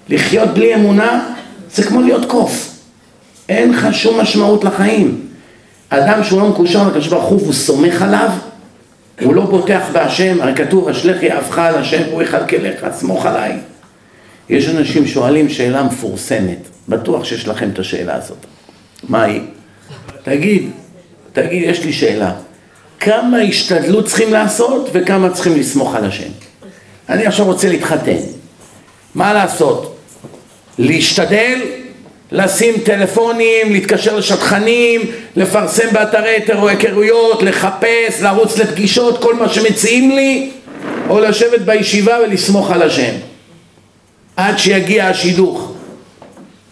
לחיות 0.10 0.50
בלי 0.50 0.76
אמונה 0.76 1.34
זה 1.74 1.84
כמו 1.84 2.02
להיות 2.02 2.26
קוף. 2.26 2.80
אין 3.50 3.72
לך 3.72 3.88
שום 3.92 4.20
משמעות 4.20 4.64
לחיים. 4.64 5.22
אדם 5.90 6.24
שהוא 6.24 6.42
לא 6.42 6.50
מקושר 6.50 6.88
לקדוש 6.88 7.08
ברוך 7.08 7.26
הוא 7.26 7.42
והוא 7.42 7.54
סומך 7.54 8.02
עליו, 8.02 8.30
הוא 9.22 9.36
לא 9.36 9.46
בוטח 9.46 9.82
בהשם, 9.94 10.42
הרי 10.42 10.56
כתוב, 10.56 10.90
אשלך 10.90 11.24
יהבך 11.24 11.58
על 11.58 11.76
השם 11.76 12.02
והוא 12.10 12.22
יכלכלך, 12.22 12.86
סמוך 12.92 13.26
עליי. 13.26 13.58
יש 14.50 14.70
אנשים 14.70 15.08
שואלים 15.08 15.50
שאלה 15.50 15.84
מפורסמת, 15.84 16.58
בטוח 16.90 17.26
שיש 17.26 17.48
לכם 17.48 17.70
את 17.70 17.80
השאלה 17.80 18.16
הזאת. 18.16 18.38
מה 19.10 19.24
היא? 19.24 19.42
תגיד, 20.24 20.70
תגיד, 21.34 21.64
יש 21.70 21.84
לי 21.84 21.94
שאלה. 21.94 22.34
כמה 23.00 23.38
השתדלות 23.38 24.06
צריכים 24.06 24.34
לעשות 24.34 24.90
וכמה 24.94 25.30
צריכים 25.30 25.56
לסמוך 25.60 25.96
על 25.96 26.06
השם? 26.06 26.30
אני 27.10 27.26
עכשיו 27.26 27.46
רוצה 27.46 27.70
להתחתן. 27.70 28.18
מה 29.16 29.34
לעשות? 29.34 29.96
להשתדל, 30.80 31.62
לשים 32.32 32.74
טלפונים, 32.84 33.74
להתקשר 33.74 34.18
לשטחנים, 34.18 35.02
לפרסם 35.36 35.88
באתרי 35.94 36.36
היכרויות, 36.70 37.44
לחפש, 37.44 38.22
לרוץ 38.22 38.58
לפגישות, 38.58 39.22
כל 39.22 39.36
מה 39.36 39.50
שמציעים 39.50 40.12
לי, 40.12 40.52
או 41.10 41.20
לשבת 41.20 41.62
בישיבה 41.62 42.18
ולסמוך 42.24 42.72
על 42.72 42.82
השם. 42.82 43.14
עד 44.38 44.58
שיגיע 44.58 45.08
השידוך. 45.08 45.72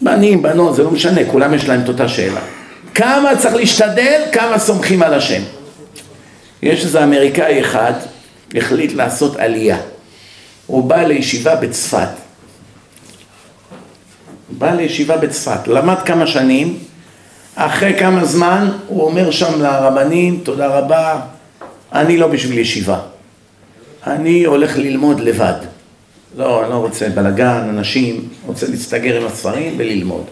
בנים, 0.00 0.42
בנות, 0.42 0.76
זה 0.76 0.82
לא 0.82 0.90
משנה, 0.90 1.20
כולם 1.30 1.54
יש 1.54 1.68
להם 1.68 1.80
את 1.80 1.88
אותה 1.88 2.08
שאלה. 2.08 2.40
כמה 2.94 3.36
צריך 3.38 3.54
להשתדל, 3.54 4.20
כמה 4.32 4.58
סומכים 4.58 5.02
על 5.02 5.14
השם. 5.14 5.42
יש 6.62 6.84
איזה 6.84 7.04
אמריקאי 7.04 7.60
אחד, 7.60 7.92
החליט 8.54 8.92
לעשות 8.92 9.36
עלייה. 9.36 9.78
הוא 10.66 10.84
בא 10.84 11.02
לישיבה 11.02 11.56
בצפת. 11.56 12.08
בא 14.58 14.70
לישיבה 14.70 15.16
בצפת, 15.16 15.68
למד 15.68 15.96
כמה 16.04 16.26
שנים, 16.26 16.78
אחרי 17.54 17.98
כמה 17.98 18.24
זמן 18.24 18.70
הוא 18.86 19.04
אומר 19.04 19.30
שם 19.30 19.62
לרבנים, 19.62 20.40
תודה 20.42 20.66
רבה, 20.66 21.20
אני 21.92 22.16
לא 22.16 22.26
בשביל 22.28 22.58
ישיבה, 22.58 22.98
אני 24.06 24.44
הולך 24.44 24.76
ללמוד 24.76 25.20
לבד. 25.20 25.71
לא, 26.36 26.62
אני 26.62 26.70
לא 26.70 26.74
רוצה 26.74 27.08
בלאגן, 27.08 27.66
אנשים, 27.68 28.28
רוצה 28.46 28.66
להסתגר 28.68 29.20
עם 29.20 29.26
הספרים 29.26 29.74
וללמוד. 29.76 30.24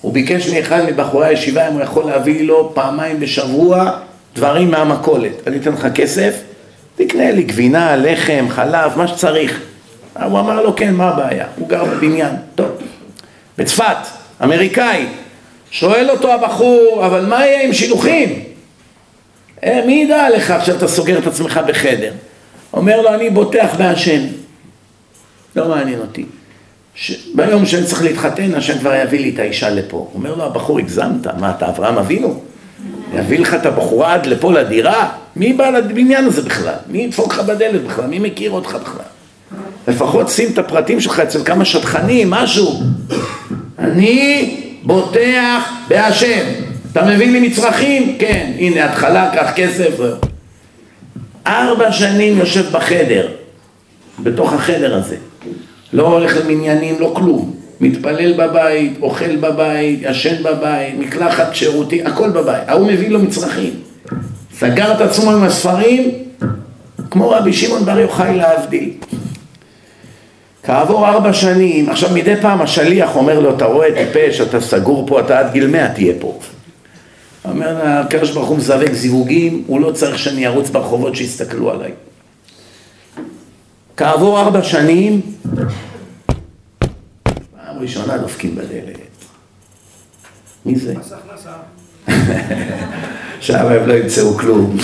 הוא 0.00 0.12
ביקש 0.12 0.48
מאחד 0.48 0.82
מבחורי 0.86 1.26
הישיבה 1.26 1.68
אם 1.68 1.72
הוא 1.72 1.82
יכול 1.82 2.04
להביא 2.04 2.42
לו 2.42 2.70
פעמיים 2.74 3.20
בשבוע 3.20 3.90
דברים 4.34 4.70
מהמכולת. 4.70 5.32
אני 5.46 5.56
אתן 5.56 5.72
לך 5.72 5.86
כסף, 5.94 6.34
תקנה 6.96 7.30
לי 7.30 7.42
גבינה, 7.42 7.96
לחם, 7.96 8.46
חלב, 8.48 8.92
מה 8.96 9.08
שצריך. 9.08 9.60
הוא 10.14 10.40
אמר 10.40 10.62
לו, 10.62 10.76
כן, 10.76 10.94
מה 10.94 11.08
הבעיה? 11.08 11.46
הוא 11.56 11.68
גר 11.68 11.84
בבניין. 11.84 12.34
טוב. 12.54 12.68
בצפת, 13.58 13.96
אמריקאי. 14.44 15.06
שואל 15.70 16.10
אותו 16.10 16.32
הבחור, 16.32 17.02
אבל 17.06 17.26
מה 17.26 17.46
יהיה 17.46 17.62
עם 17.62 17.72
שילוחים? 17.72 18.42
אה, 19.64 19.82
מי 19.86 20.02
ידע 20.04 20.28
לך 20.36 20.50
עכשיו 20.50 20.76
אתה 20.76 20.88
סוגר 20.88 21.18
את 21.18 21.26
עצמך 21.26 21.60
בחדר? 21.66 22.12
אומר 22.72 23.00
לו, 23.00 23.14
אני 23.14 23.30
בוטח 23.30 23.74
בהשם. 23.78 24.20
לא 25.56 25.68
מעניין 25.68 26.00
אותי. 26.00 26.24
ש... 26.94 27.12
ביום 27.34 27.66
שאני 27.66 27.84
צריך 27.84 28.02
להתחתן, 28.02 28.54
השם 28.54 28.78
כבר 28.78 28.94
יביא 28.94 29.20
לי 29.20 29.30
את 29.34 29.38
האישה 29.38 29.70
לפה. 29.70 30.10
אומר 30.14 30.34
לו 30.34 30.44
הבחור, 30.44 30.78
הגזמת, 30.78 31.26
מה 31.26 31.50
אתה 31.50 31.68
אברהם 31.68 31.98
אבינו? 31.98 32.40
יביא 33.14 33.38
לך 33.38 33.54
את 33.54 33.66
הבחורה 33.66 34.14
עד 34.14 34.26
לפה 34.26 34.52
לדירה? 34.52 35.08
מי 35.36 35.52
בא 35.52 35.70
לבניין 35.70 36.24
הזה 36.24 36.42
בכלל? 36.42 36.74
מי 36.88 36.98
ידפוק 36.98 37.34
לך 37.34 37.40
בדלת 37.40 37.84
בכלל? 37.84 38.06
מי 38.06 38.18
מכיר 38.18 38.50
אותך 38.50 38.74
בכלל? 38.74 39.04
לפחות 39.88 40.28
שים 40.28 40.52
את 40.52 40.58
הפרטים 40.58 41.00
שלך 41.00 41.20
אצל 41.20 41.44
כמה 41.44 41.64
שטחנים, 41.64 42.30
משהו. 42.30 42.80
אני 43.78 44.56
בוטח 44.82 45.72
בהשם. 45.88 46.44
אתה 46.92 47.04
מביא 47.04 47.30
לי 47.30 47.48
מצרכים? 47.48 48.16
כן. 48.18 48.52
הנה 48.58 48.84
התחלה, 48.84 49.30
קח 49.34 49.50
כסף. 49.56 49.90
ארבע 51.46 51.92
שנים 51.92 52.38
יושב 52.38 52.72
בחדר, 52.72 53.28
בתוך 54.22 54.52
החדר 54.52 54.94
הזה. 54.94 55.16
לא 55.92 56.06
הולך 56.06 56.36
למניינים, 56.36 57.00
לא 57.00 57.12
כלום. 57.16 57.54
מתפלל 57.80 58.32
בבית, 58.32 58.92
אוכל 59.02 59.36
בבית, 59.36 59.98
ישן 60.02 60.42
בבית, 60.42 60.94
מקלחת 60.98 61.54
שירותי, 61.54 62.02
הכל 62.02 62.30
בבית. 62.30 62.68
ההוא 62.68 62.86
מביא 62.86 63.10
לו 63.10 63.18
מצרכים. 63.18 63.72
סגר 64.54 64.92
את 64.92 65.00
עצמו 65.00 65.30
עם 65.30 65.42
הספרים, 65.42 66.10
כמו 67.10 67.30
רבי 67.30 67.52
שמעון 67.52 67.84
בר 67.84 67.98
יוחאי 67.98 68.36
להבדיל. 68.36 68.90
כעבור 70.62 71.08
ארבע 71.08 71.32
שנים, 71.32 71.90
עכשיו 71.90 72.10
מדי 72.14 72.36
פעם 72.42 72.62
השליח 72.62 73.16
אומר 73.16 73.40
לו, 73.40 73.56
אתה 73.56 73.64
רואה 73.64 73.88
טיפש, 73.94 74.40
אתה 74.40 74.60
סגור 74.60 75.06
פה, 75.06 75.20
אתה 75.20 75.38
עד 75.38 75.52
גיל 75.52 75.66
מאה 75.66 75.88
תהיה 75.94 76.14
פה. 76.20 76.38
אומר 77.44 77.76
הקדוש 77.82 78.30
ברוך 78.30 78.48
הוא 78.48 78.56
מזווק 78.56 78.92
זיווגים, 78.92 79.64
הוא 79.66 79.80
לא 79.80 79.92
צריך 79.92 80.18
שאני 80.18 80.46
ארוץ 80.46 80.70
ברחובות 80.70 81.16
שיסתכלו 81.16 81.70
עליי. 81.70 81.90
כעבור 84.00 84.40
ארבע 84.40 84.62
שנים, 84.62 85.20
פעם 87.56 87.78
ראשונה 87.80 88.18
דופקים 88.18 88.54
בדלת. 88.54 88.96
מי 90.66 90.78
זה? 90.78 90.94
שם 93.40 93.66
הם 93.66 93.88
לא 93.88 93.92
ימצאו 93.94 94.34
כלום. 94.38 94.76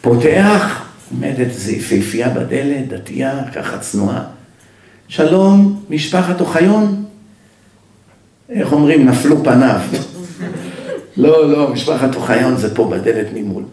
פותח, 0.00 0.84
עומדת 1.10 1.46
איזו 1.46 1.70
יפהפייה 1.70 2.28
בדלת, 2.28 2.88
דתייה, 2.88 3.40
ככה 3.54 3.78
צנועה. 3.78 4.24
שלום, 5.08 5.84
משפחת 5.90 6.40
אוחיון? 6.40 7.04
איך 8.50 8.72
אומרים, 8.72 9.08
נפלו 9.08 9.44
פניו. 9.44 9.80
לא, 11.16 11.52
לא, 11.52 11.72
משפחת 11.72 12.14
אוחיון 12.14 12.56
זה 12.56 12.74
פה 12.74 12.90
בדלת 12.92 13.26
ממול. 13.34 13.64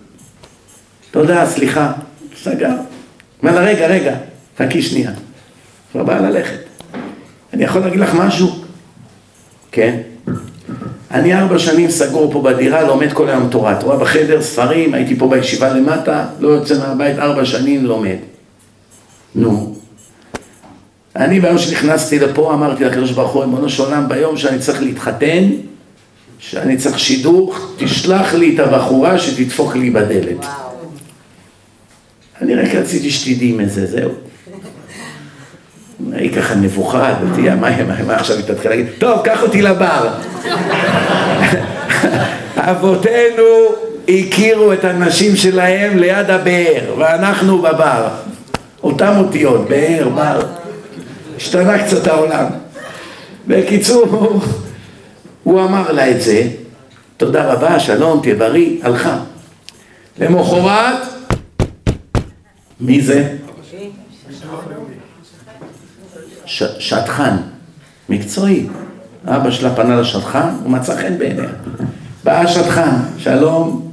תודה, 1.12 1.46
סליחה. 1.46 1.94
סגר. 2.36 2.76
אומר 3.44 3.56
לה, 3.56 3.62
רגע, 3.62 3.88
רגע, 3.88 4.16
חכי 4.58 4.82
שנייה. 4.82 5.12
כבר 5.92 6.04
באה 6.04 6.22
ללכת. 6.22 6.60
אני 7.54 7.64
יכול 7.64 7.82
להגיד 7.82 8.00
לך 8.00 8.14
משהו? 8.14 8.56
כן. 9.72 9.98
אני 11.12 11.34
ארבע 11.40 11.60
שנים 11.60 11.92
סגור 11.92 12.32
פה 12.34 12.42
בדירה, 12.42 12.84
לומד 12.84 13.14
כל 13.14 13.30
היום 13.30 13.50
תורה. 13.50 13.76
תורה 13.80 13.98
בחדר, 13.98 14.42
ספרים, 14.42 14.94
הייתי 14.94 15.16
פה 15.16 15.28
בישיבה 15.28 15.74
למטה, 15.74 16.26
לא 16.40 16.48
יוצא 16.48 16.80
מהבית 16.80 17.20
ארבע 17.20 17.46
שנים, 17.46 17.86
לומד. 17.86 18.18
נו. 19.36 19.76
אני 21.16 21.40
ביום 21.40 21.58
שנכנסתי 21.58 22.20
לפה 22.20 22.54
אמרתי 22.54 22.84
לקדוש 22.84 23.12
ברוך 23.12 23.32
הוא, 23.32 23.44
ריבונו 23.44 23.70
של 23.70 23.84
עולם, 23.84 24.10
ביום 24.10 24.38
שאני 24.38 24.60
צריך 24.60 24.82
להתחתן, 24.82 25.44
שאני 26.40 26.78
צריך 26.78 27.00
שידוך, 27.00 27.72
תשלח 27.78 28.34
לי 28.34 28.56
את 28.56 28.60
הבחורה 28.60 29.20
שתדפוק 29.20 29.76
לי 29.76 29.90
בדלת. 29.90 30.38
וואו. 30.40 30.69
אני 32.42 32.56
רק 32.56 32.76
רציתי 32.76 33.12
שתדעי 33.12 33.52
מזה, 33.52 33.86
זהו. 33.86 34.12
היא 36.12 36.34
ככה 36.34 36.56
מבוכה, 36.56 37.14
מה, 37.60 37.84
מה 38.08 38.16
עכשיו 38.16 38.38
היא 38.38 38.46
תתחיל 38.46 38.72
להגיד, 38.72 38.88
טוב, 38.98 39.22
קח 39.24 39.44
אותי 39.44 39.62
לבר. 39.62 40.10
אבותינו 42.56 43.44
הכירו 44.10 44.74
את 44.74 44.86
הנשים 44.86 45.36
שלהם 45.36 45.98
ליד 45.98 46.30
הבאר, 46.30 46.94
ואנחנו 46.98 47.62
בבר. 47.62 48.08
אותם 48.84 49.14
אותיות, 49.18 49.70
באר, 49.70 50.10
בר. 50.10 50.42
השתנה 51.38 51.84
קצת 51.84 52.08
העולם. 52.08 52.46
בקיצור, 53.48 54.42
הוא 55.44 55.62
אמר 55.62 55.92
לה 55.92 56.12
את 56.12 56.22
זה, 56.22 56.44
תודה 57.18 57.54
רבה, 57.54 57.80
שלום, 57.80 58.20
תהיה 58.22 58.36
בריא, 58.36 58.78
הלכה. 58.84 59.18
למחרת, 60.20 61.19
מי 62.80 63.02
זה? 63.02 63.36
שטחן, 66.80 67.36
מקצועי. 68.10 68.68
אבא 69.28 69.52
שלה 69.52 69.76
פנה 69.76 70.02
לשטחן, 70.02 70.50
הוא 70.64 70.72
מצא 70.72 70.96
חן 70.96 71.18
בעיניה. 71.18 71.50
בא 72.24 72.42
השטחן, 72.42 72.96
שלום, 73.18 73.92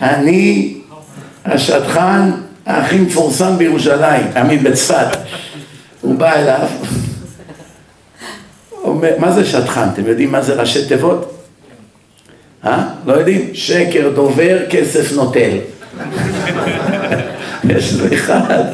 אני 0.00 0.74
השטחן 1.44 2.30
הכי 2.66 2.98
מפורסם 2.98 3.58
בירושלים, 3.58 4.26
אמין 4.40 4.64
בצפת. 4.64 5.16
הוא 6.00 6.14
בא 6.14 6.32
אליו, 6.32 6.68
אומר, 8.72 9.10
מה 9.18 9.32
זה 9.32 9.44
שטחן? 9.44 9.88
אתם 9.92 10.06
יודעים 10.06 10.32
מה 10.32 10.42
זה 10.42 10.54
ראשי 10.54 10.88
תיבות? 10.88 11.44
אה? 12.64 12.84
לא 13.06 13.12
יודעים? 13.12 13.50
שקר 13.54 14.10
דובר, 14.14 14.58
כסף 14.70 15.12
נוטל. 15.12 15.58
יש 17.70 18.00
לו 18.00 18.14
אחד, 18.14 18.64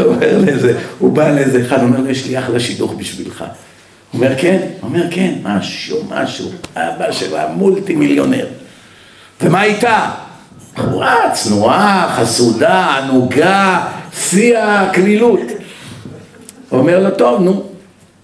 אומר 0.00 0.38
לזה, 0.38 0.78
הוא 0.98 1.12
בא 1.12 1.30
לאיזה 1.30 1.62
אחד, 1.66 1.82
אומר 1.82 2.00
לו, 2.00 2.10
יש 2.10 2.26
לי 2.26 2.38
אחלה 2.38 2.60
שידוך 2.60 2.94
בשבילך. 2.98 3.40
הוא 3.40 3.48
אומר, 4.24 4.38
כן? 4.38 4.58
הוא 4.80 4.88
אומר, 4.88 5.04
כן, 5.10 5.34
משהו, 5.42 5.98
משהו. 6.08 6.50
אבא 6.76 7.12
שלה 7.12 7.48
מולטי 7.48 7.94
מיליונר. 7.94 8.46
ומה 9.42 9.64
איתה? 9.64 10.10
בחורה 10.74 11.30
צנועה, 11.32 12.14
חסודה, 12.16 12.98
ענוגה, 12.98 13.86
שיא 14.12 14.58
הקלילות. 14.58 15.40
אומר 16.72 17.00
לו, 17.00 17.10
טוב, 17.10 17.40
נו, 17.40 17.62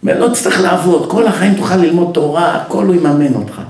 לא 0.02 0.28
תצטרך 0.28 0.60
לעבוד, 0.60 1.10
כל 1.10 1.26
החיים 1.26 1.54
תוכל 1.54 1.76
ללמוד 1.76 2.14
תורה, 2.14 2.56
הכל 2.56 2.84
הוא 2.86 2.94
יממן 2.94 3.34
אותך. 3.34 3.60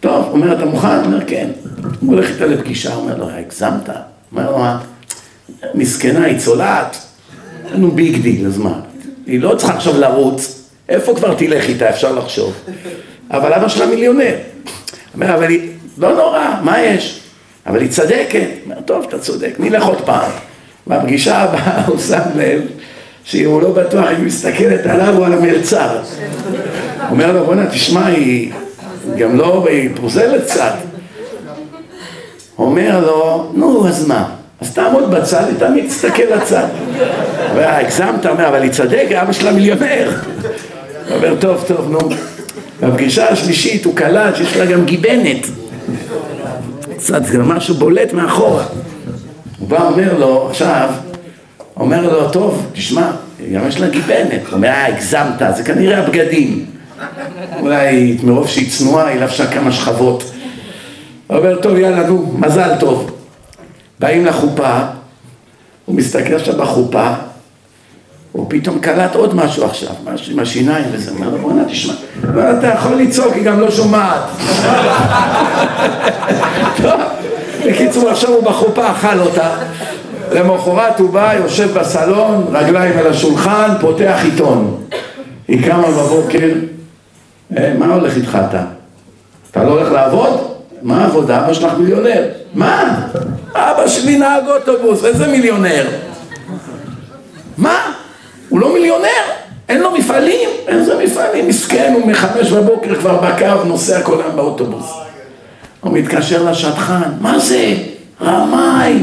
טוב, 0.00 0.24
אומר, 0.30 0.52
אתה 0.56 0.64
מוכן? 0.64 1.04
אומר, 1.04 1.20
כן. 1.26 1.50
הוא 2.00 2.14
הולך 2.14 2.30
איתה 2.30 2.46
לפגישה, 2.46 2.94
אומר 2.94 3.16
לו, 3.16 3.30
הגזמת? 3.30 3.88
אומר 4.32 4.50
לו, 4.50 4.64
מסכנה, 5.74 6.24
היא 6.24 6.38
צולעת, 6.38 6.96
no 7.72 7.90
big 7.90 8.22
deal, 8.22 8.46
אז 8.46 8.58
מה? 8.58 8.80
היא 9.26 9.40
לא 9.40 9.54
צריכה 9.54 9.74
עכשיו 9.74 10.00
לרוץ, 10.00 10.62
איפה 10.88 11.14
כבר 11.14 11.34
תלך 11.34 11.68
איתה, 11.68 11.90
אפשר 11.90 12.12
לחשוב. 12.12 12.54
אבל 13.30 13.52
אבא 13.52 13.68
שלה 13.68 13.86
מיליונר. 13.86 14.34
אומר, 15.14 15.34
אבל 15.34 15.48
היא, 15.48 15.70
לא 15.98 16.14
נורא, 16.14 16.60
מה 16.62 16.80
יש? 16.80 17.20
אבל 17.66 17.80
היא 17.80 17.90
צדקת. 17.90 18.48
אומר, 18.64 18.80
טוב, 18.80 19.04
אתה 19.08 19.18
צודק, 19.18 19.54
נלך 19.58 19.84
עוד 19.84 20.00
פעם. 20.00 20.30
בפגישה 20.86 21.36
הבאה 21.36 21.84
הוא 21.86 21.98
שם 21.98 22.20
לב 22.36 22.62
שאם 23.24 23.46
הוא 23.46 23.62
לא 23.62 23.72
בטוח, 23.72 24.04
היא 24.04 24.18
מסתכלת 24.18 24.86
עליו 24.86 25.18
או 25.18 25.24
על 25.24 25.32
המלצר. 25.32 26.02
אומר 27.10 27.32
לו, 27.32 27.44
בוא'נה, 27.44 27.70
תשמע, 27.70 28.06
היא 28.06 28.52
גם 29.18 29.36
לא, 29.36 29.66
היא 29.68 29.90
פרוזלת 29.96 30.44
קצת. 30.44 30.72
אומר 32.58 33.00
לו, 33.06 33.50
נו, 33.54 33.88
אז 33.88 34.06
מה? 34.06 34.35
אז 34.60 34.74
תעמוד 34.74 35.10
בצד 35.10 35.44
ותמיד 35.56 35.86
תסתכל 35.86 36.22
לצד. 36.22 36.66
הגזמת, 37.56 38.26
אומר, 38.26 38.48
אבל 38.48 38.62
היא 38.62 38.70
צדק, 38.70 39.06
אבא 39.22 39.32
שלה 39.32 39.52
מיליונר. 39.52 40.10
הוא 41.08 41.16
אומר, 41.16 41.34
טוב, 41.40 41.64
טוב, 41.66 41.90
נו. 41.90 41.98
בפגישה 42.80 43.28
השלישית 43.28 43.84
הוא 43.84 43.96
קלט 43.96 44.36
שיש 44.36 44.56
לה 44.56 44.66
גם 44.66 44.84
גיבנת. 44.84 45.46
קצת, 46.96 47.24
זה 47.24 47.38
משהו 47.38 47.74
בולט 47.74 48.12
מאחורה. 48.12 48.64
הוא 49.58 49.68
בא, 49.68 49.88
אומר 49.88 50.18
לו, 50.18 50.48
עכשיו, 50.50 50.90
אומר 51.76 52.02
לו, 52.02 52.30
טוב, 52.30 52.66
תשמע, 52.72 53.10
גם 53.54 53.68
יש 53.68 53.80
לה 53.80 53.88
גיבנת. 53.88 54.46
הוא 54.46 54.52
אומר, 54.52 54.68
אה, 54.68 54.86
הגזמת, 54.86 55.42
זה 55.56 55.62
כנראה 55.64 55.98
הבגדים. 55.98 56.64
אולי 57.60 58.16
מרוב 58.22 58.48
שהיא 58.48 58.70
צנועה, 58.70 59.08
היא 59.08 59.20
לבשה 59.20 59.46
כמה 59.46 59.72
שכבות. 59.72 60.30
הוא 61.26 61.36
אומר, 61.36 61.56
טוב, 61.56 61.76
יאללה, 61.76 62.06
נו, 62.06 62.34
מזל 62.38 62.70
טוב. 62.80 63.15
באים 63.98 64.26
לחופה, 64.26 64.78
הוא 65.84 65.94
מסתכל 65.94 66.34
עכשיו 66.34 66.56
בחופה, 66.56 67.12
הוא 68.32 68.46
פתאום 68.48 68.78
קלט 68.78 69.14
עוד 69.14 69.34
משהו 69.34 69.64
עכשיו, 69.64 69.90
משהו 70.04 70.32
עם 70.32 70.38
השיניים 70.38 70.84
וזה, 70.92 71.10
אומר 71.10 71.28
לו, 71.28 71.38
בוא'נה, 71.38 71.64
תשמע, 71.64 71.94
אתה 72.58 72.66
יכול 72.66 72.94
לצעוק, 72.94 73.34
היא 73.34 73.44
גם 73.44 73.60
לא 73.60 73.70
שומעת. 73.70 74.22
בקיצור, 77.66 78.08
עכשיו 78.10 78.30
הוא 78.30 78.44
בחופה 78.44 78.90
אכל 78.90 79.20
אותה. 79.20 79.50
למחרת 80.32 81.00
הוא 81.00 81.10
בא, 81.10 81.34
יושב 81.34 81.78
בסלון, 81.78 82.46
רגליים 82.52 82.98
על 82.98 83.06
השולחן, 83.06 83.70
פותח 83.80 84.18
עיתון. 84.24 84.82
היא 85.48 85.70
קמה 85.70 85.90
בבוקר, 85.90 86.48
אה, 87.56 87.72
מה 87.78 87.94
הולך 87.94 88.16
איתך 88.16 88.38
אתה? 88.48 88.62
אתה 89.50 89.64
לא 89.64 89.70
הולך 89.70 89.92
לעבוד? 89.92 90.55
מה 90.86 91.04
העבודה? 91.04 91.44
אבא 91.44 91.52
שלך 91.52 91.72
מיליונר. 91.78 92.24
מה? 92.54 93.06
אבא 93.54 93.88
שלי 93.88 94.18
נהג 94.18 94.44
אוטובוס, 94.48 95.04
איזה 95.04 95.26
מיליונר? 95.26 95.86
מה? 97.58 97.92
הוא 98.48 98.60
לא 98.60 98.72
מיליונר? 98.72 99.24
אין 99.68 99.80
לו 99.80 99.90
מפעלים? 99.90 100.48
איזה 100.68 101.04
מפעלים? 101.04 101.48
מסכן, 101.48 101.92
הוא 101.94 102.06
מחמש 102.06 102.52
בבוקר 102.52 102.94
כבר 102.94 103.16
בקו, 103.16 103.64
נוסע 103.64 104.02
כל 104.02 104.20
היום 104.22 104.36
באוטובוס. 104.36 104.92
הוא 105.80 105.92
מתקשר 105.92 106.50
לשטחן, 106.50 107.02
מה 107.20 107.38
זה? 107.38 107.74
רמאי. 108.22 109.02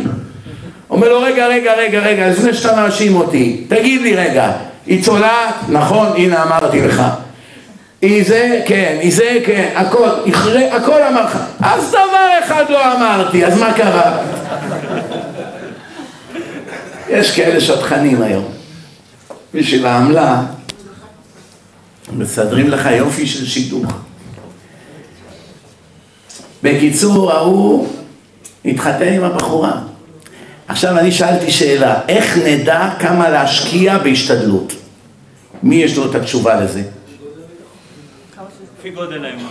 אומר 0.90 1.10
לו, 1.10 1.22
רגע, 1.22 1.48
רגע, 1.48 1.74
רגע, 1.74 2.00
רגע, 2.00 2.30
לפני 2.30 2.54
שאתה 2.54 2.76
מאשים 2.76 3.16
אותי, 3.16 3.66
תגיד 3.68 4.02
לי 4.02 4.16
רגע, 4.16 4.52
היא 4.86 5.04
צולעת? 5.04 5.56
נכון, 5.70 6.08
הנה 6.16 6.44
אמרתי 6.44 6.82
לך. 6.82 7.04
היא 8.04 8.24
זה, 8.28 8.62
כן, 8.66 8.98
היא 9.02 9.14
זה, 9.14 9.40
כן, 9.46 9.74
הכל, 9.76 10.10
הכל 10.72 11.04
אמר 11.04 11.26
לך. 11.26 11.38
אז 11.60 11.90
דבר 11.90 12.30
אחד 12.44 12.64
לא 12.70 12.94
אמרתי, 12.96 13.46
אז 13.46 13.58
מה 13.60 13.74
קרה? 13.74 14.18
יש 17.10 17.36
כאלה 17.36 17.62
שטחנים 17.62 18.22
היום. 18.22 18.46
בשביל 19.54 19.86
העמלה, 19.86 20.42
מסדרים 22.14 22.70
לך 22.70 22.90
יופי 22.92 23.28
של 23.28 23.46
שידוך. 23.46 23.94
בקיצור, 26.64 27.32
ההוא 27.32 27.88
התחתן 28.66 29.14
עם 29.14 29.24
הבחורה. 29.24 29.82
עכשיו 30.68 31.00
אני 31.00 31.12
שאלתי 31.12 31.52
שאלה, 31.52 32.00
איך 32.08 32.38
נדע 32.38 32.90
כמה 33.00 33.30
להשקיע 33.30 33.98
בהשתדלות? 33.98 34.74
מי 35.64 35.76
יש 35.76 35.98
לו 35.98 36.10
את 36.10 36.16
התשובה 36.16 36.62
לזה? 36.62 36.82
לפי 38.84 38.92
גודל 38.92 39.26
האמונה. 39.26 39.50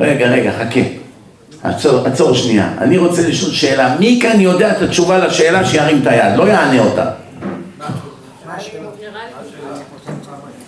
רגע, 0.00 0.26
רגע, 0.26 0.52
חכה. 0.52 0.80
עצור, 1.62 2.06
עצור 2.06 2.34
שנייה. 2.34 2.72
אני 2.78 2.98
רוצה 2.98 3.28
לשאול 3.28 3.52
שאלה. 3.52 3.96
מי 3.98 4.18
כאן 4.22 4.40
יודע 4.40 4.72
את 4.72 4.82
התשובה 4.82 5.18
לשאלה 5.18 5.64
שירים 5.64 6.02
את 6.02 6.06
היד? 6.06 6.36
לא 6.36 6.48
יענה 6.48 6.80
אותה. 6.80 7.10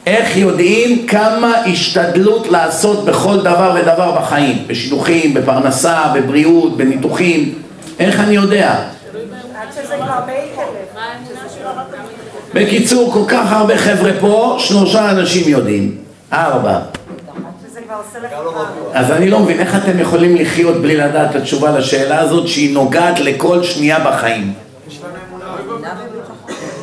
איך 0.06 0.36
יודעים 0.36 1.06
כמה 1.06 1.52
השתדלות 1.56 2.46
לעשות 2.50 3.04
בכל 3.04 3.40
דבר 3.40 3.76
ודבר 3.80 4.12
בחיים? 4.20 4.64
בשידוכים, 4.66 5.34
בפרנסה, 5.34 6.12
בבריאות, 6.14 6.76
בניתוחים. 6.76 7.54
איך 7.98 8.20
אני 8.20 8.34
יודע? 8.34 8.76
בקיצור, 12.54 13.12
כל 13.12 13.24
כך 13.28 13.52
הרבה 13.52 13.78
חבר'ה 13.78 14.10
פה, 14.20 14.56
שלושה 14.58 15.10
אנשים 15.10 15.48
יודעים. 15.48 15.96
ארבע. 16.32 16.93
אז 18.92 19.10
אני 19.10 19.30
לא 19.30 19.38
מבין, 19.38 19.60
איך 19.60 19.76
אתם 19.76 20.00
יכולים 20.00 20.36
לחיות 20.36 20.76
בלי 20.76 20.96
לדעת 20.96 21.30
את 21.30 21.36
התשובה 21.36 21.78
לשאלה 21.78 22.20
הזאת 22.20 22.48
שהיא 22.48 22.74
נוגעת 22.74 23.20
לכל 23.20 23.62
שנייה 23.62 23.98
בחיים? 23.98 24.52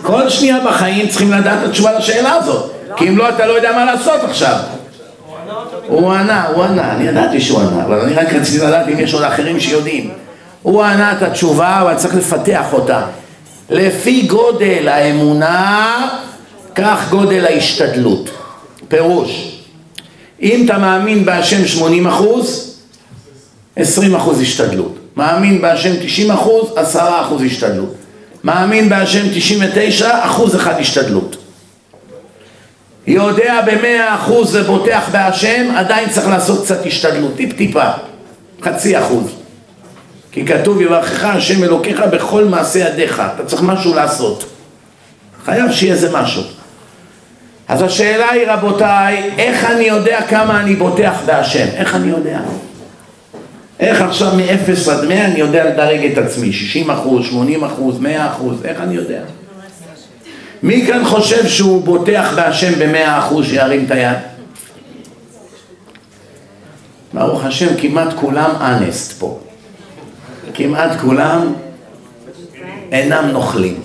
כל 0.01 0.29
שנייה 0.29 0.59
בחיים 0.65 1.07
צריכים 1.07 1.31
לדעת 1.31 1.59
את 1.63 1.69
התשובה 1.69 1.97
לשאלה 1.97 2.33
הזאת. 2.33 2.71
כי 2.95 3.07
אם 3.07 3.17
לא 3.17 3.29
אתה 3.29 3.45
לא 3.45 3.53
יודע 3.53 3.71
מה 3.71 3.85
לעשות 3.85 4.23
עכשיו. 4.23 4.55
הוא 5.87 6.11
ענה, 6.13 6.47
הוא 6.47 6.63
ענה, 6.63 6.91
אני 6.91 7.07
ידעתי 7.07 7.41
שהוא 7.41 7.61
ענה 7.61 7.85
אבל 7.85 7.99
אני 7.99 8.13
רק 8.13 8.33
רציתי 8.33 8.65
לדעת 8.65 8.87
אם 8.87 8.99
יש 8.99 9.13
עוד 9.13 9.23
אחרים 9.23 9.59
שיודעים. 9.59 10.09
הוא 10.61 10.83
ענה 10.83 11.11
את 11.11 11.21
התשובה 11.21 11.81
אבל 11.81 11.95
צריך 11.95 12.15
לפתח 12.15 12.73
אותה. 12.73 13.01
לפי 13.69 14.21
גודל 14.21 14.87
האמונה 14.87 16.07
כך 16.75 17.09
גודל 17.09 17.45
ההשתדלות. 17.45 18.29
פירוש 18.87 19.60
אם 20.41 20.65
אתה 20.65 20.77
מאמין 20.77 21.25
בהשם 21.25 21.67
80 21.67 22.07
אחוז 22.07 22.75
20 23.75 24.15
אחוז 24.15 24.41
השתדלות. 24.41 24.95
מאמין 25.17 25.61
בהשם 25.61 25.93
90 26.05 26.31
אחוז 26.31 26.73
10 26.75 27.21
אחוז 27.21 27.41
השתדלות. 27.41 27.95
מאמין 28.43 28.89
בהשם 28.89 29.25
99 29.35 30.09
אחוז 30.25 30.55
אחד 30.55 30.79
השתדלות. 30.79 31.37
יודע 33.07 33.61
במאה 33.65 34.15
אחוז 34.15 34.55
ובוטח 34.55 35.09
בהשם 35.11 35.71
עדיין 35.75 36.09
צריך 36.09 36.27
לעשות 36.27 36.63
קצת 36.63 36.85
השתדלות 36.85 37.35
טיפ 37.35 37.57
טיפה 37.57 37.85
חצי 38.61 38.99
אחוז. 38.99 39.25
כי 40.31 40.45
כתוב 40.45 40.81
יברכך 40.81 41.23
השם 41.23 41.63
אלוקיך 41.63 41.99
בכל 42.11 42.45
מעשה 42.45 42.79
ידיך 42.79 43.21
אתה 43.35 43.45
צריך 43.45 43.61
משהו 43.61 43.93
לעשות. 43.95 44.45
חייב 45.45 45.71
שיהיה 45.71 45.93
איזה 45.93 46.11
משהו 46.11 46.43
אז 47.71 47.81
השאלה 47.81 48.29
היא 48.29 48.47
רבותיי 48.47 49.29
איך 49.37 49.65
אני 49.65 49.83
יודע 49.83 50.21
כמה 50.29 50.61
אני 50.61 50.75
בוטח 50.75 51.13
בהשם 51.25 51.67
איך 51.75 51.95
אני 51.95 52.09
יודע 52.09 52.39
איך 53.79 54.01
עכשיו 54.01 54.31
מ-0 54.35 54.91
עד 54.91 55.07
100 55.07 55.25
אני 55.25 55.39
יודע 55.39 55.65
לדרג 55.65 56.11
את 56.11 56.17
עצמי, 56.17 56.53
60 56.53 56.91
אחוז, 56.91 57.25
80 57.25 57.63
אחוז, 57.63 57.99
100 57.99 58.27
אחוז, 58.27 58.65
איך 58.65 58.81
אני 58.81 58.95
יודע? 58.95 59.21
מי 60.63 60.85
כאן 60.87 61.05
חושב 61.05 61.47
שהוא 61.47 61.83
בוטח 61.83 62.33
בהשם 62.35 62.71
ב-100 62.79 63.19
אחוז 63.19 63.45
שירים 63.45 63.85
את 63.85 63.91
היד? 63.91 64.17
ברוך 67.13 67.45
השם, 67.45 67.67
כמעט 67.77 68.13
כולם 68.15 68.49
אנסט 68.61 69.19
פה. 69.19 69.39
כמעט 70.53 70.99
כולם 71.01 71.53
אינם 72.91 73.29
נוכלים. 73.31 73.79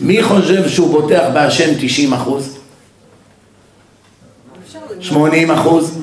מי 0.00 0.22
חושב 0.22 0.68
שהוא 0.68 0.90
בוטח 1.00 1.22
בהשם 1.32 1.70
90 1.80 2.12
אחוז? 2.12 2.57
80 5.00 5.50
אחוז? 5.50 5.98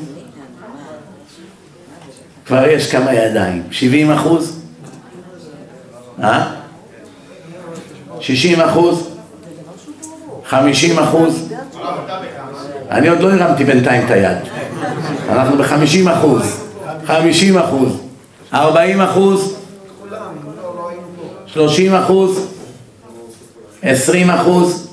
כבר 2.46 2.68
יש 2.68 2.92
כמה 2.92 3.14
ידיים. 3.14 3.64
70 3.72 4.12
אחוז? 4.12 4.60
אה? 6.24 6.52
60 8.20 8.62
אחוז? 8.62 9.08
50 10.46 11.00
אחוז? 11.00 11.50
אני 12.92 13.08
עוד 13.08 13.20
לא 13.20 13.32
הרמתי 13.32 13.64
בינתיים 13.64 14.06
את 14.06 14.12
היד. 14.12 14.38
אנחנו 15.30 15.58
ב-50 15.58 16.12
אחוז. 16.14 16.62
50 17.06 17.58
אחוז. 17.58 18.02
40 18.54 19.02
אחוז? 19.02 19.56
30 21.46 21.96
אחוז? 21.96 22.48
20 23.84 24.30
אחוז? 24.30 24.88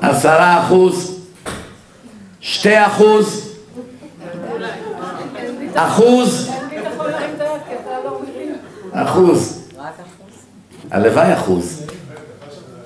10 0.00 0.58
אחוז? 0.58 1.19
2 2.40 2.82
אחוז? 2.82 3.56
אחוז? 5.74 6.50
אחוז. 8.92 9.68
הלוואי 10.90 11.34
אחוז. 11.34 11.82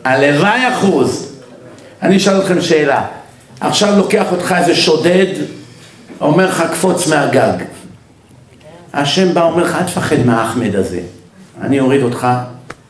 הלוואי 0.05 0.69
אחוז. 0.69 1.33
אני 2.03 2.17
אשאל 2.17 2.41
אתכם 2.41 2.61
שאלה. 2.61 3.07
עכשיו 3.61 3.99
לוקח 3.99 4.33
אותך 4.33 4.55
איזה 4.59 4.75
שודד, 4.75 5.35
אומר 6.21 6.49
לך 6.49 6.65
קפוץ 6.73 7.07
מהגג. 7.07 7.65
השם 8.93 9.35
בא 9.35 9.43
אומר 9.43 9.65
לך, 9.65 9.75
אל 9.75 9.83
תפחד 9.83 10.19
מהאחמד 10.25 10.75
הזה. 10.77 11.01
אני 11.61 11.81
אוריד 11.81 12.03
אותך 12.03 12.27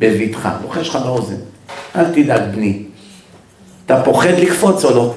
בביתך, 0.00 0.48
לוחש 0.62 0.88
לך 0.88 0.96
באוזן. 0.96 1.36
אל 1.96 2.04
תדאג 2.04 2.42
בני. 2.54 2.82
אתה 3.86 4.02
פוחד 4.04 4.28
לקפוץ 4.38 4.84
או 4.84 4.94
לא? 4.94 5.14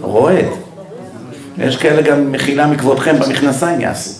רועד. 0.00 0.46
יש 1.58 1.76
כאלה 1.76 2.02
גם 2.02 2.32
מחילה 2.32 2.66
מכבודכם 2.66 3.18
במכנסיים 3.18 3.80
יעשו, 3.80 4.10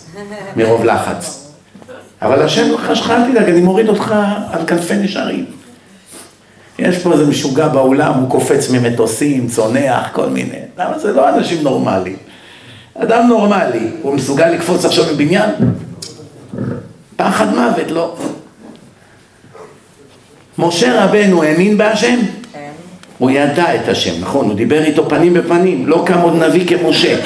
מרוב 0.57 0.85
לחץ. 0.85 1.53
אבל 2.23 2.43
השם 2.43 2.77
חשך, 2.77 3.11
אל 3.11 3.31
תדאג, 3.31 3.49
אני 3.49 3.61
מוריד 3.61 3.89
אותך 3.89 4.15
על 4.53 4.67
כנפי 4.67 4.95
נשארים. 4.97 5.45
יש 6.79 6.99
פה 6.99 7.13
איזה 7.13 7.27
משוגע 7.27 7.69
באולם, 7.69 8.15
הוא 8.15 8.31
קופץ 8.31 8.71
ממטוסים, 8.71 9.49
צונח, 9.49 10.09
כל 10.13 10.29
מיני. 10.29 10.59
למה 10.79 10.99
זה 10.99 11.13
לא 11.13 11.29
אנשים 11.29 11.63
נורמליים? 11.63 12.17
אדם 12.95 13.29
נורמלי, 13.29 13.91
הוא 14.03 14.15
מסוגל 14.15 14.49
לקפוץ 14.49 14.85
עכשיו 14.85 15.05
מבניין? 15.13 15.51
פחד 17.17 17.55
מוות, 17.55 17.91
לא. 17.91 18.17
משה 20.59 21.05
רבנו 21.05 21.43
האמין 21.43 21.79
בהשם? 21.79 22.19
הוא 23.19 23.31
ידע 23.31 23.75
את 23.75 23.89
השם, 23.89 24.21
נכון? 24.21 24.47
הוא 24.47 24.55
דיבר 24.55 24.85
איתו 24.85 25.09
פנים 25.09 25.35
בפנים, 25.35 25.87
לא 25.87 26.03
קם 26.07 26.21
עוד 26.21 26.35
נביא 26.43 26.69
כמשה. 26.69 27.17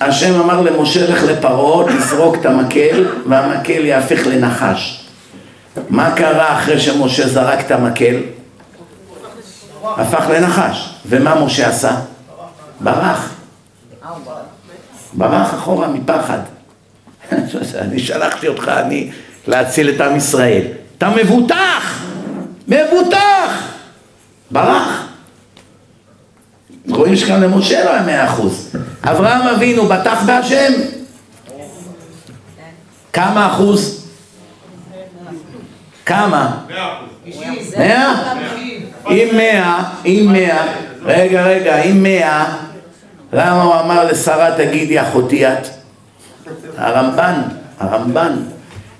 השם 0.00 0.40
אמר 0.40 0.60
למשה 0.60 1.10
לך 1.10 1.22
לפרעה, 1.22 1.92
תזרוק 1.92 2.36
את 2.40 2.46
המקל 2.46 3.06
והמקל 3.28 3.84
יהפך 3.84 4.26
לנחש. 4.26 5.04
מה 5.88 6.10
קרה 6.16 6.58
אחרי 6.58 6.80
שמשה 6.80 7.28
זרק 7.28 7.60
את 7.60 7.70
המקל? 7.70 8.16
הפך 9.84 10.24
לנחש. 10.30 10.94
ומה 11.06 11.44
משה 11.44 11.68
עשה? 11.68 11.96
ברח. 12.80 13.34
ברח 15.14 15.54
אחורה 15.54 15.88
מפחד. 15.88 16.38
אני 17.78 17.98
שלחתי 17.98 18.48
אותך, 18.48 18.68
אני, 18.68 19.10
להציל 19.46 19.88
את 19.88 20.00
עם 20.00 20.16
ישראל. 20.16 20.62
אתה 20.98 21.10
מבוטח! 21.10 22.02
מבוטח! 22.68 23.73
ברח. 24.54 25.06
רואים 26.88 27.16
שגם 27.16 27.42
למשה 27.42 27.84
לא 27.84 27.90
היה 27.90 28.02
מאה 28.02 28.24
אחוז. 28.24 28.76
אברהם 29.02 29.46
אבינו 29.48 29.86
בטח 29.86 30.22
בהשם? 30.26 30.72
כמה 33.12 33.46
אחוז? 33.46 34.06
כמה? 36.06 36.58
מאה? 37.78 38.34
אם 39.10 39.28
מאה, 39.36 39.82
אם 40.06 40.28
מאה, 40.32 40.66
רגע 41.02 41.42
רגע, 41.42 41.82
אם 41.82 42.02
מאה, 42.02 42.56
למה 43.32 43.62
הוא 43.62 43.80
אמר 43.80 44.04
לשרה 44.04 44.50
תגידי 44.56 45.00
אחותי 45.00 45.46
את? 45.48 45.66
הרמב"ן, 46.76 47.42
הרמב"ן 47.80 48.36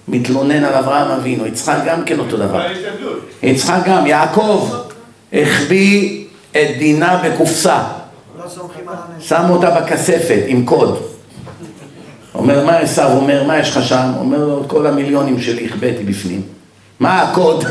מתלונן 0.08 0.64
על 0.64 0.74
אברהם 0.74 1.10
אבינו, 1.10 1.46
יצחק 1.46 1.78
גם 1.86 2.04
כן 2.04 2.18
אותו 2.18 2.36
דבר. 2.36 2.66
יצחק 3.42 3.80
גם, 3.86 4.06
יעקב 4.06 4.83
החביא 5.32 6.24
את 6.50 6.78
דינה 6.78 7.22
בקופסה. 7.24 7.82
שם 9.20 9.44
אותה 9.50 9.70
בכספת 9.70 10.42
עם 10.46 10.64
קוד. 10.64 11.02
אומר, 12.34 12.66
מה 12.66 12.76
עשו? 12.76 13.04
אומר, 13.04 13.44
מה 13.44 13.58
יש 13.58 13.76
לך 13.76 13.88
שם? 13.88 14.12
אומר 14.18 14.38
לו, 14.38 14.64
כל 14.66 14.86
המיליונים 14.86 15.40
שלי 15.40 15.66
החבאתי 15.66 16.04
בפנים. 16.04 16.42
מה 17.00 17.22
הקוד? 17.22 17.64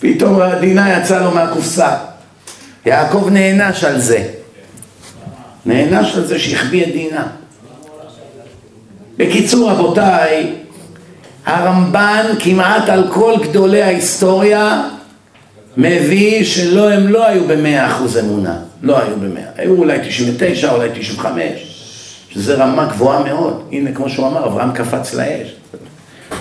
פתאום 0.00 0.40
הדינה 0.40 0.98
יצאה 0.98 1.20
לו 1.20 1.30
מהקופסה. 1.30 1.96
יעקב 2.86 3.28
נענש 3.32 3.84
על 3.84 4.00
זה. 4.00 4.28
נענש 5.66 6.16
על 6.16 6.26
זה 6.26 6.38
שהחביא 6.38 6.82
את 6.82 6.92
דינה. 6.92 7.26
בקיצור, 9.16 9.70
רבותיי, 9.70 10.52
הרמב"ן 11.46 12.26
כמעט 12.38 12.88
על 12.88 13.08
כל 13.12 13.34
גדולי 13.42 13.82
ההיסטוריה 13.82 14.88
מביא 15.76 16.44
שלא, 16.44 16.90
הם 16.90 17.08
לא 17.08 17.26
היו 17.26 17.44
במאה 17.44 17.86
אחוז 17.86 18.18
אמונה, 18.18 18.56
לא 18.82 18.98
היו 18.98 19.16
במאה, 19.16 19.42
היו 19.56 19.74
אולי 19.74 19.98
99, 20.08 20.72
אולי 20.72 20.88
95, 20.94 21.42
שזה 22.30 22.54
רמה 22.54 22.84
גבוהה 22.84 23.24
מאוד. 23.24 23.62
הנה, 23.72 23.92
כמו 23.92 24.08
שהוא 24.08 24.26
אמר, 24.26 24.46
אברהם 24.46 24.72
קפץ 24.72 25.14
לאש. 25.14 25.54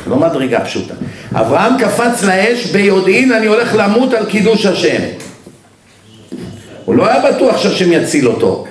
לא 0.07 0.15
מדרגה 0.15 0.65
פשוטה. 0.65 0.93
אברהם 1.33 1.73
קפץ 1.79 2.23
לאש 2.23 2.65
ביודעין 2.65 3.31
אני 3.31 3.45
הולך 3.45 3.75
למות 3.77 4.13
על 4.13 4.25
קידוש 4.25 4.65
השם. 4.65 5.01
הוא 6.85 6.95
לא 6.95 7.07
היה 7.07 7.31
בטוח 7.31 7.57
שהשם 7.57 7.91
יציל 7.91 8.27
אותו. 8.27 8.65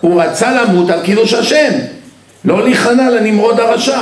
הוא 0.00 0.22
רצה 0.22 0.62
למות 0.62 0.90
על 0.90 1.02
קידוש 1.02 1.34
השם, 1.34 1.72
לא 2.44 2.64
להיכנע 2.64 3.10
לנמרוד 3.10 3.60
הרשע. 3.60 4.00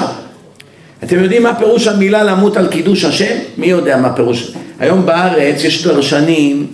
אתם 1.04 1.18
יודעים 1.22 1.42
מה 1.42 1.54
פירוש 1.54 1.86
המילה 1.86 2.24
למות 2.24 2.56
על 2.56 2.68
קידוש 2.68 3.04
השם? 3.04 3.36
מי 3.56 3.66
יודע 3.66 3.96
מה 3.96 4.12
פירוש? 4.12 4.52
היום 4.78 5.06
בארץ 5.06 5.64
יש 5.64 5.86
דרשנים 5.86 6.66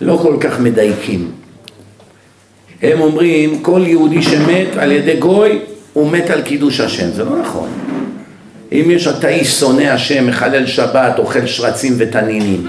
לא 0.00 0.18
כל 0.22 0.36
כך 0.40 0.60
מדייקים. 0.60 1.30
הם 2.82 3.00
אומרים 3.00 3.62
כל 3.62 3.82
יהודי 3.86 4.22
שמת 4.22 4.76
על 4.76 4.92
ידי 4.92 5.16
גוי 5.16 5.58
הוא 5.92 6.10
מת 6.10 6.30
על 6.30 6.42
קידוש 6.42 6.80
השם, 6.80 7.10
זה 7.10 7.24
לא 7.24 7.38
נכון. 7.38 7.68
אם 8.72 8.86
יש 8.90 9.06
אתאיסט 9.06 9.60
שונא 9.60 9.82
השם, 9.82 10.26
מחלל 10.26 10.66
שבת, 10.66 11.18
אוכל 11.18 11.46
שרצים 11.46 11.94
ותנינים, 11.98 12.66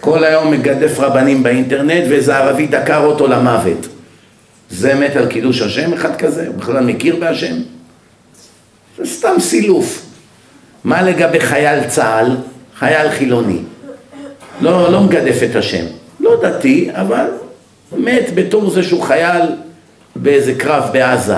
כל 0.00 0.24
היום 0.24 0.50
מגדף 0.50 0.98
רבנים 0.98 1.42
באינטרנט 1.42 2.04
ואיזה 2.10 2.36
ערבי 2.36 2.66
דקר 2.66 3.04
אותו 3.04 3.26
למוות. 3.26 3.88
זה 4.70 4.94
מת 4.94 5.16
על 5.16 5.26
קידוש 5.26 5.62
השם 5.62 5.92
אחד 5.92 6.16
כזה? 6.16 6.46
הוא 6.46 6.54
בכלל 6.54 6.84
מכיר 6.84 7.16
בהשם? 7.16 7.56
זה 8.98 9.06
סתם 9.06 9.34
סילוף. 9.38 10.02
מה 10.84 11.02
לגבי 11.02 11.40
חייל 11.40 11.84
צה"ל? 11.84 12.36
חייל 12.80 13.10
חילוני. 13.10 13.58
לא, 14.60 14.92
לא 14.92 15.00
מגדף 15.00 15.38
את 15.50 15.56
השם. 15.56 15.84
לא 16.20 16.36
דתי, 16.42 16.88
אבל 16.92 17.26
מת 17.96 18.34
בתור 18.34 18.70
זה 18.70 18.82
שהוא 18.82 19.02
חייל 19.02 19.42
באיזה 20.16 20.54
קרב 20.54 20.90
בעזה. 20.92 21.36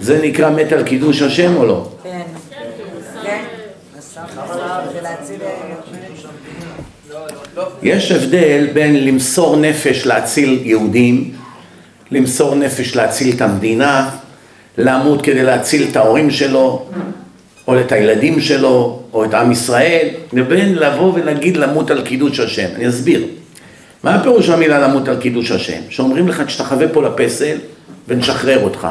זה 0.00 0.20
נקרא 0.22 0.50
מת 0.50 0.72
על 0.72 0.82
קידוש 0.82 1.22
השם 1.22 1.56
או 1.56 1.66
לא? 1.66 1.88
כן. 2.02 2.22
כן. 3.22 3.44
יש 7.82 8.12
הבדל 8.12 8.66
בין 8.72 9.04
למסור 9.04 9.56
נפש 9.56 10.06
להציל 10.06 10.60
יהודים, 10.64 11.32
למסור 12.10 12.54
נפש 12.54 12.96
להציל 12.96 13.36
את 13.36 13.40
המדינה, 13.40 14.10
למות 14.78 15.22
כדי 15.22 15.42
להציל 15.42 15.86
את 15.90 15.96
ההורים 15.96 16.30
שלו, 16.30 16.86
או 17.68 17.80
את 17.80 17.92
הילדים 17.92 18.40
שלו, 18.40 19.02
או 19.12 19.24
את 19.24 19.34
עם 19.34 19.52
ישראל, 19.52 20.08
לבין 20.32 20.74
לבוא 20.74 21.12
ולהגיד 21.14 21.56
למות 21.56 21.90
על 21.90 22.02
קידוש 22.02 22.40
השם. 22.40 22.68
אני 22.74 22.88
אסביר. 22.88 23.26
מה 24.02 24.14
הפירוש 24.14 24.48
המילה 24.48 24.78
למות 24.78 25.08
על 25.08 25.16
קידוש 25.20 25.50
השם? 25.50 25.80
שאומרים 25.90 26.28
לך 26.28 26.40
תשתחווה 26.40 26.88
פה 26.88 27.02
לפסל 27.02 27.56
ונשחרר 28.08 28.64
אותך. 28.64 28.88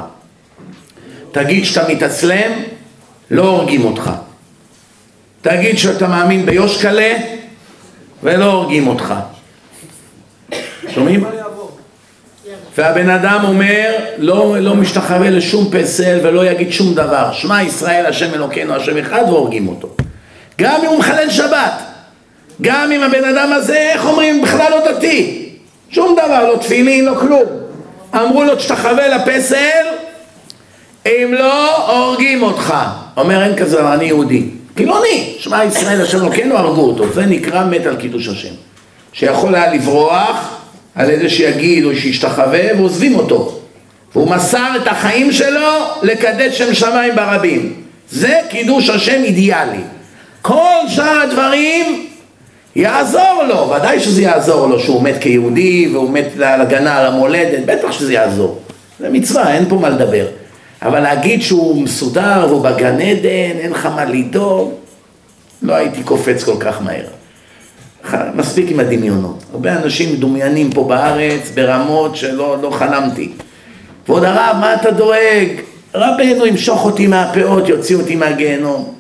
תגיד 1.32 1.66
שאתה 1.66 1.90
מתאסלם, 1.90 2.52
לא 3.32 3.50
הורגים 3.50 3.86
אותך. 3.86 4.12
תגיד 5.42 5.78
שאתה 5.78 6.08
מאמין 6.08 6.46
ביושקלה 6.46 7.18
ולא 8.24 8.46
הורגים 8.46 8.88
אותך. 8.88 9.14
שומעים? 10.90 11.24
והבן 12.80 13.10
אדם 13.10 13.40
אומר, 13.44 13.96
לא, 14.18 14.56
לא 14.60 14.76
משתחווה 14.76 15.30
לשום 15.30 15.70
פסל 15.72 16.20
ולא 16.24 16.46
יגיד 16.46 16.72
שום 16.72 16.94
דבר. 16.94 17.32
שמע 17.32 17.64
ישראל 17.64 18.06
השם 18.06 18.34
אלוקינו 18.34 18.76
השם 18.76 18.98
אחד 18.98 19.24
והורגים 19.28 19.68
אותו. 19.68 19.88
גם 20.60 20.80
אם 20.84 20.86
הוא 20.86 21.00
מחלל 21.00 21.30
שבת, 21.30 21.82
גם 22.62 22.92
אם 22.92 23.04
הבן 23.04 23.24
אדם 23.24 23.54
הזה, 23.54 23.78
איך 23.78 24.06
אומרים, 24.06 24.42
בכלל 24.42 24.72
לא 24.72 24.92
דתי. 24.92 25.50
שום 25.90 26.16
דבר, 26.26 26.52
לא 26.52 26.58
תפילין, 26.58 27.06
לא 27.06 27.16
כלום. 27.20 27.44
אמרו 28.16 28.44
לו, 28.44 28.56
תשתחווה 28.56 29.08
לפסל, 29.08 29.86
אם 31.06 31.36
לא, 31.40 31.88
הורגים 31.92 32.44
אותך. 32.44 32.74
אומר, 33.18 33.44
אין 33.44 33.56
כזה, 33.56 33.94
אני 33.94 34.06
יהודי. 34.06 34.44
חילוני, 34.78 35.36
שמע 35.40 35.66
ישראל 35.66 36.02
השם 36.02 36.22
אלוקינו, 36.22 36.58
הרגו 36.58 36.82
אותו. 36.82 37.14
זה 37.14 37.26
נקרא 37.26 37.66
מת 37.66 37.86
על 37.86 37.96
קידוש 37.96 38.28
השם. 38.28 38.54
שיכול 39.14 39.56
היה 39.56 39.74
לברוח 39.74 40.59
על 41.00 41.10
ידי 41.10 41.30
שיגיד 41.30 41.86
או 41.86 41.96
שישתחווה 41.96 42.60
ועוזבים 42.78 43.16
אותו. 43.16 43.60
והוא 44.16 44.30
מסר 44.30 44.68
את 44.82 44.88
החיים 44.88 45.32
שלו 45.32 45.70
לקדש 46.02 46.58
שם 46.58 46.74
שמיים 46.74 47.16
ברבים. 47.16 47.74
זה 48.12 48.40
קידוש 48.50 48.90
השם 48.90 49.24
אידיאלי. 49.24 49.82
כל 50.42 50.76
שאר 50.88 51.22
הדברים 51.24 52.08
יעזור 52.76 53.44
לו, 53.48 53.70
ודאי 53.70 54.00
שזה 54.00 54.22
יעזור 54.22 54.68
לו 54.68 54.80
שהוא 54.80 55.04
מת 55.04 55.16
כיהודי 55.22 55.90
והוא 55.94 56.10
מת 56.10 56.28
על 56.44 56.62
הגנה 56.62 56.98
על 56.98 57.06
המולדת, 57.06 57.66
בטח 57.66 57.92
שזה 57.92 58.14
יעזור. 58.14 58.60
זה 59.00 59.10
מצווה, 59.10 59.54
אין 59.54 59.70
פה 59.70 59.76
מה 59.76 59.90
לדבר. 59.90 60.26
אבל 60.82 61.00
להגיד 61.00 61.42
שהוא 61.42 61.82
מסודר 61.82 62.46
והוא 62.50 62.64
בגן 62.64 63.02
עדן, 63.02 63.60
אין 63.60 63.72
לך 63.72 63.86
מה 63.86 64.06
לדאוג, 64.06 64.74
לא 65.62 65.74
הייתי 65.74 66.04
קופץ 66.04 66.44
כל 66.44 66.56
כך 66.60 66.82
מהר. 66.82 67.19
מספיק 68.36 68.72
עם 68.72 68.80
הדמיונות. 68.80 69.44
הרבה 69.54 69.74
אנשים 69.74 70.14
מדומיינים 70.14 70.72
פה 70.72 70.84
בארץ 70.84 71.52
ברמות 71.54 72.16
שלא 72.16 72.58
לא 72.62 72.70
חלמתי. 72.70 73.32
ועוד 74.08 74.24
הרב, 74.24 74.58
מה 74.60 74.74
אתה 74.74 74.92
דואג? 74.92 75.48
רבנו 75.96 76.46
ימשוך 76.46 76.86
אותי 76.86 77.08
מהפאות, 77.08 77.70
יוציא 77.70 77.96
אותי 77.96 78.16
מהגיהנום. 78.16 78.94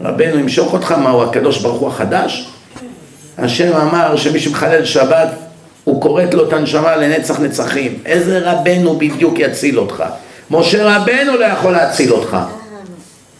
רבנו 0.00 0.38
ימשוך 0.38 0.72
אותך, 0.72 0.92
מה 0.92 1.10
הוא 1.10 1.22
הקדוש 1.22 1.58
ברוך 1.58 1.80
הוא 1.80 1.88
החדש? 1.88 2.50
השם 3.38 3.76
אמר 3.76 4.16
שמי 4.16 4.40
שמחלל 4.40 4.84
שבת, 4.84 5.28
הוא 5.84 6.02
כורת 6.02 6.34
לו 6.34 6.48
את 6.48 6.52
הנשמה 6.52 6.96
לנצח 6.96 7.40
נצחים. 7.40 7.98
איזה 8.06 8.50
רבנו 8.50 8.98
בדיוק 8.98 9.38
יציל 9.38 9.78
אותך? 9.78 10.04
משה 10.50 10.96
רבנו 10.96 11.36
לא 11.36 11.44
יכול 11.44 11.72
להציל 11.72 12.12
אותך. 12.12 12.36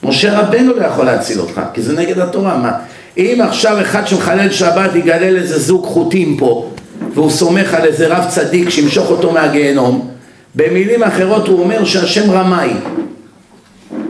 משה 0.02 0.40
רבנו 0.40 0.74
לא 0.74 0.84
יכול 0.84 1.05
להציל 1.05 1.40
אותך, 1.40 1.60
כי 1.74 1.82
זה 1.82 1.92
נגד 1.92 2.18
התורה. 2.18 2.56
מה? 2.56 2.72
אם 3.16 3.39
עכשיו 3.43 3.81
אחד 3.81 4.07
שמחלל 4.07 4.51
שבת 4.51 4.95
יגלל 4.95 5.36
איזה 5.36 5.59
זוג 5.59 5.85
חוטים 5.85 6.36
פה, 6.36 6.70
והוא 7.15 7.31
סומך 7.31 7.74
על 7.74 7.85
איזה 7.85 8.09
רב 8.09 8.24
צדיק 8.28 8.70
שימשוך 8.70 9.11
אותו 9.11 9.32
מהגיהנום, 9.32 10.11
במילים 10.55 11.03
אחרות 11.03 11.49
הוא 11.49 11.61
אומר 11.61 11.85
שהשם 11.85 12.31
רמאי. 12.31 12.70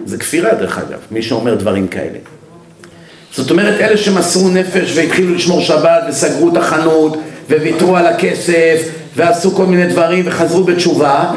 זה 0.05 0.18
כפירה 0.18 0.55
דרך 0.55 0.78
אגב, 0.78 0.98
מי 1.10 1.22
שאומר 1.22 1.55
דברים 1.55 1.89
כאלה. 1.89 2.18
זאת 3.32 3.51
אומרת, 3.51 3.81
אלה 3.81 3.97
שמסרו 3.97 4.48
נפש 4.48 4.97
והתחילו 4.97 5.35
לשמור 5.35 5.60
שבת 5.60 6.02
וסגרו 6.09 6.48
את 6.48 6.56
החנות 6.56 7.16
וויתרו 7.51 7.97
על 7.97 8.06
הכסף 8.06 8.89
ועשו 9.16 9.51
כל 9.51 9.66
מיני 9.66 9.86
דברים 9.86 10.24
וחזרו 10.26 10.64
בתשובה, 10.64 11.32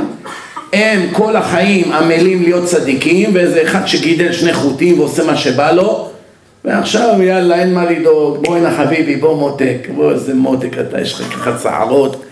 הם 0.73 1.07
כל 1.11 1.35
החיים 1.35 1.91
עמלים 1.91 2.44
להיות 2.44 2.65
צדיקים 2.65 3.30
ואיזה 3.34 3.64
אחד 3.64 3.88
שגידל 3.88 4.31
שני 4.31 4.53
חוטים 4.53 4.99
ועושה 4.99 5.23
מה 5.23 5.38
שבא 5.38 5.72
לו 5.72 6.10
ועכשיו 6.65 7.21
יאללה 7.21 7.55
אין 7.55 7.73
מה 7.73 7.85
לדאוג, 7.85 8.43
בוא 8.45 8.57
הנה 8.57 8.77
חביבי, 8.77 9.15
בוא 9.15 9.38
מותק, 9.38 9.88
בוא 9.95 10.11
איזה 10.11 10.34
מותק 10.34 10.77
אתה, 10.79 11.01
יש 11.01 11.13
לך 11.13 11.34
ככה 11.34 11.57
צערות, 11.57 12.23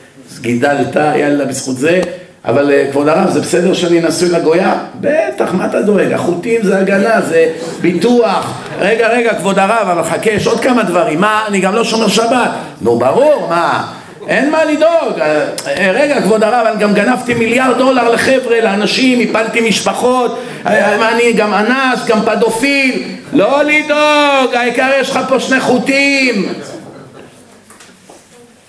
גידלת, 0.41 0.95
יאללה 0.95 1.45
בזכות 1.45 1.77
זה 1.77 2.01
אבל 2.47 2.71
אה, 2.71 2.87
כבוד 2.91 3.07
הרב, 3.07 3.29
זה 3.29 3.41
בסדר 3.41 3.73
שאני 3.73 3.99
נשוי 3.99 4.29
לגויה? 4.29 4.73
בטח, 5.01 5.53
מה 5.53 5.65
אתה 5.65 5.81
דואג? 5.81 6.11
החוטים 6.11 6.63
זה 6.63 6.77
הגנה, 6.77 7.21
זה 7.21 7.51
ביטוח. 7.81 8.61
רגע, 8.79 9.07
רגע, 9.07 9.33
כבוד 9.33 9.59
הרב, 9.59 9.87
אבל 9.89 10.03
חכה, 10.03 10.29
יש 10.29 10.47
עוד 10.47 10.59
כמה 10.59 10.83
דברים. 10.83 11.21
מה, 11.21 11.43
אני 11.47 11.59
גם 11.59 11.75
לא 11.75 11.83
שומר 11.83 12.07
שבת. 12.07 12.51
נו, 12.81 12.99
ברור, 12.99 13.47
מה? 13.49 13.87
אין 14.27 14.51
מה 14.51 14.65
לדאוג. 14.65 15.19
אה, 15.19 15.47
אה, 15.67 15.91
רגע, 15.93 16.21
כבוד 16.21 16.43
הרב, 16.43 16.67
אני 16.67 16.81
גם 16.81 16.93
גנבתי 16.93 17.33
מיליארד 17.33 17.77
דולר 17.77 18.09
לחבר'ה, 18.09 18.61
לאנשים, 18.61 19.29
הפלתי 19.29 19.69
משפחות, 19.69 20.39
אני 20.65 21.33
גם 21.33 21.53
אנס, 21.53 22.05
גם 22.05 22.19
פדופיל. 22.25 23.03
לא 23.33 23.63
לדאוג, 23.63 24.55
העיקר 24.55 24.89
יש 25.01 25.09
לך 25.09 25.19
פה 25.29 25.39
שני 25.39 25.59
חוטים. 25.59 26.53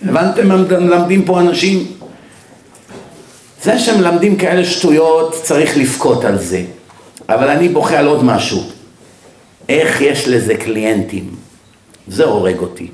הבנתם 0.09 0.49
מה 0.49 0.57
מלמדים 0.57 1.25
פה 1.25 1.41
אנשים? 1.41 1.87
זה 3.63 3.79
שמלמדים 3.79 4.37
כאלה 4.37 4.65
שטויות 4.65 5.35
צריך 5.43 5.77
לבכות 5.77 6.25
על 6.25 6.39
זה, 6.39 6.63
אבל 7.29 7.49
אני 7.49 7.69
בוכה 7.69 7.99
על 7.99 8.07
עוד 8.07 8.25
משהו. 8.25 8.63
איך 9.69 10.01
יש 10.01 10.29
לזה 10.29 10.55
קליינטים? 10.55 11.31
זה 12.09 12.25
הורג 12.25 12.59
אותי. 12.59 12.89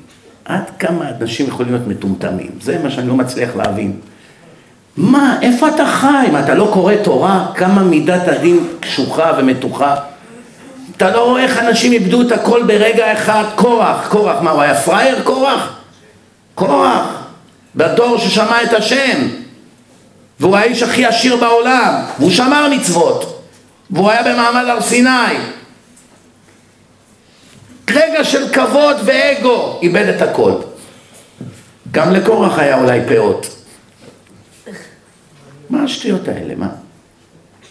עד 0.52 0.70
כמה 0.78 1.04
אנשים 1.20 1.46
יכולים 1.46 1.72
להיות 1.72 1.86
מטומטמים? 1.86 2.50
זה 2.60 2.78
מה 2.82 2.90
שאני 2.90 3.08
לא 3.08 3.14
מצליח 3.14 3.56
להבין. 3.56 3.92
מה, 4.96 5.38
איפה 5.42 5.68
אתה 5.68 5.86
חי? 5.86 6.26
מה, 6.32 6.40
אתה 6.40 6.54
לא 6.54 6.70
קורא 6.72 6.94
תורה? 6.94 7.46
כמה 7.54 7.82
מידת 7.82 8.28
הדין 8.28 8.66
קשוחה 8.80 9.32
ומתוחה? 9.38 9.94
אתה 10.96 11.10
לא 11.10 11.24
רואה 11.24 11.42
איך 11.42 11.58
אנשים 11.58 11.92
איבדו 11.92 12.22
את 12.22 12.32
הכל 12.32 12.62
ברגע 12.62 13.12
אחד? 13.12 13.44
קורח, 13.54 14.08
קורח, 14.08 14.42
מה, 14.42 14.50
הוא 14.50 14.62
היה 14.62 14.74
פראייר 14.74 15.22
קורח? 15.22 15.76
קורח, 16.54 17.06
בדור 17.76 18.18
ששמע 18.18 18.62
את 18.62 18.72
השם. 18.72 19.28
והוא 20.40 20.56
האיש 20.56 20.82
הכי 20.82 21.06
עשיר 21.06 21.36
בעולם, 21.36 21.94
והוא 22.18 22.30
שמר 22.30 22.68
מצוות, 22.70 23.42
והוא 23.90 24.10
היה 24.10 24.22
במעמד 24.22 24.68
הר 24.68 24.80
סיני. 24.80 25.36
רגע 27.90 28.24
של 28.24 28.48
כבוד 28.52 28.96
ואגו, 29.04 29.78
איבד 29.82 30.06
את 30.16 30.22
הכל. 30.22 30.52
גם 31.90 32.12
לקורח 32.12 32.58
היה 32.58 32.78
אולי 32.78 33.00
פאות. 33.08 33.64
מה 35.70 35.84
השטויות 35.84 36.28
האלה, 36.28 36.54
מה? 36.54 36.68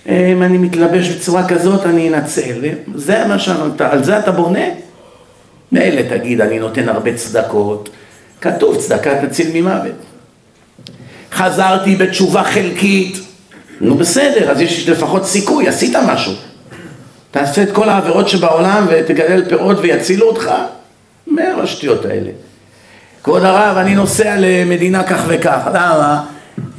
אם 0.07 0.43
אני 0.43 0.57
מתלבש 0.57 1.07
בצורה 1.07 1.47
כזאת, 1.47 1.85
אני 1.85 2.09
אנצל. 2.09 2.61
זה 2.95 3.25
מה 3.27 3.39
שאמרת, 3.39 3.81
על 3.81 4.03
זה 4.03 4.19
אתה 4.19 4.31
בונה? 4.31 4.65
מילא 5.71 6.01
תגיד, 6.01 6.41
אני 6.41 6.59
נותן 6.59 6.89
הרבה 6.89 7.17
צדקות. 7.17 7.89
כתוב, 8.41 8.77
צדקה 8.77 9.27
תציל 9.27 9.51
ממוות. 9.53 9.95
חזרתי 11.31 11.95
בתשובה 11.95 12.43
חלקית, 12.43 13.17
נו 13.81 13.95
בסדר, 13.95 14.51
אז 14.51 14.61
יש 14.61 14.89
לפחות 14.89 15.25
סיכוי, 15.25 15.67
עשית 15.67 15.95
משהו. 15.95 16.33
תעשה 17.31 17.63
את 17.63 17.71
כל 17.71 17.89
העבירות 17.89 18.29
שבעולם 18.29 18.85
ותגדל 18.89 19.43
פירות 19.49 19.77
ויצילו 19.81 20.27
אותך? 20.27 20.51
מה 21.27 21.43
השטויות 21.63 22.05
האלה? 22.05 22.29
כבוד 23.23 23.43
הרב, 23.43 23.77
אני 23.77 23.95
נוסע 23.95 24.35
למדינה 24.39 25.03
כך 25.03 25.23
וכך, 25.27 25.67
למה? 25.67 26.23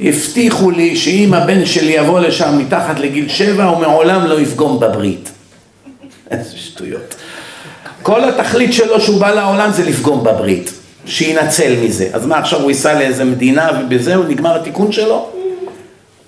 הבטיחו 0.01 0.71
לי 0.71 0.95
שאם 0.95 1.33
הבן 1.33 1.65
שלי 1.65 1.91
יבוא 1.91 2.19
לשם 2.19 2.57
מתחת 2.57 2.99
לגיל 2.99 3.29
שבע, 3.29 3.63
הוא 3.63 3.77
מעולם 3.77 4.25
לא 4.25 4.39
יפגום 4.39 4.79
בברית. 4.79 5.29
איזה 6.31 6.57
שטויות. 6.57 7.15
כל 8.01 8.29
התכלית 8.29 8.73
שלו 8.73 9.01
שהוא 9.01 9.19
בא 9.19 9.31
לעולם 9.31 9.71
זה 9.71 9.83
לפגום 9.83 10.23
בברית. 10.23 10.73
שינצל 11.05 11.75
מזה. 11.83 12.09
אז 12.13 12.25
מה 12.25 12.37
עכשיו 12.37 12.61
הוא 12.61 12.71
ייסע 12.71 12.99
לאיזה 12.99 13.23
מדינה 13.23 13.69
ובזהו 13.79 14.23
נגמר 14.23 14.55
התיקון 14.55 14.91
שלו? 14.91 15.29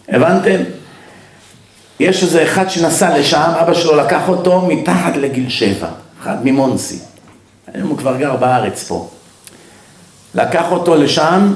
הבנתם? 0.09 0.57
יש 1.99 2.23
איזה 2.23 2.43
אחד 2.43 2.69
שנסע 2.69 3.17
לשם, 3.17 3.51
אבא 3.61 3.73
שלו 3.73 3.95
לקח 3.95 4.29
אותו 4.29 4.61
מתחת 4.61 5.17
לגיל 5.17 5.49
שבע, 5.49 5.87
אחד 6.21 6.35
ממונסי. 6.43 6.99
היום 7.73 7.89
הוא 7.89 7.97
כבר 7.97 8.17
גר 8.17 8.35
בארץ 8.35 8.83
פה. 8.83 9.09
לקח 10.35 10.71
אותו 10.71 10.95
לשם, 10.95 11.53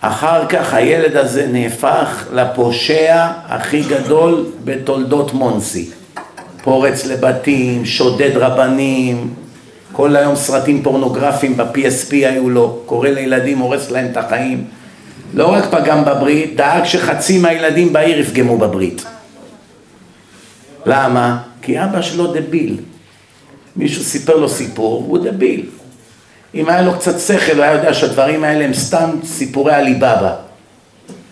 אחר 0.00 0.46
כך 0.46 0.74
הילד 0.74 1.16
הזה 1.16 1.46
נהפך 1.46 2.26
לפושע 2.32 3.26
הכי 3.48 3.82
גדול 3.82 4.46
בתולדות 4.64 5.34
מונסי. 5.34 5.90
פורץ 6.62 7.06
לבתים, 7.06 7.86
שודד 7.86 8.36
רבנים, 8.36 9.34
כל 9.92 10.16
היום 10.16 10.36
סרטים 10.36 10.82
פורנוגרפיים 10.82 11.56
ב-PSP 11.56 12.10
היו 12.10 12.50
לו, 12.50 12.78
קורא 12.86 13.08
לילדים, 13.08 13.58
הורס 13.58 13.90
להם 13.90 14.06
את 14.12 14.16
החיים. 14.16 14.64
לא 15.34 15.52
רק 15.52 15.64
פגם 15.70 16.04
בברית, 16.04 16.56
דאג 16.56 16.84
שחצי 16.84 17.38
מהילדים 17.38 17.92
בעיר 17.92 18.20
יפגמו 18.20 18.58
בברית. 18.58 19.04
למה? 20.86 21.38
כי 21.62 21.84
אבא 21.84 22.02
שלו 22.02 22.26
דביל. 22.26 22.76
מישהו 23.76 24.04
סיפר 24.04 24.36
לו 24.36 24.48
סיפור, 24.48 25.04
הוא 25.08 25.18
דביל. 25.18 25.66
אם 26.54 26.68
היה 26.68 26.82
לו 26.82 26.92
קצת 26.92 27.20
שכל, 27.20 27.52
הוא 27.52 27.62
היה 27.62 27.72
יודע 27.72 27.94
שהדברים 27.94 28.44
האלה 28.44 28.64
הם 28.64 28.74
סתם 28.74 29.10
סיפורי 29.24 29.74
עליבאבא. 29.74 30.34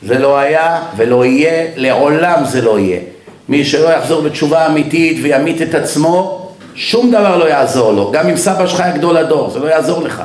זה 0.02 0.18
לא 0.18 0.38
היה 0.38 0.82
ולא 0.96 1.24
יהיה, 1.24 1.66
לעולם 1.76 2.44
זה 2.44 2.62
לא 2.62 2.78
יהיה. 2.78 3.00
מי 3.48 3.64
שלא 3.64 3.88
יחזור 3.88 4.22
בתשובה 4.22 4.66
אמיתית 4.66 5.18
וימית 5.22 5.62
את 5.62 5.74
עצמו, 5.74 6.48
שום 6.74 7.10
דבר 7.10 7.36
לא 7.36 7.44
יעזור 7.44 7.92
לו, 7.92 8.10
גם 8.10 8.28
אם 8.28 8.36
סבא 8.36 8.66
שלך 8.66 8.80
היה 8.80 8.96
גדול 8.96 9.16
הדור, 9.16 9.50
זה 9.50 9.58
לא 9.58 9.66
יעזור 9.66 10.02
לך. 10.02 10.22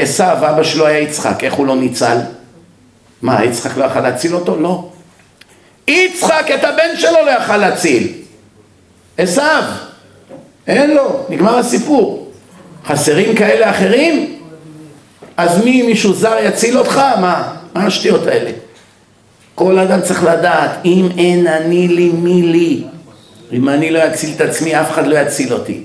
עשו, 0.00 0.24
אבא 0.24 0.62
שלו 0.62 0.86
היה 0.86 0.98
יצחק, 0.98 1.44
איך 1.44 1.54
הוא 1.54 1.66
לא 1.66 1.76
ניצל? 1.76 2.16
מה, 3.22 3.44
יצחק 3.44 3.76
לא 3.76 3.84
יכל 3.84 4.00
להציל 4.00 4.34
אותו? 4.34 4.56
לא. 4.56 4.88
יצחק 5.88 6.46
את 6.54 6.64
הבן 6.64 6.96
שלו 6.96 7.26
לא 7.26 7.30
יכל 7.30 7.56
להציל. 7.56 8.12
עשו, 9.18 9.42
אין 10.66 10.90
לו, 10.90 11.26
נגמר 11.28 11.58
הסיפור. 11.58 12.32
חסרים 12.86 13.34
כאלה 13.36 13.70
אחרים? 13.70 14.38
אז 15.36 15.64
מי, 15.64 15.82
מישהו 15.82 16.14
זר 16.14 16.36
יציל 16.42 16.78
אותך? 16.78 16.96
מה? 17.20 17.54
מה 17.74 17.86
השטויות 17.86 18.26
האלה? 18.26 18.50
כל 19.54 19.78
אדם 19.78 20.00
צריך 20.00 20.24
לדעת, 20.24 20.70
אם 20.84 21.08
אין 21.18 21.46
אני 21.46 21.88
לי, 21.88 22.08
מי 22.08 22.42
לי? 22.42 22.84
אם 23.52 23.68
אני 23.68 23.90
לא 23.90 24.06
אציל 24.06 24.30
את 24.36 24.40
עצמי, 24.40 24.80
אף 24.80 24.90
אחד 24.90 25.06
לא 25.06 25.18
יציל 25.18 25.52
אותי. 25.52 25.82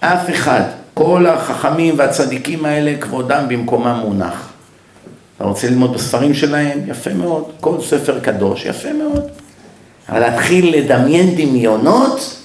אף 0.00 0.30
אחד. 0.30 0.62
כל 0.94 1.26
החכמים 1.26 1.94
והצדיקים 1.98 2.64
האלה, 2.64 2.94
כבודם 3.00 3.48
במקומם 3.48 3.98
מונח. 4.04 4.52
אתה 5.36 5.44
רוצה 5.44 5.70
ללמוד 5.70 5.94
בספרים 5.94 6.34
שלהם? 6.34 6.80
יפה 6.86 7.14
מאוד. 7.14 7.44
כל 7.60 7.76
ספר 7.80 8.20
קדוש, 8.20 8.64
יפה 8.64 8.92
מאוד. 8.92 9.24
אבל 10.08 10.20
להתחיל 10.20 10.76
לדמיין 10.76 11.34
דמיונות, 11.34 12.36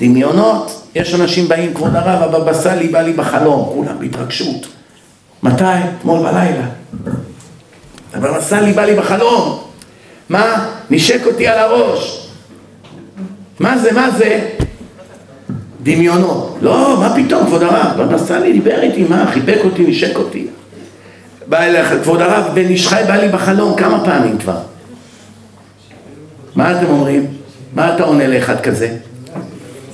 דמיונות, 0.00 0.82
יש 0.94 1.14
אנשים 1.14 1.48
באים, 1.48 1.74
כבוד 1.74 1.96
הרב, 1.96 2.34
הבבא 2.34 2.54
סאלי 2.54 2.88
בא 2.88 3.00
לי 3.00 3.12
בחלום, 3.12 3.70
כולם 3.74 3.98
בהתרגשות. 3.98 4.66
מתי? 5.42 5.64
אתמול 5.64 6.18
בלילה. 6.18 6.66
הבבא 8.14 8.40
סאלי 8.40 8.72
בא 8.72 8.84
לי 8.84 8.94
בחלום. 8.94 9.62
מה? 10.28 10.68
נשק 10.90 11.26
אותי 11.26 11.46
על 11.46 11.58
הראש. 11.58 12.30
מה 13.60 13.78
זה, 13.78 13.92
מה 13.92 14.10
זה? 14.10 14.48
דמיונות. 15.82 16.58
לא, 16.62 16.96
מה 17.00 17.16
פתאום, 17.16 17.46
כבוד 17.46 17.62
הרב? 17.62 17.98
לא 17.98 18.06
נסע 18.06 18.38
לי, 18.38 18.52
דיבר 18.52 18.82
איתי, 18.82 19.04
מה? 19.04 19.30
חיבק 19.32 19.58
אותי, 19.64 19.86
נשק 19.86 20.16
אותי. 20.16 20.46
בא 21.50 21.62
אליך, 21.62 21.94
כבוד 22.02 22.20
הרב, 22.20 22.50
בן 22.54 22.66
איש 22.66 22.88
חי 22.88 23.02
בא 23.08 23.16
לי 23.16 23.28
בחלום 23.28 23.76
כמה 23.76 24.04
פעמים 24.04 24.38
כבר. 24.38 24.58
מה 26.54 26.72
אתם 26.72 26.86
אומרים? 26.86 27.26
מה 27.74 27.94
אתה 27.94 28.02
עונה 28.02 28.26
לאחד 28.26 28.60
כזה? 28.60 28.96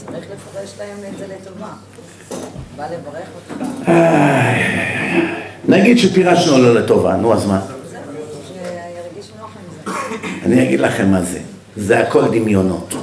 צריך 0.07 0.24
לפרש 0.24 0.74
להם 0.78 1.12
את 1.12 1.19
זה 1.19 1.24
לטובה. 1.24 1.66
בא 2.77 2.85
לברך 2.85 3.28
אותך. 3.35 3.91
נגיד 5.69 5.99
שפירשנו 5.99 6.59
לו 6.59 6.74
לטובה, 6.74 7.16
נו 7.16 7.35
אז 7.35 7.47
מה? 7.47 7.61
אני 10.45 10.62
אגיד 10.62 10.81
לכם 10.81 11.11
מה 11.11 11.23
זה. 11.23 11.39
זה 11.77 12.01
הכל 12.01 12.24
דמיונות. 12.24 12.95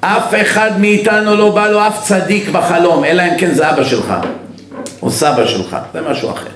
אף 0.00 0.34
אחד 0.42 0.80
מאיתנו 0.80 1.36
לא 1.36 1.54
בא 1.54 1.68
לו 1.68 1.86
אף 1.86 2.04
צדיק 2.04 2.48
בחלום, 2.48 3.04
אלא 3.04 3.22
אם 3.22 3.38
כן 3.38 3.54
זה 3.54 3.70
אבא 3.70 3.84
שלך 3.84 4.14
או 5.02 5.10
סבא 5.10 5.46
שלך, 5.46 5.76
זה 5.92 6.00
משהו 6.00 6.30
אחר. 6.30 6.55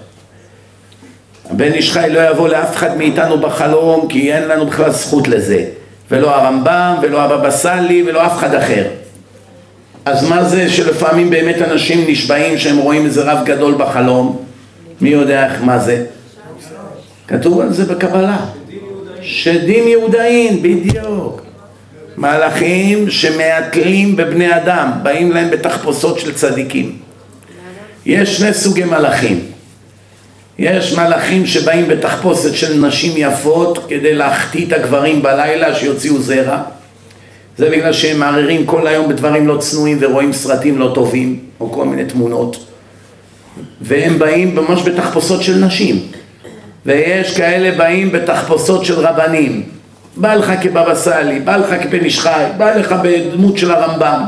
הבן 1.50 1.72
איש 1.72 1.92
חי 1.92 2.06
לא 2.10 2.30
יבוא 2.30 2.48
לאף 2.48 2.76
אחד 2.76 2.96
מאיתנו 2.96 3.40
בחלום 3.40 4.08
כי 4.08 4.32
אין 4.32 4.48
לנו 4.48 4.66
בכלל 4.66 4.90
זכות 4.90 5.28
לזה 5.28 5.64
ולא 6.10 6.36
הרמב"ם 6.36 6.96
ולא 7.02 7.22
הבבא 7.22 7.50
סאלי 7.50 8.02
ולא 8.06 8.26
אף 8.26 8.38
אחד 8.38 8.54
אחר 8.54 8.84
אז 10.04 10.28
מה 10.28 10.44
זה 10.44 10.70
שלפעמים 10.70 11.30
באמת 11.30 11.56
אנשים 11.62 12.04
נשבעים 12.08 12.58
שהם 12.58 12.78
רואים 12.78 13.06
איזה 13.06 13.22
רב 13.32 13.44
גדול 13.44 13.74
בחלום? 13.74 14.44
מי 15.00 15.08
יודע 15.08 15.46
איך 15.46 15.62
מה 15.62 15.78
זה? 15.78 16.04
כתוב 17.28 17.60
על 17.60 17.72
זה 17.72 17.84
בקבלה. 17.94 18.36
שדים 19.22 19.88
יהודאים, 19.88 20.62
בדיוק. 20.62 21.42
מלאכים 22.16 23.10
שמעטלים 23.10 24.16
בבני 24.16 24.56
אדם, 24.56 24.90
באים 25.02 25.32
להם 25.32 25.50
בתחפושות 25.50 26.18
של 26.18 26.34
צדיקים. 26.34 26.98
יש 28.06 28.36
שני 28.36 28.54
סוגי 28.54 28.84
מלאכים. 28.84 29.40
יש 30.60 30.92
מלאכים 30.98 31.46
שבאים 31.46 31.88
בתחפושת 31.88 32.54
של 32.54 32.86
נשים 32.86 33.12
יפות 33.16 33.78
כדי 33.88 34.14
להחטיא 34.14 34.66
את 34.66 34.72
הגברים 34.72 35.22
בלילה 35.22 35.74
שיוציאו 35.74 36.18
זרע. 36.18 36.58
זה 37.58 37.70
בגלל 37.70 37.92
שהם 37.92 38.18
מערערים 38.18 38.66
כל 38.66 38.86
היום 38.86 39.08
בדברים 39.08 39.48
לא 39.48 39.56
צנועים 39.56 39.98
ורואים 40.00 40.32
סרטים 40.32 40.78
לא 40.78 40.92
טובים 40.94 41.38
או 41.60 41.72
כל 41.72 41.84
מיני 41.84 42.04
תמונות. 42.04 42.64
והם 43.80 44.18
באים 44.18 44.54
ממש 44.54 44.82
בתחפושות 44.82 45.42
של 45.42 45.64
נשים. 45.64 45.98
ויש 46.86 47.36
כאלה 47.36 47.78
באים 47.78 48.12
בתחפושות 48.12 48.84
של 48.84 48.94
רבנים. 48.94 49.62
בא 50.16 50.34
לך 50.34 50.52
כבבא 50.62 50.94
סאלי, 50.94 51.40
בא 51.40 51.56
לך 51.56 51.82
כבן 51.82 52.04
איש 52.04 52.20
חי, 52.20 52.44
בא 52.56 52.74
לך 52.74 52.94
בדמות 53.02 53.58
של 53.58 53.70
הרמב"ם. 53.70 54.24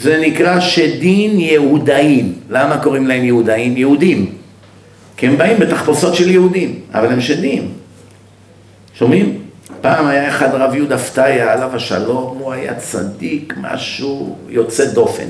זה 0.00 0.18
נקרא 0.20 0.60
שדין 0.60 1.40
יהודאים. 1.40 2.32
למה 2.50 2.78
קוראים 2.78 3.06
להם 3.06 3.24
יהודאים? 3.24 3.76
יהודים. 3.76 4.43
כי 5.24 5.28
הם 5.28 5.38
באים 5.38 5.58
בתחפושות 5.58 6.14
של 6.14 6.30
יהודים, 6.30 6.80
אבל 6.94 7.12
הם 7.12 7.20
שדים. 7.20 7.72
שומעים? 8.94 9.38
פעם 9.80 10.06
היה 10.06 10.28
אחד 10.28 10.54
רב 10.54 10.74
יהודה 10.74 10.98
פתיה, 10.98 11.52
עליו 11.52 11.70
השלום, 11.74 12.38
הוא 12.38 12.52
היה 12.52 12.74
צדיק, 12.74 13.54
משהו 13.60 14.36
יוצא 14.48 14.84
דופן. 14.84 15.28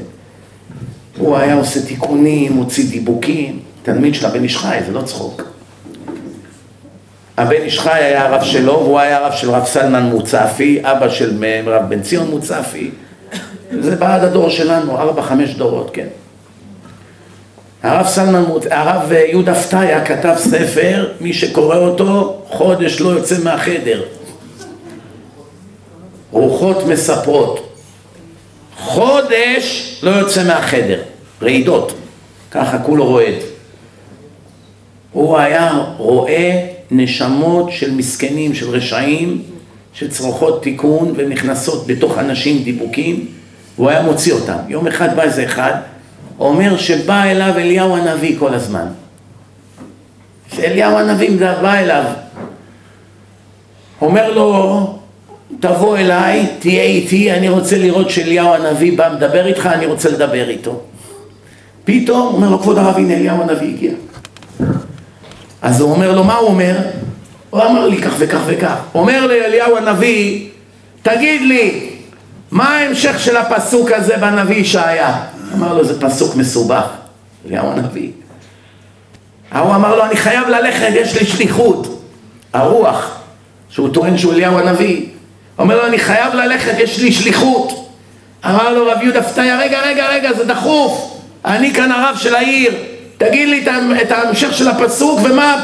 הוא 1.19 1.37
היה 1.37 1.55
עושה 1.55 1.87
תיקונים, 1.87 2.53
מוציא 2.53 2.91
דיבוקים, 2.91 3.61
תלמיד 3.83 4.15
של 4.15 4.27
הבן 4.27 4.43
איש 4.43 4.57
חי, 4.57 4.79
זה 4.87 4.93
לא 4.93 5.03
צחוק. 5.03 5.43
הבן 7.37 7.62
איש 7.62 7.81
חי 7.81 7.91
היה 7.91 8.27
הרב 8.27 8.45
שלו, 8.45 8.73
והוא 8.73 8.99
היה 8.99 9.16
הרב 9.16 9.33
של 9.33 9.51
רב 9.51 9.65
סלמן 9.65 10.03
מוצפי, 10.03 10.81
אבא 10.83 11.09
של 11.09 11.45
רב 11.66 11.83
בן 11.89 12.03
ציון 12.03 12.31
מוצפי. 12.31 12.91
זה 13.81 13.97
בעד 13.97 14.25
הדור 14.25 14.51
שלנו, 14.51 14.99
ארבע, 14.99 15.23
חמש 15.23 15.55
דורות, 15.55 15.91
כן. 15.93 16.07
הרב 17.85 18.06
סלמן, 18.06 18.44
הרב 18.70 19.12
יהודה 19.12 19.55
פתיה 19.55 20.05
כתב 20.05 20.35
ספר, 20.39 21.09
מי 21.20 21.32
שקורא 21.32 21.77
אותו, 21.77 22.43
חודש 22.48 23.01
לא 23.01 23.09
יוצא 23.09 23.35
מהחדר. 23.44 24.02
רוחות 26.31 26.86
מספרות. 26.86 27.78
חודש 28.77 29.97
לא 30.02 30.11
יוצא 30.11 30.44
מהחדר, 30.44 31.02
רעידות, 31.43 31.93
ככה 32.51 32.78
כולו 32.78 33.05
רועד. 33.05 33.35
הוא 35.12 35.39
היה 35.39 35.85
רואה 35.97 36.66
נשמות 36.90 37.73
של 37.73 37.94
מסכנים, 37.94 38.55
של 38.55 38.70
רשעים, 38.70 39.43
שצריכות 39.94 40.62
תיקון 40.62 41.12
ונכנסות 41.16 41.86
בתוך 41.86 42.19
אנשים 42.19 42.62
דיבוקים, 42.62 43.27
והוא 43.77 43.90
היה 43.90 44.02
מוציא 44.02 44.32
אותם. 44.32 44.59
יום 44.69 44.86
אחד 44.86 45.16
בא 45.16 45.23
איזה 45.23 45.44
אחד, 45.44 45.74
אומר 46.40 46.77
שבא 46.77 47.23
אליו 47.24 47.59
אליהו 47.59 47.97
הנביא 47.97 48.39
כל 48.39 48.55
הזמן. 48.55 48.86
שאליהו 50.52 50.98
הנביא 50.98 51.31
בא 51.62 51.74
אליו, 51.74 52.05
אומר 54.01 54.31
לו, 54.31 54.98
תבוא 55.61 55.98
אליי, 55.98 56.47
תהיה 56.59 56.82
איתי, 56.82 57.32
אני 57.32 57.48
רוצה 57.48 57.78
לראות 57.78 58.11
שאליהו 58.11 58.55
הנביא 58.55 58.98
בא 58.98 59.12
מדבר 59.16 59.47
איתך, 59.47 59.66
אני 59.66 59.86
רוצה 59.86 60.11
לדבר 60.11 60.48
איתו. 60.48 60.81
פתאום 61.85 62.35
אומר 62.35 62.51
לו, 62.51 62.59
כבוד 62.59 62.78
הרב, 62.78 62.97
הנה 62.97 63.15
אליהו 63.15 63.43
הנביא 63.43 63.69
הגיע. 63.69 63.93
אז 65.62 65.81
הוא 65.81 65.90
אומר 65.90 66.12
לו, 66.12 66.24
מה 66.24 66.36
הוא 66.36 66.48
אומר? 66.48 66.77
הוא 67.51 67.62
אמר 67.62 67.89
לי 67.89 68.02
כך 68.02 68.15
וכך 68.19 68.40
וכך. 68.47 68.77
אומר 68.94 69.27
לאליהו 69.27 69.77
הנביא, 69.77 70.48
תגיד 71.02 71.43
לי, 71.43 71.90
מה 72.51 72.78
ההמשך 72.78 73.20
של 73.20 73.36
הפסוק 73.36 73.90
הזה 73.90 74.16
בנביא 74.16 74.56
ישעיה? 74.56 75.24
אמר 75.55 75.74
לו, 75.74 75.85
זה 75.85 76.01
פסוק 76.01 76.36
מסובך, 76.36 76.86
אליהו 77.47 77.70
הנביא. 77.70 78.10
ההוא 79.51 79.74
אמר 79.74 79.97
לו, 79.97 80.05
אני 80.05 80.16
חייב 80.16 80.48
ללכת, 80.48 80.89
יש 80.90 81.14
לי 81.16 81.26
שליחות. 81.26 82.02
הרוח, 82.52 83.18
שהוא 83.68 83.89
טוען 83.94 84.18
שהוא 84.18 84.32
אליהו 84.32 84.59
הנביא, 84.59 85.06
אומר 85.59 85.76
לו, 85.76 85.86
אני 85.86 85.98
חייב 85.98 86.35
ללכת, 86.35 86.74
יש 86.78 86.98
לי 86.98 87.12
שליחות. 87.12 87.90
אמר 88.44 88.72
לו 88.72 88.86
רב 88.86 88.98
יהודה 89.02 89.22
פתיה, 89.22 89.59
רגע, 89.59 89.81
רגע, 89.81 90.06
רגע, 90.09 90.32
זה 90.32 90.44
דחוף, 90.44 91.20
אני 91.44 91.74
כאן 91.74 91.93
הרב 91.93 92.16
של 92.18 92.35
העיר, 92.35 92.72
תגיד 93.18 93.48
לי 93.48 93.64
את 94.02 94.10
ההמשך 94.10 94.55
של 94.55 94.68
הפסוק 94.68 95.20
ומה 95.24 95.56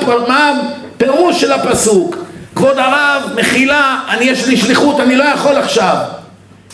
הפירוש 0.96 1.40
של 1.40 1.52
הפסוק. 1.52 2.16
כבוד 2.54 2.78
הרב, 2.78 3.22
מחילה, 3.36 4.00
אני 4.08 4.24
יש 4.24 4.46
לי 4.46 4.56
שליחות, 4.56 5.00
אני 5.00 5.16
לא 5.16 5.24
יכול 5.24 5.56
עכשיו. 5.56 5.96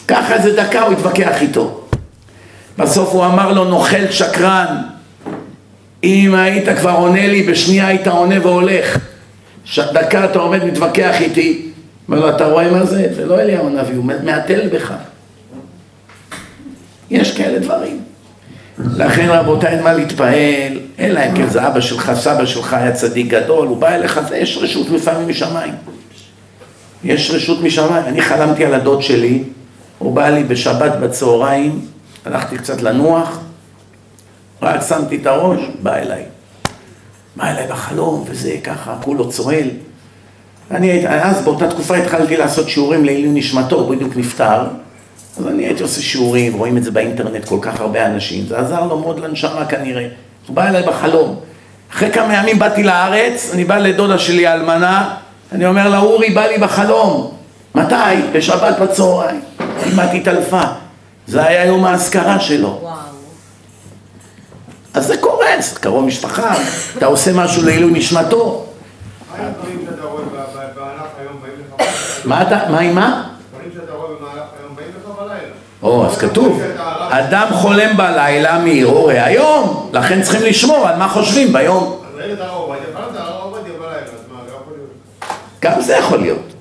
ככה 0.09 0.35
איזה 0.35 0.57
דקה 0.57 0.83
הוא 0.83 0.93
התווכח 0.93 1.43
איתו. 1.43 1.86
בסוף 2.79 3.13
הוא 3.13 3.25
אמר 3.25 3.53
לו, 3.53 3.65
נוכל 3.65 4.11
שקרן, 4.11 4.77
אם 6.05 6.35
היית 6.35 6.69
כבר 6.79 6.91
עונה 6.91 7.27
לי, 7.27 7.43
בשנייה 7.43 7.87
היית 7.87 8.07
עונה 8.07 8.47
והולך. 8.47 8.99
דקה 9.79 10.25
אתה 10.25 10.39
עומד 10.39 10.65
מתווכח 10.65 11.21
איתי. 11.21 11.63
אומר 12.09 12.21
לו, 12.21 12.31
אתה 12.31 12.47
רואה 12.47 12.71
מה 12.71 12.85
זה? 12.85 13.09
זה 13.17 13.27
לא 13.27 13.41
אליהו 13.41 13.67
הנביא, 13.67 13.97
הוא 13.97 14.05
מהתל 14.05 14.69
בך. 14.73 14.95
יש 17.11 17.37
כאלה 17.37 17.59
דברים. 17.59 18.01
לכן 18.79 19.27
רבותיי, 19.29 19.69
אין 19.69 19.83
מה 19.83 19.93
להתפעל, 19.93 20.79
אלא 20.99 21.21
אם 21.21 21.37
כן 21.37 21.49
זה 21.49 21.67
אבא 21.67 21.81
שלך, 21.81 22.13
סבא 22.15 22.47
שלך 22.47 22.73
היה 22.73 22.93
צדיק 22.93 23.27
גדול, 23.27 23.69
הוא 23.69 23.77
בא 23.77 23.95
אליך, 23.95 24.21
יש 24.37 24.59
רשות 24.63 24.91
לפעמים 24.91 25.29
משמיים. 25.29 25.75
יש 27.05 27.31
רשות 27.31 27.63
משמיים. 27.63 28.05
אני 28.07 28.23
חלמתי 28.23 28.65
על 28.65 28.75
הדוד 28.75 29.03
שלי, 29.03 29.43
הוא 29.99 30.13
בא 30.13 30.29
לי 30.29 30.45
בשבת 30.45 30.93
בצהריים, 31.01 31.81
הלכתי 32.27 32.59
קצת 32.59 32.83
לנוח, 32.83 33.39
רק 34.63 34.81
שמתי 34.89 35.17
את 35.17 35.27
הראש, 35.27 35.61
בא 35.83 35.95
אליי. 35.95 36.23
בא 37.37 37.51
אליי 37.51 37.67
בחלום, 37.67 38.25
וזה 38.29 38.57
ככה, 38.65 38.95
כולו 39.03 39.29
צוהל. 39.29 39.69
אני 40.71 41.09
אז 41.09 41.43
באותה 41.43 41.71
תקופה 41.71 41.97
התחלתי 41.97 42.37
לעשות 42.37 42.69
שיעורים 42.69 43.05
לעילוי 43.05 43.31
נשמתו, 43.39 43.77
הוא 43.77 43.95
בדיוק 43.95 44.17
נפטר. 44.17 44.67
אז 45.39 45.47
אני 45.47 45.65
הייתי 45.65 45.83
עושה 45.83 46.03
שיעורים, 46.03 46.55
רואים 46.55 46.77
את 46.77 46.85
זה 46.85 46.91
באינטרנט, 46.91 47.45
כל 47.45 47.59
כך 47.63 47.81
הרבה 47.81 48.07
אנשים, 48.07 48.47
זה 48.47 48.59
עזר 48.59 48.87
לו 48.87 48.99
מאוד 48.99 49.21
לנשמה 49.21 49.65
כנראה. 49.65 50.09
הוא 50.47 50.57
בא 50.57 50.69
אליי 50.69 50.83
בחלום. 50.83 51.37
אחרי 51.93 52.13
כמה 52.13 52.35
ימים 52.35 52.59
באתי 52.59 52.83
לארץ, 52.83 53.51
אני 53.55 53.65
בא 53.65 53.79
לדודה 53.79 54.19
שלי 54.19 54.47
האלמנה, 54.47 55.15
אני 55.53 55.67
אומר 55.67 55.89
לה, 55.89 55.99
אורי, 55.99 56.31
בא 56.31 56.47
לי 56.47 56.59
בחלום. 56.59 57.31
מתי? 57.75 57.95
בשבת 58.33 58.79
בצהריים. 58.79 59.41
כמעט 59.85 60.11
התעלפה. 60.15 60.63
זה 61.27 61.47
היה 61.47 61.65
יום 61.65 61.85
האזכרה 61.85 62.41
שלו. 62.41 62.79
וואו. 62.83 62.97
אז 64.95 65.07
זה 65.07 65.17
קורה, 65.17 65.47
זה 65.61 65.81
קרוב 65.81 66.05
משפחה, 66.05 66.55
אתה 66.99 67.07
עושה 67.07 67.33
משהו 67.33 67.63
לעילוי 67.65 67.93
נשמתו. 67.93 68.67
מה 72.25 72.43
אתה, 72.43 72.59
מה 72.71 72.79
עם 72.79 72.95
מה? 72.95 73.29
או, 75.83 76.07
אז 76.07 76.19
כתוב, 76.19 76.63
אדם 77.11 77.47
חולם 77.53 77.97
בלילה 77.97 78.59
מעירו 78.59 79.11
היום, 79.11 79.91
לכן 79.93 80.23
צריכים 80.23 80.43
לשמור 80.43 80.89
על 80.89 80.97
מה 80.97 81.09
חושבים 81.09 81.53
ביום. 81.53 82.03
גם 85.61 85.81
זה 85.81 85.97
יכול 85.97 86.19
להיות. 86.19 86.53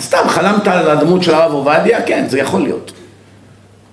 סתם 0.00 0.28
חלמת 0.28 0.68
על 0.68 0.90
הדמות 0.90 1.22
של 1.22 1.34
הרב 1.34 1.52
עובדיה, 1.52 2.02
כן, 2.02 2.24
זה 2.28 2.38
יכול 2.38 2.60
להיות. 2.60 2.92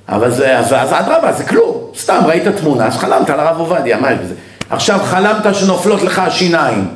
אבל 0.10 0.32
זה, 0.32 0.60
אז 0.60 0.74
אדרבה, 0.74 1.34
זה 1.34 1.44
כלום. 1.44 1.78
סתם 1.98 2.22
ראית 2.26 2.48
תמונה, 2.48 2.86
אז 2.88 2.98
חלמת 2.98 3.30
על 3.30 3.40
הרב 3.40 3.60
עובדיה, 3.60 3.98
מה 3.98 4.16
בזה? 4.16 4.34
עכשיו 4.70 5.00
חלמת 5.04 5.56
שנופלות 5.56 6.02
לך 6.02 6.20
השיניים. 6.20 6.88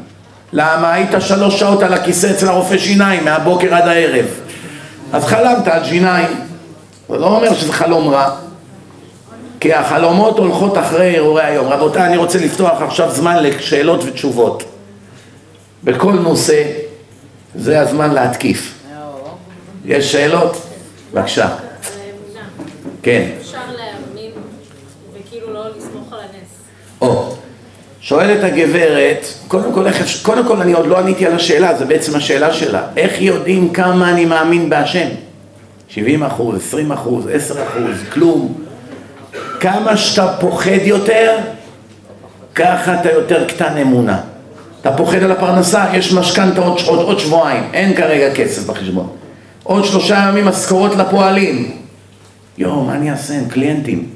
למה? 0.53 0.93
היית 0.93 1.09
שלוש 1.19 1.59
שעות 1.59 1.83
על 1.83 1.93
הכיסא 1.93 2.31
אצל 2.31 2.47
הרופא 2.47 2.77
שיניים, 2.77 3.25
מהבוקר 3.25 3.75
עד 3.75 3.87
הערב. 3.87 4.25
אז 5.13 5.25
חלמת 5.25 5.67
על 5.67 5.83
שיניים. 5.83 6.27
זה 7.09 7.17
לא 7.17 7.25
אומר 7.25 7.53
שזה 7.53 7.73
חלום 7.73 8.07
רע. 8.07 8.29
כי 9.59 9.73
החלומות 9.73 10.37
הולכות 10.37 10.77
אחרי 10.77 11.17
הרהורי 11.17 11.43
היום. 11.43 11.67
רבותיי, 11.67 12.05
אני 12.05 12.17
רוצה 12.17 12.39
לפתוח 12.39 12.81
עכשיו 12.81 13.11
זמן 13.11 13.43
לשאלות 13.43 14.03
ותשובות. 14.03 14.63
בכל 15.83 16.13
נושא, 16.13 16.63
זה 17.55 17.81
הזמן 17.81 18.11
להתקיף. 18.13 18.73
יש 19.85 20.11
שאלות? 20.11 20.57
בבקשה. 21.13 21.47
כן. 23.03 23.29
אפשר 23.41 23.57
להאמין 23.57 24.31
וכאילו 25.13 25.53
לא 25.53 25.65
לסמוך 25.77 26.13
על 26.13 26.19
הנס. 26.19 26.49
או, 27.01 27.35
שואלת 28.01 28.43
הגברת, 28.43 29.25
קודם 29.47 29.73
כל, 29.73 29.87
איך, 29.87 30.03
קודם 30.21 30.47
כל 30.47 30.61
אני 30.61 30.73
עוד 30.73 30.87
לא 30.87 30.99
עניתי 30.99 31.25
על 31.25 31.35
השאלה, 31.35 31.77
זה 31.77 31.85
בעצם 31.85 32.15
השאלה 32.15 32.53
שלה. 32.53 32.83
איך 32.97 33.21
יודעים 33.21 33.73
כמה 33.73 34.11
אני 34.11 34.25
מאמין 34.25 34.69
בהשם? 34.69 35.07
70 35.87 36.23
אחוז, 36.23 36.55
20 36.55 36.91
אחוז, 36.91 37.27
10 37.33 37.53
אחוז, 37.67 37.95
כלום. 38.13 38.63
כמה 39.59 39.97
שאתה 39.97 40.33
פוחד 40.39 40.81
יותר, 40.83 41.37
ככה 42.55 43.01
אתה 43.01 43.11
יותר 43.11 43.47
קטן 43.47 43.77
אמונה. 43.77 44.19
אתה 44.81 44.91
פוחד 44.91 45.23
על 45.23 45.31
הפרנסה, 45.31 45.85
יש 45.93 46.13
משכנתה 46.13 46.61
עוד, 46.61 46.79
עוד, 46.87 46.99
עוד 46.99 47.19
שבועיים, 47.19 47.63
אין 47.73 47.95
כרגע 47.95 48.35
כסף 48.35 48.65
בחשבון. 48.65 49.07
עוד 49.63 49.85
שלושה 49.85 50.25
ימים 50.29 50.45
משכורות 50.45 50.95
לפועלים. 50.95 51.71
יואו, 52.57 52.83
מה 52.83 52.95
אני 52.95 53.11
אעשה? 53.11 53.33
הם 53.33 53.45
קליינטים. 53.49 54.09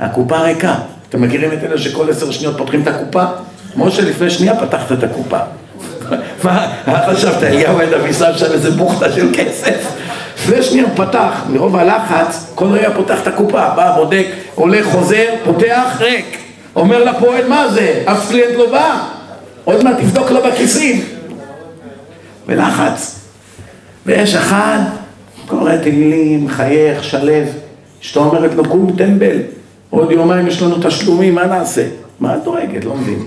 הקופה 0.00 0.38
ריקה. 0.38 0.74
אתם 1.08 1.22
מכירים 1.22 1.52
את 1.52 1.64
אלה 1.64 1.78
שכל 1.78 2.10
עשר 2.10 2.30
שניות 2.30 2.58
פותחים 2.58 2.82
את 2.82 2.86
הקופה? 2.86 3.24
משה, 3.76 4.02
לפני 4.02 4.30
שנייה 4.30 4.60
פתחת 4.60 4.92
את 4.92 5.02
הקופה. 5.04 5.38
מה, 6.44 6.72
חשבת, 7.06 7.42
אליהו 7.42 7.80
הנביא 7.80 8.12
שם 8.12 8.30
שם 8.36 8.52
איזה 8.52 8.70
בוכטה 8.70 9.12
של 9.12 9.28
כסף? 9.34 9.92
לפני 10.36 10.62
שנייה 10.62 10.84
הוא 10.84 11.06
פתח, 11.06 11.44
מרוב 11.48 11.76
הלחץ, 11.76 12.52
כל 12.54 12.66
רגע 12.66 12.90
פותח 12.94 13.22
את 13.22 13.26
הקופה, 13.26 13.68
בא, 13.68 13.96
בודק, 13.96 14.26
הולך, 14.54 14.86
חוזר, 14.86 15.34
פותח, 15.44 15.96
ריק. 16.00 16.38
אומר 16.76 17.04
לפועל, 17.04 17.48
מה 17.48 17.68
זה? 17.68 18.02
אף 18.04 18.28
קליינט 18.28 18.56
לא 18.56 18.70
בא. 18.70 18.98
עוד 19.64 19.84
מעט 19.84 19.96
תבדוק 20.00 20.30
לו 20.30 20.40
בכיסים. 20.42 21.04
בלחץ. 22.46 23.20
ויש 24.06 24.34
אחד, 24.34 24.78
קורא 25.46 25.76
תהילים, 25.76 26.44
מחייך, 26.44 27.04
שלב. 27.04 27.61
אשתו 28.02 28.24
אומרת 28.24 28.54
לו, 28.54 28.64
קום 28.64 28.92
טמבל, 28.96 29.36
עוד 29.90 30.10
יומיים 30.10 30.46
יש 30.46 30.62
לנו 30.62 30.76
תשלומים, 30.82 31.34
מה 31.34 31.46
נעשה? 31.46 31.88
מה 32.20 32.36
את 32.36 32.44
דואגת? 32.44 32.84
לא 32.84 32.96
מבין. 32.96 33.18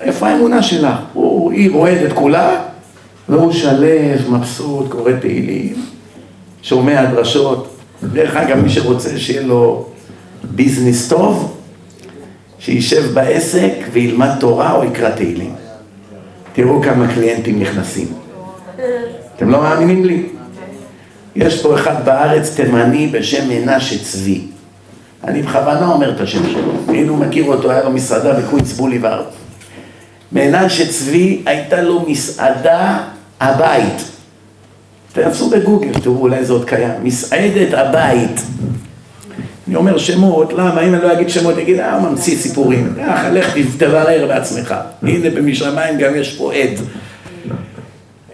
איפה 0.00 0.28
האמונה 0.28 0.62
שלך? 0.62 0.98
הוא, 1.12 1.52
היא 1.52 1.70
רועדת 1.70 2.12
כולה, 2.12 2.60
והוא 3.28 3.52
שלב, 3.52 4.30
מבסוט, 4.30 4.90
קורא 4.90 5.12
תהילים, 5.20 5.74
שומע 6.62 7.04
דרשות. 7.04 7.76
דרך 8.12 8.36
אגב, 8.36 8.60
מי 8.60 8.68
שרוצה 8.68 9.18
שיהיה 9.18 9.42
לו 9.42 9.86
business 10.44 11.08
טוב, 11.08 11.56
שישב 12.58 13.14
בעסק 13.14 13.72
וילמד 13.92 14.30
תורה 14.40 14.72
או 14.72 14.84
יקרא 14.84 15.10
תהילים. 15.10 15.54
תראו 16.52 16.82
כמה 16.82 17.14
קליינטים 17.14 17.60
נכנסים. 17.60 18.06
אתם 19.36 19.50
לא 19.50 19.60
מאמינים 19.60 20.04
לי? 20.04 20.26
יש 21.36 21.62
פה 21.62 21.74
אחד 21.74 22.04
בארץ 22.04 22.56
תימני 22.56 23.06
בשם 23.06 23.48
מנשה 23.48 24.04
צבי. 24.04 24.40
אני 25.24 25.42
בכוונה 25.42 25.86
אומר 25.86 26.10
את 26.10 26.20
השם 26.20 26.50
שלו. 26.50 26.72
הנה 26.88 27.10
הוא 27.10 27.18
מכיר 27.18 27.44
אותו, 27.44 27.70
היה 27.70 27.84
לו 27.84 27.90
מסעדה 27.90 28.32
בקווינס 28.32 28.72
בוליבר. 28.72 29.22
מנשה 30.32 30.86
צבי 30.86 31.42
הייתה 31.46 31.80
לו 31.82 32.04
מסעדה 32.08 32.98
הבית. 33.40 34.02
תעשו 35.12 35.50
בגוגל, 35.50 35.92
תראו 36.02 36.20
אולי 36.20 36.44
זה 36.44 36.52
עוד 36.52 36.64
קיים. 36.64 36.90
מסעדת 37.02 37.74
הבית. 37.74 38.40
אני 39.68 39.76
אומר 39.76 39.98
שמות, 39.98 40.52
למה? 40.52 40.80
אם 40.80 40.94
אני 40.94 41.02
לא 41.02 41.12
אגיד 41.12 41.30
שמות, 41.30 41.58
אגיד, 41.58 41.80
אה, 41.80 42.00
ממציא 42.00 42.36
סיפורים. 42.36 42.94
ככה, 43.06 43.30
לך 43.30 43.54
תברר 43.78 44.26
בעצמך. 44.28 44.74
הנה 45.02 45.30
במשרמיים 45.30 45.98
גם 45.98 46.14
יש 46.16 46.36
פה 46.36 46.52
עד. 46.54 46.78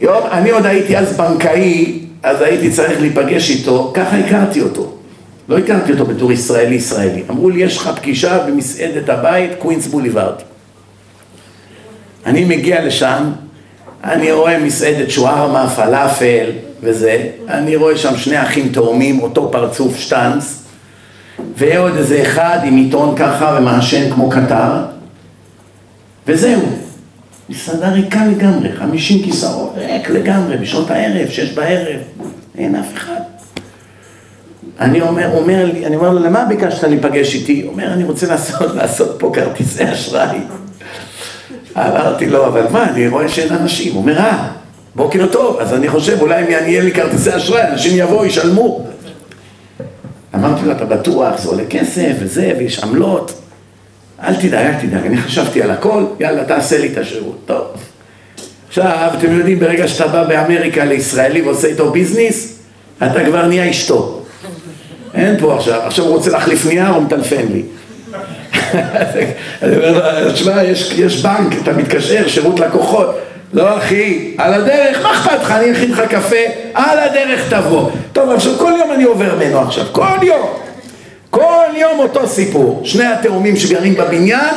יום, 0.01 0.27
אני 0.33 0.51
עוד 0.51 0.67
הייתי 0.67 0.99
אז 0.99 1.17
בנקאי, 1.17 2.02
אז 2.23 2.43
הייתי 2.43 2.71
צריך 2.71 3.01
להיפגש 3.01 3.51
איתו, 3.51 3.93
ככה 3.95 4.17
הכרתי 4.17 4.61
אותו. 4.61 4.93
לא 5.49 5.59
הכרתי 5.59 5.93
אותו 5.93 6.05
בתור 6.05 6.33
ישראלי 6.33 6.75
ישראלי. 6.75 7.23
אמרו 7.31 7.51
לי, 7.51 7.63
יש 7.63 7.77
לך 7.77 7.91
פגישה 7.97 8.47
במסעדת 8.47 9.09
הבית, 9.09 9.51
קווינס 9.59 9.87
בוליברד. 9.87 10.35
אני 12.27 12.45
מגיע 12.45 12.85
לשם, 12.85 13.31
אני 14.05 14.33
רואה 14.33 14.59
מסעדת 14.59 15.11
שווארמה, 15.11 15.71
פלאפל 15.71 16.51
וזה, 16.83 17.27
אני 17.49 17.77
רואה 17.77 17.97
שם 17.97 18.17
שני 18.17 18.43
אחים 18.43 18.69
תאומים, 18.69 19.21
אותו 19.21 19.49
פרצוף 19.53 19.97
שטאנץ, 19.97 20.63
ועוד 21.57 21.97
איזה 21.97 22.23
אחד 22.23 22.59
עם 22.65 22.77
עיתון 22.77 23.15
ככה 23.17 23.57
ומעשן 23.59 24.11
כמו 24.11 24.31
קטר, 24.31 24.73
וזהו. 26.27 26.82
מסעדה 27.53 27.89
ריקה 27.89 28.27
לגמרי, 28.27 28.73
חמישים 28.73 29.23
כיסאות, 29.23 29.73
ריק 29.77 30.11
לגמרי, 30.11 30.57
בשעות 30.57 30.91
הערב, 30.91 31.29
שש 31.29 31.53
בערב, 31.53 32.01
אין 32.59 32.77
אף 32.77 32.97
אחד. 32.97 33.21
אני 34.81 35.01
אומר, 35.01 35.37
אומר 35.37 35.65
לי, 35.73 35.87
אני 35.87 35.97
אומר 35.97 36.11
לו, 36.11 36.19
למה 36.19 36.45
ביקשת 36.45 36.85
להיפגש 36.85 37.35
איתי? 37.35 37.63
הוא 37.63 37.73
אומר, 37.73 37.93
אני 37.93 38.05
רוצה 38.05 38.27
לעשות, 38.27 38.75
לעשות 38.75 39.17
פה 39.19 39.31
כרטיסי 39.35 39.93
אשראי. 39.93 40.39
אמרתי 41.77 42.27
לו, 42.27 42.47
אבל 42.47 42.67
מה, 42.71 42.85
אני 42.85 43.09
רואה 43.09 43.29
שאין 43.29 43.53
אנשים. 43.53 43.93
הוא 43.93 44.03
אומר, 44.03 44.19
אה, 44.19 44.49
בוקר 44.95 45.27
טוב, 45.33 45.59
אז 45.61 45.75
אני 45.75 45.89
חושב, 45.89 46.21
אולי 46.21 46.45
אם 46.45 46.51
יהיה 46.51 46.83
לי 46.83 46.93
כרטיסי 46.93 47.37
אשראי, 47.37 47.63
אנשים 47.63 47.93
יבואו, 47.97 48.25
ישלמו. 48.25 48.87
אמרתי 50.35 50.67
לו, 50.67 50.73
אתה 50.73 50.85
בטוח, 50.85 51.39
זה 51.39 51.49
עולה 51.49 51.67
כסף, 51.71 52.13
וזה, 52.21 52.53
ויש 52.59 52.85
עמלות. 52.85 53.42
אל 54.25 54.35
תדאג, 54.35 54.67
אל 54.67 54.81
תדאג, 54.81 55.07
אני 55.07 55.17
חשבתי 55.17 55.63
על 55.63 55.71
הכל, 55.71 56.05
יאללה, 56.21 56.45
תעשה 56.45 56.79
לי 56.79 56.89
את 56.93 56.99
השירות. 56.99 57.39
טוב. 57.47 57.67
עכשיו, 58.69 59.11
אתם 59.19 59.33
יודעים, 59.33 59.59
ברגע 59.59 59.89
שאתה 59.89 60.07
בא 60.07 60.25
באמריקה 60.25 60.85
לישראלי 60.85 61.43
ועושה 61.43 61.69
איתו 61.69 61.91
ביזנס, 61.91 62.59
אתה 62.99 63.25
כבר 63.25 63.47
נהיה 63.47 63.71
אשתו. 63.71 64.23
אין 65.15 65.37
פה 65.41 65.57
עכשיו, 65.57 65.81
עכשיו 65.81 66.05
הוא 66.05 66.17
רוצה 66.17 66.31
להחליף 66.31 66.67
נייר, 66.67 66.89
הוא 66.89 67.03
מטלפן 67.03 67.47
לי. 67.53 67.63
אני 69.63 69.77
אומר 69.77 70.25
לו, 70.25 70.33
תשמע, 70.33 70.63
יש, 70.63 70.93
יש 70.97 71.23
בנק, 71.23 71.63
אתה 71.63 71.73
מתקשר, 71.73 72.29
שירות 72.29 72.61
לקוחות. 72.61 73.19
לא 73.53 73.79
אחי, 73.79 74.35
על 74.39 74.55
הדרך, 74.55 75.03
מה 75.03 75.13
אכפת 75.13 75.43
לך, 75.43 75.51
אני 75.51 75.73
אכין 75.73 75.91
לך 75.91 76.01
קפה, 76.01 76.37
על 76.75 76.99
הדרך 76.99 77.55
תבוא. 77.55 77.91
טוב, 78.13 78.31
עכשיו 78.31 78.53
כל 78.59 78.73
יום 78.79 78.93
אני 78.93 79.05
עובר 79.05 79.35
ממנו 79.35 79.61
עכשיו, 79.61 79.85
כל 79.93 80.23
יום. 80.23 80.62
כל 81.33 81.67
יום 81.77 81.99
אותו 81.99 82.29
סיפור. 82.29 82.81
שני 82.85 83.05
התאומים 83.05 83.57
שגרים 83.57 83.95
בבניין, 83.95 84.55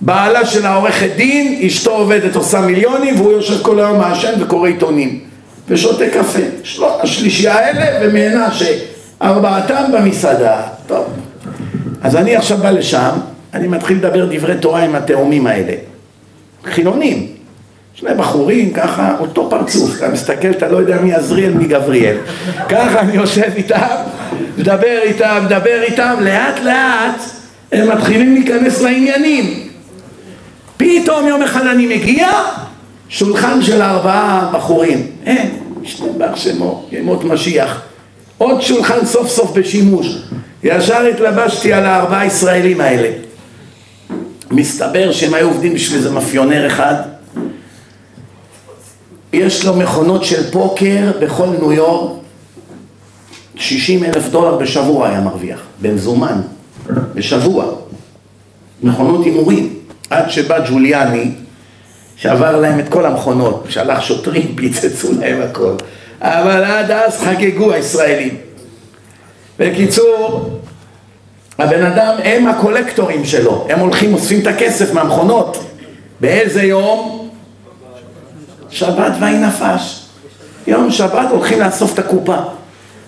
בעלה 0.00 0.46
של 0.46 0.66
העורכת 0.66 1.10
דין, 1.16 1.62
אשתו 1.66 1.90
עובדת 1.90 2.36
עושה 2.36 2.60
מיליונים, 2.60 3.20
והוא 3.20 3.32
יושב 3.32 3.62
כל 3.62 3.78
היום 3.78 3.98
מעשן 3.98 4.42
וקורא 4.42 4.68
עיתונים. 4.68 5.20
ושותה 5.68 6.04
קפה. 6.10 6.38
שלו, 6.62 7.00
השלישייה 7.02 7.54
האלה 7.54 7.98
ומנשה. 8.02 8.78
ארבעתם 9.22 9.84
במסעדה. 9.92 10.62
טוב. 10.86 11.04
אז 12.02 12.16
אני 12.16 12.36
עכשיו 12.36 12.58
בא 12.58 12.70
לשם, 12.70 13.10
אני 13.54 13.68
מתחיל 13.68 13.96
לדבר 13.96 14.26
דברי 14.30 14.58
תורה 14.60 14.82
עם 14.82 14.94
התאומים 14.94 15.46
האלה. 15.46 15.72
חילונים. 16.64 17.35
שני 18.00 18.14
בחורים, 18.16 18.72
ככה, 18.72 19.16
אותו 19.20 19.50
פרצוף. 19.50 19.96
אתה 19.96 20.08
מסתכל, 20.08 20.50
אתה 20.50 20.68
לא 20.68 20.76
יודע 20.76 21.00
מי 21.00 21.14
עזריאל, 21.14 21.52
מי 21.52 21.64
גבריאל. 21.64 22.16
ככה 22.68 23.00
אני 23.00 23.14
יושב 23.14 23.50
איתם, 23.56 23.96
מדבר 24.58 24.98
איתם, 25.02 25.42
מדבר 25.44 25.82
איתם, 25.82 26.16
לאט 26.20 26.60
לאט 26.64 27.20
הם 27.72 27.88
מתחילים 27.88 28.34
להיכנס 28.34 28.82
לעניינים. 28.82 29.68
פתאום 30.76 31.28
יום 31.28 31.42
אחד 31.42 31.66
אני 31.66 31.96
מגיע, 31.96 32.28
שולחן 33.08 33.62
של 33.62 33.82
ארבעה 33.82 34.50
בחורים. 34.52 35.06
אין, 35.26 35.50
משתבח 35.82 36.36
שמו, 36.36 36.88
ימות 36.92 37.24
משיח. 37.24 37.82
עוד 38.38 38.62
שולחן 38.62 39.06
סוף 39.06 39.28
סוף 39.28 39.58
בשימוש. 39.58 40.18
ישר 40.62 41.06
התלבשתי 41.06 41.72
על 41.72 41.86
הארבעה 41.86 42.26
ישראלים 42.26 42.80
האלה. 42.80 43.08
מסתבר 44.50 45.12
שהם 45.12 45.34
היו 45.34 45.48
עובדים 45.48 45.74
בשביל 45.74 45.98
איזה 45.98 46.10
מאפיונר 46.10 46.66
אחד. 46.66 47.15
יש 49.36 49.64
לו 49.64 49.76
מכונות 49.76 50.24
של 50.24 50.50
פוקר 50.50 51.12
בכל 51.20 51.46
ניו 51.46 51.72
יורק. 51.72 52.12
60 53.56 54.04
אלף 54.04 54.28
דולר 54.28 54.56
בשבוע 54.56 55.08
היה 55.08 55.20
מרוויח, 55.20 55.60
במזומן, 55.82 56.40
בשבוע. 57.14 57.64
מכונות 58.82 59.24
הימורים. 59.24 59.74
עד 60.10 60.30
שבא 60.30 60.68
ג'וליאני, 60.68 61.30
שעבר 62.16 62.60
להם 62.60 62.80
את 62.80 62.88
כל 62.88 63.06
המכונות, 63.06 63.66
שלח 63.68 64.00
שוטרים, 64.00 64.54
פיצצו 64.56 65.12
להם 65.20 65.42
הכל. 65.42 65.74
אבל 66.20 66.64
עד 66.64 66.90
אז 66.90 67.20
חגגו 67.20 67.72
הישראלים. 67.72 68.36
בקיצור, 69.58 70.50
הבן 71.58 71.82
אדם, 71.82 72.14
הם 72.24 72.46
הקולקטורים 72.46 73.24
שלו, 73.24 73.66
הם 73.70 73.80
הולכים, 73.80 74.14
אוספים 74.14 74.40
את 74.40 74.46
הכסף 74.46 74.92
מהמכונות. 74.92 75.64
באיזה 76.20 76.62
יום? 76.62 77.25
שבת 78.76 79.12
ויהי 79.20 79.38
נפש. 79.38 80.02
יום 80.66 80.90
שבת 80.90 81.30
הולכים 81.30 81.60
לאסוף 81.60 81.94
את 81.94 81.98
הקופה. 81.98 82.36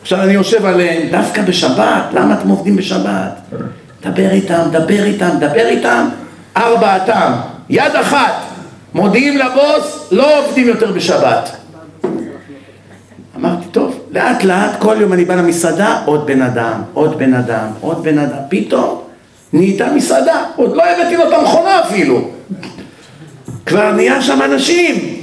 עכשיו 0.03 0.23
אני 0.23 0.33
יושב 0.33 0.67
עליהם, 0.67 1.09
דווקא 1.11 1.43
בשבת, 1.43 2.05
למה 2.13 2.35
אתם 2.35 2.49
עובדים 2.49 2.77
בשבת? 2.77 3.41
דבר 4.03 4.31
איתם, 4.31 4.63
דבר 4.73 5.05
איתם, 5.05 5.31
דבר 5.41 5.67
איתם, 5.67 6.09
ארבעתם, 6.57 7.33
יד 7.71 7.97
אחת, 8.01 8.33
מודיעים 8.95 9.39
לבוס, 9.39 10.09
לא 10.11 10.39
עובדים 10.39 10.67
יותר 10.67 10.93
בשבת. 10.93 11.57
אמרתי, 13.37 13.67
טוב, 13.71 14.01
לאט 14.11 14.45
לאט, 14.45 14.71
כל 14.79 14.97
יום 15.01 15.13
אני 15.13 15.25
בא 15.25 15.35
למסעדה, 15.35 16.01
עוד 16.05 16.27
בן 16.27 16.43
אדם, 16.43 16.83
עוד 16.93 17.19
בן 17.19 17.35
אדם, 17.35 17.67
עוד 17.81 18.03
בן 18.03 18.19
אדם, 18.19 18.39
פתאום 18.49 19.01
נהייתה 19.53 19.93
מסעדה, 19.95 20.45
עוד 20.57 20.77
לא 20.77 20.83
הבאתי 20.85 21.17
לו 21.17 21.29
את 21.29 21.33
המכונה 21.33 21.81
אפילו. 21.81 22.31
כבר 23.67 23.93
נהיה 23.93 24.23
שם 24.23 24.43
אנשים. 24.45 25.18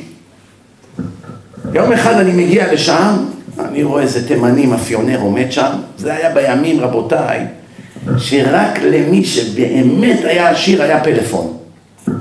יום 1.75 1.91
אחד 1.91 2.13
אני 2.13 2.43
מגיע 2.43 2.73
לשם, 2.73 3.15
אני 3.59 3.83
רואה 3.83 4.01
איזה 4.01 4.27
תימני 4.27 4.65
מאפיונר 4.65 5.19
עומד 5.21 5.51
שם, 5.51 5.71
זה 5.97 6.13
היה 6.13 6.29
בימים, 6.29 6.79
רבותיי, 6.79 7.45
שרק 8.17 8.79
למי 8.81 9.23
שבאמת 9.23 10.19
היה 10.23 10.49
עשיר 10.49 10.83
היה 10.83 11.03
פלאפון. 11.03 11.57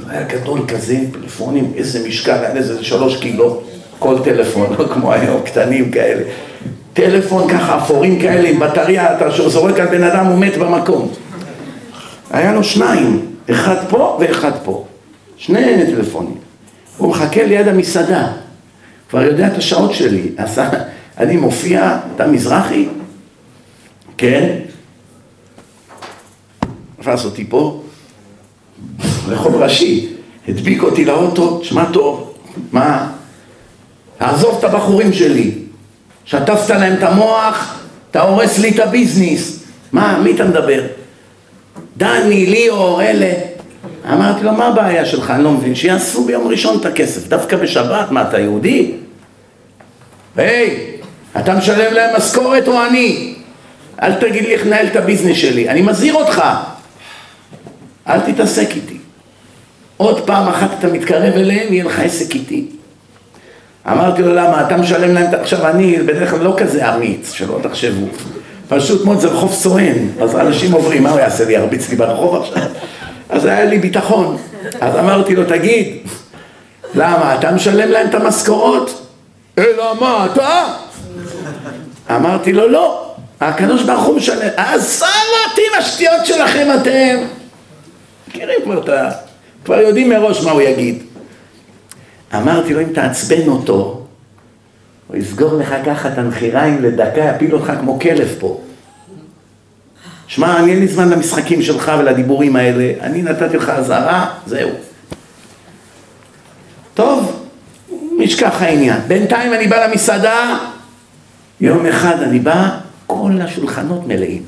היה 0.08 0.22
גדול 0.22 0.60
כזה, 0.68 0.96
פלאפונים, 1.12 1.72
איזה 1.76 2.08
משקל, 2.08 2.32
היה 2.32 2.56
איזה 2.56 2.84
שלוש 2.84 3.16
קילו, 3.16 3.60
כל 3.98 4.18
טלפון, 4.24 4.74
לא 4.78 4.84
כמו 4.84 5.12
היום, 5.12 5.40
קטנים 5.44 5.90
כאלה. 5.90 6.22
טלפון 6.92 7.48
ככה, 7.48 7.78
אפורים 7.78 8.20
כאלה, 8.20 8.48
עם 8.48 8.60
בטריה, 8.60 9.16
אתה 9.16 9.30
זורק 9.48 9.80
על 9.80 9.86
בן 9.86 10.02
אדם, 10.02 10.26
הוא 10.26 10.38
מת 10.38 10.56
במקום. 10.56 11.08
היה 12.30 12.52
לו 12.52 12.64
שניים, 12.64 13.20
אחד 13.50 13.76
פה 13.88 14.18
ואחד 14.20 14.52
פה. 14.64 14.84
שני 15.36 15.86
טלפונים. 15.86 16.34
הוא 16.98 17.10
מחכה 17.10 17.42
ליד 17.42 17.68
המסעדה, 17.68 18.26
כבר 19.14 19.22
יודע 19.22 19.46
את 19.46 19.58
השעות 19.58 19.94
שלי. 19.94 20.28
אז 20.36 20.60
אני 21.18 21.36
מופיע, 21.36 21.98
אתה 22.14 22.26
מזרחי? 22.26 22.88
כן? 24.16 24.56
תפס 27.00 27.24
אותי 27.24 27.44
פה, 27.48 27.82
רחוב 29.28 29.54
ראשי, 29.54 30.08
הדביק 30.48 30.82
אותי 30.82 31.04
לאוטו, 31.04 31.60
שמע 31.62 31.84
טוב, 31.92 32.34
מה? 32.72 33.10
תעזוב 34.18 34.56
את 34.58 34.64
הבחורים 34.64 35.12
שלי, 35.12 35.50
שטפת 36.24 36.70
להם 36.70 36.92
את 36.98 37.02
המוח, 37.02 37.78
אתה 38.10 38.22
הורס 38.22 38.58
לי 38.58 38.70
את 38.70 38.78
הביזנס. 38.78 39.64
מה, 39.92 40.18
מי 40.24 40.32
אתה 40.32 40.44
מדבר? 40.44 40.82
דני, 41.96 42.46
ליאור, 42.46 43.02
אלה. 43.02 43.32
אמרתי 44.12 44.44
לו, 44.44 44.52
מה 44.52 44.66
הבעיה 44.66 45.06
שלך? 45.06 45.30
אני 45.30 45.44
לא 45.44 45.50
מבין. 45.50 45.74
שיאספו 45.74 46.24
ביום 46.24 46.48
ראשון 46.48 46.78
את 46.80 46.86
הכסף, 46.86 47.28
דווקא 47.28 47.56
בשבת, 47.56 48.10
מה, 48.10 48.22
אתה 48.28 48.38
יהודי? 48.38 49.03
היי, 50.36 50.96
אתה 51.38 51.54
משלם 51.54 51.94
להם 51.94 52.16
משכורת 52.16 52.68
או 52.68 52.84
אני? 52.84 53.34
אל 54.02 54.14
תגיד 54.14 54.44
לי 54.44 54.54
איך 54.54 54.66
לנהל 54.66 54.86
את 54.86 54.96
הביזנס 54.96 55.36
שלי, 55.36 55.68
אני 55.68 55.82
מזהיר 55.82 56.14
אותך. 56.14 56.42
אל 58.08 58.20
תתעסק 58.20 58.68
איתי. 58.70 58.98
עוד 59.96 60.26
פעם 60.26 60.48
אחת 60.48 60.68
אתה 60.78 60.86
מתקרב 60.86 61.32
אליהם, 61.34 61.72
יהיה 61.72 61.84
לך 61.84 62.00
עסק 62.00 62.34
איתי. 62.34 62.66
אמרתי 63.90 64.22
לו, 64.22 64.34
למה? 64.34 64.66
אתה 64.66 64.76
משלם 64.76 65.14
להם... 65.14 65.34
עכשיו, 65.40 65.68
אני 65.68 65.96
בדרך 65.96 66.30
כלל 66.30 66.40
לא 66.40 66.54
כזה 66.56 66.94
אמיץ, 66.94 67.32
שלא 67.32 67.58
תחשבו. 67.62 68.06
פשוט 68.68 69.04
מאוד 69.04 69.20
זה 69.20 69.28
רחוב 69.28 69.52
סואן, 69.52 70.08
אז 70.22 70.36
אנשים 70.36 70.72
עוברים, 70.72 71.02
מה 71.02 71.10
הוא 71.10 71.20
יעשה 71.20 71.44
לי, 71.44 71.52
ירביץ 71.52 71.90
לי 71.90 71.96
ברחוב 71.96 72.42
עכשיו? 72.42 72.62
אז 73.28 73.44
היה 73.44 73.64
לי 73.64 73.78
ביטחון. 73.78 74.36
אז 74.80 74.96
אמרתי 74.96 75.34
לו, 75.34 75.44
תגיד, 75.44 75.96
למה, 76.94 77.34
אתה 77.38 77.50
משלם 77.50 77.90
להם 77.90 78.06
את 78.06 78.14
המשכורות? 78.14 79.03
אלא 79.58 79.94
מה, 80.00 80.26
אתה? 80.32 80.64
אמרתי 82.10 82.52
לו, 82.52 82.68
לא, 82.68 83.14
הקדוש 83.40 83.82
ברוך 83.82 84.04
הוא 84.04 84.16
משלם. 84.16 84.48
אז 84.56 84.84
סלאטי 84.84 85.62
השטויות 85.78 86.26
שלכם 86.26 86.68
אתם. 86.80 87.16
מכירים 88.28 88.58
כבר 88.64 88.82
את 88.82 88.88
ה... 88.88 89.10
כבר 89.64 89.80
יודעים 89.80 90.08
מראש 90.08 90.44
מה 90.44 90.50
הוא 90.50 90.62
יגיד. 90.62 91.02
אמרתי 92.34 92.74
לו, 92.74 92.80
אם 92.80 92.92
תעצבן 92.92 93.48
אותו, 93.48 94.06
הוא 95.08 95.16
יסגור 95.16 95.54
לך 95.54 95.74
ככה 95.86 96.08
את 96.08 96.18
הנחיריים 96.18 96.82
לדקה, 96.82 97.20
יפיל 97.20 97.54
אותך 97.54 97.72
כמו 97.80 98.00
כלב 98.00 98.28
פה. 98.38 98.60
שמע, 100.26 100.58
אני 100.58 100.70
אין 100.70 100.80
לי 100.80 100.88
זמן 100.88 101.10
למשחקים 101.10 101.62
שלך 101.62 101.92
ולדיבורים 101.98 102.56
האלה, 102.56 102.92
אני 103.00 103.22
נתתי 103.22 103.56
לך 103.56 103.68
אזהרה, 103.68 104.34
זהו. 104.46 104.70
טוב, 106.94 107.33
נשכח 108.24 108.62
העניין. 108.62 109.00
בינתיים 109.08 109.54
אני 109.54 109.66
בא 109.66 109.86
למסעדה, 109.86 110.58
יום 111.60 111.86
אחד 111.86 112.22
אני 112.22 112.38
בא, 112.38 112.78
כל 113.06 113.32
השולחנות 113.40 114.06
מלאים. 114.06 114.42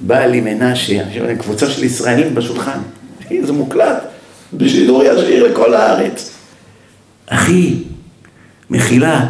בא 0.00 0.26
לי 0.26 0.40
מנשה, 0.40 1.02
קבוצה 1.38 1.70
של 1.70 1.84
ישראלים 1.84 2.34
בשולחן, 2.34 2.78
זה 3.42 3.52
מוקלט, 3.52 4.02
בשידור 4.52 5.04
ישיר 5.04 5.46
לכל 5.46 5.74
הארץ. 5.74 6.30
אחי, 7.26 7.74
מחילה, 8.70 9.26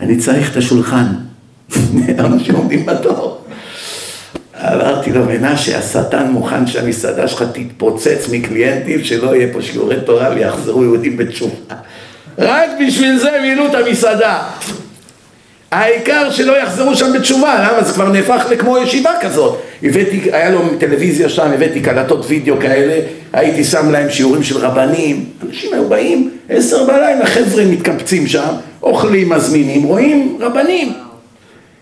אני 0.00 0.16
צריך 0.16 0.52
את 0.52 0.56
השולחן. 0.56 1.06
אנשים 2.18 2.54
עומדים 2.54 2.86
בתור. 2.86 3.44
אמרתי 4.60 5.12
לו, 5.12 5.24
מנשה, 5.24 5.78
השטן 5.78 6.30
מוכן 6.30 6.66
שהמסעדה 6.66 7.28
שלך 7.28 7.44
תתפוצץ 7.52 8.28
מקליינטים, 8.32 9.04
שלא 9.04 9.36
יהיה 9.36 9.52
פה 9.52 9.62
שיעורי 9.62 9.96
תורה 10.06 10.30
ויחזרו 10.34 10.82
יהודים 10.82 11.16
בתשובה. 11.16 11.74
רק 12.38 12.70
בשביל 12.86 13.18
זה 13.18 13.30
מילאו 13.42 13.66
את 13.66 13.74
המסעדה. 13.74 14.42
העיקר 15.70 16.30
שלא 16.30 16.62
יחזרו 16.62 16.96
שם 16.96 17.12
בתשובה, 17.12 17.54
למה? 17.58 17.84
זה 17.84 17.92
כבר 17.92 18.08
נהפך 18.08 18.46
לכמו 18.50 18.78
ישיבה 18.78 19.12
כזאת. 19.20 19.58
הבאתי, 19.82 20.20
היה 20.32 20.50
לו 20.50 20.60
טלוויזיה 20.78 21.28
שם, 21.28 21.52
הבאתי 21.52 21.80
קלטות 21.80 22.24
וידאו 22.28 22.60
כאלה, 22.60 23.00
הייתי 23.32 23.64
שם 23.64 23.90
להם 23.90 24.10
שיעורים 24.10 24.42
של 24.42 24.56
רבנים, 24.58 25.24
אנשים 25.46 25.72
היו 25.72 25.88
באים, 25.88 26.30
עשר 26.48 26.84
בלילה, 26.84 27.26
חבר'ה 27.26 27.64
מתקבצים 27.64 28.26
שם, 28.26 28.54
אוכלים, 28.82 29.28
מזמינים, 29.28 29.82
רואים 29.82 30.38
רבנים. 30.40 30.92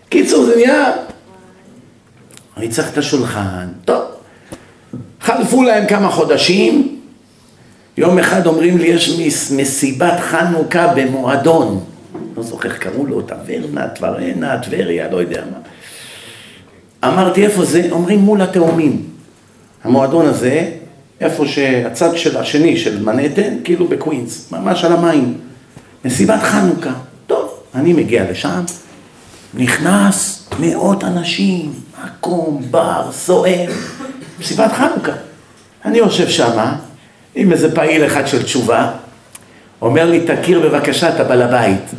קיצור, 0.09 0.45
זה 0.45 0.55
נהיה... 0.55 0.91
אני 2.57 2.67
צריך 2.67 2.89
את 2.93 2.97
השולחן, 2.97 3.67
טוב. 3.85 4.01
חלפו 5.21 5.63
להם 5.63 5.87
כמה 5.87 6.09
חודשים, 6.09 6.96
יום 7.97 8.19
אחד 8.19 8.47
אומרים 8.47 8.77
לי, 8.77 8.87
יש 8.87 9.19
מסיבת 9.55 10.19
חנוכה 10.19 10.87
במועדון. 10.87 11.83
לא 12.37 12.43
זוכר 12.43 12.69
איך 12.69 12.77
קראו 12.77 13.05
לו, 13.05 13.21
טברנה, 13.21 13.87
טברנה, 13.87 14.57
טבריה, 14.57 15.11
לא 15.11 15.17
יודע 15.17 15.41
מה. 15.51 15.57
אמרתי, 17.09 17.45
איפה 17.45 17.65
זה? 17.65 17.87
אומרים 17.91 18.19
מול 18.19 18.41
התאומים. 18.41 19.05
המועדון 19.83 20.25
הזה, 20.25 20.71
איפה 21.21 21.45
שהצד 21.47 22.17
של 22.17 22.37
השני 22.37 22.77
של 22.77 23.03
מנהטן, 23.03 23.57
כאילו 23.63 23.87
בקווינס, 23.87 24.51
ממש 24.51 24.83
על 24.83 24.93
המים. 24.93 25.37
מסיבת 26.05 26.43
חנוכה. 26.43 26.93
טוב, 27.27 27.49
אני 27.75 27.93
מגיע 27.93 28.31
לשם, 28.31 28.63
נכנס 29.53 30.47
מאות 30.59 31.03
אנשים, 31.03 31.73
מקום, 32.05 32.61
בר, 32.71 33.09
סוער, 33.11 33.71
מסיבת 34.39 34.71
חנוכה. 34.71 35.13
אני 35.85 35.97
יושב 35.97 36.29
שמה, 36.29 36.75
עם 37.35 37.51
איזה 37.51 37.75
פעיל 37.75 38.05
אחד 38.05 38.27
של 38.27 38.43
תשובה, 38.43 38.91
אומר 39.81 40.05
לי, 40.05 40.25
תכיר 40.25 40.59
בבקשה 40.59 41.09
את 41.09 41.19
הבעל 41.19 41.41
הבית. 41.41 41.91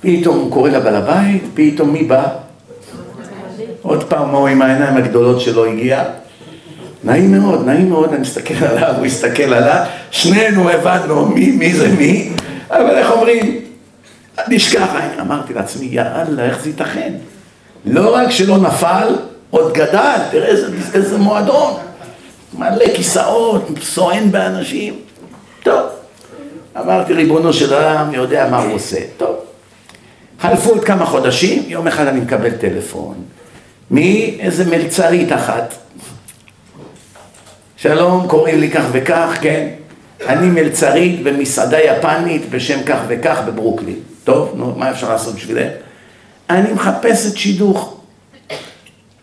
פתאום 0.00 0.38
הוא 0.38 0.52
קורא 0.52 0.70
לבעל 0.70 0.96
הבית, 0.96 1.42
פתאום 1.54 1.92
מי 1.92 2.02
בא? 2.02 2.28
עוד 3.82 4.04
פעם 4.04 4.28
הוא 4.28 4.48
עם 4.48 4.62
העיניים 4.62 4.96
הגדולות 4.96 5.40
שלו 5.40 5.64
הגיע. 5.64 6.04
נעים 7.04 7.32
מאוד, 7.32 7.66
נעים 7.66 7.88
מאוד, 7.90 8.12
אני 8.12 8.18
מסתכל 8.18 8.64
עליו, 8.64 8.94
הוא 8.96 9.06
הסתכל 9.06 9.54
עליו, 9.54 9.84
שנינו 10.10 10.70
הבנו 10.70 11.26
מי, 11.26 11.50
מי 11.50 11.74
זה 11.74 11.88
מי, 11.88 12.30
אבל 12.70 12.90
איך 12.90 13.10
אומרים? 13.10 13.60
נשכח, 14.48 14.88
אמרתי 15.20 15.54
לעצמי, 15.54 15.86
יאללה, 15.86 16.44
איך 16.44 16.62
זה 16.62 16.68
ייתכן? 16.68 17.12
לא 17.84 18.14
רק 18.14 18.30
שלא 18.30 18.58
נפל, 18.58 19.16
עוד 19.50 19.72
גדל, 19.72 20.18
תראה 20.30 20.46
איזה, 20.46 20.66
איזה 20.94 21.18
מועדון, 21.18 21.72
מלא 22.58 22.86
כיסאות, 22.96 23.68
סואן 23.82 24.30
באנשים. 24.32 24.94
טוב, 25.62 25.86
אמרתי, 26.76 27.12
ריבונו 27.12 27.52
של 27.52 27.74
עולם 27.74 28.14
יודע 28.14 28.48
מה 28.50 28.62
הוא 28.62 28.74
עושה. 28.74 28.98
טוב, 29.16 29.36
חלפו 30.40 30.70
עוד 30.70 30.84
כמה 30.84 31.06
חודשים, 31.06 31.62
יום 31.66 31.86
אחד 31.86 32.06
אני 32.06 32.20
מקבל 32.20 32.50
טלפון 32.50 33.14
מאיזה 33.90 34.64
מלצרית 34.64 35.32
אחת. 35.32 35.74
שלום, 37.76 38.28
קוראים 38.28 38.60
לי 38.60 38.70
כך 38.70 38.84
וכך, 38.92 39.38
כן? 39.40 39.68
אני 40.26 40.46
מלצרית 40.46 41.22
במסעדה 41.22 41.80
יפנית 41.80 42.50
בשם 42.50 42.82
כך 42.86 42.98
וכך 43.08 43.40
בברוקלין. 43.46 43.98
טוב, 44.24 44.52
נו, 44.56 44.74
מה 44.76 44.90
אפשר 44.90 45.08
לעשות 45.08 45.34
בשבילך? 45.34 45.72
אני 46.50 46.72
מחפשת 46.72 47.36
שידוך. 47.36 47.99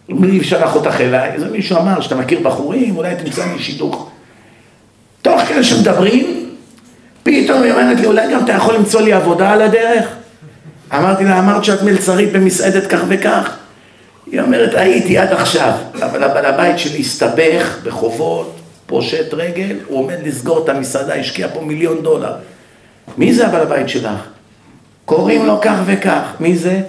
מי 0.10 0.44
שלח 0.44 0.76
אותך 0.76 1.02
אליי? 1.02 1.32
איזה 1.34 1.50
מישהו 1.50 1.78
אמר 1.78 2.02
שאתה 2.02 2.16
מכיר 2.16 2.40
בחורים, 2.40 2.98
אולי 2.98 3.16
תמצא 3.16 3.46
לי 3.54 3.60
שידוך. 3.60 4.10
תוך 5.22 5.42
כדי 5.42 5.64
שמדברים, 5.64 6.50
פתאום 7.24 7.64
היא 7.64 7.72
אומרת 7.72 8.00
לי, 8.00 8.06
אולי 8.06 8.34
גם 8.34 8.44
אתה 8.44 8.52
יכול 8.52 8.76
למצוא 8.76 9.02
לי 9.02 9.14
עבודה 9.14 9.52
על 9.52 9.62
הדרך? 9.62 10.06
אמרתי 10.94 11.24
לה, 11.24 11.40
אמרת 11.40 11.64
שאת 11.64 11.82
מלצרית 11.82 12.32
במסעדת 12.34 12.88
כך 12.88 13.00
וכך? 13.08 13.58
היא 14.32 14.42
אומרת, 14.42 14.74
הייתי 14.74 15.18
עד 15.18 15.34
עכשיו, 15.34 15.72
אבל 16.02 16.24
הבעל 16.24 16.46
הבית 16.46 16.80
שלי 16.80 17.00
הסתבך 17.00 17.78
בחובות, 17.84 18.56
פושט 18.86 19.34
רגל, 19.34 19.76
הוא 19.88 20.00
עומד 20.00 20.18
לסגור 20.24 20.64
את 20.64 20.70
המסעדה, 20.70 21.16
השקיע 21.16 21.48
פה 21.54 21.62
מיליון 21.62 22.04
דולר. 22.04 22.34
מי 23.18 23.34
זה 23.34 23.48
הבעל 23.48 23.62
הבית 23.62 23.90
שלך? 23.90 24.20
קוראים 25.06 25.46
לו 25.46 25.60
כך 25.62 25.78
וכך. 25.86 26.22
מי 26.40 26.58
זה? 26.58 26.82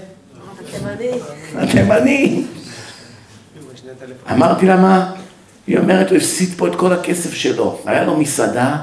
התימני. 0.60 1.10
התימני. 1.56 2.42
אמרתי 4.32 4.66
לה, 4.66 4.76
מה? 4.76 5.10
היא 5.66 5.78
אומרת, 5.78 6.10
הוא 6.10 6.16
הפסיד 6.16 6.48
פה 6.56 6.66
את 6.66 6.74
כל 6.74 6.92
הכסף 6.92 7.34
שלו. 7.34 7.78
היה 7.86 8.04
לו 8.04 8.16
מסעדה, 8.16 8.76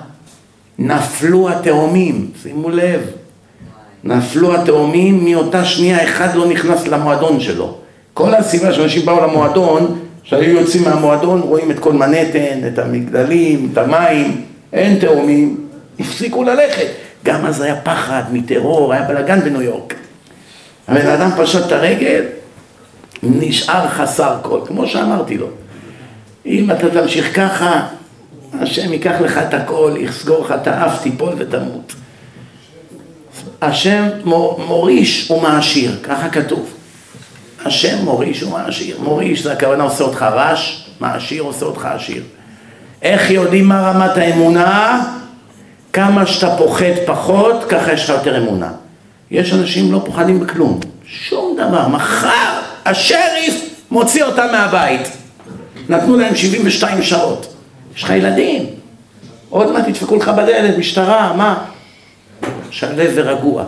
נפלו 0.79 1.49
התאומים, 1.49 2.31
שימו 2.41 2.69
לב. 2.69 3.01
נפלו 4.03 4.55
התאומים, 4.55 5.25
מאותה 5.25 5.65
שנייה 5.65 6.03
אחד 6.03 6.35
לא 6.35 6.47
נכנס 6.47 6.87
למועדון 6.87 7.39
שלו. 7.39 7.77
כל 8.13 8.33
הסיבה 8.33 8.73
שאנשים 8.73 9.05
באו 9.05 9.27
למועדון, 9.27 9.99
שהיו 10.23 10.59
יוצאים 10.59 10.83
מהמועדון, 10.83 11.41
רואים 11.41 11.71
את 11.71 11.79
כל 11.79 11.93
מנהטן, 11.93 12.67
את 12.67 12.79
המגדלים, 12.79 13.69
את 13.73 13.77
המים, 13.77 14.41
אין 14.73 14.99
תאומים, 14.99 15.67
הפסיקו 15.99 16.43
ללכת. 16.43 16.87
גם 17.23 17.45
אז 17.45 17.61
היה 17.61 17.75
פחד 17.75 18.23
מטרור, 18.31 18.93
היה 18.93 19.03
בלאגן 19.03 19.39
בניו 19.41 19.61
יורק. 19.61 19.93
הבן 20.87 21.07
אדם 21.07 21.29
פשט 21.37 21.67
את 21.67 21.71
הרגל, 21.71 22.23
נשאר 23.25 23.87
חסר 23.89 24.35
כל, 24.41 24.59
כמו 24.65 24.87
שאמרתי 24.87 25.37
לו. 25.37 25.47
אם 26.45 26.71
אתה 26.71 26.89
תמשיך 26.89 27.35
ככה, 27.35 27.87
השם 28.59 28.93
ייקח 28.93 29.15
לך 29.21 29.37
את 29.37 29.53
הכל, 29.53 29.93
יסגור 29.99 30.45
לך 30.45 30.51
את 30.61 30.67
האף, 30.67 31.01
תיפול 31.03 31.33
ותמות. 31.37 31.93
השם 33.61 34.07
מוריש 34.67 35.31
ומעשיר, 35.31 35.99
ככה 36.03 36.29
כתוב. 36.29 36.73
השם 37.65 37.97
מוריש 38.03 38.43
ומעשיר. 38.43 38.97
מוריש 39.01 39.43
זה 39.43 39.53
הכוונה 39.53 39.83
עושה 39.83 40.03
אותך 40.03 40.25
רש, 40.31 40.89
מעשיר 40.99 41.43
עושה 41.43 41.65
אותך 41.65 41.85
עשיר. 41.85 42.23
איך 43.01 43.31
יודעים 43.31 43.67
מה 43.67 43.91
רמת 43.91 44.17
האמונה? 44.17 45.03
כמה 45.93 46.25
שאתה 46.25 46.55
פוחד 46.57 46.95
פחות, 47.05 47.63
ככה 47.69 47.93
יש 47.93 48.03
לך 48.03 48.09
יותר 48.09 48.37
אמונה. 48.37 48.71
יש 49.31 49.53
אנשים 49.53 49.91
לא 49.91 50.01
פוחדים 50.05 50.39
בכלום, 50.39 50.79
שום 51.05 51.57
דבר. 51.57 51.87
מחר 51.87 52.54
השריף 52.85 53.69
מוציא 53.91 54.23
אותם 54.23 54.47
מהבית. 54.51 55.07
נתנו 55.89 56.17
להם 56.17 56.35
72 56.35 57.03
שעות. 57.03 57.53
יש 57.95 58.03
לך 58.03 58.09
ילדים. 58.09 58.65
עוד 59.49 59.71
מעט 59.71 59.87
ידפקו 59.87 60.15
לך 60.15 60.29
בדלת, 60.29 60.77
משטרה, 60.77 61.33
מה? 61.33 61.63
שלו 62.69 63.03
ורגוע. 63.15 63.63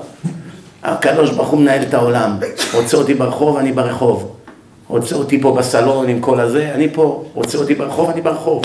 הקדוש 0.84 1.32
ברוך 1.32 1.50
הוא 1.50 1.60
מנהל 1.60 1.82
את 1.82 1.94
העולם. 1.94 2.38
רוצה 2.74 2.98
אותי 2.98 3.14
ברחוב, 3.14 3.58
אני 3.58 3.72
ברחוב. 3.72 4.36
רוצה 4.88 5.16
אותי 5.16 5.42
פה 5.42 5.56
בסלון 5.56 6.10
עם 6.10 6.20
כל 6.20 6.40
הזה, 6.40 6.72
אני 6.76 6.88
פה. 6.94 7.24
רוצה 7.34 7.58
אותי 7.58 7.76
ברחוב, 7.76 8.10
אני 8.10 8.22
ברחוב. 8.22 8.64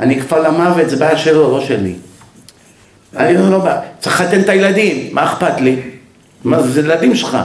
אני 0.00 0.18
אקפא 0.18 0.34
למוות, 0.34 0.90
זה 0.90 0.96
בעיה 0.96 1.18
שלו, 1.18 1.50
לא 1.50 1.60
שלי. 1.60 1.94
אני 3.16 3.50
לא 3.50 3.58
בא. 3.58 3.80
צריך 4.00 4.20
לחתן 4.20 4.40
את 4.40 4.48
הילדים, 4.48 5.14
מה 5.14 5.24
אכפת 5.24 5.60
לי? 5.60 5.80
מה 6.44 6.62
זה 6.62 6.80
ילדים 6.80 7.14
שלך. 7.14 7.38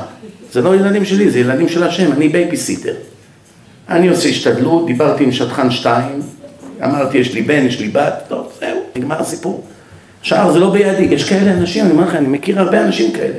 זה 0.55 0.61
לא 0.61 0.75
ילדים 0.75 1.05
שלי, 1.05 1.29
זה 1.29 1.39
ילדים 1.39 1.69
של 1.69 1.83
השם, 1.83 2.11
אני 2.11 2.29
בייביסיטר. 2.29 2.93
אני 3.89 4.07
עושה 4.07 4.29
השתדלות, 4.29 4.85
דיברתי 4.85 5.23
עם 5.23 5.31
שדכן 5.31 5.71
שתיים, 5.71 6.21
אמרתי 6.83 7.17
יש 7.17 7.33
לי 7.33 7.41
בן, 7.41 7.65
יש 7.65 7.79
לי 7.79 7.87
בת, 7.87 8.13
טוב, 8.27 8.51
זהו, 8.59 8.79
נגמר 8.95 9.21
הסיפור. 9.21 9.63
השאר 10.21 10.51
זה 10.51 10.59
לא 10.59 10.69
בידי, 10.69 11.03
יש 11.03 11.29
כאלה 11.29 11.51
אנשים, 11.51 11.85
אני 11.85 11.93
אומר 11.93 12.07
לך, 12.07 12.15
אני 12.15 12.27
מכיר 12.27 12.59
הרבה 12.59 12.81
אנשים 12.81 13.11
כאלה. 13.11 13.37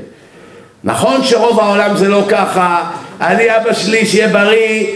נכון 0.85 1.25
שרוב 1.25 1.61
העולם 1.61 1.97
זה 1.97 2.09
לא 2.09 2.27
ככה, 2.29 2.91
אני 3.21 3.57
אבא 3.57 3.73
שלי, 3.73 4.07
שיהיה 4.07 4.29
בריא, 4.29 4.87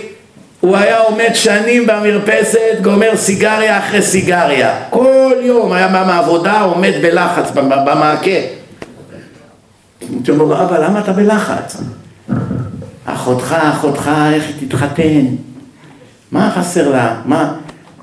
הוא 0.60 0.76
היה 0.76 0.98
עומד 0.98 1.30
שנים 1.34 1.86
במרפסת, 1.86 2.78
גומר 2.82 3.16
סיגריה 3.16 3.78
אחרי 3.78 4.02
סיגריה. 4.02 4.82
כל 4.90 5.34
יום 5.42 5.72
היה 5.72 5.88
בא 5.88 6.04
מהעבודה, 6.06 6.60
עומד 6.60 6.92
בלחץ 7.02 7.50
במעקה. 7.84 8.40
הייתי 10.00 10.30
אומר 10.30 10.44
לו, 10.44 10.62
אבא, 10.62 10.78
למה 10.78 11.00
אתה 11.00 11.12
בלחץ? 11.12 11.76
אחותך, 13.14 13.56
אחותך, 13.60 14.10
איך 14.32 14.44
היא 14.46 14.68
תתחתן? 14.68 15.26
מה 16.32 16.50
חסר 16.56 16.90
לה? 16.90 17.20
מה? 17.24 17.52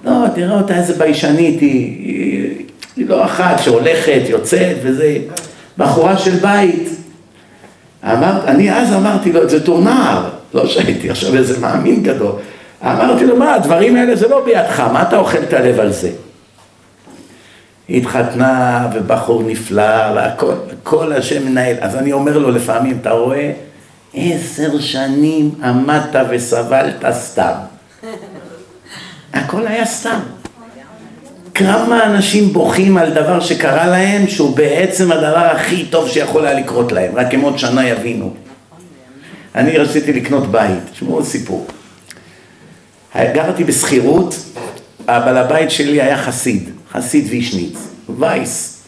לא, 0.06 0.26
תראה 0.36 0.58
אותה 0.58 0.76
איזה 0.76 0.94
ביישנית 0.94 1.62
היא, 1.62 2.06
היא, 2.06 2.66
היא 2.96 3.10
לא 3.10 3.26
אחת 3.26 3.60
שהולכת, 3.60 4.22
יוצאת 4.28 4.78
וזה, 4.84 5.18
בחורה 5.78 6.18
של 6.18 6.36
בית. 6.36 6.90
אמר, 8.04 8.48
אני 8.48 8.74
אז 8.74 8.94
אמרתי 8.94 9.32
לו 9.32 9.50
זה 9.50 9.66
תור 9.66 9.82
נער, 9.82 10.30
לא 10.54 10.68
שהייתי 10.68 11.10
עכשיו 11.10 11.36
איזה 11.36 11.60
מאמין 11.60 12.04
גדול. 12.04 12.32
אמרתי 12.84 13.26
לו, 13.26 13.36
מה, 13.36 13.54
הדברים 13.54 13.96
האלה 13.96 14.16
זה 14.16 14.28
לא 14.28 14.46
בידך, 14.46 14.80
מה 14.80 15.02
אתה 15.02 15.18
אוכל 15.18 15.38
את 15.38 15.54
הלב 15.54 15.80
על 15.80 15.92
זה? 15.92 16.10
היא 17.88 18.02
התחתנה 18.02 18.88
ובחור 18.94 19.44
נפלא 19.44 20.14
והכל, 20.16 20.54
כל 20.84 21.14
השם 21.14 21.46
מנהל. 21.46 21.76
אז 21.80 21.96
אני 21.96 22.12
אומר 22.12 22.38
לו 22.38 22.52
לפעמים, 22.52 22.98
אתה 23.02 23.12
רואה? 23.12 23.52
עשר 24.14 24.80
שנים 24.80 25.52
עמדת 25.64 26.16
וסבלת 26.30 27.06
סתם. 27.12 27.54
הכל 29.34 29.68
היה 29.68 29.86
סתם. 29.86 30.20
כמה 31.54 32.06
אנשים 32.06 32.54
בוכים 32.54 32.98
על 32.98 33.14
דבר 33.14 33.40
שקרה 33.40 33.88
להם 33.88 34.28
שהוא 34.28 34.56
בעצם 34.56 35.12
הדבר 35.12 35.46
הכי 35.46 35.86
טוב 35.86 36.10
שיכול 36.10 36.46
היה 36.46 36.60
לקרות 36.60 36.92
להם, 36.92 37.16
רק 37.16 37.34
הם 37.34 37.42
עוד 37.42 37.60
שנה 37.60 37.88
יבינו. 37.88 38.34
אני 39.56 39.78
רציתי 39.78 40.14
לקנות 40.14 40.52
בית, 40.52 40.80
תשמעו 40.92 41.26
סיפור. 41.26 41.68
גרתי 43.16 43.64
בשכירות, 43.64 44.36
הבעל 45.08 45.38
הבית 45.38 45.72
שלי 45.72 46.02
היה 46.02 46.18
חסיד, 46.18 46.70
חסיד 46.92 47.28
וישניץ, 47.30 47.78
וייס. 48.20 48.84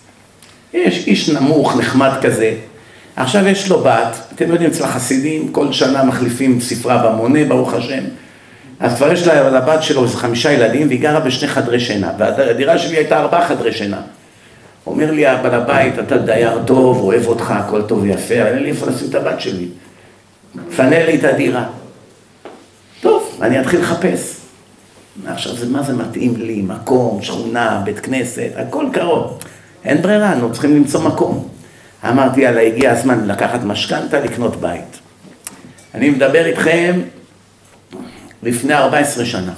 יש 0.73 1.07
איש 1.07 1.29
נמוך, 1.29 1.77
נחמד 1.77 2.11
כזה. 2.21 2.53
עכשיו 3.19 3.47
יש 3.47 3.69
לו 3.69 3.79
בת, 3.79 4.17
אתם 4.35 4.49
יודעים, 4.49 4.69
אצל 4.69 4.83
החסידים 4.83 5.51
כל 5.51 5.71
שנה 5.71 6.03
מחליפים 6.03 6.61
ספרה 6.61 6.97
במונה, 6.97 7.45
ברוך 7.45 7.73
השם. 7.73 8.03
אז 8.79 8.95
כבר 8.95 9.11
יש 9.11 9.27
לה, 9.27 9.49
לבת 9.49 9.83
שלו 9.83 10.03
איזה 10.03 10.17
חמישה 10.17 10.51
ילדים, 10.51 10.87
והיא 10.87 11.01
גרה 11.01 11.19
בשני 11.19 11.47
חדרי 11.47 11.79
שינה. 11.79 12.11
והדירה 12.17 12.77
שלי 12.77 12.97
הייתה 12.97 13.19
ארבעה 13.19 13.47
חדרי 13.47 13.73
שינה. 13.73 14.01
אומר 14.87 15.11
לי 15.11 15.27
הבעל 15.27 15.53
הבית, 15.53 15.99
אתה 15.99 16.17
דייר 16.17 16.63
טוב, 16.65 16.97
אוהב 16.97 17.27
אותך, 17.27 17.51
הכל 17.51 17.81
טוב 17.81 18.01
ויפה, 18.01 18.33
אין 18.33 18.63
לי 18.63 18.69
איפה 18.69 18.85
לשים 18.85 19.09
את 19.09 19.15
הבת 19.15 19.41
שלי. 19.41 19.67
פנה 20.75 21.05
לי 21.05 21.15
את 21.15 21.23
הדירה. 21.23 21.65
טוב, 23.01 23.39
אני 23.41 23.61
אתחיל 23.61 23.79
לחפש. 23.79 24.35
עכשיו, 25.27 25.55
זה, 25.55 25.65
מה 25.65 25.83
זה 25.83 25.93
מתאים 25.93 26.35
לי? 26.35 26.61
מקום, 26.61 27.21
שכונה, 27.21 27.81
בית 27.85 27.99
כנסת, 27.99 28.49
הכל 28.55 28.85
קרוב. 28.93 29.39
אין 29.85 30.01
ברירה, 30.01 30.33
אנחנו 30.33 30.51
צריכים 30.51 30.75
למצוא 30.75 31.01
מקום. 31.01 31.58
אמרתי, 32.05 32.41
יאללה, 32.41 32.61
הגיע 32.61 32.91
הזמן 32.91 33.27
לקחת 33.27 33.63
משכנתה, 33.63 34.19
לקנות 34.19 34.61
בית. 34.61 34.99
אני 35.95 36.09
מדבר 36.09 36.45
איתכם 36.45 37.01
לפני 38.43 38.73
14 38.73 39.25
שנה. 39.25 39.53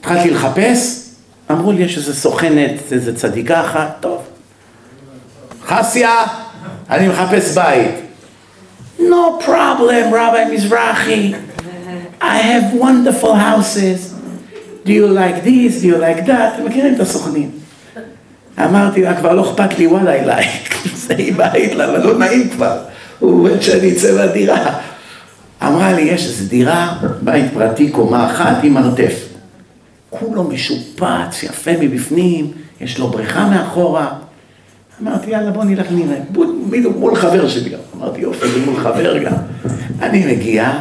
התחלתי 0.00 0.30
לחפש, 0.30 1.08
אמרו 1.50 1.72
לי, 1.72 1.82
יש 1.82 1.96
איזה 1.96 2.14
סוכנת, 2.14 2.92
איזה 2.92 3.16
צדיקה 3.16 3.60
אחת, 3.60 3.96
טוב. 4.00 4.22
חסיה, 5.64 6.24
אני 6.90 7.08
מחפש 7.08 7.54
בית. 7.54 7.94
No 8.98 9.38
problem, 9.40 10.12
Rabbi 10.12 10.44
Mizrahi. 10.52 11.34
I 12.20 12.38
have 12.38 12.72
wonderful 12.74 13.34
houses. 13.34 14.14
Do 14.84 14.92
you 14.92 15.06
like 15.06 15.42
this? 15.44 15.82
Do 15.82 15.86
you 15.86 15.98
like 15.98 16.26
that? 16.26 16.54
אתם 16.54 16.64
מכירים 16.64 16.94
את 16.94 17.00
הסוכנים. 17.00 17.50
אמרתי 18.58 19.02
לה, 19.02 19.16
כבר 19.16 19.32
לא 19.32 19.50
אכפת 19.50 19.78
לי, 19.78 19.86
וואלה, 19.86 20.14
אליי. 20.14 20.48
זה 21.06 21.14
בית, 21.36 21.74
למה 21.74 21.98
לא 21.98 22.18
נעים 22.18 22.48
כבר. 22.48 22.78
הוא 23.18 23.32
עומד 23.32 23.62
שאני 23.62 23.92
אצא 23.92 24.14
מהדירה. 24.16 24.78
אמרה 25.62 25.92
לי, 25.92 26.02
יש 26.02 26.26
איזו 26.26 26.48
דירה, 26.48 26.96
בית 27.22 27.44
פרטי, 27.54 27.90
קומה 27.90 28.30
אחת 28.30 28.56
עם 28.62 28.74
מרתף. 28.74 29.28
כולו 30.10 30.44
משופץ, 30.44 31.42
יפה 31.42 31.70
מבפנים, 31.80 32.52
יש 32.80 32.98
לו 32.98 33.08
בריכה 33.08 33.48
מאחורה. 33.48 34.08
אמרתי, 35.02 35.30
יאללה, 35.30 35.50
בוא 35.50 35.64
נלך 35.64 35.86
נראה. 35.90 36.18
בדיוק 36.70 36.96
מול 36.96 37.16
חבר 37.16 37.48
שלי. 37.48 37.74
אמרתי, 37.96 38.20
יופי, 38.20 38.48
זה 38.48 38.66
מול 38.66 38.80
חבר 38.80 39.18
גם. 39.18 39.34
אני 40.02 40.34
מגיע, 40.34 40.72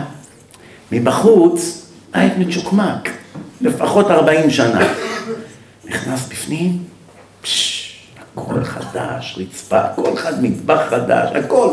מבחוץ, 0.91 1.87
בית 2.13 2.33
מצ'וקמק, 2.37 3.09
לפחות 3.61 4.11
40 4.11 4.49
שנה. 4.49 4.93
נכנס 5.85 6.27
בפנים, 6.29 6.77
הכל 7.43 8.63
חדש, 8.63 9.37
רצפה, 9.37 9.81
כל 9.95 10.13
אחד 10.13 10.43
מטבח 10.43 10.81
חדש, 10.89 11.29
הכל. 11.35 11.69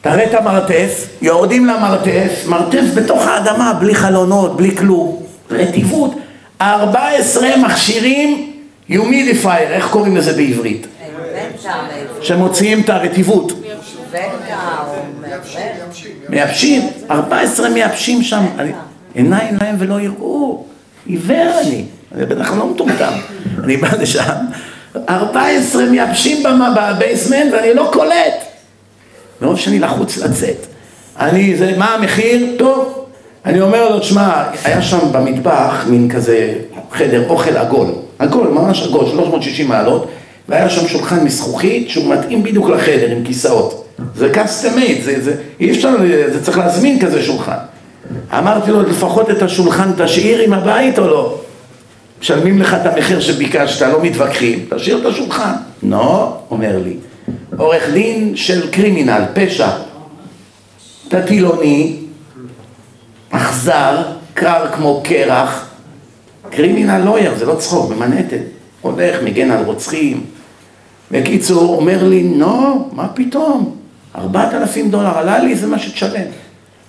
תראה 0.00 0.24
את 0.24 0.34
המרתף, 0.34 1.08
יורדים 1.22 1.66
למרתף, 1.66 2.44
מרתף 2.46 2.84
בתוך 2.94 3.26
האדמה, 3.26 3.72
בלי 3.72 3.94
חלונות, 3.94 4.56
בלי 4.56 4.76
כלום. 4.76 5.22
רטיבות, 5.50 6.14
14 6.60 7.48
מכשירים 7.56 8.52
יומידיפייר, 8.88 9.68
איך 9.68 9.90
קוראים 9.90 10.16
לזה 10.16 10.32
בעברית? 10.32 10.86
שמוציאים 12.20 12.80
את 12.80 12.88
הרטיבות. 12.88 13.52
מייבשים, 16.28 16.90
14 17.10 17.68
מייבשים 17.68 18.22
שם, 18.22 18.44
עיניים 19.14 19.56
להם 19.60 19.76
ולא 19.78 20.00
יראו, 20.00 20.64
עיוור 21.06 21.60
אני, 21.60 21.84
אני 22.14 22.26
בטח 22.26 22.52
לא 22.52 22.66
מטומטם, 22.66 23.12
אני 23.64 23.76
בא 23.76 23.88
לשם, 24.00 24.34
14 25.08 25.84
מייבשים 25.84 26.46
בבייסמנט 26.76 27.52
ואני 27.52 27.74
לא 27.74 27.90
קולט, 27.92 28.34
מרוב 29.40 29.58
שאני 29.58 29.78
לחוץ 29.78 30.18
לצאת, 30.18 30.66
אני, 31.18 31.56
זה, 31.56 31.74
מה 31.76 31.94
המחיר? 31.94 32.46
טוב, 32.58 33.06
אני 33.46 33.60
אומר 33.60 33.88
לו, 33.88 34.00
תשמע, 34.00 34.44
היה 34.64 34.82
שם 34.82 34.98
במטבח 35.12 35.84
מין 35.88 36.10
כזה 36.10 36.54
חדר 36.92 37.28
אוכל 37.28 37.56
עגול, 37.56 37.88
עגול, 38.18 38.48
ממש 38.48 38.82
עגול, 38.82 39.06
360 39.06 39.68
מעלות, 39.68 40.08
והיה 40.48 40.70
שם 40.70 40.88
שולחן 40.88 41.24
מזכוכית 41.24 41.90
שהוא 41.90 42.14
מתאים 42.14 42.42
בדיוק 42.42 42.68
לחדר 42.68 43.10
עם 43.10 43.24
כיסאות. 43.24 43.84
זה 44.16 44.30
custom 44.34 44.78
made, 44.78 45.02
זה, 45.04 45.22
זה, 45.22 45.34
אי 45.60 45.70
אפשר, 45.70 45.96
זה 46.32 46.44
צריך 46.44 46.58
להזמין 46.58 47.00
כזה 47.00 47.22
שולחן. 47.22 47.56
אמרתי 48.38 48.70
לו, 48.70 48.82
לפחות 48.82 49.30
את 49.30 49.42
השולחן 49.42 49.90
תשאיר 49.96 50.40
עם 50.40 50.52
הבית 50.52 50.98
או 50.98 51.06
לא? 51.06 51.41
משלמים 52.22 52.58
לך 52.58 52.74
את 52.74 52.86
המחיר 52.86 53.20
שביקשת, 53.20 53.82
לא 53.82 54.02
מתווכחים, 54.02 54.66
תשאיר 54.70 54.98
את 54.98 55.06
השולחן. 55.06 55.52
לא, 55.82 56.36
אומר 56.50 56.78
לי, 56.84 56.96
עורך 57.56 57.90
דין 57.92 58.36
של 58.36 58.70
קרימינל, 58.70 59.22
פשע, 59.34 59.68
טטילוני, 61.08 61.96
אכזר, 63.30 64.02
קר 64.34 64.66
כמו 64.72 65.00
קרח, 65.04 65.70
קרימינל 66.50 66.98
לויר, 67.04 67.34
זה 67.38 67.46
לא 67.46 67.54
צחוק, 67.54 67.90
במנהטן, 67.90 68.42
הולך, 68.80 69.22
מגן 69.24 69.50
על 69.50 69.64
רוצחים. 69.64 70.24
בקיצור, 71.10 71.76
אומר 71.76 72.04
לי, 72.04 72.22
נו, 72.22 72.88
מה 72.92 73.08
פתאום? 73.08 73.76
ארבעת 74.16 74.54
אלפים 74.54 74.90
דולר 74.90 75.18
עלה 75.18 75.38
לי, 75.38 75.54
זה 75.54 75.66
מה 75.66 75.78
שתשלם. 75.78 76.26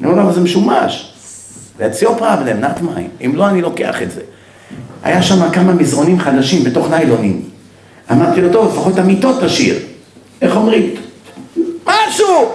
אני 0.01 0.11
אומר 0.11 0.23
לו, 0.23 0.33
זה 0.33 0.41
משומש. 0.41 1.13
That's 1.79 2.03
your 2.03 2.19
problem, 2.19 2.63
not 2.63 2.81
mine. 2.81 3.25
אם 3.25 3.31
לא, 3.35 3.49
אני 3.49 3.61
לוקח 3.61 4.01
את 4.01 4.11
זה. 4.11 4.21
היה 5.03 5.21
שם 5.21 5.49
כמה 5.51 5.73
מזרונים 5.73 6.19
חדשים 6.19 6.63
בתוך 6.63 6.89
ניילונים. 6.89 7.41
אמרתי 8.11 8.41
לו, 8.41 8.53
טוב, 8.53 8.73
לפחות 8.73 8.97
המיטות 8.97 9.43
תשאיר. 9.43 9.75
איך 10.41 10.55
אומרים? 10.55 10.95
משהו! 11.85 12.51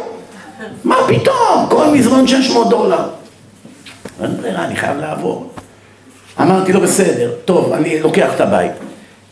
מה 0.85 0.97
פתאום? 1.09 1.67
כל 1.69 1.87
מזרון 1.93 2.27
600 2.27 2.69
דולר. 2.69 3.09
אין 4.23 4.37
ברירה, 4.37 4.65
אני 4.65 4.77
חייב 4.77 4.99
לעבור. 4.99 5.51
אמרתי 6.41 6.73
לו, 6.73 6.81
בסדר, 6.81 7.31
טוב, 7.45 7.73
אני 7.73 8.01
לוקח 8.01 8.29
את 8.35 8.41
הבית. 8.41 8.73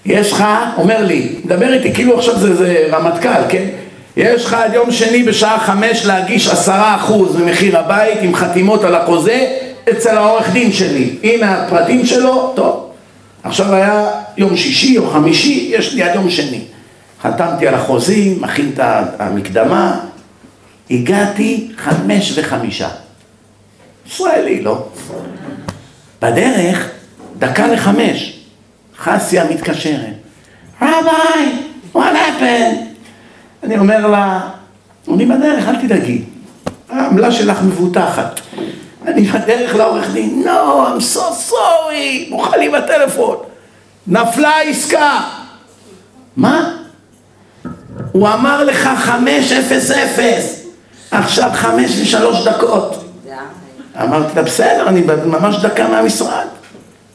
יש 0.05 0.33
לך, 0.33 0.45
אומר 0.77 1.05
לי, 1.05 1.35
מדבר 1.45 1.73
איתי 1.73 1.95
כאילו 1.95 2.19
עכשיו 2.19 2.39
זה, 2.39 2.55
זה 2.55 2.89
רמטכ"ל, 2.91 3.43
כן? 3.49 3.69
יש 4.17 4.45
לך 4.45 4.53
עד 4.53 4.75
יום 4.75 4.91
שני 4.91 5.23
בשעה 5.23 5.59
חמש 5.59 6.07
להגיש 6.07 6.49
עשרה 6.49 6.97
אחוז 6.97 7.37
ממחיר 7.37 7.79
הבית 7.79 8.19
עם 8.23 8.35
חתימות 8.35 8.85
על 8.85 8.95
החוזה 8.95 9.47
אצל 9.91 10.17
העורך 10.17 10.51
דין 10.53 10.73
שלי. 10.73 11.17
הנה 11.23 11.55
הפרטים 11.55 12.07
שלו, 12.07 12.53
טוב. 12.57 12.86
עכשיו 13.47 13.75
היה 13.75 14.11
יום 14.37 14.57
שישי 14.57 14.99
או 14.99 15.11
חמישי, 15.11 15.71
יש 15.73 15.95
לי 15.95 16.03
עד 16.03 16.15
יום 16.15 16.31
שני. 16.31 16.61
חתמתי 17.23 17.67
על 17.67 17.75
החוזים, 17.75 18.43
מכין 18.43 18.73
את 18.75 18.81
המקדמה, 19.19 20.01
הגעתי 20.91 21.69
חמש 21.77 22.39
וחמישה. 22.39 22.89
ישראלי, 24.07 24.61
לא? 24.63 24.87
בדרך, 26.23 26.89
דקה 27.39 27.67
לחמש, 27.67 28.41
חסיה 28.99 29.45
מתקשרת. 29.51 30.15
רביי, 30.83 31.53
what 31.95 31.99
happened? 31.99 32.77
אני 33.63 33.79
אומר 33.79 34.07
לה, 34.07 34.41
אני 35.15 35.27
בדרך, 35.27 35.69
אל 35.69 35.77
תדאגי, 35.83 36.23
העמלה 36.91 37.33
שלך 37.33 37.63
מבוטחת. 37.63 38.41
אני 39.07 39.23
בדרך 39.23 39.75
לעורך 39.75 40.11
דין, 40.13 40.43
no, 40.47 40.49
I'm 40.49 41.17
so 41.17 41.51
sorry, 41.51 42.31
מוכן 42.31 42.59
לי 42.59 42.69
בטלפון. 42.69 43.37
נפלה 44.07 44.49
העסקה. 44.49 45.21
מה? 46.37 46.77
הוא 48.13 48.29
אמר 48.29 48.65
לך 48.65 48.89
חמש 48.97 49.53
אפס 49.53 49.91
אפס, 49.91 50.63
עכשיו 51.11 51.51
חמש 51.55 51.91
ושלוש 52.01 52.47
דקות. 52.47 53.05
אמרתי 54.03 54.37
לה, 54.37 54.43
בסדר, 54.43 54.89
אני 54.89 55.03
ממש 55.27 55.57
דקה 55.57 55.89
מהמשרד. 55.89 56.47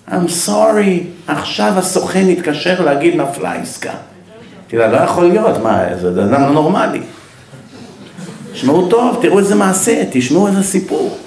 I'm 0.10 0.48
sorry, 0.48 1.04
עכשיו 1.28 1.74
הסוכן 1.78 2.28
התקשר 2.30 2.82
להגיד 2.86 3.16
נפלה 3.16 3.54
עסקה. 3.54 3.90
אמרתי 3.90 4.78
לה, 4.78 4.88
לא 4.88 4.98
יכול 4.98 5.26
להיות, 5.28 5.58
מה, 5.58 5.84
זה 6.02 6.10
אדם 6.10 6.42
לא 6.42 6.50
נורמלי. 6.50 7.02
תשמעו 8.54 8.88
טוב, 8.88 9.18
תראו 9.22 9.40
איזה 9.40 9.56
מעשה, 9.56 10.04
תשמעו 10.12 10.48
איזה 10.48 10.64
סיפור. 10.64 11.18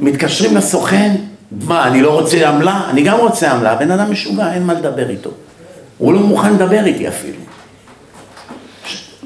מתקשרים 0.00 0.56
לסוכן, 0.56 1.14
מה, 1.50 1.86
אני 1.86 2.02
לא 2.02 2.10
רוצה 2.10 2.48
עמלה? 2.48 2.80
אני 2.90 3.02
גם 3.02 3.18
רוצה 3.18 3.52
עמלה, 3.52 3.72
הבן 3.72 3.90
אדם 3.90 4.10
משוגע, 4.10 4.52
אין 4.52 4.62
מה 4.62 4.74
לדבר 4.74 5.10
איתו. 5.10 5.30
הוא 5.98 6.12
לא 6.12 6.20
מוכן 6.20 6.54
לדבר 6.54 6.84
איתי 6.84 7.08
אפילו. 7.08 7.38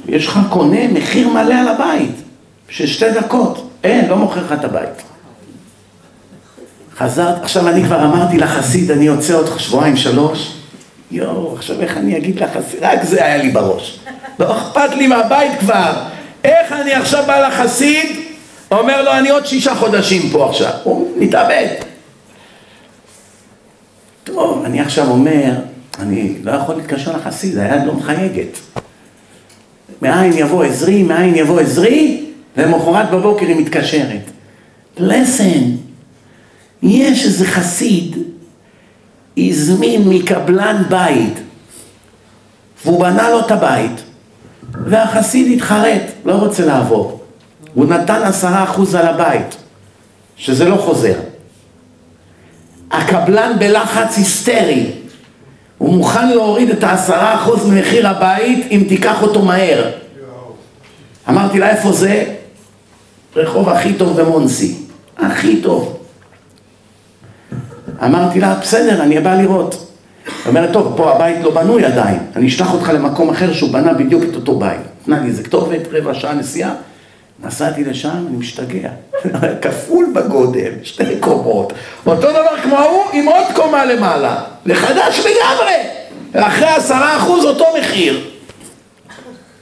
יש 0.06 0.26
לך 0.26 0.38
קונה 0.48 0.88
מחיר 0.88 1.28
מלא 1.28 1.54
על 1.54 1.68
הבית, 1.68 2.14
של 2.68 2.86
שתי 2.86 3.10
דקות. 3.10 3.70
אין, 3.84 4.08
לא 4.08 4.16
מוכר 4.16 4.44
לך 4.44 4.52
את 4.52 4.64
הבית. 4.64 5.02
חזרת, 6.96 7.42
עכשיו 7.42 7.68
אני 7.68 7.84
כבר 7.84 8.04
אמרתי 8.04 8.38
לחסיד, 8.38 8.90
אני 8.90 9.04
יוצא 9.04 9.34
עוד 9.34 9.58
שבועיים, 9.58 9.96
שלוש. 9.96 10.54
יואו, 11.10 11.54
עכשיו 11.56 11.80
איך 11.80 11.96
אני 11.96 12.16
אגיד 12.16 12.40
לחסיד? 12.40 12.78
רק 12.82 13.02
זה 13.02 13.24
היה 13.24 13.36
לי 13.36 13.50
בראש. 13.50 14.00
לא 14.38 14.58
אכפת 14.58 14.94
לי 14.96 15.06
מהבית 15.06 15.52
כבר. 15.60 15.92
איך 16.44 16.72
אני 16.72 16.94
עכשיו 16.94 17.24
בא 17.26 17.48
לחסיד, 17.48 18.19
אומר 18.78 19.02
לו, 19.02 19.12
אני 19.12 19.30
עוד 19.30 19.46
שישה 19.46 19.74
חודשים 19.74 20.30
פה 20.32 20.48
עכשיו. 20.50 20.72
הוא 20.82 21.08
מתאבד. 21.16 21.68
טוב, 24.24 24.62
אני 24.64 24.80
עכשיו 24.80 25.10
אומר, 25.10 25.52
אני 25.98 26.34
לא 26.42 26.52
יכול 26.52 26.74
להתקשר 26.74 27.16
לחסיד, 27.16 27.58
היד 27.58 27.86
לא 27.86 27.94
מחייגת. 27.94 28.58
מאין 30.02 30.32
יבוא 30.32 30.64
עזרי, 30.64 31.02
מאין 31.02 31.34
יבוא 31.34 31.60
עזרי, 31.60 32.26
ולמחרת 32.56 33.10
בבוקר 33.10 33.46
היא 33.46 33.56
מתקשרת. 33.56 34.30
listen, 34.98 35.64
יש 36.82 37.24
איזה 37.24 37.46
חסיד, 37.46 38.16
הזמין 39.38 40.08
מקבלן 40.08 40.82
בית, 40.88 41.34
והוא 42.84 43.00
בנה 43.00 43.30
לו 43.30 43.40
את 43.40 43.50
הבית, 43.50 44.02
והחסיד 44.72 45.52
התחרט, 45.52 46.02
לא 46.24 46.32
רוצה 46.32 46.66
לעבור. 46.66 47.19
הוא 47.74 47.86
נתן 47.86 48.22
עשרה 48.22 48.64
אחוז 48.64 48.94
על 48.94 49.06
הבית, 49.06 49.56
שזה 50.36 50.68
לא 50.68 50.76
חוזר. 50.76 51.14
הקבלן 52.90 53.52
בלחץ 53.58 54.16
היסטרי, 54.16 54.90
הוא 55.78 55.94
מוכן 55.94 56.28
להוריד 56.28 56.70
את 56.70 56.84
העשרה 56.84 57.34
אחוז 57.34 57.66
ממחיר 57.66 58.08
הבית 58.08 58.66
אם 58.70 58.84
תיקח 58.88 59.22
אותו 59.22 59.42
מהר. 59.42 59.90
אמרתי 61.28 61.58
לה, 61.58 61.70
איפה 61.70 61.92
זה? 61.92 62.24
רחוב 63.36 63.68
הכי 63.68 63.94
טוב 63.94 64.20
במונסי. 64.20 64.76
הכי 65.18 65.60
טוב. 65.62 66.00
אמרתי 68.04 68.40
לה, 68.40 68.54
בסדר, 68.54 69.02
אני 69.02 69.20
בא 69.20 69.34
לראות. 69.34 69.86
היא 70.26 70.32
אומרת, 70.46 70.72
טוב, 70.72 70.94
פה 70.96 71.14
הבית 71.14 71.36
לא 71.42 71.50
בנוי 71.50 71.84
עדיין, 71.84 72.18
אני 72.36 72.48
אשלח 72.48 72.72
אותך 72.72 72.88
למקום 72.88 73.30
אחר 73.30 73.52
שהוא 73.52 73.72
בנה 73.72 73.92
בדיוק 73.92 74.22
את 74.30 74.34
אותו 74.34 74.58
בית. 74.58 74.80
נתנה 75.02 75.20
לי 75.20 75.28
איזה 75.28 75.42
כתובת, 75.42 75.80
רבע 75.92 76.14
שעה 76.14 76.34
נסיעה. 76.34 76.74
נסעתי 77.44 77.84
לשם, 77.84 78.26
אני 78.28 78.36
משתגע. 78.36 78.90
כפול 79.62 80.12
בגודל, 80.14 80.72
שתי 80.82 81.20
קומות. 81.20 81.72
אותו 82.06 82.30
דבר 82.30 82.62
כמו 82.62 82.76
ההוא, 82.76 83.04
עם 83.12 83.28
עוד 83.28 83.46
קומה 83.54 83.84
למעלה. 83.84 84.44
לחדש 84.66 85.18
לגמרי. 85.18 85.74
ואחרי 86.32 86.68
עשרה 86.68 87.16
אחוז 87.16 87.44
אותו 87.44 87.64
מחיר. 87.80 88.30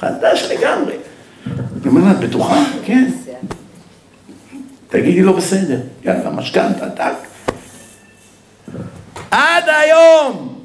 חדש 0.00 0.48
לגמרי. 0.50 0.94
אני 1.46 1.86
אומר 1.86 2.00
לה, 2.04 2.10
את 2.10 2.20
בטוחה? 2.20 2.64
כן. 2.84 3.10
תגידי 4.88 5.22
לו 5.22 5.34
בסדר. 5.34 5.80
יאללה, 6.04 6.30
משכנתה, 6.30 6.90
טק. 6.90 7.28
עד 9.30 9.64
היום 9.66 10.58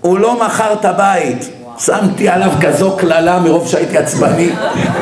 הוא 0.00 0.18
לא 0.18 0.44
מכר 0.46 0.72
את 0.72 0.84
הבית. 0.84 1.59
שמתי 1.84 2.28
עליו 2.28 2.50
כזו 2.60 2.96
קללה 2.96 3.40
מרוב 3.40 3.68
שהייתי 3.68 3.98
עצבני. 3.98 4.48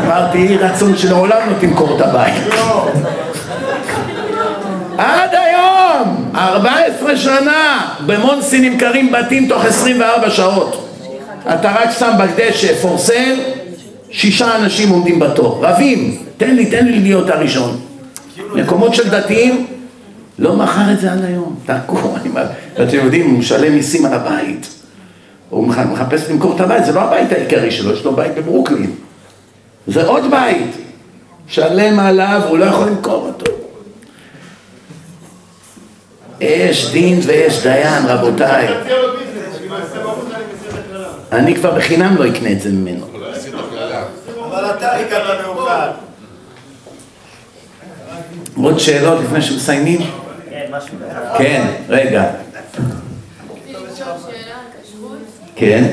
אמרתי, 0.05 0.39
יהי 0.39 0.57
רצון 0.57 0.97
שלעולם 0.97 1.39
לא 1.51 1.55
תמכור 1.61 1.97
את 1.97 2.01
הבית. 2.01 2.43
עד 4.99 5.31
היום, 5.33 6.31
14 6.35 7.17
שנה, 7.17 7.89
במונסי 8.07 8.71
נמכרים 8.71 9.13
בתים 9.13 9.49
תוך 9.49 9.65
24 9.65 10.31
שעות. 10.31 10.89
אתה 11.55 11.73
רק 11.73 11.91
שם 11.99 12.11
בדשא 12.19 12.73
sale, 12.83 13.41
שישה 14.11 14.57
אנשים 14.57 14.91
עומדים 14.91 15.19
בתור, 15.19 15.65
רבים, 15.65 16.17
תן 16.37 16.55
לי, 16.55 16.67
תן 16.67 16.87
לי 16.87 17.01
להיות 17.01 17.31
הראשון. 17.31 17.77
מקומות 18.55 18.95
של 18.95 19.09
דתיים, 19.09 19.67
לא 20.39 20.57
מכר 20.57 20.93
את 20.93 21.01
זה 21.01 21.13
עד 21.13 21.25
היום, 21.25 21.57
תעקו, 21.67 22.15
ואתם 22.77 22.97
יודעים, 22.97 23.31
הוא 23.31 23.39
משלם 23.39 23.73
מיסים 23.73 24.07
על 24.07 24.15
הבית. 24.15 24.78
הוא 25.51 25.67
מחפש 25.67 26.31
למכור 26.31 26.57
את 26.57 26.61
הבית, 26.61 26.85
זה 26.85 26.93
לא 26.93 27.01
הבית 27.01 27.33
העיקרי 27.33 27.71
שלו, 27.71 27.93
יש 27.93 28.05
לו 28.05 28.17
בית 28.17 28.35
בברוקלין. 28.35 28.95
זה 29.87 30.07
עוד 30.07 30.31
בית, 30.31 30.77
שלם 31.47 32.01
עליו, 32.01 32.43
הוא 32.49 32.59
לא 32.59 32.65
יכול 32.65 32.87
למכור 32.87 33.27
אותו. 33.27 33.53
יש 36.41 36.93
דין 36.93 37.21
ויש 37.27 37.63
דיין, 37.63 38.07
רבותיי. 38.07 38.69
אני 41.33 41.55
כבר 41.55 41.75
בחינם 41.75 42.17
לא 42.17 42.29
אקנה 42.29 42.53
את 42.53 42.61
זה 42.61 42.71
ממנו. 42.71 43.07
אבל 44.45 44.71
אתה 44.71 44.97
הגעת 44.97 45.41
מאוחר. 45.47 45.91
עוד 48.57 48.79
שאלות 48.79 49.25
לפני 49.25 49.43
שמסיימים? 49.43 50.01
כן. 50.51 50.71
כן, 51.39 51.67
רגע. 51.89 52.31
רציתי 53.51 53.73
לשאול 53.73 54.13
שאלה 54.27 54.55
על 54.55 54.83
כשרות. 54.83 55.48
כן. 55.59 55.85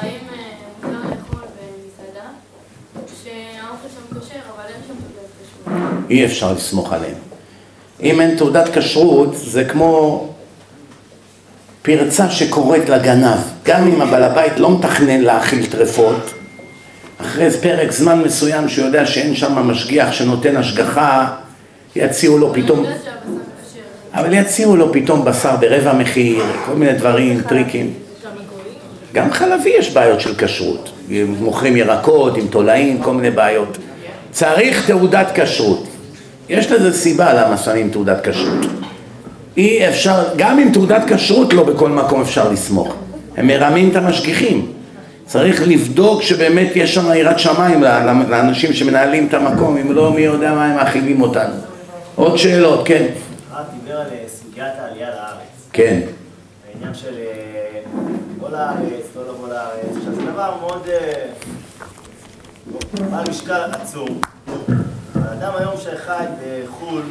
האם 0.00 0.10
אה, 0.10 0.36
מותר 0.82 0.98
לאכול 0.98 1.40
במסעדה 1.40 2.26
שהאוכל 3.24 3.88
שם 3.88 4.20
כשר, 4.20 4.40
אבל 4.56 4.64
אין 4.68 4.80
שם 4.88 4.94
תעודת 4.94 5.30
כשרות? 5.42 6.10
אי 6.10 6.24
אפשר 6.24 6.52
לסמוך 6.52 6.92
עליהם. 6.92 7.14
אם 8.02 8.20
אין 8.20 8.36
תעודת 8.36 8.68
כשרות, 8.78 9.36
זה 9.36 9.64
כמו 9.64 10.26
פרצה 11.82 12.30
שקוראת 12.30 12.88
לגנב. 12.88 13.38
גם 13.64 13.86
אם 13.88 14.02
הבעל 14.02 14.22
הבית 14.22 14.58
לא 14.58 14.78
מתכנן 14.78 15.20
להאכיל 15.20 15.66
טרפות, 15.66 16.30
אחרי 17.18 17.50
פרק 17.50 17.92
זמן 17.92 18.22
מסוים 18.22 18.68
שהוא 18.68 18.86
יודע 18.86 19.06
שאין 19.06 19.34
שם 19.34 19.52
משגיח 19.54 20.12
שנותן 20.12 20.56
השגחה, 20.56 21.34
יציעו 21.96 22.38
לו 22.38 22.54
פתאום... 22.54 22.84
אבל 24.14 24.32
יציעו 24.32 24.76
לו 24.76 24.92
פתאום 24.92 25.24
בשר 25.24 25.56
ברבע 25.56 25.92
מחיר, 25.92 26.44
כל 26.66 26.74
מיני 26.74 26.92
דברים, 26.92 27.40
טריקים. 27.42 27.94
גם 29.12 29.32
חלבי 29.32 29.70
יש 29.78 29.90
בעיות 29.90 30.20
של 30.20 30.34
כשרות. 30.38 30.90
מוכרים 31.26 31.76
ירקות 31.76 32.36
עם 32.36 32.46
תולעים, 32.46 33.02
כל 33.02 33.14
מיני 33.14 33.30
בעיות. 33.30 33.78
צריך 34.30 34.86
תעודת 34.86 35.26
כשרות. 35.34 35.86
יש 36.48 36.72
לזה 36.72 36.92
סיבה 36.92 37.32
למה 37.32 37.56
שמים 37.56 37.90
תעודת 37.90 38.28
כשרות. 38.28 38.66
אי 39.56 39.88
אפשר, 39.88 40.24
גם 40.36 40.58
עם 40.58 40.72
תעודת 40.72 41.02
כשרות 41.12 41.52
לא 41.52 41.64
בכל 41.64 41.88
מקום 41.88 42.20
אפשר 42.20 42.52
לסמוך. 42.52 42.94
הם 43.36 43.46
מרמים 43.46 43.90
את 43.90 43.96
המשגיחים. 43.96 44.72
צריך 45.26 45.62
לבדוק 45.68 46.22
שבאמת 46.22 46.68
יש 46.74 46.94
שם 46.94 47.12
יראת 47.14 47.38
שמיים 47.38 47.82
לאנשים 48.28 48.72
שמנהלים 48.72 49.26
את 49.26 49.34
המקום, 49.34 49.76
אם 49.76 49.92
לא 49.92 50.12
מי 50.12 50.20
יודע 50.20 50.52
מה 50.52 50.66
הם 50.66 50.76
מאכילים 50.76 51.22
אותנו. 51.22 51.54
עוד 52.14 52.36
שאלות, 52.36 52.86
כן. 52.86 53.06
הרב 53.52 53.66
דיבר 53.84 53.96
על 53.96 54.06
אה, 54.06 54.24
סוגיית 54.28 54.72
העלייה 54.78 55.08
לארץ. 55.08 55.68
כן. 55.72 56.00
העניין 56.74 56.94
של 56.94 57.14
אה, 57.18 57.59
לבוא 58.50 58.58
לארץ, 58.58 59.04
לא 59.16 59.28
לבוא 59.28 59.48
לארץ. 59.48 59.96
עכשיו 59.96 60.14
זה 60.14 60.22
דבר 60.22 60.56
מאוד... 60.60 60.86
אה, 60.88 61.26
בעל 63.10 63.24
משקל 63.30 63.70
עצום. 63.72 64.20
האדם 65.14 65.52
היום 65.58 65.76
שחי 65.76 66.24
בחו"ל, 66.64 67.02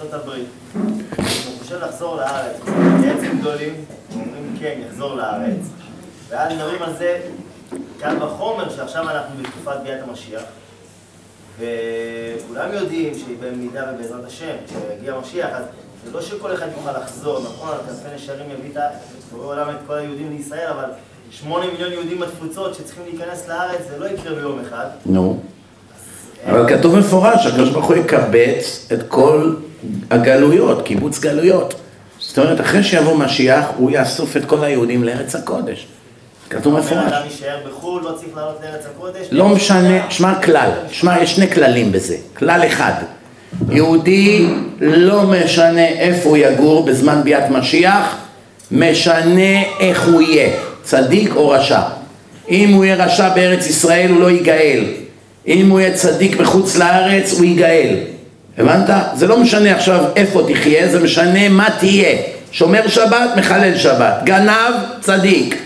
ארה"ב, 0.00 0.28
הוא 0.74 1.58
חושב 1.58 1.82
לחזור 1.82 2.16
לארץ, 2.16 2.56
בעצם 3.00 3.38
גדולים, 3.40 3.84
אומרים 4.14 4.56
כן, 4.60 4.80
יחזור 4.86 5.14
לארץ, 5.14 5.66
ואז 6.28 6.52
מדברים 6.52 6.82
על 6.82 6.96
זה 6.96 7.20
קל 8.00 8.22
וחומר 8.22 8.70
שעכשיו 8.70 9.10
אנחנו 9.10 9.42
בתקופת 9.42 9.76
ביאת 9.82 10.08
המשיח, 10.08 10.42
וכולם 11.58 12.72
יודעים 12.72 13.14
שבמידה 13.14 13.92
ובעזרת 13.94 14.24
השם, 14.24 14.56
כשיגיע 14.66 15.14
המשיח, 15.14 15.50
אז 15.52 15.64
זה 16.04 16.12
לא 16.12 16.22
שכל 16.22 16.54
אחד 16.54 16.66
יוכל 16.76 16.98
לחזור, 16.98 17.40
נכון, 17.40 17.76
כנפי 17.86 18.14
נשרים 18.16 18.50
יביא 18.50 18.70
את 18.70 18.78
בורא 19.32 19.46
עולם 19.46 19.70
את 19.70 19.76
כל 19.86 19.94
היהודים 19.94 20.36
לישראל, 20.36 20.66
אבל 20.66 20.84
שמונה 21.30 21.66
מיליון 21.72 21.92
יהודים 21.92 22.20
בתפוצות 22.20 22.74
שצריכים 22.74 23.02
להיכנס 23.06 23.48
לארץ, 23.48 23.80
זה 23.90 23.98
לא 23.98 24.06
יקרה 24.06 24.34
ביום 24.34 24.60
אחד. 24.68 24.86
נו. 25.06 25.40
אבל 26.46 26.76
כתוב 26.76 26.98
מפורש, 26.98 27.46
הקדוש 27.46 27.70
ברוך 27.70 27.86
הוא 27.86 27.96
יקבץ 27.96 28.88
את 28.92 28.98
כל 29.08 29.54
הגלויות, 30.10 30.82
קיבוץ 30.86 31.18
גלויות. 31.18 31.74
זאת 32.18 32.38
אומרת, 32.38 32.60
אחרי 32.60 32.82
שיבוא 32.82 33.16
משיח, 33.16 33.66
הוא 33.76 33.90
יאסוף 33.90 34.36
את 34.36 34.44
כל 34.44 34.64
היהודים 34.64 35.04
לארץ 35.04 35.34
הקודש. 35.34 35.86
כתוב 36.50 36.78
מפורש. 36.78 37.12
אדם 37.12 37.22
יישאר 37.24 37.56
בחו"ל, 37.68 38.02
לא 38.02 38.12
צריך 38.12 38.36
לעלות 38.36 38.58
לארץ 38.62 38.86
הקודש. 38.86 39.26
לא 39.30 39.48
משנה, 39.48 40.10
שמע 40.10 40.42
כלל, 40.42 40.70
שמע, 40.90 41.22
יש 41.22 41.36
שני 41.36 41.50
כללים 41.50 41.92
בזה. 41.92 42.16
כלל 42.36 42.66
אחד, 42.66 42.92
יהודי 43.70 44.46
לא 44.80 45.22
משנה 45.22 45.86
איפה 45.86 46.28
הוא 46.28 46.36
יגור 46.36 46.84
בזמן 46.84 47.20
ביאת 47.24 47.50
משיח, 47.50 48.16
משנה 48.72 49.62
איך 49.80 50.08
הוא 50.08 50.22
יהיה, 50.22 50.48
צדיק 50.82 51.36
או 51.36 51.48
רשע. 51.48 51.80
אם 52.50 52.72
הוא 52.72 52.84
יהיה 52.84 53.04
רשע 53.04 53.28
בארץ 53.28 53.66
ישראל 53.66 54.10
הוא 54.10 54.20
לא 54.20 54.30
ייגאל. 54.30 54.84
אם 55.46 55.70
הוא 55.70 55.80
יהיה 55.80 55.92
צדיק 55.92 56.36
בחוץ 56.36 56.76
לארץ 56.76 57.32
הוא 57.32 57.44
ייגאל. 57.44 57.96
הבנת? 58.58 58.90
זה 59.14 59.26
לא 59.26 59.40
משנה 59.40 59.74
עכשיו 59.76 60.04
איפה 60.16 60.42
תחיה, 60.48 60.88
זה 60.88 61.00
משנה 61.00 61.48
מה 61.48 61.68
תהיה. 61.78 62.16
שומר 62.52 62.88
שבת, 62.88 63.30
מחלל 63.36 63.78
שבת. 63.78 64.14
גנב, 64.24 64.74
צדיק. 65.00 65.56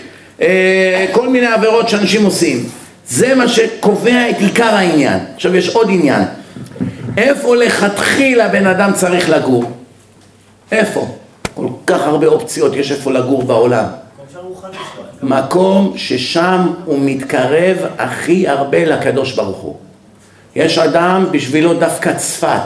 אה, 0.41 1.05
כל 1.11 1.29
מיני 1.29 1.47
עבירות 1.47 1.89
שאנשים 1.89 2.25
עושים. 2.25 2.63
זה 3.07 3.35
מה 3.35 3.47
שקובע 3.47 4.29
את 4.29 4.35
עיקר 4.39 4.75
העניין. 4.75 5.19
עכשיו 5.35 5.55
יש 5.55 5.69
עוד 5.69 5.87
עניין. 5.89 6.21
איפה 7.17 7.55
לכתחילה 7.55 8.47
בן 8.47 8.67
אדם 8.67 8.91
צריך 8.93 9.29
לגור? 9.29 9.63
איפה? 10.71 11.07
כל 11.53 11.67
כך 11.87 12.01
הרבה 12.01 12.27
אופציות 12.27 12.75
יש 12.75 12.91
איפה 12.91 13.11
לגור 13.11 13.43
בעולם. 13.43 13.85
מקום 15.23 15.93
ששם 15.95 16.73
הוא 16.85 16.99
מתקרב 17.01 17.77
הכי 17.97 18.47
הרבה 18.47 18.85
לקדוש 18.85 19.31
ברוך 19.35 19.57
הוא. 19.57 19.75
יש 20.55 20.77
אדם 20.77 21.25
בשבילו 21.31 21.73
דווקא 21.73 22.13
צפת, 22.13 22.61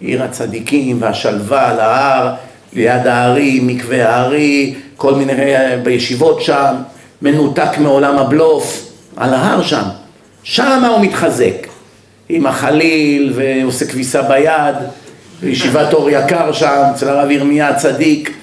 עיר 0.00 0.22
הצדיקים 0.22 1.02
והשלווה 1.02 1.70
על 1.70 1.80
ההר, 1.80 2.34
ליד 2.72 3.06
הארי, 3.06 3.60
מקווה 3.62 4.14
הארי, 4.14 4.74
כל 4.96 5.14
מיני 5.14 5.32
בישיבות 5.82 6.42
שם, 6.42 6.74
מנותק 7.22 7.78
מעולם 7.78 8.18
הבלוף, 8.18 8.92
על 9.16 9.34
ההר 9.34 9.62
שם. 9.62 9.84
שם 10.42 10.84
הוא 10.84 11.00
מתחזק, 11.00 11.67
עם 12.28 12.46
החליל 12.46 13.32
ועושה 13.34 13.86
כביסה 13.86 14.22
ביד, 14.22 14.74
בישיבת 15.40 15.92
אור 15.92 16.10
יקר 16.10 16.52
שם, 16.52 16.82
אצל 16.94 17.08
הרב 17.08 17.30
ירמיה 17.30 17.68
הצדיק. 17.68 18.36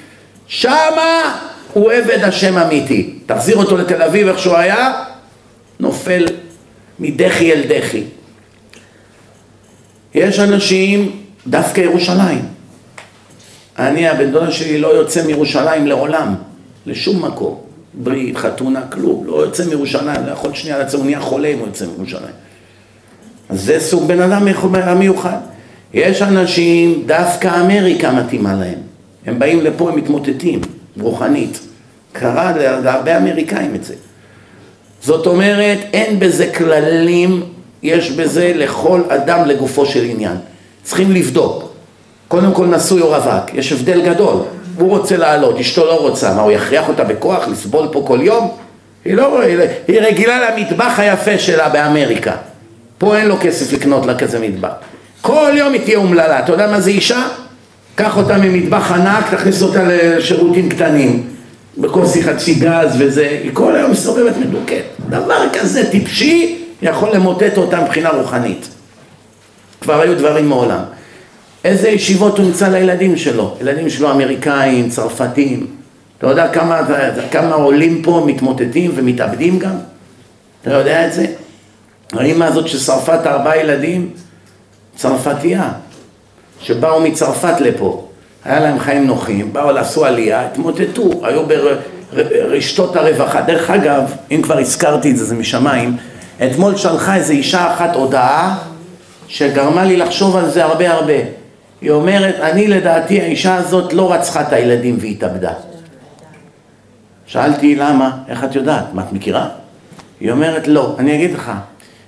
שמה 0.48 1.38
הוא 1.74 1.92
עבד 1.92 2.24
השם 2.24 2.58
אמיתי. 2.58 3.14
תחזיר 3.26 3.56
אותו 3.58 3.78
לתל 3.78 4.02
אביב 4.02 4.28
איך 4.28 4.40
שהוא 4.40 4.56
היה, 4.56 5.04
נופל 5.80 6.26
מדחי 7.00 7.52
אל 7.52 7.62
דחי. 7.68 8.04
יש 10.16 10.40
אנשים, 10.40 11.12
דווקא 11.48 11.82
ירושלים. 11.82 12.46
אני, 13.80 14.10
הבן 14.10 14.32
דודה 14.32 14.52
שלי 14.52 14.78
לא 14.78 14.88
יוצא 14.88 15.26
מירושלים 15.26 15.88
לעולם, 15.88 16.36
לשום 16.86 17.26
מקום. 17.26 17.62
ברית, 17.94 18.38
חתונה, 18.38 18.82
כלום. 18.92 19.24
לא 19.28 19.46
יוצא 19.46 19.66
מירושלים, 19.66 20.26
לא 20.26 20.32
יכול 20.32 20.54
שנייה 20.54 20.80
לצאת, 20.80 20.94
הוא 20.94 21.06
נהיה 21.06 21.20
חולה 21.20 21.48
אם 21.48 21.60
הוא 21.60 21.68
יוצא 21.68 21.86
מירושלים. 21.86 22.45
אז 23.50 23.62
זה 23.62 23.80
סוג 23.80 24.08
בן 24.08 24.22
אדם 24.22 24.48
המיוחד. 24.74 25.38
יש 25.94 26.22
אנשים, 26.22 27.04
דווקא 27.06 27.62
אמריקה 27.62 28.12
מתאימה 28.12 28.54
להם. 28.54 28.80
הם 29.26 29.40
באים 29.40 29.62
לפה, 29.62 29.90
הם 29.90 29.96
מתמוטטים, 29.96 30.62
רוחנית. 31.00 31.60
קרה 32.14 32.52
להרבה 32.84 33.18
אמריקאים 33.18 33.76
את 33.76 33.84
זה. 33.84 33.94
זאת 35.02 35.28
אומרת, 35.28 35.78
אין 35.94 36.20
בזה 36.20 36.48
כללים, 36.48 37.44
יש 37.84 38.12
בזה 38.12 38.52
לכל 38.56 39.02
אדם 39.08 39.46
לגופו 39.46 39.86
של 39.86 40.04
עניין. 40.04 40.38
צריכים 40.84 41.12
לבדוק. 41.12 41.72
קודם 42.28 42.54
כל 42.54 42.66
נשוי 42.66 43.02
או 43.02 43.10
רווק, 43.10 43.54
יש 43.54 43.72
הבדל 43.72 44.02
גדול. 44.02 44.36
הוא 44.78 44.90
רוצה 44.90 45.18
לעלות, 45.18 45.60
אשתו 45.60 45.86
לא 45.86 46.00
רוצה, 46.02 46.34
מה 46.34 46.42
הוא 46.42 46.52
יכריח 46.52 46.90
אותה 46.90 47.04
בכוח 47.04 47.48
לסבול 47.48 47.88
פה 47.92 48.04
כל 48.08 48.20
יום? 48.22 48.52
היא 49.06 49.14
לא, 49.14 49.42
היא 49.88 50.02
רגילה 50.02 50.50
למטבח 50.50 51.00
היפה 51.00 51.38
שלה 51.38 51.70
באמריקה. 51.70 52.36
פה 52.98 53.18
אין 53.18 53.28
לו 53.28 53.38
כסף 53.42 53.74
לקנות 53.74 54.06
לה 54.06 54.18
כזה 54.18 54.40
מטבח. 54.40 54.70
כל 55.22 55.52
יום 55.58 55.74
היא 55.74 55.82
תהיה 55.82 55.98
אומללה. 55.98 56.40
אתה 56.40 56.52
יודע 56.52 56.68
מה 56.68 56.82
זה 56.82 56.90
אישה? 56.90 57.28
קח 57.96 58.18
אותה 58.18 58.38
ממטבח 58.38 58.92
ענק, 58.92 59.34
תכניס 59.34 59.62
אותה 59.62 59.84
לשירותים 59.84 60.70
קטנים. 60.70 61.28
בכוסי 61.78 62.24
חצי 62.24 62.54
גז 62.54 62.96
וזה, 63.00 63.40
היא 63.44 63.52
כל 63.54 63.76
היום 63.76 63.92
מסתובבת 63.92 64.38
מדוכאת. 64.38 64.84
דבר 65.10 65.50
כזה 65.54 65.92
טיפשי 65.92 66.58
יכול 66.82 67.10
למוטט 67.14 67.58
אותה 67.58 67.82
מבחינה 67.82 68.10
רוחנית. 68.10 68.68
כבר 69.82 70.02
היו 70.02 70.18
דברים 70.18 70.50
מעולם. 70.50 70.80
איזה 71.66 71.90
ישיבות 71.90 72.38
הוא 72.38 72.46
נמצא 72.46 72.68
לילדים 72.68 73.18
שלו? 73.18 73.58
ילדים 73.62 73.90
שלו 73.90 74.12
אמריקאים, 74.12 74.90
צרפתים. 74.90 75.68
אתה 76.18 76.28
יודע 76.28 76.48
כמה, 76.48 76.82
כמה 77.32 77.56
עולים 77.56 78.02
פה 78.02 78.24
מתמוטטים 78.28 78.92
ומתאבדים 78.96 79.60
גם? 79.60 79.76
אתה 80.62 80.74
יודע 80.74 81.08
את 81.08 81.14
זה? 81.14 81.26
האמא 82.18 82.44
הזאת 82.44 82.68
ששרפה 82.68 83.16
את 83.16 83.28
ארבעה 83.28 83.58
ילדים, 83.58 84.10
צרפתייה, 84.96 85.70
שבאו 86.60 87.02
מצרפת 87.02 87.62
לפה, 87.62 88.08
היה 88.46 88.60
להם 88.60 88.80
חיים 88.80 89.08
נוחים, 89.08 89.54
באו 89.54 89.72
לעשו 89.72 90.06
עלייה, 90.06 90.46
התמוטטו, 90.46 91.10
היו 91.24 91.44
ברשתות 92.14 92.96
הרווחה. 92.96 93.42
דרך 93.42 93.70
אגב, 93.70 94.12
אם 94.32 94.42
כבר 94.44 94.58
הזכרתי 94.58 95.12
את 95.12 95.18
זה, 95.18 95.26
זה 95.26 95.36
משמיים, 95.36 95.98
אתמול 96.44 96.76
שלחה 96.76 97.16
איזו 97.16 97.34
אישה 97.34 97.74
אחת 97.74 97.96
הודעה 97.96 98.58
שגרמה 99.28 99.84
לי 99.84 99.98
לחשוב 99.98 100.36
על 100.36 100.50
זה 100.50 100.64
הרבה 100.64 100.92
הרבה. 100.92 101.14
היא 101.82 101.92
אומרת, 101.92 102.36
אני 102.40 102.68
לדעתי 102.68 103.22
האישה 103.22 103.56
הזאת 103.56 103.94
לא 103.94 104.14
רצחה 104.14 104.42
את 104.42 104.54
הילדים 104.54 104.98
והתאבדה. 105.00 105.54
שאלתי 107.26 107.76
למה, 107.76 108.12
איך 108.28 108.44
את 108.44 108.56
יודעת, 108.56 108.94
מה 108.94 109.02
את 109.02 109.14
מכירה? 109.14 109.48
היא 110.20 110.32
אומרת 110.32 110.68
לא, 110.68 110.96
אני 111.00 111.16
אגיד 111.16 111.34
לך, 111.34 111.52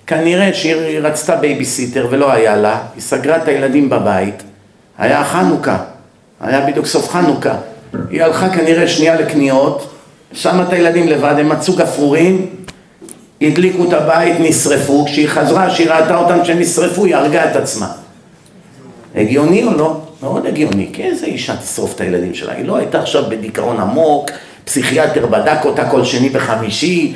כנראה 0.08 0.54
שהיא 0.54 1.00
רצתה 1.00 1.36
בייביסיטר 1.36 2.08
ולא 2.10 2.32
היה 2.32 2.56
לה, 2.56 2.82
היא 2.96 3.02
סגרה 3.02 3.38
את 3.38 3.48
הילדים 3.48 3.90
בבית, 3.90 4.44
היה 4.98 5.24
חנוכה, 5.24 5.78
היה 6.42 6.66
בדיוק 6.66 6.86
סוף 6.86 7.10
חנוכה, 7.10 7.56
היא 8.10 8.24
הלכה 8.24 8.50
כנראה 8.50 8.88
שנייה 8.88 9.16
לקניות, 9.16 9.94
שמה 10.34 10.64
את 10.64 10.74
הילדים 10.74 11.08
לבד, 11.08 11.36
הם 11.38 11.50
מצאו 11.50 11.76
גפרורים, 11.76 12.46
הדליקו 13.42 13.84
את 13.88 13.94
הבית, 13.94 14.36
נשרפו, 14.40 15.06
כשהיא 15.06 15.28
חזרה, 15.28 15.70
כשהיא 15.70 15.90
ראתה 15.90 16.18
אותם 16.18 16.46
שהם 16.46 16.60
נשרפו, 16.60 17.06
היא 17.06 17.16
הרגה 17.16 17.52
את 17.52 17.56
עצמה. 17.56 17.92
הגיוני 19.16 19.64
או 19.64 19.74
לא? 19.74 20.02
מאוד 20.22 20.46
הגיוני, 20.46 20.90
כי 20.94 21.04
איזה 21.04 21.26
אישה 21.26 21.56
תשרוף 21.56 21.96
את 21.96 22.02
הילדים 22.02 22.34
שלה? 22.34 22.54
היא 22.54 22.66
לא 22.66 22.76
הייתה 22.76 23.00
עכשיו 23.00 23.24
בדיכאון 23.30 23.80
עמוק, 23.80 24.30
פסיכיאטר 24.66 25.26
בדק 25.26 25.66
אותה 25.66 25.90
כל 25.90 26.06
שני 26.06 26.30
וחמישי, 26.32 27.14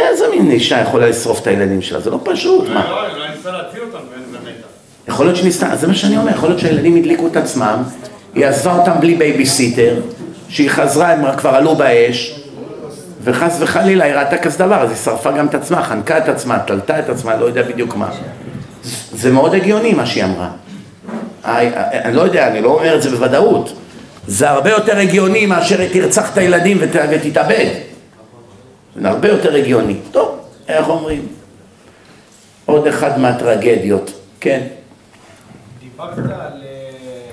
איזה 0.00 0.24
מין 0.30 0.50
אישה 0.50 0.80
יכולה 0.80 1.08
לשרוף 1.08 1.40
את 1.40 1.46
הילדים 1.46 1.82
שלה? 1.82 2.00
זה 2.00 2.10
לא 2.10 2.20
פשוט, 2.24 2.68
מה? 2.68 2.90
לא, 2.90 3.00
אולי 3.00 3.36
ניסה 3.36 3.50
להציל 3.50 3.80
אותם 3.80 3.98
ומתה. 4.30 4.66
יכול 5.08 5.26
להיות 5.26 5.36
שניסתה, 5.36 5.76
זה 5.76 5.86
מה 5.86 5.94
שאני 5.94 6.16
אומר, 6.16 6.30
יכול 6.30 6.48
להיות 6.48 6.60
שהילדים 6.60 6.96
הדליקו 6.96 7.26
את 7.26 7.36
עצמם, 7.36 7.82
היא 8.34 8.46
עזבה 8.46 8.78
אותם 8.78 8.92
בלי 9.00 9.14
בייביסיטר, 9.14 9.94
כשהיא 10.48 10.70
חזרה 10.70 11.12
הם 11.12 11.36
כבר 11.36 11.50
עלו 11.50 11.74
באש, 11.74 12.40
וחס 13.24 13.56
וחלילה 13.60 14.04
היא 14.04 14.14
ראתה 14.14 14.38
כזה 14.38 14.58
דבר, 14.58 14.82
אז 14.82 14.90
היא 14.90 14.96
שרפה 14.96 15.32
גם 15.32 15.46
את 15.46 15.54
עצמה, 15.54 15.82
חנקה 15.82 16.18
את 16.18 16.28
עצמה, 16.28 16.58
תלתה 16.58 16.98
את 16.98 17.08
עצמה, 17.08 17.36
לא 17.36 17.44
יודע 17.44 17.62
בדיוק 17.62 17.96
מה. 17.96 18.08
זה 19.12 19.32
מאוד 19.32 19.54
הגיוני 19.54 19.94
מה 19.94 20.06
שהיא 20.06 20.24
אמרה. 20.24 20.48
אני 21.44 21.70
אני 22.04 22.16
לא 22.16 22.22
יודע, 22.22 22.48
אני 22.48 22.62
לא 22.62 22.68
אומר 22.68 22.96
את 22.96 23.02
זה 23.02 23.10
בוודאות. 23.10 23.72
זה 24.26 24.50
הרבה 24.50 24.70
יותר 24.70 24.98
הגיוני 24.98 25.46
מאשר 25.46 25.88
תרצח 25.92 26.32
את 26.32 26.38
הילדים 26.38 26.78
ות, 26.80 26.96
ותתאבד. 27.10 27.66
הרבה 29.04 29.28
יותר 29.28 29.54
הגיוני. 29.54 29.96
טוב, 30.10 30.38
איך 30.68 30.88
אומרים? 30.88 31.28
עוד 32.66 32.86
אחד 32.86 33.18
מהטרגדיות. 33.20 34.10
כן. 34.40 34.66
דיברת 35.80 36.18
על, 36.18 36.26
אה, 36.62 37.30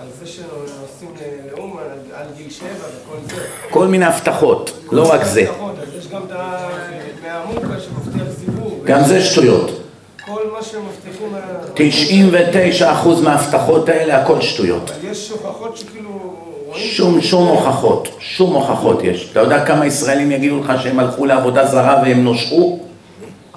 על 0.00 0.06
זה 0.20 0.26
שנוסעים 0.26 1.10
לאומן 1.56 1.80
על, 1.82 1.98
על 2.14 2.26
גיל 2.36 2.50
שבע 2.50 2.66
וכל 2.68 3.16
זה. 3.36 3.42
כל 3.70 3.86
מיני 3.86 4.04
הבטחות, 4.04 4.70
לא 4.92 5.12
רק 5.12 5.24
זה. 5.24 5.44
נכון, 5.50 5.74
אז 5.82 5.88
יש 5.98 6.08
גם 6.08 6.22
את 6.26 6.32
ה- 6.32 6.68
מהמוקה 7.22 7.80
שמבטיח 7.80 8.26
סיבוב. 8.40 8.80
גם 8.84 9.00
זה 9.04 9.20
שטויות. 9.24 9.70
כל 10.26 10.42
מה 10.52 10.62
שמבטיחים... 10.62 11.34
ה- 11.34 12.86
99% 13.14 13.20
מההבטחות 13.24 13.88
האלה, 13.88 14.22
הכל 14.22 14.40
שטויות. 14.40 14.90
יש 15.04 15.30
הוכחות 15.30 15.76
שכאילו. 15.76 16.36
שום, 16.76 17.20
שום 17.20 17.48
הוכחות, 17.48 18.08
שום 18.18 18.54
הוכחות 18.54 19.04
יש. 19.04 19.28
אתה 19.32 19.40
יודע 19.40 19.64
כמה 19.64 19.86
ישראלים 19.86 20.30
יגידו 20.30 20.60
לך 20.60 20.72
שהם 20.82 20.98
הלכו 20.98 21.26
לעבודה 21.26 21.66
זרה 21.66 22.02
והם 22.02 22.24
נושעו? 22.24 22.80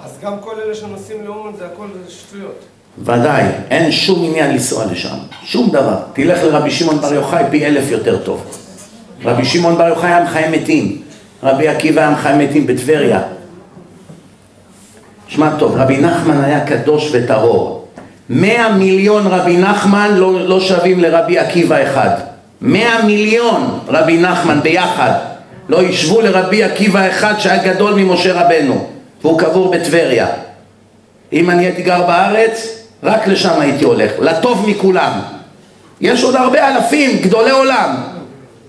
אז 0.04 0.18
גם 0.22 0.32
כל 0.40 0.54
אלה 0.64 0.74
שנוסעים 0.74 1.24
לאומן 1.24 1.50
זה 1.58 1.66
הכל 1.66 1.86
שטויות. 2.08 2.58
ודאי, 2.98 3.44
אין 3.70 3.92
שום 3.92 4.24
עניין 4.24 4.50
לנסוע 4.50 4.84
לשם, 4.92 5.16
שום 5.44 5.70
דבר. 5.70 5.96
תלך 6.12 6.42
לרבי 6.42 6.70
שמעון 6.70 6.98
בר 6.98 7.14
יוחאי 7.14 7.44
פי 7.50 7.66
אלף 7.66 7.90
יותר 7.90 8.18
טוב. 8.18 8.44
רבי 9.24 9.44
שמעון 9.44 9.78
בר 9.78 9.88
יוחאי 9.88 10.08
היה 10.10 10.24
מחיה 10.24 10.50
מתים, 10.50 11.02
רבי 11.42 11.68
עקיבא 11.68 12.00
היה 12.00 12.10
מחיה 12.10 12.36
מתים 12.36 12.66
בטבריה. 12.66 13.22
שמע 15.28 15.50
טוב, 15.58 15.76
רבי 15.76 15.98
נחמן 15.98 16.44
היה 16.44 16.66
קדוש 16.66 17.10
וטהור. 17.12 17.88
מאה 18.30 18.72
מיליון 18.72 19.26
רבי 19.26 19.56
נחמן 19.56 20.10
לא, 20.14 20.48
לא 20.48 20.60
שווים 20.60 21.00
לרבי 21.00 21.38
עקיבא 21.38 21.82
אחד. 21.82 22.29
מאה 22.62 23.02
מיליון 23.02 23.78
רבי 23.88 24.18
נחמן 24.18 24.60
ביחד 24.62 25.10
לא 25.68 25.82
ישבו 25.82 26.20
לרבי 26.20 26.64
עקיבא 26.64 27.08
אחד 27.10 27.34
שהיה 27.38 27.74
גדול 27.74 27.94
ממשה 27.94 28.32
רבנו 28.32 28.86
והוא 29.22 29.38
קבור 29.38 29.70
בטבריה. 29.70 30.26
אם 31.32 31.50
אני 31.50 31.64
הייתי 31.64 31.82
גר 31.82 32.02
בארץ, 32.02 32.68
רק 33.02 33.26
לשם 33.26 33.60
הייתי 33.60 33.84
הולך, 33.84 34.10
לטוב 34.20 34.68
מכולם. 34.68 35.12
יש 36.00 36.22
עוד 36.22 36.36
הרבה 36.36 36.68
אלפים, 36.68 37.18
גדולי 37.22 37.50
עולם. 37.50 37.94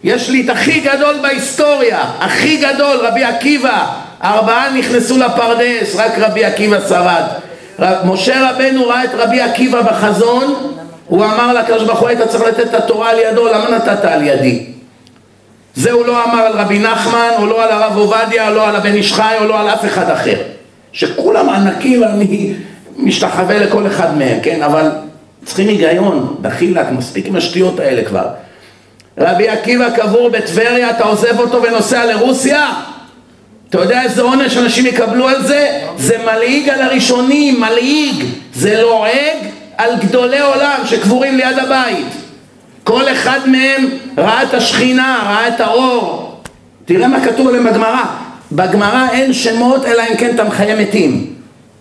יש 0.04 0.30
לי 0.30 0.42
את 0.46 0.50
הכי 0.50 0.80
גדול 0.80 1.16
בהיסטוריה, 1.22 2.00
הכי 2.20 2.58
גדול, 2.58 2.98
רבי 3.06 3.24
עקיבא. 3.24 3.86
ארבעה 4.24 4.74
נכנסו 4.74 5.18
לפרדס, 5.18 5.96
רק 5.96 6.12
רבי 6.20 6.46
עקיבא 6.46 6.78
שרד. 6.90 7.24
ר- 7.82 8.06
משה 8.06 8.50
רבנו 8.50 8.88
ראה 8.88 9.04
את 9.04 9.10
רבי 9.18 9.42
עקיבא 9.42 9.82
בחזון, 9.82 10.74
הוא 11.12 11.26
אמר 11.26 11.54
לקדוש 11.54 11.84
ברוך 11.84 12.00
הוא, 12.00 12.10
היית 12.10 12.22
צריך 12.22 12.44
לתת 12.44 12.60
את 12.60 12.74
התורה 12.74 13.10
על 13.10 13.20
ידו, 13.20 13.48
למה 13.48 13.70
נתת 13.70 14.06
על 14.06 14.24
ידי? 14.24 14.66
זה 15.76 15.92
הוא 15.92 16.06
לא 16.06 16.24
אמר 16.24 16.42
על 16.42 16.54
רבי 16.54 16.80
נחמן, 16.80 17.30
או 17.38 17.46
לא 17.46 17.64
על 17.64 17.70
הרב 17.72 17.98
עובדיה, 17.98 18.50
או 18.50 18.54
לא 18.54 18.68
על 18.68 18.76
הבן 18.76 18.94
איש 18.94 19.14
חי, 19.14 19.36
או 19.40 19.46
לא 19.46 19.60
על 19.60 19.70
אף 19.70 19.86
אחד 19.86 20.10
אחר. 20.10 20.36
שכולם 20.92 21.50
ענקים 21.50 22.02
ואני 22.02 22.54
משתחווה 22.98 23.60
לכל 23.60 23.88
אחד 23.88 24.18
מהם, 24.18 24.40
כן? 24.44 24.62
אבל 24.62 24.90
צריכים 25.46 25.68
היגיון, 25.68 26.36
דחילק, 26.42 26.86
מספיק 26.92 27.28
עם 27.28 27.36
השטויות 27.36 27.80
האלה 27.80 28.04
כבר. 28.04 28.28
רבי 29.18 29.50
עקיבא 29.50 29.90
קבור 29.90 30.30
בטבריה, 30.30 30.90
אתה 30.90 31.04
עוזב 31.04 31.40
אותו 31.40 31.64
ונוסע 31.64 32.06
לרוסיה? 32.06 32.74
אתה 33.70 33.78
יודע 33.78 34.04
איזה 34.04 34.22
עונש 34.22 34.58
אנשים 34.58 34.86
יקבלו 34.86 35.28
על 35.28 35.44
זה? 35.44 35.80
זה 35.98 36.18
מלעיג 36.18 36.70
על 36.70 36.82
הראשונים, 36.82 37.62
מלעיג. 37.62 38.26
זה 38.54 38.82
לועג 38.82 39.61
על 39.82 39.96
גדולי 40.00 40.40
עולם 40.40 40.80
שקבורים 40.86 41.38
ליד 41.38 41.60
הבית. 41.60 42.08
כל 42.84 43.12
אחד 43.12 43.40
מהם 43.46 43.90
ראה 44.18 44.44
את 44.44 44.54
השכינה, 44.54 45.20
ראה 45.26 45.48
את 45.48 45.62
האור. 45.62 46.36
תראה 46.86 47.08
מה 47.08 47.26
כתוב 47.26 47.48
עליהם 47.48 47.64
בגמרא. 47.64 48.04
בגמרא 48.52 49.08
אין 49.12 49.34
שמות 49.34 49.86
אלא 49.86 50.04
אם 50.12 50.16
כן 50.18 50.36
אתה 50.36 50.44
מחיה 50.44 50.76
מתים. 50.76 51.34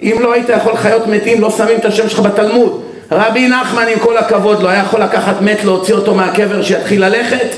אם 0.02 0.16
לא 0.20 0.32
היית 0.32 0.48
יכול 0.48 0.72
לחיות 0.72 1.06
מתים, 1.06 1.40
לא 1.40 1.50
שמים 1.50 1.78
את 1.78 1.84
השם 1.84 2.08
שלך 2.08 2.20
בתלמוד. 2.20 2.82
רבי 3.12 3.48
נחמן, 3.48 3.84
עם 3.92 3.98
כל 3.98 4.16
הכבוד, 4.16 4.62
לא 4.62 4.68
היה 4.68 4.80
יכול 4.82 5.02
לקחת 5.02 5.40
מת, 5.40 5.64
להוציא 5.64 5.94
אותו 5.94 6.14
מהקבר, 6.14 6.62
שיתחיל 6.62 7.04
ללכת? 7.04 7.48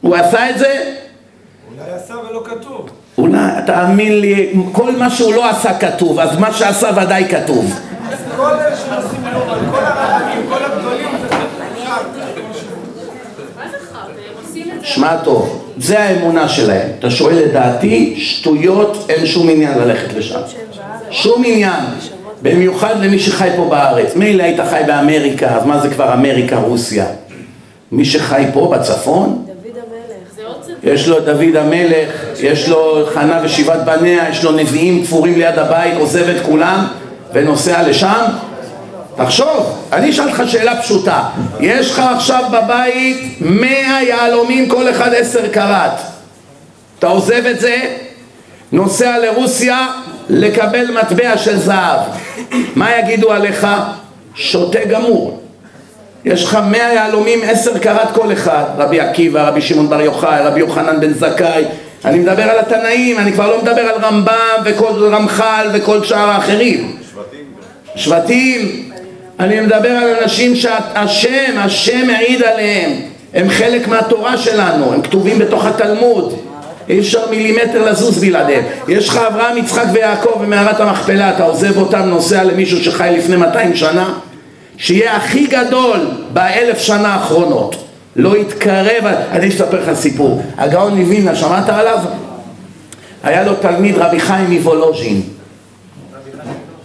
הוא 0.00 0.16
עשה 0.16 0.50
את 0.50 0.58
זה? 0.58 0.94
אולי 1.70 1.90
עשה 1.96 2.14
ולא 2.30 2.42
כתוב. 2.44 2.90
אולי, 3.18 3.38
תאמין 3.66 4.20
לי, 4.20 4.52
כל 4.72 4.92
מה 4.96 5.10
שהוא 5.10 5.34
לא 5.34 5.50
עשה 5.50 5.78
כתוב, 5.78 6.20
אז 6.20 6.38
מה 6.38 6.52
שעשה 6.52 6.90
ודאי 6.96 7.24
כתוב. 7.28 7.80
אז 8.12 8.18
כל 8.36 8.46
אלה 8.46 8.76
שנוסעים 8.76 9.24
לאומן, 9.32 9.70
כל 9.70 9.84
הרבים, 9.84 10.46
כל 10.48 10.64
הגדולים, 10.64 11.08
זה 11.22 11.28
חג. 11.28 11.44
מה 13.56 13.70
זה 13.70 13.76
חג? 13.92 14.08
הם 14.08 14.34
עושים 14.42 14.62
את 14.62 14.68
זה... 14.68 14.73
שמע 14.84 15.16
טוב, 15.16 15.64
זה 15.76 16.00
האמונה 16.00 16.48
שלהם. 16.48 16.88
אתה 16.98 17.10
שואל 17.10 17.38
את 17.44 17.52
דעתי, 17.52 18.14
שטויות, 18.18 19.06
אין 19.08 19.26
שום 19.26 19.48
עניין 19.48 19.78
ללכת 19.78 20.14
לשם. 20.16 20.40
שום 21.10 21.42
עניין. 21.46 21.82
במיוחד 22.42 22.94
למי 23.00 23.18
שחי 23.18 23.48
פה 23.56 23.64
בארץ. 23.70 24.16
מילא 24.16 24.42
היית 24.42 24.60
חי 24.70 24.80
באמריקה, 24.86 25.56
אז 25.56 25.66
מה 25.66 25.80
זה 25.80 25.90
כבר 25.90 26.12
אמריקה, 26.12 26.56
רוסיה? 26.56 27.06
מי 27.92 28.04
שחי 28.04 28.44
פה 28.52 28.72
בצפון, 28.74 29.44
דוד 29.46 29.76
המלך. 29.76 30.94
יש 30.94 31.08
לו 31.08 31.20
דוד 31.20 31.56
המלך, 31.56 32.24
יש 32.42 32.68
לו 32.68 33.06
חנה 33.14 33.40
ושבעת 33.44 33.84
בניה, 33.84 34.28
יש 34.30 34.44
לו 34.44 34.52
נביאים 34.52 35.02
תפורים 35.04 35.38
ליד 35.38 35.58
הבית, 35.58 35.94
עוזב 35.98 36.28
את 36.28 36.42
כולם 36.46 36.86
ונוסע 37.32 37.88
לשם? 37.88 38.24
תחשוב, 39.16 39.86
אני 39.92 40.10
אשאל 40.10 40.28
אותך 40.28 40.42
שאלה 40.46 40.82
פשוטה, 40.82 41.22
יש 41.60 41.90
לך 41.90 42.02
עכשיו 42.14 42.44
בבית 42.52 43.36
מאה 43.40 44.02
יהלומים, 44.02 44.68
כל 44.68 44.90
אחד 44.90 45.14
עשר 45.14 45.48
קראט. 45.48 46.00
אתה 46.98 47.06
עוזב 47.06 47.46
את 47.46 47.60
זה, 47.60 47.76
נוסע 48.72 49.18
לרוסיה 49.18 49.86
לקבל 50.28 50.86
מטבע 51.00 51.38
של 51.38 51.58
זהב. 51.58 52.00
מה 52.76 52.98
יגידו 52.98 53.32
עליך? 53.32 53.66
שוטה 54.34 54.84
גמור. 54.84 55.40
יש 56.24 56.44
לך 56.44 56.58
מאה 56.70 56.92
יהלומים, 56.92 57.40
עשר 57.42 57.78
קראט 57.78 58.14
כל 58.14 58.32
אחד, 58.32 58.64
רבי 58.78 59.00
עקיבא, 59.00 59.48
רבי 59.48 59.62
שמעון 59.62 59.88
בר 59.88 60.00
יוחאי, 60.00 60.40
רבי 60.44 60.60
יוחנן 60.60 61.00
בן 61.00 61.12
זכאי, 61.12 61.64
אני 62.04 62.18
מדבר 62.18 62.42
על 62.42 62.58
התנאים, 62.58 63.18
אני 63.18 63.32
כבר 63.32 63.50
לא 63.50 63.62
מדבר 63.62 63.80
על 63.80 64.04
רמב"ם 64.04 64.62
וכל 64.64 65.14
רמח"ל 65.14 65.66
וכל 65.72 66.04
שאר 66.04 66.30
האחרים. 66.30 66.96
שבטים, 67.96 68.90
אני 69.40 69.60
מדבר 69.60 69.90
על 69.90 70.16
אנשים 70.22 70.56
שהשם, 70.56 71.58
השם 71.58 72.06
מעיד 72.06 72.42
עליהם, 72.42 72.92
הם 73.34 73.48
חלק 73.50 73.88
מהתורה 73.88 74.38
שלנו, 74.38 74.92
הם 74.92 75.02
כתובים 75.02 75.38
בתוך 75.38 75.64
התלמוד, 75.66 76.34
אי 76.88 76.98
אפשר 77.00 77.30
מילימטר 77.30 77.90
לזוז 77.90 78.18
בלעדיהם. 78.18 78.64
יש 78.88 79.08
לך 79.08 79.16
אברהם, 79.16 79.58
יצחק 79.58 79.84
ויעקב 79.92 80.42
במערת 80.42 80.80
המכפלה, 80.80 81.30
אתה 81.34 81.44
עוזב 81.44 81.78
אותם, 81.78 82.02
נוסע 82.02 82.44
למישהו 82.44 82.84
שחי 82.84 83.14
לפני 83.18 83.36
200 83.36 83.76
שנה, 83.76 84.14
שיהיה 84.76 85.16
הכי 85.16 85.46
גדול 85.46 86.10
באלף 86.32 86.78
שנה 86.78 87.14
האחרונות. 87.14 87.76
לא 88.16 88.36
יתקרב, 88.36 89.04
אני 89.30 89.48
אספר 89.48 89.80
לך 89.80 89.98
סיפור. 89.98 90.42
הגאון 90.58 91.00
מווילנה, 91.00 91.34
שמעת 91.34 91.68
עליו? 91.68 91.98
היה 93.22 93.44
לו 93.44 93.54
תלמיד 93.54 93.98
רבי 93.98 94.20
חיים 94.20 94.50
מוולוז'ין. 94.50 95.22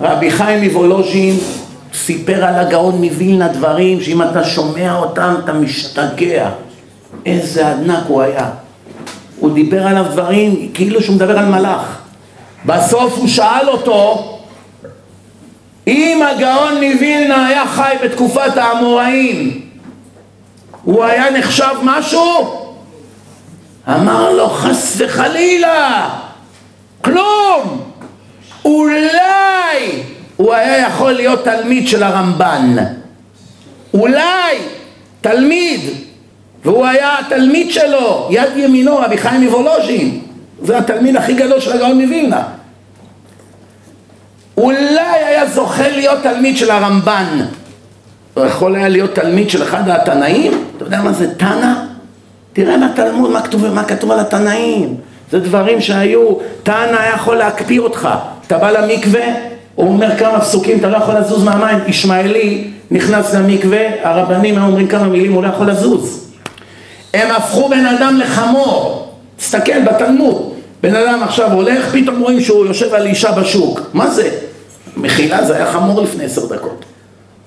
רבי 0.01 0.31
חיים 0.31 0.63
מוולוז'ין 0.63 1.37
סיפר 2.05 2.45
על 2.45 2.55
הגאון 2.55 2.95
מווילנה 3.03 3.47
דברים 3.47 4.01
שאם 4.01 4.21
אתה 4.21 4.43
שומע 4.43 4.95
אותם 4.95 5.35
אתה 5.43 5.53
משתגע. 5.53 6.49
איזה 7.25 7.67
ענק 7.67 8.03
הוא 8.07 8.21
היה. 8.21 8.49
הוא 9.39 9.53
דיבר 9.53 9.87
עליו 9.87 10.05
דברים 10.11 10.71
כאילו 10.73 11.01
שהוא 11.01 11.15
מדבר 11.15 11.39
על 11.39 11.45
מלאך. 11.45 12.01
בסוף 12.65 13.17
הוא 13.17 13.27
שאל 13.27 13.69
אותו 13.69 14.25
אם 15.87 16.21
הגאון 16.31 16.73
מווילנה 16.73 17.47
היה 17.47 17.67
חי 17.67 17.95
בתקופת 18.03 18.57
האמוראים 18.57 19.61
הוא 20.83 21.03
היה 21.03 21.31
נחשב 21.31 21.75
משהו? 21.83 22.65
אמר 23.87 24.33
לו 24.33 24.49
חס 24.49 24.95
וחלילה, 24.97 26.09
כלום, 27.01 27.81
אולי 28.65 30.03
הוא 30.39 30.53
היה 30.53 30.77
יכול 30.77 31.11
להיות 31.11 31.43
תלמיד 31.43 31.87
של 31.87 32.03
הרמב"ן, 32.03 32.75
אולי 33.93 34.57
תלמיד, 35.21 35.81
והוא 36.65 36.85
היה 36.85 37.19
התלמיד 37.19 37.71
שלו, 37.71 38.27
יד 38.31 38.49
ימינו, 38.57 38.97
רבי 38.97 39.17
חיים 39.17 39.41
מוולוז'ין, 39.41 40.19
זה 40.61 40.77
התלמיד 40.77 41.15
הכי 41.15 41.33
גדול 41.33 41.59
של 41.59 41.73
הגאון 41.73 42.01
מווילנה. 42.01 42.43
אולי 44.57 45.23
היה 45.25 45.45
זוכה 45.45 45.87
להיות 45.89 46.19
תלמיד 46.23 46.57
של 46.57 46.71
הרמב"ן, 46.71 47.39
הוא 48.33 48.45
יכול 48.45 48.75
היה 48.75 48.89
להיות 48.89 49.15
תלמיד 49.15 49.49
של 49.49 49.63
אחד 49.63 49.89
התנאים? 49.89 50.63
אתה 50.77 50.85
יודע 50.85 51.01
מה 51.01 51.13
זה 51.13 51.35
תנא? 51.35 51.73
תראה 52.53 52.75
בתלמוד 52.77 53.31
מה 53.31 53.41
כתוב, 53.41 53.67
מה 53.67 53.83
כתוב 53.83 54.11
על 54.11 54.19
התנאים. 54.19 54.95
זה 55.31 55.39
דברים 55.39 55.81
שהיו, 55.81 56.35
תנא 56.63 56.99
יכול 57.15 57.35
להקפיא 57.35 57.79
אותך. 57.79 58.09
אתה 58.47 58.57
בא 58.57 58.71
למקווה, 58.71 59.23
הוא 59.79 59.87
אומר 59.87 60.17
כמה 60.17 60.39
פסוקים, 60.39 60.79
אתה 60.79 60.89
לא 60.89 60.97
יכול 60.97 61.15
לזוז 61.15 61.43
מהמים. 61.43 61.77
ישמעאלי 61.87 62.67
נכנס 62.91 63.33
למקווה, 63.33 63.79
הרבנים 64.03 64.55
היו 64.55 64.65
אומרים 64.65 64.87
כמה 64.87 65.03
מילים, 65.07 65.33
הוא 65.33 65.43
לא 65.43 65.47
יכול 65.47 65.69
לזוז. 65.69 66.31
הם 67.13 67.31
הפכו 67.31 67.69
בן 67.69 67.85
אדם 67.85 68.19
לחמור. 68.19 69.07
תסתכל 69.37 69.81
בתלמוד. 69.81 70.53
בן 70.83 70.95
אדם 70.95 71.23
עכשיו 71.23 71.51
הולך, 71.51 71.91
פתאום 71.91 72.19
רואים 72.19 72.41
שהוא 72.41 72.65
יושב 72.65 72.93
על 72.93 73.05
אישה 73.05 73.31
בשוק. 73.31 73.81
מה 73.93 74.07
זה? 74.07 74.29
מחילה 74.97 75.45
זה 75.45 75.55
היה 75.55 75.71
חמור 75.71 76.01
לפני 76.01 76.25
עשר 76.25 76.45
דקות. 76.45 76.85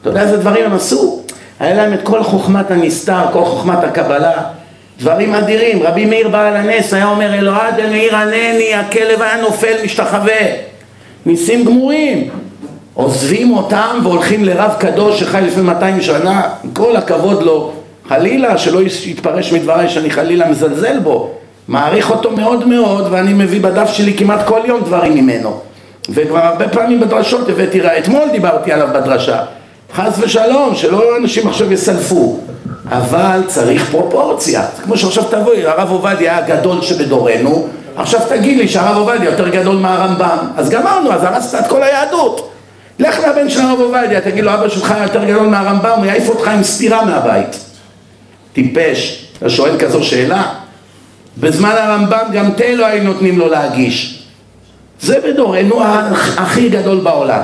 אתה 0.01 0.11
יודע 0.11 0.23
איזה 0.23 0.37
דברים 0.37 0.65
הם 0.65 0.75
עשו? 0.75 1.21
היה 1.61 1.75
להם 1.75 1.95
את 1.95 2.01
כל 2.03 2.23
חוכמת 2.23 2.71
הנסתר, 2.71 3.23
כל 3.33 3.45
חוכמת 3.45 3.85
הקבלה, 3.85 4.43
דברים 4.99 5.35
אדירים. 5.35 5.83
רבי 5.83 6.05
מאיר 6.05 6.29
בעל 6.29 6.57
הנס 6.57 6.95
היה 6.95 7.07
אומר, 7.07 7.35
אלוהד 7.35 7.79
אל 7.79 7.91
מאיר 7.91 8.17
ענני, 8.17 8.75
הכלב 8.75 9.23
היה 9.23 9.41
נופל, 9.43 9.75
משתחווה. 9.85 10.72
ניסים 11.27 11.65
גמורים. 11.65 12.29
עוזבים 12.95 13.57
אותם 13.57 13.99
והולכים 14.03 14.45
לרב 14.45 14.71
קדוש 14.79 15.21
שחי 15.21 15.41
לפני 15.47 15.63
200 15.63 16.01
שנה, 16.01 16.43
כל 16.73 16.97
הכבוד 16.97 17.43
לו, 17.43 17.73
חלילה, 18.09 18.59
שלא 18.59 18.81
יתפרש 19.07 19.53
מדבריי 19.53 19.89
שאני 19.89 20.11
חלילה 20.11 20.51
מזלזל 20.51 20.99
בו. 20.99 21.31
מעריך 21.69 22.11
אותו 22.11 22.31
מאוד 22.31 22.69
מאוד, 22.69 23.09
ואני 23.11 23.33
מביא 23.33 23.61
בדף 23.61 23.91
שלי 23.93 24.15
כמעט 24.15 24.47
כל 24.47 24.61
יום 24.65 24.81
דברים 24.81 25.15
ממנו. 25.15 25.61
וכבר 26.11 26.39
הרבה 26.39 26.69
פעמים 26.69 27.01
בדרשות 27.01 27.49
הבאתי, 27.49 27.81
אתמול 27.99 28.29
דיברתי 28.33 28.73
עליו 28.73 28.89
בדרשה. 28.95 29.43
חס 29.95 30.19
ושלום, 30.21 30.75
שלא 30.75 31.17
אנשים 31.17 31.49
עכשיו 31.49 31.73
יסלפו. 31.73 32.39
אבל 32.91 33.41
צריך 33.47 33.91
פרופורציה. 33.91 34.63
כמו 34.85 34.97
שעכשיו 34.97 35.25
תבואי, 35.25 35.67
הרב 35.67 35.91
עובדיה 35.91 36.39
הגדול 36.39 36.83
שבדורנו, 36.83 37.67
עכשיו 37.97 38.21
תגיד 38.29 38.59
לי 38.59 38.69
שהרב 38.69 38.97
עובדיה 38.97 39.31
יותר 39.31 39.49
גדול 39.49 39.77
מהרמב"ם. 39.77 40.39
אז 40.57 40.71
גמרנו, 40.71 41.13
אז 41.13 41.25
הרסת 41.25 41.61
את 41.61 41.67
כל 41.67 41.83
היהדות. 41.83 42.53
לך 42.99 43.19
לבן 43.19 43.49
של 43.49 43.61
הרב 43.61 43.81
עובדיה, 43.81 44.21
תגיד 44.21 44.45
לו, 44.45 44.55
אבא 44.55 44.69
שלך 44.69 44.95
יותר 45.03 45.25
גדול 45.25 45.47
מהרמב"ם, 45.47 45.99
הוא 45.99 46.07
יעיף 46.07 46.29
אותך 46.29 46.49
עם 46.49 46.63
סטירה 46.63 47.05
מהבית. 47.05 47.65
טיפש, 48.53 49.27
אתה 49.39 49.51
שואל 49.51 49.79
כזו 49.79 50.05
שאלה? 50.05 50.55
בזמן 51.39 51.71
הרמב"ם 51.71 52.25
גם 52.33 52.53
תה 52.57 52.75
לא 52.75 52.87
היו 52.87 53.05
נותנים 53.05 53.39
לו 53.39 53.49
להגיש. 53.49 54.23
זה 55.01 55.21
בדורנו 55.25 55.83
הכי 56.37 56.69
גדול 56.69 57.01
בעולם. 57.01 57.43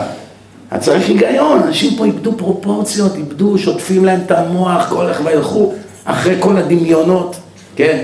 אז 0.70 0.84
צריך 0.84 1.08
היגיון, 1.08 1.62
אנשים 1.62 1.96
פה 1.96 2.04
איבדו 2.04 2.32
פרופורציות, 2.36 3.16
איבדו, 3.16 3.58
שוטפים 3.58 4.04
להם 4.04 4.20
את 4.26 4.30
המוח, 4.30 4.88
כל 4.88 5.08
איך 5.08 5.20
וילכו 5.24 5.74
אחרי 6.04 6.36
כל 6.40 6.56
הדמיונות, 6.56 7.36
כן, 7.76 8.02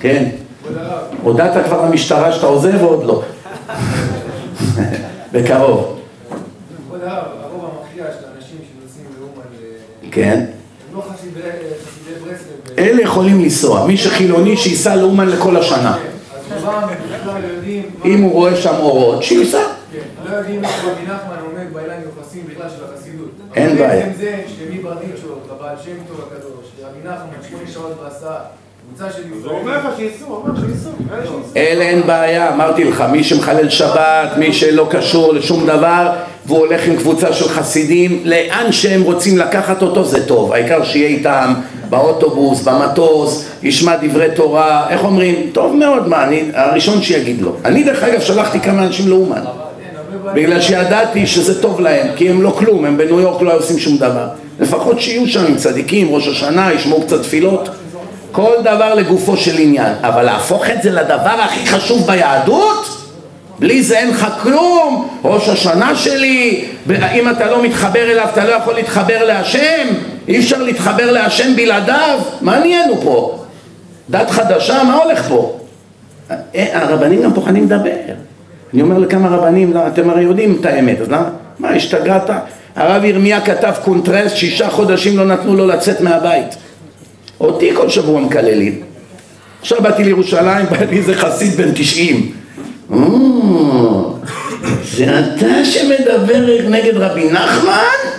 כן. 0.00 0.24
הודעת 1.22 1.66
כבר 1.66 1.84
למשטרה 1.84 2.32
שאתה 2.32 2.46
עוזב 2.46 2.82
או 2.82 2.88
עוד 2.88 3.04
לא? 3.04 3.22
בקרוב. 5.32 5.98
כבוד 6.86 7.00
הרב, 7.02 7.24
הרוב 7.42 7.64
המכריע 7.64 8.04
של 8.04 8.26
האנשים 8.26 8.58
שנוסעים 8.58 9.06
לאומן, 9.20 9.42
כן. 10.12 10.44
הם 10.90 10.96
לא 10.96 11.02
חסידי 11.12 11.40
חסידי 11.86 12.20
ברסלב. 12.24 12.78
אלה 12.78 13.02
יכולים 13.02 13.40
לנסוע, 13.40 13.86
מי 13.86 13.96
שחילוני 13.96 14.56
שייסע 14.56 14.96
לאומן 14.96 15.28
לכל 15.28 15.56
השנה. 15.56 15.98
בכלל 16.48 16.84
לא 17.26 18.08
אם 18.08 18.22
הוא 18.22 18.32
רואה 18.32 18.56
שם 18.56 18.74
אורות, 18.78 19.22
שייסע. 19.22 19.62
כן, 19.92 19.98
לא 20.30 20.36
יודעים 20.36 20.64
איך 20.64 20.84
רבי 20.84 21.02
נחמן 21.02 21.36
עומד 21.46 21.72
בעיניים 21.72 22.00
יוחסים 22.02 22.44
בכלל 22.50 22.68
של 22.68 22.84
החסידות. 22.84 23.30
אין 23.54 23.76
בעיה. 23.76 24.06
בעצם 24.06 24.18
זה 24.18 24.42
הבעל 25.50 25.76
שם 25.84 25.96
טוב 26.08 26.20
הקדוש, 26.26 26.66
רבי 26.82 26.98
נחמן, 27.04 27.48
שמונה 27.48 27.64
שעות 27.72 27.96
בהסעה, 28.02 28.38
שייסעו. 29.96 30.44
אלה 31.56 31.84
אין 31.84 32.02
בעיה, 32.06 32.54
אמרתי 32.54 32.84
לך, 32.84 33.04
מי 33.12 33.24
שמחלל 33.24 33.70
שבת, 33.70 34.36
מי 34.38 34.52
שלא 34.52 34.88
קשור 34.90 35.32
לשום 35.32 35.66
דבר 35.66 36.10
והוא 36.46 36.58
הולך 36.58 36.86
עם 36.86 36.96
קבוצה 36.96 37.32
של 37.32 37.48
חסידים, 37.48 38.20
לאן 38.24 38.72
שהם 38.72 39.02
רוצים 39.02 39.38
לקחת 39.38 39.82
אותו 39.82 40.04
זה 40.04 40.26
טוב, 40.26 40.52
העיקר 40.52 40.84
שיהיה 40.84 41.08
איתם 41.08 41.54
באוטובוס, 41.88 42.62
במטוס, 42.62 43.48
ישמע 43.62 43.96
דברי 44.02 44.28
תורה, 44.34 44.86
איך 44.90 45.04
אומרים? 45.04 45.50
טוב 45.52 45.76
מאוד, 45.76 46.08
מה, 46.08 46.24
אני 46.24 46.42
הראשון 46.54 47.02
שיגיד 47.02 47.42
לו. 47.42 47.56
אני 47.64 47.84
דרך 47.84 48.02
אגב 48.02 48.20
שלחתי 48.20 48.60
כמה 48.60 48.86
אנשים 48.86 49.08
לאומן, 49.08 49.42
בגלל 50.34 50.60
שידעתי 50.60 51.26
שזה 51.26 51.62
טוב 51.62 51.80
להם, 51.80 52.06
כי 52.16 52.28
הם 52.30 52.42
לא 52.42 52.50
כלום, 52.50 52.84
הם 52.84 52.96
בניו 52.96 53.20
יורק 53.20 53.42
לא 53.42 53.56
עושים 53.56 53.78
שום 53.78 53.96
דבר. 53.96 54.28
לפחות 54.60 55.00
שיהיו 55.00 55.26
שם 55.26 55.44
עם 55.48 55.56
צדיקים, 55.56 56.08
ראש 56.10 56.28
השנה, 56.28 56.72
ישמעו 56.72 57.02
קצת 57.02 57.22
תפילות. 57.22 57.68
כל 58.36 58.54
דבר 58.64 58.94
לגופו 58.94 59.36
של 59.36 59.58
עניין, 59.58 59.92
אבל 60.02 60.22
להפוך 60.22 60.70
את 60.70 60.82
זה 60.82 60.90
לדבר 60.90 61.40
הכי 61.40 61.66
חשוב 61.66 62.06
ביהדות? 62.06 63.02
בלי 63.58 63.82
זה 63.82 63.98
אין 63.98 64.10
לך 64.10 64.26
כלום, 64.42 65.08
ראש 65.24 65.48
השנה 65.48 65.96
שלי, 65.96 66.64
אם 66.90 67.30
אתה 67.30 67.50
לא 67.50 67.62
מתחבר 67.62 68.10
אליו 68.12 68.28
אתה 68.32 68.44
לא 68.44 68.52
יכול 68.52 68.74
להתחבר 68.74 69.24
להשם, 69.24 69.86
אי 70.28 70.38
אפשר 70.38 70.62
להתחבר 70.62 71.12
להשם 71.12 71.56
בלעדיו, 71.56 72.18
מה 72.40 72.58
נהיינו 72.58 73.00
פה? 73.00 73.44
דת 74.10 74.30
חדשה, 74.30 74.82
מה 74.84 74.94
הולך 74.94 75.28
פה? 75.28 75.58
אה, 76.30 76.36
הרבנים 76.72 77.22
גם 77.22 77.34
פוחדים 77.34 77.64
לדבר. 77.64 77.90
אני 78.74 78.82
אומר 78.82 78.98
לכמה 78.98 79.28
רבנים, 79.28 79.74
לא, 79.74 79.86
אתם 79.86 80.10
הרי 80.10 80.22
יודעים 80.22 80.56
את 80.60 80.66
האמת, 80.66 81.00
אז 81.00 81.08
למה? 81.08 81.28
מה, 81.58 81.70
השתגעת? 81.70 82.30
הרב 82.76 83.04
ירמיה 83.04 83.40
כתב 83.40 83.74
קונטרס, 83.84 84.32
שישה 84.32 84.70
חודשים 84.70 85.18
לא 85.18 85.24
נתנו 85.24 85.56
לו 85.56 85.66
לצאת 85.66 86.00
מהבית. 86.00 86.65
אותי 87.40 87.70
כל 87.74 87.88
שבוע 87.88 88.20
מקללים. 88.20 88.80
עכשיו 89.60 89.82
באתי 89.82 90.04
לירושלים, 90.04 90.66
בא 90.70 90.76
לי 90.90 90.96
איזה 90.96 91.14
חסיד 91.14 91.52
בן 91.56 91.72
90. 91.74 92.32
"או, 92.90 94.12
זה 94.84 95.18
אתה 95.18 95.64
שמדבר 95.64 96.68
נגד 96.70 96.96
רבי 96.96 97.30
נחמן? 97.30 98.16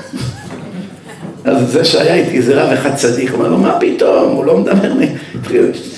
אז 1.45 1.71
זה 1.71 1.85
שהיה 1.85 2.15
איתי, 2.15 2.41
זה 2.41 2.63
רב 2.63 2.71
אחד 2.71 2.95
צדיק, 2.95 3.31
אומר 3.33 3.47
לו, 3.47 3.57
מה 3.57 3.77
פתאום, 3.79 4.31
הוא 4.31 4.45
לא 4.45 4.57
מדבר 4.57 4.93
נגד... 4.93 5.15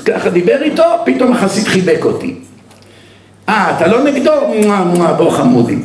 ככה 0.05 0.29
דיבר 0.29 0.61
איתו, 0.61 0.83
פתאום 1.05 1.33
החסיד 1.33 1.67
חיבק 1.67 2.05
אותי. 2.05 2.35
אה, 3.49 3.77
אתה 3.77 3.87
לא 3.87 4.03
נגדו? 4.03 4.31
מואה, 4.63 4.83
מואה, 4.83 5.13
בוא 5.13 5.31
חמודי. 5.31 5.77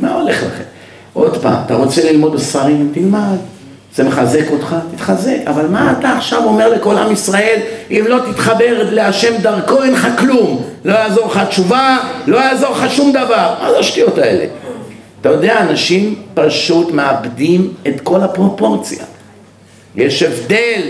מה 0.00 0.14
הולך 0.14 0.42
לכם? 0.42 0.62
עוד 1.12 1.42
פעם, 1.42 1.62
אתה 1.66 1.74
רוצה 1.74 2.12
ללמוד 2.12 2.32
בספרים? 2.32 2.90
תלמד. 2.94 3.36
זה 3.94 4.04
מחזק 4.04 4.50
אותך? 4.50 4.76
תתחזק. 4.94 5.36
אבל 5.46 5.66
מה 5.66 5.94
אתה 5.98 6.12
עכשיו 6.16 6.44
אומר 6.44 6.68
לכל 6.68 6.98
עם 6.98 7.12
ישראל, 7.12 7.60
אם 7.90 8.04
לא 8.08 8.18
תתחבר 8.32 8.88
להשם 8.90 9.36
דרכו, 9.42 9.82
אין 9.82 9.92
לך 9.92 10.08
כלום. 10.18 10.64
לא 10.84 10.92
יעזור 10.92 11.26
לך 11.26 11.40
תשובה, 11.48 11.98
לא 12.26 12.36
יעזור 12.36 12.70
לך 12.70 12.94
שום 12.94 13.12
דבר. 13.12 13.54
מה 13.62 13.70
זה 13.70 13.78
השטויות 13.78 14.18
האלה? 14.18 14.44
אתה 15.20 15.28
יודע, 15.28 15.60
אנשים 15.60 16.22
פשוט 16.34 16.92
מאבדים 16.92 17.74
את 17.86 18.00
כל 18.00 18.20
הפרופורציה. 18.20 19.04
יש 19.96 20.22
הבדל 20.22 20.82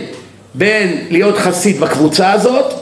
בין 0.55 1.07
להיות 1.11 1.39
חסיד 1.39 1.81
בקבוצה 1.81 2.33
הזאת 2.33 2.75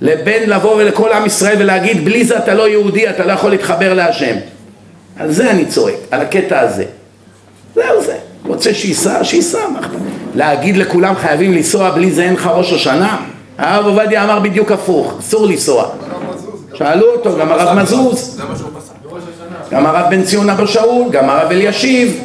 לבין 0.00 0.50
לבוא 0.50 0.74
ולכל 0.76 1.12
עם 1.12 1.26
ישראל 1.26 1.56
ולהגיד 1.58 2.04
בלי 2.04 2.24
זה 2.24 2.38
אתה 2.38 2.54
לא 2.54 2.68
יהודי, 2.68 3.10
אתה 3.10 3.26
לא 3.26 3.32
יכול 3.32 3.50
להתחבר 3.50 3.94
להשם. 3.94 4.36
על 5.18 5.32
זה 5.32 5.50
אני 5.50 5.66
צועק, 5.66 5.94
על 6.10 6.20
הקטע 6.20 6.60
הזה. 6.60 6.84
זהו 7.74 8.04
זה. 8.04 8.17
רוצה 8.58 8.74
שייסע, 8.74 9.24
שייסע. 9.24 9.58
להגיד 10.34 10.76
לכולם 10.76 11.14
חייבים 11.14 11.52
לנסוע 11.52 11.90
בלי 11.90 12.10
זה 12.10 12.22
אין 12.22 12.34
לך 12.34 12.46
ראש 12.46 12.72
השנה? 12.72 13.16
הרב 13.58 13.86
עובדיה 13.86 14.24
אמר 14.24 14.40
בדיוק 14.40 14.72
הפוך, 14.72 15.14
אסור 15.18 15.46
לנסוע. 15.46 15.88
שאלו 16.74 17.06
אותו, 17.06 17.38
גם 17.38 17.52
הרב 17.52 17.78
מזוז, 17.78 18.40
גם 19.70 19.86
הרב 19.86 20.10
בן 20.10 20.22
ציון 20.22 20.50
אבא 20.50 20.66
שאול, 20.66 21.10
גם 21.10 21.30
הרב 21.30 21.50
אלישיב, 21.50 22.24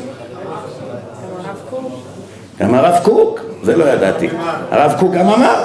גם 2.59 2.73
הרב 2.75 3.03
קוק, 3.03 3.39
זה 3.63 3.77
לא 3.77 3.85
ידעתי. 3.85 4.29
הרב 4.71 4.93
קוק 4.99 5.13
גם 5.13 5.27
אמר, 5.29 5.63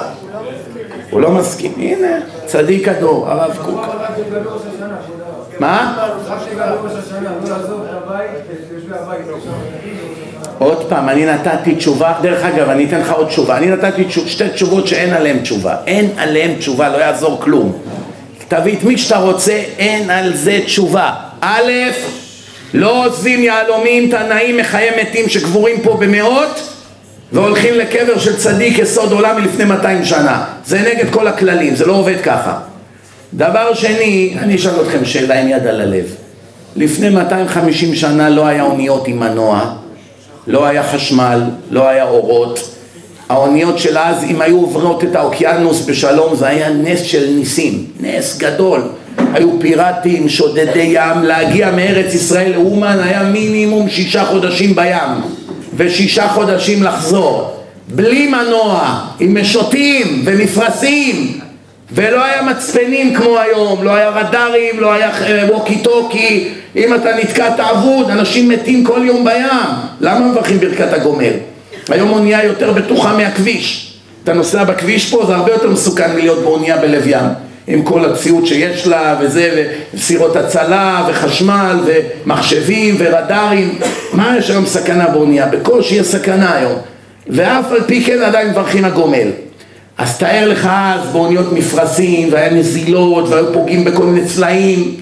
הוא 1.09 1.21
לא 1.21 1.31
מסכים. 1.31 1.73
הנה, 1.77 2.17
צדיק 2.45 2.87
הדור, 2.87 3.27
הרב 3.29 3.57
קוק. 3.65 3.85
מה? 5.59 6.09
עוד 10.59 10.89
פעם, 10.89 11.09
אני 11.09 11.25
נתתי 11.25 11.75
תשובה, 11.75 12.13
דרך 12.21 12.45
אגב, 12.45 12.69
אני 12.69 12.85
אתן 12.85 12.99
לך 12.99 13.11
עוד 13.11 13.27
תשובה. 13.27 13.57
אני 13.57 13.67
נתתי 13.67 14.03
תשוב, 14.03 14.27
שתי 14.27 14.49
תשובות 14.49 14.87
שאין 14.87 15.13
עליהן 15.13 15.39
תשובה. 15.39 15.75
אין 15.87 16.09
עליהן 16.17 16.55
תשובה, 16.59 16.89
לא 16.89 16.97
יעזור 16.97 17.39
כלום. 17.41 17.77
תביא 18.47 18.77
את 18.77 18.83
מי 18.83 18.97
שאתה 18.97 19.17
רוצה, 19.17 19.61
אין 19.77 20.09
על 20.09 20.35
זה 20.35 20.59
תשובה. 20.65 21.13
א', 21.41 21.71
לא 22.73 23.05
עוזבים 23.05 23.43
יהלומים, 23.43 24.11
תנאים, 24.11 24.57
מחיי 24.57 24.89
מתים 25.01 25.29
שקבורים 25.29 25.81
פה 25.81 25.97
במאות 25.99 26.69
והולכים 27.31 27.73
לקבר 27.73 28.19
של 28.19 28.37
צדיק 28.37 28.79
יסוד 28.79 29.11
עולם 29.11 29.41
מלפני 29.41 29.65
200 29.65 30.05
שנה. 30.05 30.45
זה 30.65 30.79
נגד 30.81 31.09
כל 31.09 31.27
הכללים, 31.27 31.75
זה 31.75 31.85
לא 31.85 31.93
עובד 31.93 32.21
ככה. 32.23 32.59
דבר 33.33 33.73
שני, 33.73 34.35
אני 34.39 34.55
אשאל 34.55 34.81
אתכם 34.81 35.05
שאלה 35.05 35.41
עם 35.41 35.47
יד 35.47 35.67
על 35.67 35.81
הלב. 35.81 36.05
לפני 36.75 37.09
250 37.09 37.95
שנה 37.95 38.29
לא 38.29 38.47
היה 38.47 38.63
אוניות 38.63 39.07
עם 39.07 39.19
מנוע, 39.19 39.75
לא 40.49 40.65
היה 40.65 40.83
חשמל, 40.83 41.41
לא 41.71 41.87
היה 41.87 42.03
אורות. 42.03 42.75
האוניות 43.29 43.79
של 43.79 43.97
אז, 43.97 44.23
אם 44.23 44.41
היו 44.41 44.57
עוברות 44.57 45.03
את 45.03 45.15
האוקיינוס 45.15 45.85
בשלום, 45.85 46.35
זה 46.35 46.47
היה 46.47 46.69
נס 46.69 47.01
של 47.01 47.29
ניסים, 47.35 47.85
נס 47.99 48.37
גדול. 48.37 48.81
היו 49.33 49.59
פיראטים, 49.59 50.29
שודדי 50.29 50.91
ים, 50.93 51.23
להגיע 51.23 51.71
מארץ 51.71 52.13
ישראל 52.13 52.51
לאומן 52.51 52.99
היה 53.03 53.23
מינימום 53.23 53.89
שישה 53.89 54.25
חודשים 54.25 54.75
בים 54.75 55.21
ושישה 55.75 56.27
חודשים 56.27 56.83
לחזור 56.83 57.51
בלי 57.87 58.27
מנוע, 58.27 59.01
עם 59.19 59.41
משוטים 59.41 60.21
ומפרשים 60.25 61.39
ולא 61.91 62.23
היה 62.25 62.41
מצפנים 62.41 63.15
כמו 63.15 63.39
היום, 63.39 63.83
לא 63.83 63.95
היה 63.95 64.09
רדארים, 64.09 64.79
לא 64.79 64.93
היה 64.93 65.11
ווקי 65.49 65.77
טוקי 65.77 66.49
אם 66.75 66.95
אתה 66.95 67.15
נתקע 67.15 67.49
תעבוד, 67.55 68.09
אנשים 68.09 68.49
מתים 68.49 68.83
כל 68.83 69.01
יום 69.03 69.25
בים. 69.25 69.45
למה 70.01 70.19
מברכים 70.19 70.59
ברכת 70.59 70.93
הגומר? 70.93 71.31
היום 71.89 72.11
אונייה 72.11 72.43
יותר 72.43 72.71
בטוחה 72.71 73.17
מהכביש. 73.17 73.93
אתה 74.23 74.33
נוסע 74.33 74.63
בכביש 74.63 75.11
פה 75.11 75.25
זה 75.25 75.35
הרבה 75.35 75.51
יותר 75.51 75.69
מסוכן 75.69 76.11
מלהיות 76.13 76.39
באונייה 76.39 76.77
בלב 76.77 77.07
ים. 77.07 77.25
עם 77.67 77.83
כל 77.83 78.05
הציוד 78.05 78.45
שיש 78.45 78.87
לה 78.87 79.15
וזה, 79.21 79.67
וסירות 79.93 80.35
הצלה 80.35 81.07
וחשמל 81.09 81.79
ומחשבים 81.85 82.95
ורדארים. 82.99 83.79
מה 84.13 84.35
יש 84.37 84.49
היום 84.49 84.65
סכנה 84.65 85.07
באונייה? 85.07 85.45
בקושי 85.45 85.95
יש 85.95 86.07
סכנה 86.07 86.55
היום. 86.55 86.77
ואף 87.27 87.71
על 87.71 87.83
פי 87.87 88.03
כן 88.03 88.21
עדיין 88.21 88.49
מברכים 88.49 88.85
הגומל 88.85 89.27
אז 89.99 90.17
תאר 90.17 90.47
לך 90.47 90.69
אז 90.71 91.11
באוניות 91.11 91.53
מפרשים 91.53 92.29
והיה 92.31 92.49
נזילות 92.49 93.29
והיו 93.29 93.53
פוגעים 93.53 93.85
בכל 93.85 94.03
מיני 94.03 94.27
צלעים. 94.27 94.95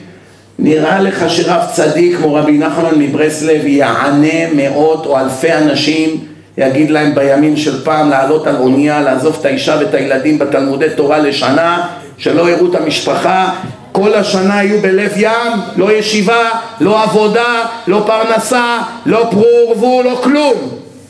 נראה 0.60 1.02
לך 1.02 1.30
שרב 1.30 1.62
צדיק 1.74 2.18
כמו 2.18 2.34
רבי 2.34 2.58
נחמן 2.58 2.96
מברסלב 2.98 3.66
יענה 3.66 4.54
מאות 4.56 5.06
או 5.06 5.20
אלפי 5.20 5.54
אנשים 5.54 6.10
יגיד 6.58 6.90
להם 6.92 7.16
בימים 7.16 7.58
של 7.58 7.84
פעם 7.84 8.10
לעלות 8.10 8.48
על 8.48 8.56
אונייה, 8.56 9.02
לעזוב 9.02 9.38
את 9.40 9.46
האישה 9.46 9.78
ואת 9.80 9.94
הילדים 9.94 10.40
בתלמודי 10.40 10.88
תורה 10.96 11.18
לשנה 11.18 11.88
שלא 12.18 12.50
יראו 12.50 12.70
את 12.70 12.76
המשפחה. 12.76 13.50
כל 13.92 14.14
השנה 14.14 14.64
יהיו 14.64 14.82
בלב 14.82 15.12
ים, 15.18 15.62
לא 15.76 15.92
ישיבה, 15.92 16.50
לא 16.80 17.04
עבודה, 17.04 17.66
לא 17.88 18.04
פרנסה, 18.06 18.80
לא 19.06 19.28
פרו 19.32 19.68
ורבו, 19.68 20.02
לא 20.04 20.20
כלום. 20.24 20.54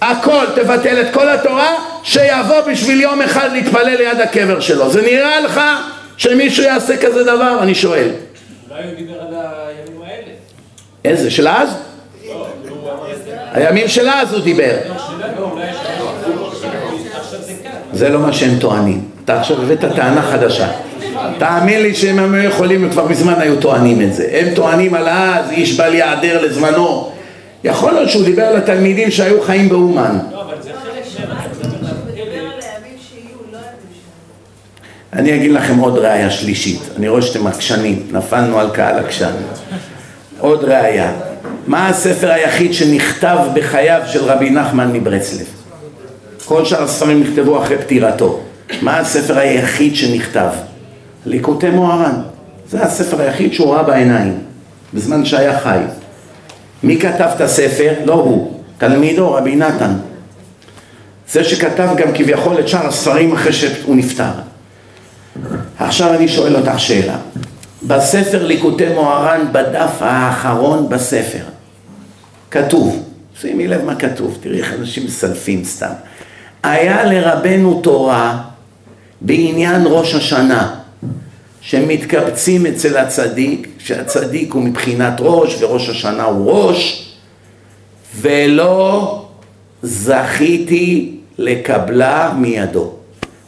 הכל, 0.01 0.45
תבטל 0.55 1.01
את 1.01 1.13
כל 1.13 1.29
התורה 1.29 1.69
שיבוא 2.07 2.61
בשביל 2.71 3.01
יום 3.01 3.21
אחד 3.21 3.49
להתפלל 3.53 3.95
ליד 3.95 4.21
הקבר 4.21 4.59
שלו 4.59 4.89
זה 4.89 5.01
נראה 5.01 5.39
לך 5.39 5.61
שמישהו 6.17 6.63
יעשה 6.63 6.97
כזה 6.97 7.23
דבר? 7.23 7.59
אני 7.61 7.75
שואל 7.75 8.09
אולי 8.69 8.83
הוא 8.83 8.93
דיבר 8.97 9.13
על 9.21 9.33
הימים 9.35 10.01
האלה 10.01 10.31
איזה? 11.05 11.31
של 11.31 11.47
אז? 11.47 11.69
הימים 13.53 13.87
של 13.87 14.09
אז 14.09 14.33
הוא 14.33 14.41
דיבר 14.41 14.75
זה 17.93 18.09
לא 18.09 18.19
מה 18.19 18.33
שהם 18.33 18.59
טוענים 18.59 19.09
אתה 19.25 19.39
עכשיו 19.39 19.61
הבאת 19.61 19.79
טענה 19.95 20.21
חדשה 20.21 20.67
תאמין 21.37 21.81
לי 21.81 21.95
שאם 21.95 22.19
הם 22.19 22.33
היו 22.33 22.49
יכולים, 22.49 22.83
הם 22.83 22.89
כבר 22.89 23.07
מזמן 23.07 23.33
היו 23.37 23.55
טוענים 23.55 24.01
את 24.01 24.13
זה. 24.13 24.27
הם 24.31 24.53
טוענים 24.55 24.93
על 24.93 25.07
אז, 25.07 25.51
איש 25.51 25.79
בל 25.79 25.93
יעדר 25.93 26.45
לזמנו. 26.45 27.11
יכול 27.63 27.93
להיות 27.93 28.09
שהוא 28.09 28.25
דיבר 28.25 28.43
על 28.43 28.55
התלמידים 28.55 29.11
שהיו 29.11 29.41
חיים 29.41 29.69
באומן. 29.69 30.17
אני 35.17 35.35
אגיד 35.35 35.51
לכם 35.51 35.77
עוד 35.77 35.97
ראיה 35.97 36.29
שלישית. 36.29 36.79
אני 36.97 37.07
רואה 37.07 37.21
שאתם 37.21 37.47
עקשנים, 37.47 38.03
נפלנו 38.11 38.59
על 38.59 38.69
קהל 38.69 38.99
עקשן. 38.99 39.31
עוד 40.39 40.63
ראיה. 40.63 41.11
מה 41.67 41.87
הספר 41.87 42.31
היחיד 42.31 42.73
שנכתב 42.73 43.37
בחייו 43.53 44.01
של 44.07 44.23
רבי 44.23 44.49
נחמן 44.49 44.93
מברסלב? 44.93 45.45
כל 46.45 46.65
שאר 46.65 46.83
הספרים 46.83 47.23
נכתבו 47.23 47.63
אחרי 47.63 47.77
פטירתו. 47.77 48.39
מה 48.81 48.99
הספר 48.99 49.37
היחיד 49.37 49.95
שנכתב? 49.95 50.49
ליקוטי 51.25 51.69
מוהר"ן. 51.69 52.21
זה 52.69 52.83
הספר 52.83 53.21
היחיד 53.21 53.53
שהוא 53.53 53.73
ראה 53.73 53.83
בעיניים, 53.83 54.37
בזמן 54.93 55.25
שהיה 55.25 55.59
חי. 55.59 55.79
מי 56.83 56.99
כתב 56.99 57.29
את 57.35 57.41
הספר? 57.41 57.93
לא 58.05 58.13
הוא, 58.13 58.53
תלמידו 58.77 59.33
רבי 59.33 59.55
נתן. 59.55 59.93
זה 61.31 61.43
שכתב 61.43 61.89
גם 61.97 62.07
כביכול 62.13 62.59
את 62.59 62.67
שאר 62.67 62.87
הספרים 62.87 63.33
אחרי 63.33 63.53
שהוא 63.53 63.95
נפטר. 63.95 64.46
עכשיו 65.79 66.13
אני 66.13 66.27
שואל 66.27 66.55
אותך 66.55 66.79
שאלה. 66.79 67.17
בספר 67.83 68.45
ליקוטי 68.45 68.89
מוהר"ן, 68.93 69.45
בדף 69.51 69.91
האחרון 69.99 70.89
בספר, 70.89 71.43
כתוב, 72.51 73.03
שימי 73.41 73.67
לב 73.67 73.85
מה 73.85 73.95
כתוב, 73.95 74.37
תראי 74.41 74.57
איך 74.57 74.73
אנשים 74.79 75.05
מסלפים 75.05 75.63
סתם. 75.63 75.93
היה 76.63 77.05
לרבנו 77.05 77.81
תורה 77.81 78.41
בעניין 79.21 79.81
ראש 79.85 80.15
השנה. 80.15 80.75
שמתקבצים 81.61 82.65
אצל 82.65 82.97
הצדיק, 82.97 83.67
שהצדיק 83.79 84.53
הוא 84.53 84.63
מבחינת 84.63 85.13
ראש 85.19 85.61
וראש 85.61 85.89
השנה 85.89 86.23
הוא 86.23 86.51
ראש, 86.51 87.11
ולא 88.21 89.25
זכיתי 89.81 91.15
לקבלה 91.37 92.33
מידו. 92.37 92.96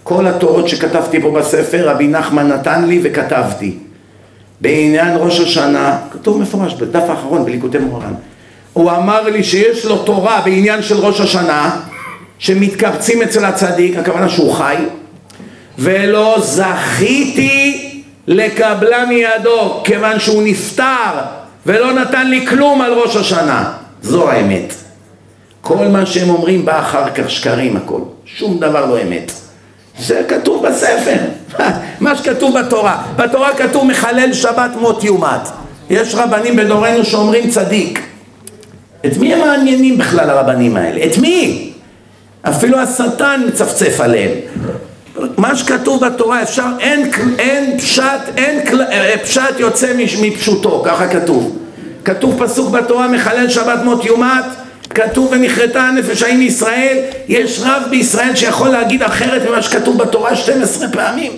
כל 0.04 0.28
התורות 0.28 0.68
שכתבתי 0.68 1.22
פה 1.22 1.32
בספר, 1.32 1.90
רבי 1.90 2.08
נחמן 2.08 2.48
נתן 2.48 2.86
לי 2.86 3.00
וכתבתי. 3.04 3.78
בעניין 4.62 5.18
ראש 5.18 5.40
השנה, 5.40 5.98
כתוב 6.12 6.42
מפורש 6.42 6.74
בדף 6.74 7.10
האחרון 7.10 7.46
בליקוטי 7.46 7.78
מוהר"ן, 7.78 8.14
הוא 8.74 8.92
אמר 8.92 9.24
לי 9.24 9.44
שיש 9.44 9.86
לו 9.86 9.98
תורה 9.98 10.42
בעניין 10.46 10.82
של 10.82 10.98
ראש 10.98 11.22
השנה, 11.22 11.80
שמתקבצים 12.40 13.22
אצל 13.22 13.46
הצדיק, 13.46 13.98
הכוונה 13.98 14.30
שהוא 14.30 14.54
חי, 14.54 14.76
ולא 15.80 16.38
זכיתי 16.40 17.86
לקבלה 18.28 19.06
מידו 19.06 19.82
כיוון 19.84 20.20
שהוא 20.20 20.44
נפטר 20.44 21.12
ולא 21.66 21.94
נתן 21.94 22.28
לי 22.28 22.48
כלום 22.48 22.82
על 22.82 22.94
ראש 22.94 23.16
השנה. 23.16 23.74
זו 24.02 24.30
האמת. 24.30 24.74
כל 25.62 25.88
מה 25.88 26.06
שהם 26.06 26.30
אומרים 26.30 26.66
בא 26.66 26.80
אחר 26.80 27.10
כך 27.10 27.30
שקרים 27.30 27.78
הכל. 27.78 28.02
שום 28.26 28.60
דבר 28.60 28.86
לא 28.86 29.02
אמת 29.02 29.32
זה 30.00 30.22
כתוב 30.28 30.68
בספר 30.68 31.18
מה 32.00 32.16
שכתוב 32.16 32.60
בתורה 32.60 33.04
בתורה 33.16 33.54
כתוב 33.58 33.86
מחלל 33.88 34.34
שבת 34.34 34.72
מות 34.82 35.04
יומת 35.04 35.50
יש 35.90 36.16
רבנים 36.16 36.56
בדורנו 36.56 37.06
שאומרים 37.06 37.50
צדיק 37.50 38.00
את 39.06 39.18
מי 39.18 39.34
הם 39.34 39.40
מעניינים 39.40 39.98
בכלל 39.98 40.30
הרבנים 40.30 40.78
האלה? 40.78 41.06
את 41.06 41.18
מי? 41.18 41.70
אפילו 42.42 42.80
השטן 42.80 43.42
מצפצף 43.48 44.00
עליהם 44.00 44.32
מה 45.38 45.56
שכתוב 45.56 46.06
בתורה 46.06 46.44
אפשר, 46.44 46.66
אין, 46.80 47.12
אין 47.40 47.78
פשט, 47.80 48.04
אין 48.38 48.60
אה, 48.92 49.16
פשט 49.24 49.60
יוצא 49.60 49.94
מפשוטו, 50.22 50.84
ככה 50.86 51.08
כתוב. 51.08 51.58
כתוב 52.06 52.44
פסוק 52.46 52.70
בתורה 52.72 53.08
מחלל 53.08 53.50
שבת 53.50 53.80
מות 53.84 54.06
יומת, 54.06 54.46
כתוב 54.90 55.30
ונכרתה 55.32 55.82
הנפש 55.82 56.24
ההיא 56.24 56.38
מישראל, 56.38 56.98
יש 57.28 57.62
רב 57.64 57.82
בישראל 57.90 58.36
שיכול 58.36 58.70
להגיד 58.70 59.04
אחרת 59.04 59.50
ממה 59.50 59.62
שכתוב 59.62 59.98
בתורה 59.98 60.36
12 60.36 60.88
פעמים. 60.92 61.32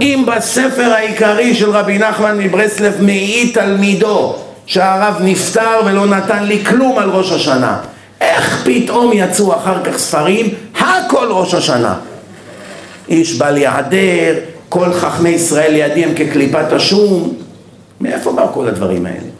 אם 0.00 0.24
בספר 0.26 0.92
העיקרי 0.92 1.54
של 1.54 1.70
רבי 1.70 1.98
נחמן 1.98 2.38
מברסלב 2.38 3.02
מעיד 3.02 3.54
תלמידו 3.54 4.36
שהרב 4.66 5.16
נפטר 5.20 5.80
ולא 5.86 6.06
נתן 6.06 6.44
לי 6.44 6.64
כלום 6.64 6.98
על 6.98 7.10
ראש 7.10 7.32
השנה, 7.32 7.78
איך 8.20 8.62
פתאום 8.64 9.10
יצאו 9.14 9.54
אחר 9.54 9.84
כך 9.84 9.98
ספרים, 9.98 10.54
הכל 10.78 11.26
ראש 11.30 11.54
השנה. 11.54 11.94
איש 13.08 13.34
בל 13.34 13.56
יעדר, 13.56 14.34
כל 14.68 14.92
חכמי 14.92 15.28
ישראל 15.28 15.72
לידי 15.72 16.04
כקליפת 16.16 16.72
השום. 16.72 17.34
מאיפה 18.00 18.32
באו 18.32 18.52
כל 18.52 18.68
הדברים 18.68 19.06
האלה? 19.06 19.33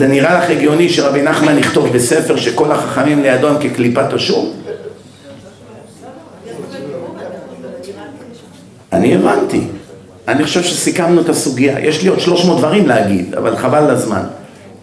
זה 0.00 0.08
נראה 0.08 0.38
לך 0.38 0.50
הגיוני 0.50 0.88
שרבי 0.88 1.22
נחמן 1.22 1.58
יכתוב 1.58 1.92
בספר 1.92 2.36
שכל 2.36 2.72
החכמים 2.72 3.22
לידו 3.22 3.48
הם 3.48 3.56
כקליפת 3.60 4.12
השום? 4.12 4.52
אני 8.92 9.14
הבנתי. 9.14 9.60
אני 10.28 10.44
חושב 10.44 10.62
שסיכמנו 10.62 11.20
את 11.20 11.28
הסוגיה. 11.28 11.80
יש 11.80 12.02
לי 12.02 12.08
עוד 12.08 12.20
300 12.20 12.58
דברים 12.58 12.86
להגיד, 12.86 13.34
אבל 13.34 13.56
חבל 13.56 13.92
לזמן. 13.92 14.22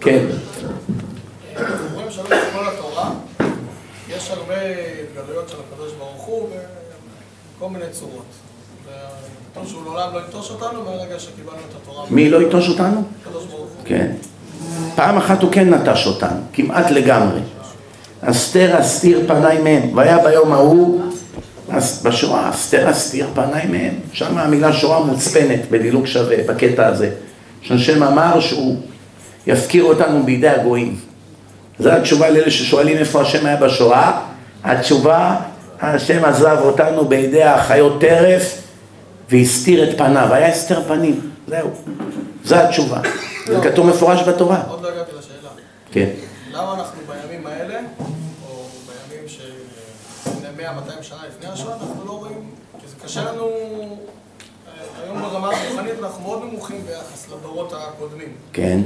כן. 0.02 0.26
הוא 6.26 6.49
בכל 7.57 7.69
מיני 7.69 7.85
צורות. 7.91 8.26
שהוא 9.65 9.84
לעולם 9.85 10.14
לא 10.14 10.19
ינטוש 10.19 10.52
אותנו 10.52 10.84
מהרגע 10.84 11.19
שקיבלנו 11.19 11.60
את 11.69 11.76
התורה. 11.84 12.06
מי 12.10 12.30
לא 12.30 12.41
יטוש 12.41 12.69
אותנו? 12.69 13.03
הקדוש 13.22 13.45
ברוך 13.45 13.60
הוא. 13.60 13.85
כן. 13.85 14.11
פעם 14.95 15.18
אחת 15.18 15.41
הוא 15.41 15.52
כן 15.52 15.73
נטש 15.73 16.07
אותנו, 16.07 16.39
כמעט 16.53 16.91
לגמרי. 16.91 17.39
אסתר 18.22 18.80
אסתיר 18.80 19.22
פניי 19.27 19.57
מהם, 19.61 19.98
והיה 19.98 20.18
ביום 20.18 20.53
ההוא, 20.53 21.02
בשואה, 22.03 22.49
אסתר 22.49 22.91
אסתיר 22.91 23.27
פניי 23.34 23.65
מהם. 23.68 23.94
שם 24.14 24.38
המילה 24.38 24.73
שואה 24.73 24.99
מוצפנת 24.99 25.60
בדילוג 25.72 26.06
שווה, 26.06 26.38
בקטע 26.48 26.88
הזה. 26.88 27.10
שהשם 27.61 28.03
אמר 28.03 28.39
שהוא 28.39 28.77
יפקיר 29.48 29.84
אותנו 29.84 30.23
בידי 30.23 30.49
הגויים. 30.49 30.95
זו 31.80 31.91
התשובה 31.91 32.30
לאלה 32.30 32.52
ששואלים 32.52 32.98
איפה 32.98 33.22
השם 33.22 33.45
היה 33.45 33.56
בשואה. 33.56 34.11
התשובה, 34.64 35.35
השם 35.81 36.26
עזב 36.26 36.57
אותנו 36.60 37.06
בידי 37.06 37.44
החיות 37.44 38.02
טרף 38.02 38.61
והסתיר 39.31 39.89
את 39.89 39.98
פניו. 39.98 40.34
היה 40.34 40.48
הסתר 40.48 40.81
פנים, 40.88 41.19
זהו. 41.48 41.69
זו 42.44 42.56
התשובה. 42.56 42.99
זה 43.48 43.69
כתוב 43.69 43.88
מפורש 43.88 44.22
בתורה. 44.28 44.64
עוד 44.68 44.82
לא 44.82 44.88
הגעתי 44.88 45.11
לשאלה. 45.19 45.49
כן. 45.91 46.10
למה 46.52 46.74
אנחנו 46.74 47.02
בימים 47.07 47.48
האלה, 47.48 47.80
או 48.48 48.65
בימים 49.10 49.28
של 49.28 49.52
לפני 50.26 50.68
100-200 50.68 51.03
שנה 51.03 51.18
לפני 51.28 51.49
השואה, 51.49 51.74
אנחנו 51.74 52.06
לא 52.06 52.11
רואים, 52.11 52.49
כי 52.82 52.88
זה 52.88 52.95
קשה 53.03 53.32
לנו, 53.32 53.45
אה, 53.45 55.03
היום 55.03 55.22
ברמה 55.22 55.48
הרוחנית 55.48 55.94
אנחנו 56.03 56.24
מאוד 56.24 56.44
נמוכים 56.44 56.86
ביחס 56.86 57.28
לדורות 57.30 57.74
הקודמים. 57.78 58.36
כן. 58.53 58.82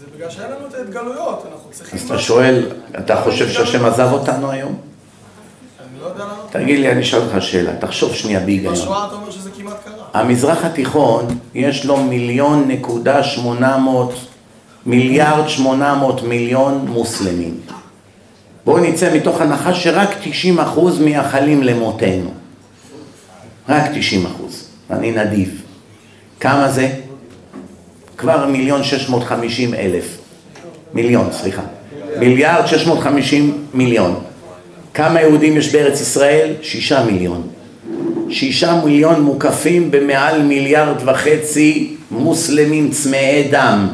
זה 0.00 0.06
בגלל 0.14 0.30
שאין 0.30 0.50
לנו 0.52 0.66
את 0.66 0.74
ההתגלויות, 0.74 1.46
אנחנו 1.52 1.70
צריכים... 1.70 1.98
אז 1.98 2.04
אתה 2.04 2.18
שואל, 2.18 2.72
אתה 2.98 3.22
חושב 3.22 3.48
שהשם 3.48 3.84
עזב 3.84 4.08
אותנו 4.12 4.50
היום? 4.50 4.66
אני 4.70 4.78
לא 4.78 4.78
יודע 4.78 4.78
לענות. 4.80 5.89
תגיד 6.50 6.78
לי, 6.78 6.92
אני 6.92 7.00
אשאל 7.00 7.20
אותך 7.20 7.42
שאלה, 7.42 7.76
תחשוב 7.76 8.14
שנייה 8.14 8.40
בהיגיון. 8.40 8.74
בשואה 8.74 9.06
אתה 9.06 9.14
אומר 9.14 9.30
שזה 9.30 9.50
כמעט 9.50 9.84
קרה. 9.84 10.22
המזרח 10.22 10.64
התיכון, 10.64 11.26
יש 11.54 11.84
לו 11.84 11.96
מיליון 11.96 12.68
נקודה 12.68 13.22
שמונה 13.22 13.78
מאות, 13.78 14.14
מיליארד 14.86 15.48
שמונה 15.48 15.94
מאות 15.94 16.22
מיליון 16.22 16.84
מוסלמים. 16.88 17.60
בואו 18.64 18.78
נצא 18.78 19.14
מתוך 19.14 19.40
הנחה 19.40 19.74
שרק 19.74 20.08
90 20.22 20.58
אחוז 20.58 21.00
מייחלים 21.00 21.62
למותנו. 21.62 22.30
רק 23.68 23.90
90 23.94 24.26
אחוז. 24.26 24.68
אני 24.90 25.10
נדיב. 25.10 25.62
כמה 26.40 26.68
זה? 26.68 26.88
כבר 28.16 28.46
מיליון 28.46 28.84
שש 28.84 29.08
מאות 29.08 29.24
חמישים 29.24 29.74
אלף. 29.74 30.18
מיליון, 30.94 31.28
סליחה. 31.32 31.62
מיליארד 32.18 32.66
שש 32.66 32.86
מאות 32.86 33.00
חמישים 33.00 33.66
מיליון. 33.74 34.20
כמה 34.94 35.20
יהודים 35.20 35.56
יש 35.56 35.72
בארץ 35.72 36.00
ישראל? 36.00 36.52
שישה 36.62 37.04
מיליון. 37.04 37.42
שישה 38.30 38.80
מיליון 38.84 39.20
מוקפים 39.20 39.90
במעל 39.90 40.42
מיליארד 40.42 40.96
וחצי 41.04 41.96
מוסלמים 42.10 42.90
צמאי 42.90 43.48
דם. 43.50 43.88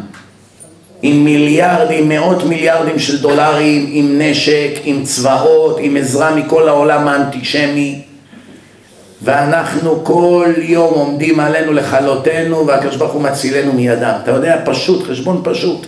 עם 1.03 1.25
מיליארדים, 1.25 2.09
מאות 2.09 2.45
מיליארדים 2.45 2.99
של 2.99 3.23
דולרים, 3.23 3.87
עם 3.89 4.19
נשק, 4.19 4.71
עם 4.85 5.05
צבאות, 5.05 5.77
עם 5.81 5.97
עזרה 5.97 6.35
מכל 6.35 6.69
העולם 6.69 7.09
האנטישמי. 7.09 8.03
ואנחנו 9.23 10.05
כל 10.05 10.53
יום 10.59 10.95
עומדים 10.95 11.41
עלינו 11.41 11.73
לכלותנו 11.73 12.67
והקדוש 12.67 12.97
ברוך 12.97 13.13
הוא 13.13 13.23
מצילנו 13.23 13.73
מידם. 13.73 14.13
אתה 14.23 14.31
יודע, 14.31 14.61
פשוט, 14.65 15.03
חשבון 15.03 15.41
פשוט. 15.45 15.87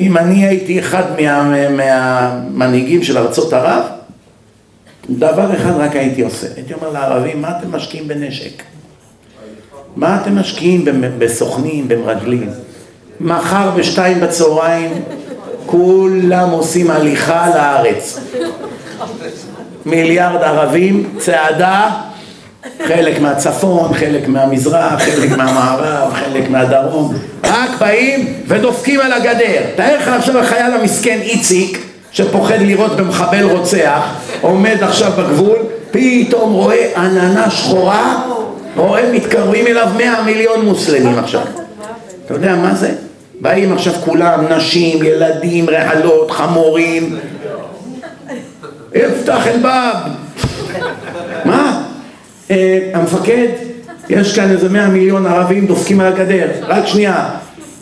אם 0.00 0.16
אני 0.16 0.46
הייתי 0.46 0.78
אחד 0.78 1.02
מה, 1.20 1.68
מהמנהיגים 1.68 3.02
של 3.02 3.18
ארצות 3.18 3.52
ערב, 3.52 3.82
דבר 5.10 5.54
אחד 5.54 5.70
רק 5.70 5.96
הייתי 5.96 6.22
עושה. 6.22 6.46
הייתי 6.56 6.74
אומר 6.74 6.90
לערבים, 6.90 7.42
מה 7.42 7.58
אתם 7.58 7.72
משקיעים 7.72 8.08
בנשק? 8.08 8.62
מה 9.96 10.18
אתם 10.22 10.38
משקיעים 10.38 10.84
בסוכנים, 11.18 11.88
במרגלים? 11.88 12.50
מחר 13.20 13.70
בשתיים 13.70 14.20
בצהריים 14.20 14.90
כולם 15.66 16.50
עושים 16.50 16.90
הליכה 16.90 17.48
לארץ. 17.54 18.20
מיליארד 19.86 20.42
ערבים, 20.42 21.14
צעדה, 21.18 21.90
חלק 22.86 23.20
מהצפון, 23.20 23.94
חלק 23.94 24.28
מהמזרח, 24.28 25.02
חלק 25.02 25.30
מהמערב, 25.30 26.12
חלק 26.14 26.50
מהדרום, 26.50 27.14
רק 27.44 27.70
באים 27.78 28.34
ודופקים 28.46 29.00
על 29.00 29.12
הגדר. 29.12 29.62
תאר 29.76 29.98
לך 29.98 30.08
עכשיו 30.08 30.38
החייל 30.38 30.74
המסכן 30.74 31.18
איציק, 31.22 31.85
שפוחד 32.16 32.58
לראות 32.60 32.96
במחבל 32.96 33.42
רוצח, 33.42 34.02
עומד 34.40 34.76
עכשיו 34.80 35.12
בגבול, 35.18 35.58
פתאום 35.90 36.52
רואה 36.52 36.90
עננה 36.96 37.50
שחורה, 37.50 38.22
רואה 38.76 39.12
מתקרבים 39.12 39.66
אליו 39.66 39.88
מאה 39.96 40.22
מיליון 40.22 40.64
מוסלמים 40.64 41.18
עכשיו. 41.18 41.42
אתה 42.24 42.34
יודע 42.34 42.56
מה 42.56 42.74
זה? 42.74 42.92
באים 43.40 43.72
עכשיו 43.72 43.92
כולם, 43.92 44.44
נשים, 44.52 45.02
ילדים, 45.02 45.70
רעלות, 45.70 46.30
חמורים. 46.30 47.16
יפתח 48.94 49.46
אלבב. 49.46 49.94
מה? 51.44 51.82
אה, 52.50 52.90
המפקד, 52.94 53.48
יש 54.08 54.36
כאן 54.36 54.50
איזה 54.50 54.68
מאה 54.68 54.88
מיליון 54.88 55.26
ערבים 55.26 55.66
דופקים 55.66 56.00
על 56.00 56.06
הגדר. 56.06 56.48
רק 56.62 56.86
שנייה. 56.86 57.28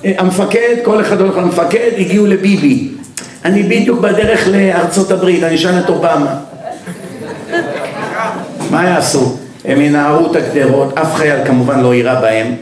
אה, 0.04 0.12
המפקד, 0.18 0.76
כל 0.82 1.00
אחד 1.00 1.20
הולך 1.20 1.36
למפקד, 1.36 1.90
הגיעו 1.98 2.26
לביבי. 2.26 2.93
אני 3.44 3.62
בדיוק 3.62 4.00
בדרך 4.00 4.48
לארצות 4.48 5.10
הברית, 5.10 5.42
אני 5.42 5.54
אשאל 5.54 5.78
את 5.78 5.88
אובמה. 5.88 6.36
מה 8.70 8.84
יעשו? 8.84 9.36
הם 9.64 9.80
ינערו 9.80 10.30
את 10.30 10.36
הגדרות, 10.36 10.98
אף 10.98 11.14
חייל 11.14 11.44
כמובן 11.44 11.80
לא 11.80 11.94
יירה 11.94 12.20
בהם. 12.20 12.54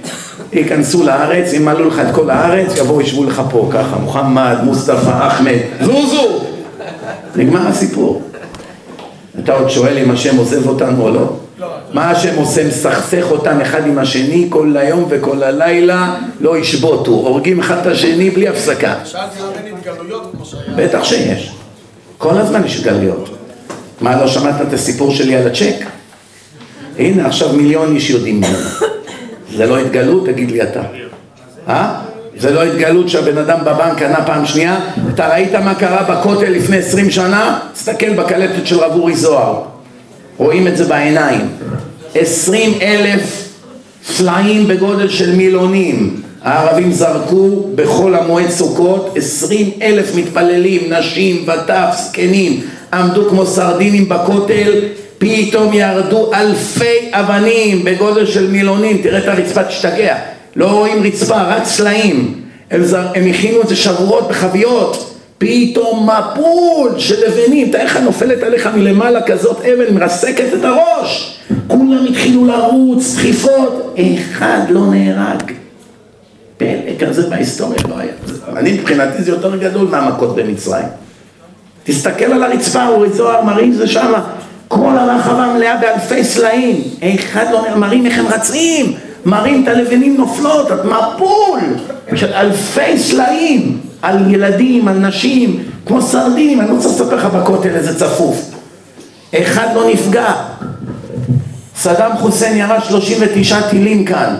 ייכנסו 0.52 1.04
לארץ, 1.04 1.52
ימלאו 1.52 1.88
לך 1.88 1.98
את 1.98 2.14
כל 2.14 2.30
הארץ, 2.30 2.76
יבואו 2.76 3.00
ישבו 3.00 3.24
לך 3.24 3.42
פה 3.50 3.68
ככה, 3.72 3.96
מוחמד, 3.96 4.56
מוסטפא, 4.64 5.26
אחמד, 5.26 5.58
זוזו! 5.80 6.42
נגמר 7.36 7.68
הסיפור. 7.68 8.22
אתה 9.38 9.52
עוד 9.52 9.70
שואל 9.70 9.98
אם 9.98 10.10
השם 10.10 10.36
עוזב 10.36 10.68
אותנו 10.68 11.02
או 11.02 11.10
לא? 11.10 11.36
מה 11.92 12.10
השם 12.10 12.36
עושה? 12.36 12.68
מסכסך 12.68 13.24
אותם 13.30 13.60
אחד 13.60 13.86
עם 13.86 13.98
השני 13.98 14.46
כל 14.50 14.76
היום 14.76 15.06
וכל 15.08 15.42
הלילה, 15.42 16.14
לא 16.40 16.58
ישבותו, 16.58 17.10
הורגים 17.10 17.60
אחד 17.60 17.78
את 17.78 17.86
השני 17.86 18.30
בלי 18.30 18.48
הפסקה. 18.48 18.94
שאלתי 19.04 19.38
למה 19.38 19.66
אין 19.66 19.74
התגלויות 19.76 20.30
כמו 20.32 20.44
שהיה. 20.44 20.62
בטח 20.76 21.04
שיש. 21.04 21.52
כל 22.18 22.38
הזמן 22.38 22.64
יש 22.64 22.80
גלויות. 22.80 23.36
מה, 24.00 24.20
לא 24.20 24.28
שמעת 24.28 24.60
את 24.68 24.72
הסיפור 24.72 25.14
שלי 25.14 25.36
על 25.36 25.46
הצ'ק? 25.46 25.84
הנה, 26.98 27.26
עכשיו 27.26 27.52
מיליון 27.52 27.94
איש 27.94 28.10
יודעים 28.10 28.36
ממנו. 28.36 28.58
זה 29.56 29.66
לא 29.66 29.78
התגלות? 29.78 30.26
תגיד 30.26 30.50
לי 30.50 30.62
אתה. 30.62 30.82
אה? 31.68 32.00
זה 32.36 32.50
לא 32.50 32.62
התגלות 32.62 33.08
שהבן 33.08 33.38
אדם 33.38 33.58
בבנק 33.60 33.98
קנה 33.98 34.24
פעם 34.26 34.46
שנייה? 34.46 34.80
אתה 35.14 35.28
ראית 35.28 35.54
מה 35.54 35.74
קרה 35.74 36.02
בכותל 36.02 36.50
לפני 36.50 36.76
עשרים 36.76 37.10
שנה? 37.10 37.58
תסתכל 37.72 38.14
בקלטת 38.14 38.66
של 38.66 38.78
רב 38.78 38.92
אורי 38.92 39.16
זוהר. 39.16 39.71
רואים 40.42 40.66
את 40.66 40.76
זה 40.76 40.84
בעיניים. 40.84 41.48
עשרים 42.14 42.72
אלף 42.82 43.48
סלעים 44.04 44.68
בגודל 44.68 45.08
של 45.08 45.36
מילונים. 45.36 46.22
הערבים 46.42 46.92
זרקו 46.92 47.66
בחול 47.74 48.14
המועד 48.14 48.50
סוכות 48.50 49.14
עשרים 49.16 49.70
אלף 49.82 50.14
מתפללים, 50.14 50.92
נשים 50.92 51.44
וטף, 51.46 51.94
זקנים, 51.96 52.60
עמדו 52.92 53.28
כמו 53.28 53.46
סרדינים 53.46 54.08
בכותל, 54.08 54.72
פתאום 55.18 55.72
ירדו 55.72 56.34
אלפי 56.34 57.10
אבנים 57.12 57.84
בגודל 57.84 58.26
של 58.26 58.50
מילונים, 58.50 59.02
תראה 59.02 59.18
את 59.18 59.28
הרצפה 59.28 59.64
תשתגע, 59.64 60.16
לא 60.56 60.66
רואים 60.66 61.02
רצפה, 61.02 61.42
רק 61.42 61.64
סלעים, 61.64 62.34
הם, 62.70 62.84
זר, 62.84 63.06
הם 63.14 63.26
הכינו 63.30 63.60
את 63.60 63.68
זה 63.68 63.76
שבועות 63.76 64.28
בחביות, 64.28 65.11
פתאום 65.42 66.08
מבול 66.08 66.98
של 66.98 67.26
לבנים, 67.26 67.70
תאר 67.70 67.84
לך 67.84 67.96
נופלת 67.96 68.42
עליך 68.42 68.66
מלמעלה 68.66 69.22
כזאת 69.22 69.60
אבן, 69.60 69.94
מרסקת 69.94 70.54
את 70.54 70.64
הראש, 70.64 71.38
כולם 71.66 72.06
התחילו 72.08 72.44
לרוץ, 72.44 73.14
דחיפות, 73.14 73.96
אחד 74.14 74.60
לא 74.68 74.80
נהרג. 74.90 75.52
פלא 76.56 76.66
כזה 76.98 77.30
בהיסטוריה 77.30 77.78
לא 77.88 77.94
היה. 77.98 78.12
אני 78.56 78.72
מבחינתי 78.72 79.22
זה 79.22 79.30
יותר 79.30 79.56
גדול 79.56 79.88
מהמכות 79.88 80.36
במצרים. 80.36 80.86
תסתכל 81.84 82.24
על 82.24 82.42
הרצפה, 82.42 82.88
אורי 82.88 83.12
זוהר 83.12 83.44
מראים 83.44 83.72
זה 83.72 83.86
שמה, 83.86 84.24
כל 84.68 84.98
הרחבה 84.98 85.54
מלאה 85.56 85.76
באלפי 85.76 86.24
סלעים, 86.24 86.82
אחד 87.14 87.44
לא 87.52 87.62
נראה, 87.62 87.76
מראים 87.76 88.06
איך 88.06 88.18
הם 88.18 88.26
רצים, 88.26 88.92
מראים 89.24 89.62
את 89.62 89.68
הלבנים 89.68 90.16
נופלות, 90.16 90.72
את 90.72 90.84
מפול 90.84 91.60
של 92.14 92.32
אלפי 92.32 92.98
סלעים 92.98 93.91
על 94.02 94.34
ילדים, 94.34 94.88
על 94.88 94.98
נשים, 94.98 95.62
כמו 95.86 96.02
סרדינים, 96.02 96.60
אני 96.60 96.68
לא 96.68 96.74
רוצה 96.74 96.88
לספר 96.88 97.14
לך 97.14 97.24
בכותל 97.24 97.68
איזה 97.68 97.98
צפוף. 97.98 98.50
אחד 99.34 99.66
לא 99.74 99.90
נפגע. 99.90 100.32
סדאם 101.76 102.16
חוסיין 102.16 102.56
ירה 102.56 102.80
39 102.80 103.60
טילים 103.70 104.04
כאן. 104.04 104.36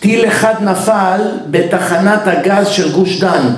טיל 0.00 0.28
אחד 0.28 0.54
נפל 0.60 1.20
בתחנת 1.50 2.20
הגז 2.26 2.68
של 2.68 2.92
גוש 2.92 3.20
דן. 3.20 3.54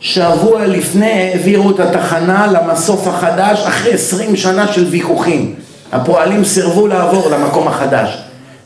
שבוע 0.00 0.66
לפני 0.66 1.12
העבירו 1.12 1.70
את 1.70 1.80
התחנה 1.80 2.46
למסוף 2.46 3.08
החדש 3.08 3.66
אחרי 3.66 3.92
עשרים 3.92 4.36
שנה 4.36 4.72
של 4.72 4.84
ויכוחים. 4.84 5.54
הפועלים 5.92 6.44
סירבו 6.44 6.86
לעבור 6.86 7.30
למקום 7.30 7.68
החדש. 7.68 8.18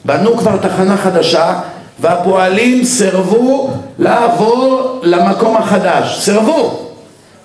בנו 0.04 0.36
כבר 0.36 0.56
תחנה 0.56 0.96
חדשה, 0.96 1.58
והפועלים 2.00 2.84
סירבו 2.84 3.70
לעבור 3.98 5.00
למקום 5.02 5.56
החדש. 5.56 6.18
סירבו. 6.20 6.82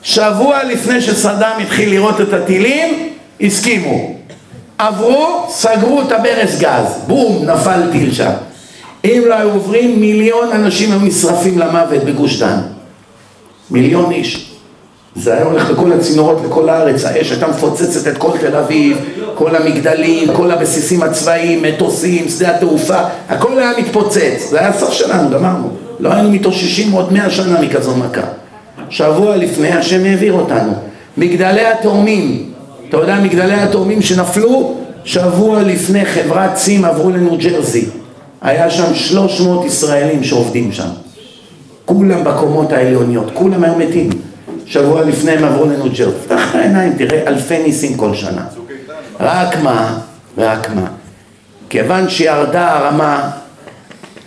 שבוע 0.04 0.64
לפני 0.64 1.02
שסדאם 1.02 1.62
התחיל 1.62 1.90
לראות 1.90 2.22
את 2.22 2.34
הטילים, 2.34 3.10
הסכימו. 3.42 4.16
עברו, 4.78 5.46
סגרו 5.50 6.02
את 6.02 6.12
הברז 6.12 6.60
גז. 6.60 7.00
בום, 7.08 7.46
נפל 7.46 7.82
טיל 7.92 8.14
שם. 8.14 8.32
אם 9.06 9.22
לא 9.28 9.36
היו 9.36 9.50
עוברים, 9.50 10.00
מיליון 10.00 10.52
אנשים 10.52 10.92
היו 10.92 11.00
נשרפים 11.00 11.60
למוות 11.60 12.04
בגוש 12.04 12.40
דן. 12.40 12.60
מיליון 13.72 14.12
איש. 14.12 14.52
זה 15.16 15.34
היה 15.34 15.44
הולך 15.44 15.70
לכל 15.70 15.92
הצינורות, 15.92 16.42
לכל 16.46 16.70
הארץ, 16.70 17.06
האש 17.06 17.32
הייתה 17.32 17.48
מפוצצת 17.48 18.08
את 18.08 18.18
כל 18.18 18.38
תל 18.38 18.56
אביב, 18.56 18.98
כל 19.42 19.56
המגדלים, 19.56 20.34
כל 20.34 20.52
הבסיסים 20.52 21.04
הצבאיים, 21.04 21.64
מטוסים, 21.64 22.30
שדה 22.30 22.56
התעופה, 22.56 22.98
הכל 23.30 23.60
היה 23.60 23.72
מתפוצץ, 23.78 24.48
זה 24.50 24.60
היה 24.60 24.70
הסוף 24.70 24.94
שלנו, 24.94 25.30
גמרנו. 25.30 25.70
לא 26.00 26.14
היינו 26.14 26.32
מתאוששים 26.32 26.92
עוד 26.92 27.14
מאה 27.14 27.30
שנה 27.30 27.62
מכזו 27.62 27.96
מכה. 27.96 28.22
שבוע 28.90 29.36
לפני 29.36 29.70
השם 29.70 30.06
העביר 30.06 30.34
אותנו. 30.34 30.74
מגדלי 31.18 31.66
התאומים, 31.66 32.50
אתה 32.90 32.98
יודע 32.98 33.20
מגדלי 33.20 33.54
התאומים 33.54 34.02
שנפלו? 34.02 34.76
שבוע 35.04 35.62
לפני 35.62 36.06
חברת 36.06 36.56
צים 36.56 36.86
עברו 36.86 37.10
לניו 37.10 37.38
ג'רזי. 37.38 37.86
היה 38.42 38.70
שם 38.70 38.96
300 38.96 39.66
ישראלים 39.66 40.24
שעובדים 40.24 40.72
שם. 40.72 40.90
כולם 41.86 42.24
בקומות 42.24 42.72
העליוניות, 42.72 43.32
כולם 43.34 43.64
היו 43.64 43.76
מתים. 43.76 44.10
שבוע 44.66 45.02
לפני 45.02 45.32
הם 45.32 45.44
עברו 45.44 45.66
לניו 45.66 45.92
ג'רזי. 45.98 46.18
פתח 46.26 46.56
העיניים, 46.56 46.94
תראה 46.98 47.28
אלפי 47.28 47.64
ניסים 47.64 47.98
כל 47.98 48.16
שנה. 48.16 48.61
רק 49.22 49.58
מה, 49.58 50.00
רק 50.38 50.70
מה, 50.70 50.88
כיוון 51.70 52.10
שירדה 52.10 52.72
הרמה 52.72 53.32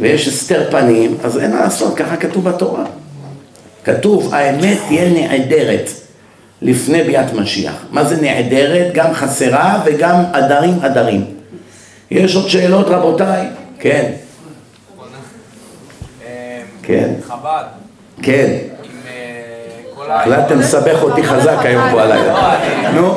ויש 0.01 0.29
הסתר 0.29 0.71
פנים, 0.71 1.17
אז 1.25 1.39
אין 1.39 1.51
מה 1.51 1.61
לעשות, 1.61 1.97
ככה 1.97 2.17
כתוב 2.17 2.49
בתורה. 2.49 2.85
כתוב, 3.85 4.35
האמת 4.35 4.79
תהיה 4.89 5.11
נעדרת 5.11 5.91
לפני 6.63 7.03
ביאת 7.03 7.33
משיח. 7.33 7.85
מה 7.91 8.05
זה 8.05 8.23
נעדרת? 8.23 8.95
גם 8.95 9.15
חסרה 9.15 9.83
וגם 9.85 10.15
עדרים 10.33 10.79
עדרים. 10.83 11.25
יש 12.11 12.37
עוד 12.37 12.49
שאלות 12.49 12.87
רבותיי? 12.89 13.49
כן. 13.79 14.13
כן. 16.83 17.11
חב"ד. 17.29 17.65
כן. 18.23 18.51
אה. 20.11 20.21
החלטתם 20.21 20.59
לסבך 20.59 21.03
אותי 21.03 21.23
חזק 21.23 21.59
היום 21.59 21.91
פה 21.91 22.03
הלילה. 22.03 22.93
נו, 22.95 23.17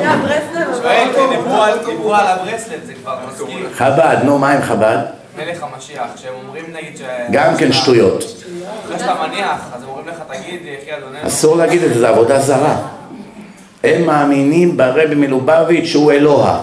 דיברו 1.86 2.14
על- 2.14 2.26
הברסלב, 2.26 2.80
זה 2.86 2.92
כבר 3.02 3.16
מזכיר. 3.30 3.68
חב"ד, 3.74 4.16
נו, 4.24 4.38
מה 4.38 4.52
עם 4.52 4.62
חב"ד? 4.62 4.98
מלך 5.38 5.62
המשיח, 5.62 6.06
שהם 6.16 6.32
אומרים 6.46 6.64
נגיד 6.72 6.96
ש... 6.96 7.00
גם 7.30 7.56
כן 7.56 7.72
שטויות. 7.72 8.24
אחרי 8.84 8.98
שאתה 8.98 9.14
מניח, 9.28 9.60
אז 9.76 9.82
הם 9.82 9.88
אומרים 9.88 10.08
לך, 10.08 10.14
תגיד, 10.28 10.60
יחי 10.64 10.96
אדוננו. 10.98 11.26
אסור 11.26 11.56
להגיד 11.56 11.82
את 11.82 11.94
זה, 11.94 12.00
זה 12.00 12.08
עבודה 12.08 12.40
זרה. 12.40 12.76
הם 13.84 14.06
מאמינים 14.06 14.76
ברבי 14.76 15.14
מלובביץ' 15.14 15.84
שהוא 15.84 16.12
אלוה. 16.12 16.62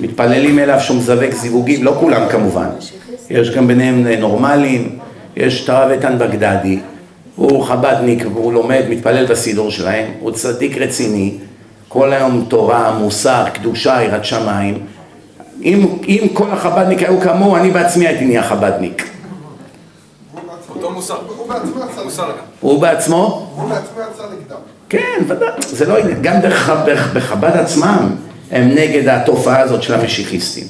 מתפללים 0.00 0.58
אליו 0.58 0.80
שהוא 0.80 0.96
מזווק 0.96 1.32
זיווגים, 1.34 1.84
לא 1.84 1.96
כולם 2.00 2.28
כמובן. 2.28 2.68
יש 3.30 3.50
גם 3.50 3.66
ביניהם 3.66 4.06
נורמלים, 4.06 4.98
יש 5.36 5.64
את 5.64 5.68
הרב 5.68 5.90
איתן 5.90 6.18
בגדדי, 6.18 6.78
הוא 7.36 7.64
חב"דניק 7.64 8.24
והוא 8.32 8.52
לומד, 8.52 8.82
מתפלל 8.88 9.26
בסידור 9.26 9.70
שלהם, 9.70 10.06
הוא 10.20 10.30
צדיק 10.30 10.76
רציני, 10.78 11.34
כל 11.88 12.12
היום 12.12 12.44
תורה, 12.48 12.92
מוסר, 12.98 13.44
קדושה, 13.54 14.02
יראת 14.02 14.24
שמיים. 14.24 14.86
אם, 15.62 15.86
אם 16.08 16.26
כל 16.32 16.50
החב"דניק 16.50 16.98
היו 17.02 17.20
כמוהו, 17.20 17.56
אני 17.56 17.70
בעצמי 17.70 18.06
הייתי 18.06 18.24
נהיה 18.24 18.42
חב"דניק. 18.42 19.08
אותו 20.74 20.90
מוסר. 20.90 21.16
הוא 21.36 21.48
בעצמו 21.48 21.80
יצא 21.92 22.04
מוסר 22.04 22.22
גם. 22.22 22.44
הוא 22.60 22.80
בעצמו? 22.80 23.50
הוא 23.56 23.68
בעצמו 23.68 24.00
יצא 24.14 24.22
נגדם. 24.22 24.56
כן, 24.88 25.24
ודאי, 25.28 25.48
זה 25.68 25.86
לא 25.86 25.98
עניין, 25.98 26.22
גם 26.22 26.40
דרך 26.40 26.70
בח- 26.70 27.12
בחב"ד 27.14 27.56
עצמם 27.56 28.10
הם 28.50 28.68
נגד 28.68 29.08
התופעה 29.08 29.60
הזאת 29.60 29.82
של 29.82 29.94
המשיחיסטים. 29.94 30.64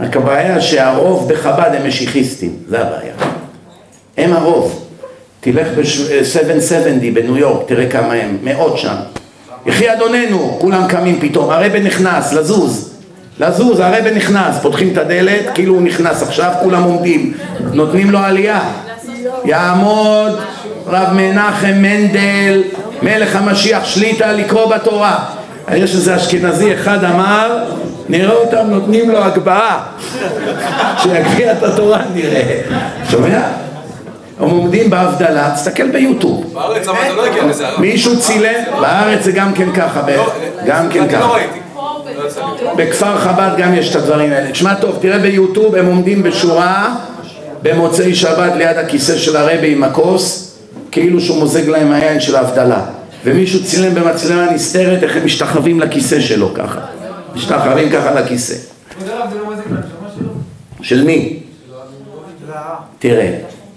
רק 0.00 0.16
הבעיה 0.16 0.60
שהרוב 0.60 1.32
בחב"ד 1.32 1.70
הם 1.74 1.88
משיחיסטים, 1.88 2.56
זה 2.68 2.80
הבעיה. 2.80 3.14
הם 4.16 4.32
הרוב. 4.32 4.84
תלך 5.40 5.68
ב-770 5.76 6.88
בניו 7.14 7.36
יורק, 7.36 7.68
תראה 7.68 7.90
כמה 7.90 8.12
הם, 8.12 8.38
מאות 8.42 8.78
שם. 8.78 8.94
יחי 9.66 9.92
אדוננו, 9.92 10.56
כולם 10.60 10.86
קמים 10.88 11.20
פתאום, 11.20 11.50
הרבי 11.50 11.80
נכנס, 11.80 12.32
לזוז. 12.32 12.90
לזוז, 13.40 13.80
הרבי 13.80 14.10
נכנס, 14.10 14.58
פותחים 14.62 14.88
את 14.92 14.98
הדלת, 14.98 15.44
כאילו 15.54 15.74
הוא 15.74 15.82
נכנס 15.82 16.22
עכשיו, 16.22 16.52
כולם 16.62 16.82
עומדים, 16.82 17.32
נותנים 17.72 18.10
לו 18.10 18.18
עלייה. 18.18 18.60
יעמוד 19.44 20.40
רב 20.86 21.12
מנחם 21.12 21.74
מנדל, 21.76 22.62
מלך 23.02 23.36
המשיח 23.36 23.84
שליטה 23.84 24.32
לקרוא 24.32 24.74
בתורה. 24.74 25.24
יש 25.74 25.94
איזה 25.94 26.16
אשכנזי 26.16 26.74
אחד 26.74 27.04
אמר, 27.04 27.64
נראה 28.08 28.34
אותם 28.34 28.66
נותנים 28.70 29.10
לו 29.10 29.18
הגבהה, 29.18 29.82
שיקריא 31.02 31.52
את 31.52 31.62
התורה 31.62 32.02
נראה. 32.14 32.60
שומע? 33.10 33.40
הם 34.40 34.50
עומדים 34.50 34.90
בהבדלה, 34.90 35.50
תסתכל 35.54 35.90
ביוטיוב. 35.90 36.50
בארץ 36.54 36.88
אבל 36.88 36.98
זה 37.08 37.14
לא 37.14 37.26
הגיע 37.26 37.44
לזה 37.44 37.68
הרב. 37.68 37.80
מישהו 37.80 38.20
צילם, 38.20 38.64
בארץ 38.80 39.24
זה 39.24 39.32
גם 39.32 39.52
כן 39.52 39.72
ככה, 39.72 40.02
ב- 40.02 40.16
גם 40.66 40.88
כן 40.90 41.08
ככה. 41.08 41.20
לא 41.20 41.34
ראיתי. 41.34 41.58
בכפר 42.76 43.18
חב"ד 43.18 43.50
גם 43.58 43.74
יש 43.74 43.90
את 43.90 43.96
הדברים 43.96 44.32
האלה. 44.32 44.50
תשמע 44.52 44.74
טוב, 44.74 44.98
תראה 45.00 45.18
ביוטיוב, 45.18 45.74
הם 45.74 45.86
עומדים 45.86 46.22
בשורה 46.22 46.94
במוצאי 47.62 48.14
שבת 48.14 48.52
ליד 48.56 48.76
הכיסא 48.76 49.16
של 49.16 49.36
הרבי 49.36 49.72
עם 49.72 49.84
הכוס, 49.84 50.54
כאילו 50.90 51.20
שהוא 51.20 51.38
מוזג 51.38 51.68
להם 51.68 51.92
היין 51.92 52.20
של 52.20 52.36
ההבדלה. 52.36 52.84
ומישהו 53.24 53.64
צילם 53.64 53.94
במצלמה 53.94 54.50
נסתרת 54.50 55.02
איך 55.02 55.16
הם 55.16 55.24
משתחווים 55.24 55.80
לכיסא 55.80 56.20
שלו 56.20 56.54
ככה. 56.54 56.80
משתחווים 57.34 57.90
ככה 57.90 58.10
לכיסא. 58.14 58.54
לא? 59.08 59.14
של 60.82 61.04
מי? 61.04 61.38
תראה, 62.98 63.30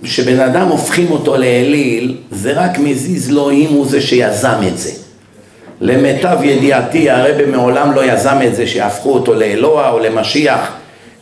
כשבן 0.03 0.39
אדם 0.39 0.67
הופכים 0.67 1.11
אותו 1.11 1.37
לאליל, 1.37 2.17
זה 2.31 2.51
רק 2.51 2.79
מזיז 2.79 3.31
לו 3.31 3.51
אם 3.51 3.67
הוא 3.69 3.87
זה 3.87 4.01
שיזם 4.01 4.59
את 4.67 4.77
זה. 4.77 4.91
למיטב 5.81 6.37
ידיעתי, 6.43 7.09
הרבי 7.09 7.45
מעולם 7.45 7.91
לא 7.91 8.05
יזם 8.05 8.37
את 8.47 8.55
זה 8.55 8.67
שיהפכו 8.67 9.13
אותו 9.13 9.33
לאלוה 9.33 9.89
או 9.89 9.99
למשיח. 9.99 10.71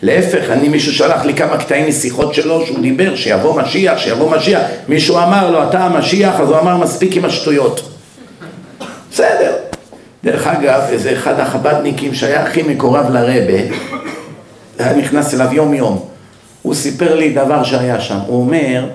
להפך, 0.02 0.50
אני 0.50 0.70
מישהו 0.70 0.94
שלח 0.94 1.26
לי 1.26 1.34
כמה 1.34 1.58
קטעים 1.58 1.90
משיחות 1.90 2.34
שלו 2.34 2.66
שהוא 2.66 2.80
דיבר 2.82 3.16
שיבוא 3.16 3.62
משיח, 3.62 3.98
שיבוא 3.98 4.38
משיח. 4.38 4.62
מישהו 4.88 5.18
אמר 5.18 5.52
לו, 5.52 5.64
אתה 5.64 5.80
המשיח, 5.80 6.40
אז 6.40 6.50
הוא 6.50 6.60
אמר, 6.60 6.78
מספיק 6.78 7.18
עם 7.18 7.26
השטויות. 7.26 7.90
בסדר. 9.12 9.56
דרך 10.24 10.48
אגב, 10.48 10.82
איזה 10.90 11.14
אחד 11.14 11.40
החב"דניקים 11.40 12.14
שהיה 12.14 12.44
הכי 12.44 12.64
מקורב 12.64 13.10
לרבה, 13.10 13.60
היה 14.80 14.94
נכנס 14.94 15.34
אליו 15.34 15.54
יום 15.54 15.74
יום. 15.74 16.13
הוא 16.64 16.74
סיפר 16.74 17.16
לי 17.16 17.34
דבר 17.34 17.64
שהיה 17.64 18.02
שם. 18.02 18.18
הוא 18.28 18.42
אומר 18.42 18.86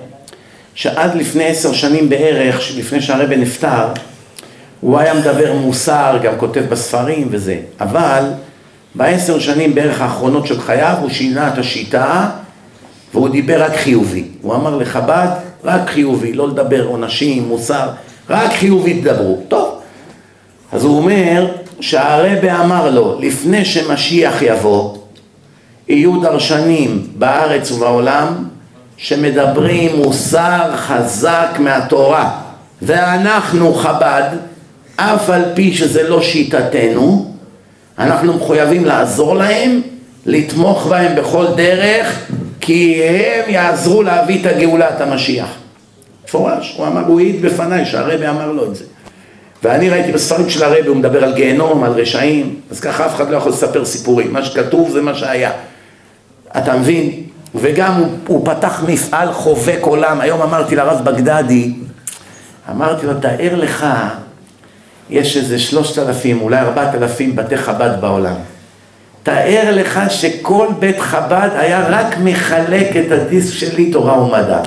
שעד 0.75 1.15
לפני 1.15 1.45
עשר 1.45 1.73
שנים 1.73 2.09
בערך, 2.09 2.61
לפני 2.77 3.01
שהרבה 3.01 3.37
נפטר, 3.37 3.87
הוא 4.81 4.99
היה 4.99 5.13
מדבר 5.13 5.53
מוסר, 5.53 6.17
גם 6.23 6.33
כותב 6.37 6.63
בספרים 6.69 7.27
וזה. 7.31 7.57
אבל 7.79 8.23
בעשר 8.95 9.39
שנים 9.39 9.75
בערך 9.75 10.01
האחרונות 10.01 10.47
של 10.47 10.61
חייו 10.61 10.95
הוא 11.01 11.09
שינה 11.09 11.47
את 11.47 11.57
השיטה 11.57 12.29
והוא 13.13 13.29
דיבר 13.29 13.63
רק 13.63 13.75
חיובי. 13.75 14.23
הוא 14.41 14.55
אמר 14.55 14.77
לחב"ד, 14.77 15.27
רק 15.63 15.89
חיובי, 15.89 16.33
לא 16.33 16.47
לדבר 16.47 16.85
עונשים, 16.85 17.47
מוסר, 17.47 17.89
רק 18.29 18.51
חיובי 18.51 19.01
תדברו. 19.01 19.39
טוב. 19.47 19.79
אז 20.71 20.83
הוא 20.83 20.97
אומר 20.97 21.47
שהרבה 21.79 22.61
אמר 22.61 22.91
לו, 22.91 23.19
לפני 23.19 23.65
שמשיח 23.65 24.41
יבוא, 24.41 24.98
יהיו 25.89 26.21
דרשנים 26.21 27.07
בארץ 27.17 27.71
ובעולם 27.71 28.27
שמדברים 28.97 29.95
מוסר 29.95 30.75
חזק 30.75 31.49
מהתורה 31.59 32.39
ואנחנו 32.81 33.73
חב"ד, 33.73 34.29
אף 34.95 35.29
על 35.29 35.43
פי 35.53 35.73
שזה 35.73 36.09
לא 36.09 36.21
שיטתנו, 36.21 37.33
אנחנו 37.99 38.33
מחויבים 38.33 38.85
לעזור 38.85 39.35
להם, 39.35 39.81
לתמוך 40.25 40.87
בהם 40.87 41.15
בכל 41.15 41.45
דרך, 41.55 42.19
כי 42.61 43.03
הם 43.03 43.49
יעזרו 43.49 44.03
להביא 44.03 44.41
את 44.41 44.45
הגאולה, 44.45 44.89
את 44.89 45.01
המשיח. 45.01 45.49
מפורש, 46.25 46.75
הוא 46.77 46.87
אמר, 46.87 47.05
הוא 47.07 47.19
העיד 47.19 47.41
בפניי 47.41 47.85
שהרבי 47.85 48.27
אמר 48.27 48.51
לו 48.51 48.65
את 48.65 48.75
זה. 48.75 48.83
ואני 49.63 49.89
ראיתי 49.89 50.11
בספרים 50.11 50.49
של 50.49 50.63
הרבי, 50.63 50.87
הוא 50.87 50.95
מדבר 50.97 51.23
על 51.23 51.33
גיהנום, 51.33 51.83
על 51.83 51.91
רשעים, 51.91 52.55
אז 52.71 52.79
ככה 52.79 53.05
אף 53.05 53.15
אחד 53.15 53.29
לא 53.29 53.37
יכול 53.37 53.51
לספר 53.51 53.85
סיפורים, 53.85 54.33
מה 54.33 54.45
שכתוב 54.45 54.89
זה 54.89 55.01
מה 55.01 55.15
שהיה. 55.15 55.51
אתה 56.57 56.77
מבין? 56.77 57.23
וגם 57.55 57.93
הוא, 57.93 58.07
הוא 58.27 58.45
פתח 58.45 58.83
מפעל 58.87 59.33
חובק 59.33 59.79
עולם, 59.81 60.21
היום 60.21 60.41
אמרתי 60.41 60.75
לרב 60.75 61.01
בגדדי, 61.03 61.73
אמרתי 62.71 63.05
לו, 63.05 63.13
תאר 63.13 63.55
לך, 63.55 63.85
יש 65.09 65.37
איזה 65.37 65.59
שלושת 65.59 65.99
אלפים, 65.99 66.41
אולי 66.41 66.59
ארבעת 66.59 66.95
אלפים 66.95 67.35
בתי 67.35 67.57
חב"ד 67.57 68.01
בעולם. 68.01 68.35
תאר 69.23 69.71
לך 69.71 69.99
שכל 70.09 70.67
בית 70.79 70.99
חב"ד 70.99 71.49
היה 71.55 71.87
רק 71.89 72.17
מחלק 72.23 72.87
את 72.97 73.11
הדיסק 73.11 73.53
שלי 73.53 73.91
תורה 73.91 74.21
ומדע. 74.21 74.59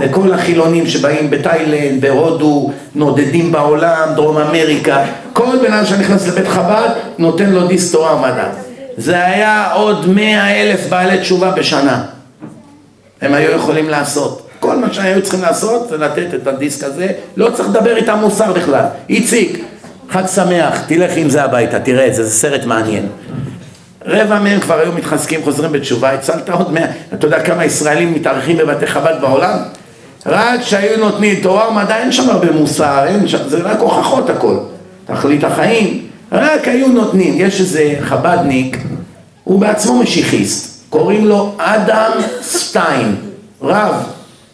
לכל 0.00 0.32
החילונים 0.32 0.86
שבאים 0.86 1.30
בתאילנד, 1.30 2.00
בהודו, 2.00 2.70
נודדים 2.94 3.52
בעולם, 3.52 4.08
דרום 4.14 4.38
אמריקה, 4.38 5.04
כל 5.32 5.56
בן 5.62 5.72
אדם 5.72 5.86
שנכנס 5.86 6.28
לבית 6.28 6.48
חב"ד 6.48 6.88
נותן 7.18 7.50
לו 7.50 7.66
דיסק 7.66 7.92
תורה 7.92 8.16
ומדע. 8.16 8.48
זה 8.96 9.26
היה 9.26 9.72
עוד 9.72 10.08
מאה 10.08 10.62
אלף 10.62 10.86
בעלי 10.88 11.18
תשובה 11.18 11.50
בשנה. 11.50 12.04
הם 13.20 13.34
היו 13.34 13.50
יכולים 13.50 13.88
לעשות. 13.88 14.46
כל 14.60 14.76
מה 14.76 14.92
שהיו 14.92 15.22
צריכים 15.22 15.42
לעשות 15.42 15.88
זה 15.88 15.96
לתת 15.96 16.34
את 16.34 16.46
הדיסק 16.46 16.84
הזה, 16.84 17.08
לא 17.36 17.50
צריך 17.50 17.68
לדבר 17.68 17.96
איתם 17.96 18.18
מוסר 18.20 18.52
בכלל. 18.52 18.84
איציק, 19.08 19.64
חג 20.10 20.26
שמח, 20.34 20.82
תלך 20.86 21.12
עם 21.16 21.30
זה 21.30 21.44
הביתה, 21.44 21.80
תראה 21.80 22.06
את 22.06 22.14
זה, 22.14 22.24
זה 22.24 22.30
סרט 22.30 22.64
מעניין. 22.64 23.06
רבע 24.06 24.38
מהם 24.38 24.60
כבר 24.60 24.78
היו 24.78 24.92
מתחזקים, 24.92 25.42
חוזרים 25.44 25.72
בתשובה, 25.72 26.10
הצלת 26.10 26.50
עוד 26.50 26.72
מאה, 26.72 26.86
אתה 27.14 27.26
יודע 27.26 27.42
כמה 27.42 27.64
ישראלים 27.64 28.14
מתארחים 28.14 28.56
בבתי 28.56 28.86
חב"ד 28.86 29.14
בעולם? 29.20 29.58
רק 30.26 30.62
שהיו 30.62 30.98
נותנים 30.98 31.40
תורה 31.40 31.68
ומדע, 31.68 31.98
אין 31.98 32.12
שם 32.12 32.30
הרבה 32.30 32.52
מוסר, 32.52 33.04
אין 33.06 33.28
שם, 33.28 33.48
זה 33.48 33.62
רק 33.62 33.78
הוכחות 33.80 34.30
הכל, 34.30 34.56
תכלית 35.06 35.44
החיים, 35.44 36.06
רק 36.32 36.68
היו 36.68 36.88
נותנים, 36.88 37.34
יש 37.36 37.60
איזה 37.60 37.94
חב"דניק, 38.00 38.76
הוא 39.44 39.60
בעצמו 39.60 39.98
משיחיסט, 40.02 40.84
קוראים 40.90 41.26
לו 41.26 41.54
אדם 41.58 42.10
סטיין, 42.42 43.16
רב 43.62 43.94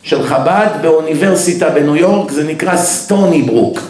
של 0.03 0.27
חב"ד 0.27 0.69
באוניברסיטה 0.83 1.71
בניו 1.71 1.97
יורק, 1.97 2.31
זה 2.31 2.45
נקרא 2.45 2.77
סטוני 2.77 3.43
ברוק, 3.43 3.81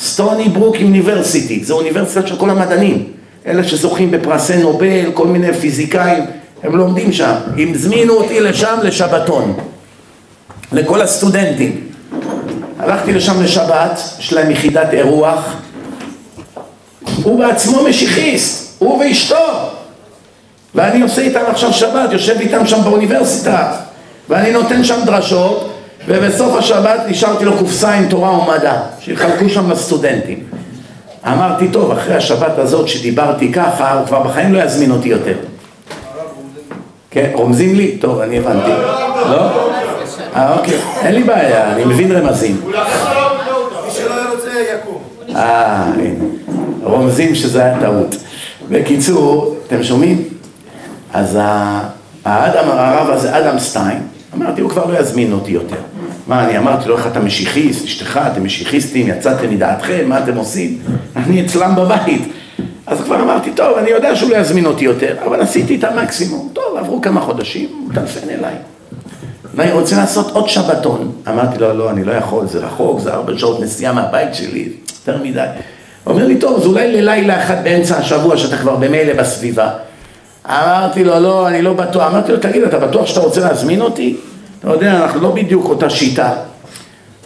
סטוני 0.00 0.48
ברוק 0.48 0.76
אוניברסיטי, 0.82 1.64
זה 1.64 1.72
אוניברסיטה 1.72 2.26
של 2.26 2.36
כל 2.36 2.50
המדענים, 2.50 3.04
אלה 3.46 3.64
שזוכים 3.64 4.10
בפרסי 4.10 4.56
נובל, 4.56 5.12
כל 5.14 5.26
מיני 5.26 5.52
פיזיקאים, 5.52 6.24
הם 6.62 6.76
לומדים 6.76 7.12
שם, 7.12 7.34
הם 7.58 7.72
הזמינו 7.74 8.12
אותי 8.12 8.40
לשם 8.40 8.78
לשבתון, 8.82 9.56
לכל 10.72 11.00
הסטודנטים. 11.00 11.80
הלכתי 12.78 13.12
לשם 13.12 13.42
לשבת, 13.42 14.00
יש 14.18 14.32
להם 14.32 14.50
יחידת 14.50 14.92
אירוח, 14.92 15.56
הוא 17.22 17.38
בעצמו 17.38 17.84
משיחיסט, 17.84 18.76
הוא 18.78 18.98
ואשתו, 18.98 19.46
ואני 20.74 21.02
עושה 21.02 21.22
איתם 21.22 21.42
עכשיו 21.48 21.72
שבת, 21.72 22.12
יושב 22.12 22.36
איתם 22.40 22.66
שם 22.66 22.82
באוניברסיטה, 22.84 23.72
ואני 24.28 24.52
נותן 24.52 24.84
שם 24.84 25.00
דרשות, 25.04 25.70
ובסוף 26.06 26.56
השבת 26.56 27.00
נשארתי 27.08 27.44
לו 27.44 27.58
קופסה 27.58 27.94
עם 27.94 28.08
תורה 28.08 28.38
ומדע, 28.38 28.74
שיחלקו 29.00 29.48
שם 29.48 29.70
לסטודנטים. 29.70 30.38
אמרתי, 31.26 31.68
טוב, 31.68 31.90
אחרי 31.90 32.14
השבת 32.14 32.58
הזאת 32.58 32.88
שדיברתי 32.88 33.52
ככה, 33.52 33.92
הוא 33.92 34.06
כבר 34.06 34.22
בחיים 34.22 34.52
לא 34.52 34.62
יזמין 34.62 34.90
אותי 34.90 35.08
יותר. 35.08 35.34
כן, 37.10 37.30
רומזים 37.32 37.74
לי? 37.74 37.98
טוב, 37.98 38.20
אני 38.20 38.38
הבנתי. 38.38 38.70
לא? 39.30 39.70
אה, 40.36 40.58
אוקיי, 40.58 40.78
אין 41.02 41.14
לי 41.14 41.22
בעיה, 41.22 41.72
אני 41.72 41.84
מבין 41.84 42.12
רמזים. 42.12 42.60
מי 42.66 43.90
שלא 43.90 44.14
רוצה 44.34 44.50
יקום. 44.74 45.02
אה, 45.36 45.82
הנה. 45.82 46.33
רומזים 46.94 47.34
שזה 47.34 47.64
היה 47.64 47.80
טעות. 47.80 48.16
בקיצור, 48.70 49.56
אתם 49.66 49.82
שומעים? 49.82 50.24
אז 51.12 51.38
האדם, 52.24 52.64
הרב 52.68 53.10
הזה, 53.10 53.38
אדם 53.38 53.58
סטיין, 53.58 54.02
אמרתי, 54.34 54.60
הוא 54.60 54.70
כבר 54.70 54.86
לא 54.86 54.98
יזמין 54.98 55.32
אותי 55.32 55.50
יותר. 55.50 55.76
מה, 56.26 56.44
אני 56.44 56.58
אמרתי 56.58 56.88
לו, 56.88 56.96
איך 56.96 57.06
אתה 57.06 57.20
משיחיסט, 57.20 57.84
אשתך, 57.84 58.20
אתם 58.32 58.44
משיחיסטים, 58.44 59.08
יצאתם 59.08 59.50
מדעתכם, 59.50 60.08
מה 60.08 60.18
אתם 60.18 60.36
עושים? 60.36 60.78
אני 61.16 61.46
אצלם 61.46 61.74
בבית. 61.76 62.22
אז 62.86 63.00
כבר 63.00 63.22
אמרתי, 63.22 63.50
טוב, 63.50 63.78
אני 63.78 63.90
יודע 63.90 64.16
שהוא 64.16 64.30
לא 64.30 64.36
יזמין 64.36 64.66
אותי 64.66 64.84
יותר, 64.84 65.16
אבל 65.26 65.40
עשיתי 65.40 65.76
את 65.76 65.84
המקסימום. 65.84 66.48
טוב, 66.52 66.76
עברו 66.78 67.00
כמה 67.00 67.20
חודשים, 67.20 67.68
הוא 67.72 67.94
טלפן 67.94 68.28
אליי. 68.28 68.54
ואני 69.54 69.72
רוצה 69.72 69.96
לעשות 69.96 70.30
עוד 70.30 70.48
שבתון. 70.48 71.12
אמרתי 71.28 71.58
לו, 71.58 71.74
לא, 71.74 71.90
אני 71.90 72.04
לא 72.04 72.12
יכול, 72.12 72.46
זה 72.46 72.58
רחוק, 72.58 73.00
זה 73.00 73.14
ארבע 73.14 73.32
שעות 73.38 73.60
נסיעה 73.60 73.92
מהבית 73.92 74.34
שלי, 74.34 74.68
יותר 74.98 75.22
מדי. 75.22 75.46
הוא 76.04 76.12
אומר 76.12 76.26
לי, 76.26 76.36
טוב, 76.38 76.60
אז 76.60 76.66
אולי 76.66 76.92
ללילה 76.92 77.42
אחד 77.44 77.64
באמצע 77.64 77.96
השבוע, 77.96 78.36
שאתה 78.36 78.56
כבר 78.56 78.76
במילא 78.76 79.14
בסביבה. 79.14 79.70
אמרתי 80.46 81.04
לו, 81.04 81.20
לא, 81.20 81.48
אני 81.48 81.62
לא 81.62 81.72
בטוח. 81.72 82.12
אמרתי 82.12 82.32
לו, 82.32 82.38
תגיד, 82.38 82.62
אתה 82.62 82.78
בטוח 82.78 83.06
שאתה 83.06 83.20
רוצה 83.20 83.40
להזמין 83.40 83.80
אותי? 83.80 84.16
אתה 84.60 84.70
יודע, 84.70 85.02
אנחנו 85.02 85.20
לא 85.20 85.30
בדיוק 85.30 85.68
אותה 85.68 85.90
שיטה. 85.90 86.32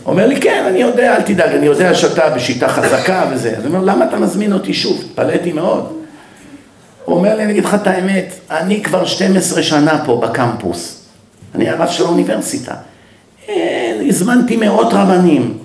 הוא 0.03 0.13
אומר 0.13 0.27
לי, 0.27 0.41
כן, 0.41 0.65
אני 0.69 0.79
יודע, 0.79 1.17
אל 1.17 1.23
תדאג, 1.23 1.55
אני 1.55 1.67
יודע 1.67 1.95
שאתה 1.95 2.31
בשיטה 2.31 2.69
חזקה 2.69 3.27
וזה. 3.31 3.55
אז 3.57 3.67
אני 3.67 3.75
אומר, 3.75 3.85
למה 3.85 4.05
אתה 4.05 4.17
מזמין 4.17 4.53
אותי 4.53 4.75
שוב? 4.75 5.05
התפלאתי 5.05 5.53
מאוד. 5.53 5.93
הוא 7.05 7.17
אומר 7.17 7.37
לי, 7.37 7.43
אני 7.43 7.53
אגיד 7.53 7.65
לך 7.65 7.75
את 7.75 7.87
האמת, 7.87 8.35
אני 8.51 8.83
כבר 8.83 9.05
12 9.05 9.63
שנה 9.63 10.03
פה 10.05 10.21
בקמפוס. 10.23 11.05
אני 11.55 11.69
הרב 11.69 11.89
של 11.89 12.05
האוניברסיטה. 12.05 12.75
אין, 13.49 14.09
הזמנתי 14.09 14.57
מאות 14.57 14.89
רבנים. 14.93 15.59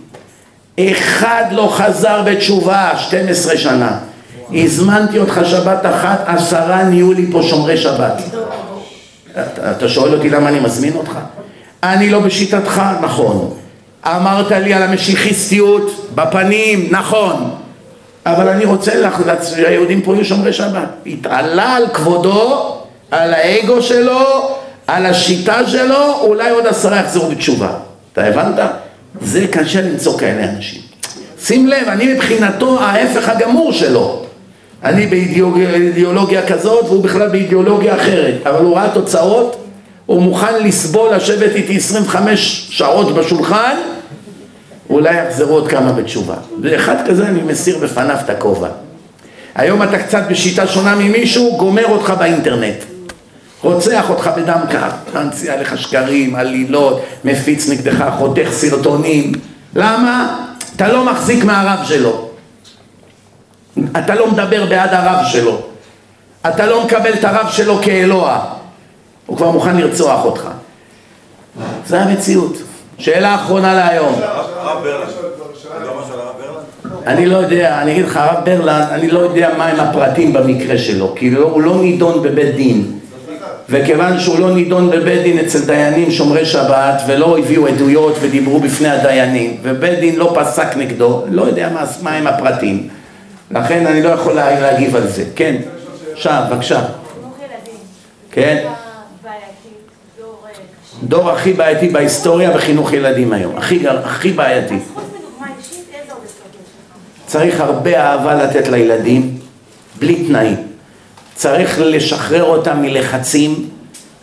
אחד 0.79 1.43
לא 1.51 1.69
חזר 1.71 2.21
בתשובה, 2.25 2.91
12 2.97 3.57
שנה. 3.57 3.97
הזמנתי 4.53 5.19
אותך 5.19 5.41
שבת 5.45 5.85
אחת, 5.85 6.23
עשרה 6.27 6.83
נהיו 6.83 7.13
לי 7.13 7.25
פה 7.31 7.43
שומרי 7.43 7.77
שבת. 7.77 8.21
אתה, 9.31 9.71
אתה 9.71 9.89
שואל 9.89 10.13
אותי 10.13 10.29
למה 10.29 10.49
אני 10.49 10.59
מזמין 10.59 10.93
אותך? 10.95 11.11
אני 11.83 12.09
לא 12.09 12.19
בשיטתך, 12.19 12.81
נכון. 13.01 13.53
אמרת 14.05 14.51
לי 14.51 14.73
על 14.73 14.83
המשיחיסטיות 14.83 16.09
בפנים, 16.15 16.87
נכון. 16.91 17.55
אבל 18.25 18.49
אני 18.49 18.65
רוצה 18.65 18.99
לך, 18.99 19.17
שהיהודים 19.43 20.01
פה 20.01 20.15
יהיו 20.15 20.25
שומרי 20.25 20.53
שבת. 20.53 20.89
התעלה 21.05 21.75
על 21.75 21.87
כבודו, 21.93 22.75
על 23.11 23.33
האגו 23.33 23.81
שלו, 23.81 24.49
על 24.87 25.05
השיטה 25.05 25.67
שלו, 25.67 26.19
אולי 26.21 26.49
עוד 26.49 26.67
עשרה 26.67 26.99
יחזרו 26.99 27.29
בתשובה. 27.29 27.69
אתה 28.13 28.23
הבנת? 28.23 28.59
זה 29.21 29.47
קשה 29.51 29.81
למצוא 29.81 30.19
כאלה 30.19 30.49
אנשים. 30.49 30.81
שים 31.45 31.67
לב, 31.67 31.87
אני 31.87 32.13
מבחינתו 32.13 32.79
ההפך 32.81 33.29
הגמור 33.29 33.73
שלו. 33.73 34.25
אני 34.83 35.07
באידיאולוגיה 35.07 36.47
כזאת 36.47 36.85
והוא 36.85 37.03
בכלל 37.03 37.29
באידיאולוגיה 37.29 37.95
אחרת, 37.95 38.35
אבל 38.47 38.65
הוא 38.65 38.75
ראה 38.75 38.89
תוצאות, 38.93 39.55
הוא 40.05 40.21
מוכן 40.21 40.63
לסבול 40.63 41.15
לשבת 41.15 41.55
איתי 41.55 41.77
25 41.77 42.67
שעות 42.69 43.15
בשולחן, 43.15 43.75
אולי 44.89 45.17
יחזרו 45.17 45.53
עוד 45.53 45.67
כמה 45.67 45.91
בתשובה. 45.91 46.35
ואחד 46.61 46.95
כזה 47.07 47.27
אני 47.27 47.41
מסיר 47.41 47.77
בפניו 47.77 48.17
את 48.25 48.29
הכובע. 48.29 48.69
היום 49.55 49.83
אתה 49.83 49.99
קצת 49.99 50.23
בשיטה 50.29 50.67
שונה 50.67 50.95
ממישהו, 50.95 51.57
גומר 51.57 51.85
אותך 51.85 52.13
באינטרנט. 52.19 52.92
רוצח 53.63 54.09
אותך 54.09 54.29
בדם 54.37 54.59
קר, 54.69 54.89
מנציע 55.15 55.61
לך 55.61 55.77
שקרים, 55.77 56.35
עלילות, 56.35 57.01
מפיץ 57.23 57.69
נגדך, 57.69 58.05
חותך 58.17 58.49
סרטונים. 58.51 59.31
למה? 59.75 60.39
אתה 60.75 60.87
לא 60.87 61.05
מחזיק 61.05 61.43
מהרב 61.43 61.85
שלו. 61.85 62.29
אתה 63.97 64.15
לא 64.15 64.31
מדבר 64.31 64.65
בעד 64.65 64.93
הרב 64.93 65.25
שלו. 65.25 65.61
אתה 66.47 66.65
לא 66.65 66.83
מקבל 66.83 67.13
את 67.13 67.23
הרב 67.23 67.49
שלו 67.49 67.79
כאלוה. 67.81 68.45
הוא 69.25 69.37
כבר 69.37 69.51
מוכן 69.51 69.77
לרצוח 69.77 70.25
אותך. 70.25 70.47
זה 71.87 72.01
המציאות. 72.01 72.57
שאלה 72.97 73.35
אחרונה 73.35 73.73
להיום. 73.73 74.19
ברלנד? 76.39 77.07
אני 77.07 77.25
לא 77.25 77.37
יודע, 77.37 77.81
אני 77.81 77.91
אגיד 77.91 78.05
לך, 78.05 78.17
הרב 78.17 78.45
ברלנד, 78.45 78.87
אני 78.91 79.11
לא 79.11 79.19
יודע 79.19 79.49
מהם 79.57 79.79
הפרטים 79.79 80.33
במקרה 80.33 80.77
שלו, 80.77 81.13
כי 81.15 81.29
לא, 81.29 81.43
הוא 81.43 81.61
לא 81.61 81.75
נידון 81.75 82.23
בבית 82.23 82.55
דין. 82.55 82.99
וכיוון 83.69 84.19
שהוא 84.19 84.39
לא 84.39 84.51
נידון 84.55 84.89
בבית 84.89 85.21
דין 85.23 85.39
אצל 85.39 85.65
דיינים 85.65 86.11
שומרי 86.11 86.45
שבת 86.45 87.01
ולא 87.07 87.37
הביאו 87.37 87.67
עדויות 87.67 88.15
ודיברו 88.21 88.59
בפני 88.59 88.89
הדיינים 88.89 89.57
ובית 89.63 89.99
דין 89.99 90.15
לא 90.15 90.35
פסק 90.39 90.75
נגדו, 90.77 91.23
לא 91.31 91.41
יודע 91.41 91.69
מה, 92.01 92.11
הם 92.11 92.27
הפרטים 92.27 92.87
לכן 93.51 93.87
אני 93.87 94.01
לא 94.03 94.09
יכול 94.09 94.33
לה- 94.33 94.59
להגיב 94.59 94.95
על 94.95 95.07
זה. 95.07 95.23
כן, 95.35 95.55
שם, 96.15 96.41
בבקשה. 96.49 96.81
כן. 98.31 98.63
דור 100.19 100.35
אה. 100.45 100.51
דור 101.03 101.29
הכי 101.31 101.53
בעייתי 101.53 101.89
בהיסטוריה 101.89 102.51
בחינוך 102.51 102.93
ילדים 102.93 103.33
היום, 103.33 103.57
הכי, 103.57 103.83
הכי 104.03 104.31
בעייתי. 104.31 104.75
צריך 107.25 107.59
הרבה 107.59 108.01
אהבה 108.01 108.35
לתת 108.35 108.67
לילדים, 108.67 109.37
בלי 109.99 110.15
תנאים. 110.27 110.55
צריך 111.35 111.79
לשחרר 111.83 112.43
אותם 112.43 112.81
מלחצים. 112.81 113.69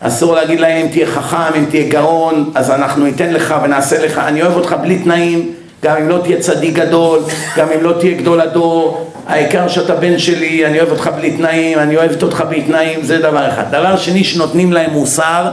אסור 0.00 0.34
להגיד 0.34 0.60
להם 0.60 0.76
אם 0.76 0.88
תהיה 0.88 1.06
חכם, 1.06 1.54
אם 1.56 1.64
תהיה 1.70 1.88
גאון, 1.88 2.50
אז 2.54 2.70
אנחנו 2.70 3.04
ניתן 3.04 3.32
לך 3.32 3.54
ונעשה 3.62 4.04
לך. 4.04 4.18
אני 4.18 4.42
אוהב 4.42 4.56
אותך 4.56 4.76
בלי 4.82 4.98
תנאים, 4.98 5.52
גם 5.84 5.96
אם 5.96 6.08
לא 6.08 6.18
תהיה 6.22 6.40
צדיק 6.40 6.74
גדול, 6.74 7.20
גם 7.56 7.68
אם 7.74 7.82
לא 7.82 7.92
תהיה 8.00 8.16
גדול 8.16 8.40
הדור. 8.40 9.10
העיקר 9.26 9.68
שאתה 9.68 9.94
בן 9.94 10.18
שלי, 10.18 10.66
אני 10.66 10.80
אוהב 10.80 10.90
אותך 10.90 11.10
בלי 11.16 11.30
תנאים, 11.30 11.78
אני 11.78 11.96
אוהבת 11.96 12.22
אותך 12.22 12.44
בלי 12.48 12.62
תנאים, 12.62 13.02
זה 13.02 13.18
דבר 13.18 13.48
אחד. 13.48 13.64
דבר 13.70 13.96
שני, 13.96 14.24
שנותנים 14.24 14.72
להם 14.72 14.90
מוסר, 14.90 15.50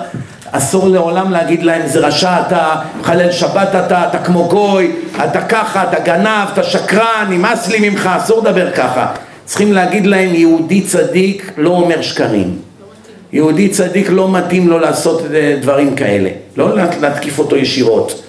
אסור 0.51 0.87
לעולם 0.87 1.31
להגיד 1.31 1.63
להם 1.63 1.81
זה 1.87 1.99
רשע 1.99 2.41
אתה, 2.47 2.75
חלל 3.03 3.31
שבת 3.31 3.69
אתה, 3.85 4.07
אתה 4.07 4.17
כמו 4.17 4.47
גוי, 4.47 4.91
אתה 5.23 5.41
ככה, 5.41 5.83
אתה 5.83 5.99
גנב, 5.99 6.47
אתה 6.53 6.63
שקרן, 6.63 7.25
נמאס 7.29 7.67
לי 7.67 7.89
ממך, 7.89 8.09
אסור 8.17 8.39
לדבר 8.39 8.71
ככה. 8.71 9.07
צריכים 9.48 9.74
להגיד 9.74 10.06
להם 10.06 10.35
יהודי 10.35 10.82
צדיק 10.82 11.51
לא 11.58 11.69
אומר 11.69 12.01
שקרים. 12.01 12.58
יהודי 13.34 13.69
צדיק 13.69 14.09
לא 14.09 14.32
מתאים 14.32 14.67
לו 14.67 14.80
לעשות 14.80 15.22
אה, 15.34 15.58
דברים 15.61 15.95
כאלה, 15.95 16.30
לא 16.58 16.76
להתקיף 17.01 17.40
אותו 17.40 17.56
ישירות, 17.56 18.24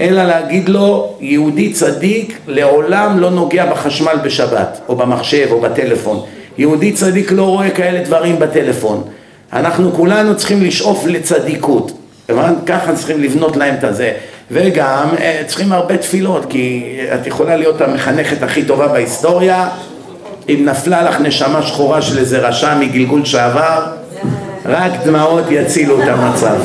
אלא 0.00 0.24
להגיד 0.24 0.68
לו 0.68 1.16
יהודי 1.20 1.72
צדיק 1.72 2.38
לעולם 2.46 3.18
לא 3.18 3.30
נוגע 3.30 3.66
בחשמל 3.66 4.16
בשבת, 4.24 4.80
או 4.88 4.96
במחשב, 4.96 5.48
או 5.50 5.60
בטלפון. 5.60 6.20
יהודי 6.58 6.92
צדיק 6.92 7.32
לא 7.32 7.44
רואה 7.44 7.70
כאלה 7.70 8.04
דברים 8.04 8.38
בטלפון. 8.38 9.04
אנחנו 9.52 9.92
כולנו 9.92 10.36
צריכים 10.36 10.62
לשאוף 10.62 11.06
לצדיקות? 11.06 11.92
ככה 12.66 12.94
צריכים 12.94 13.22
לבנות 13.22 13.56
להם 13.56 13.74
את 13.74 13.84
הזה. 13.84 14.12
וגם 14.50 15.08
אה, 15.20 15.42
צריכים 15.46 15.72
הרבה 15.72 15.96
תפילות, 15.96 16.46
כי 16.50 16.96
את 17.14 17.26
יכולה 17.26 17.56
להיות 17.56 17.80
המחנכת 17.80 18.42
הכי 18.42 18.64
טובה 18.64 18.88
בהיסטוריה, 18.88 19.68
אם 20.48 20.64
נפלה 20.64 21.02
לך 21.02 21.20
נשמה 21.20 21.62
שחורה 21.62 22.02
של 22.02 22.18
איזה 22.18 22.38
רשע 22.38 22.74
מגלגול 22.74 23.24
שעבר, 23.24 23.86
רק 24.66 24.92
דמעות 25.04 25.44
יצילו 25.50 26.02
את 26.02 26.08
המצב. 26.08 26.56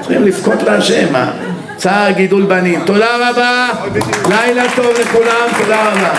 צריכים 0.00 0.22
לבכות 0.22 0.62
להשם, 0.62 1.12
מה? 1.12 1.30
צער 1.76 2.10
גידול 2.10 2.42
בנים. 2.42 2.80
תודה 2.86 3.30
רבה, 3.30 3.68
לילה 4.28 4.64
טוב 4.76 4.86
לכולם, 5.00 5.48
תודה 5.58 5.90
רבה. 5.90 6.10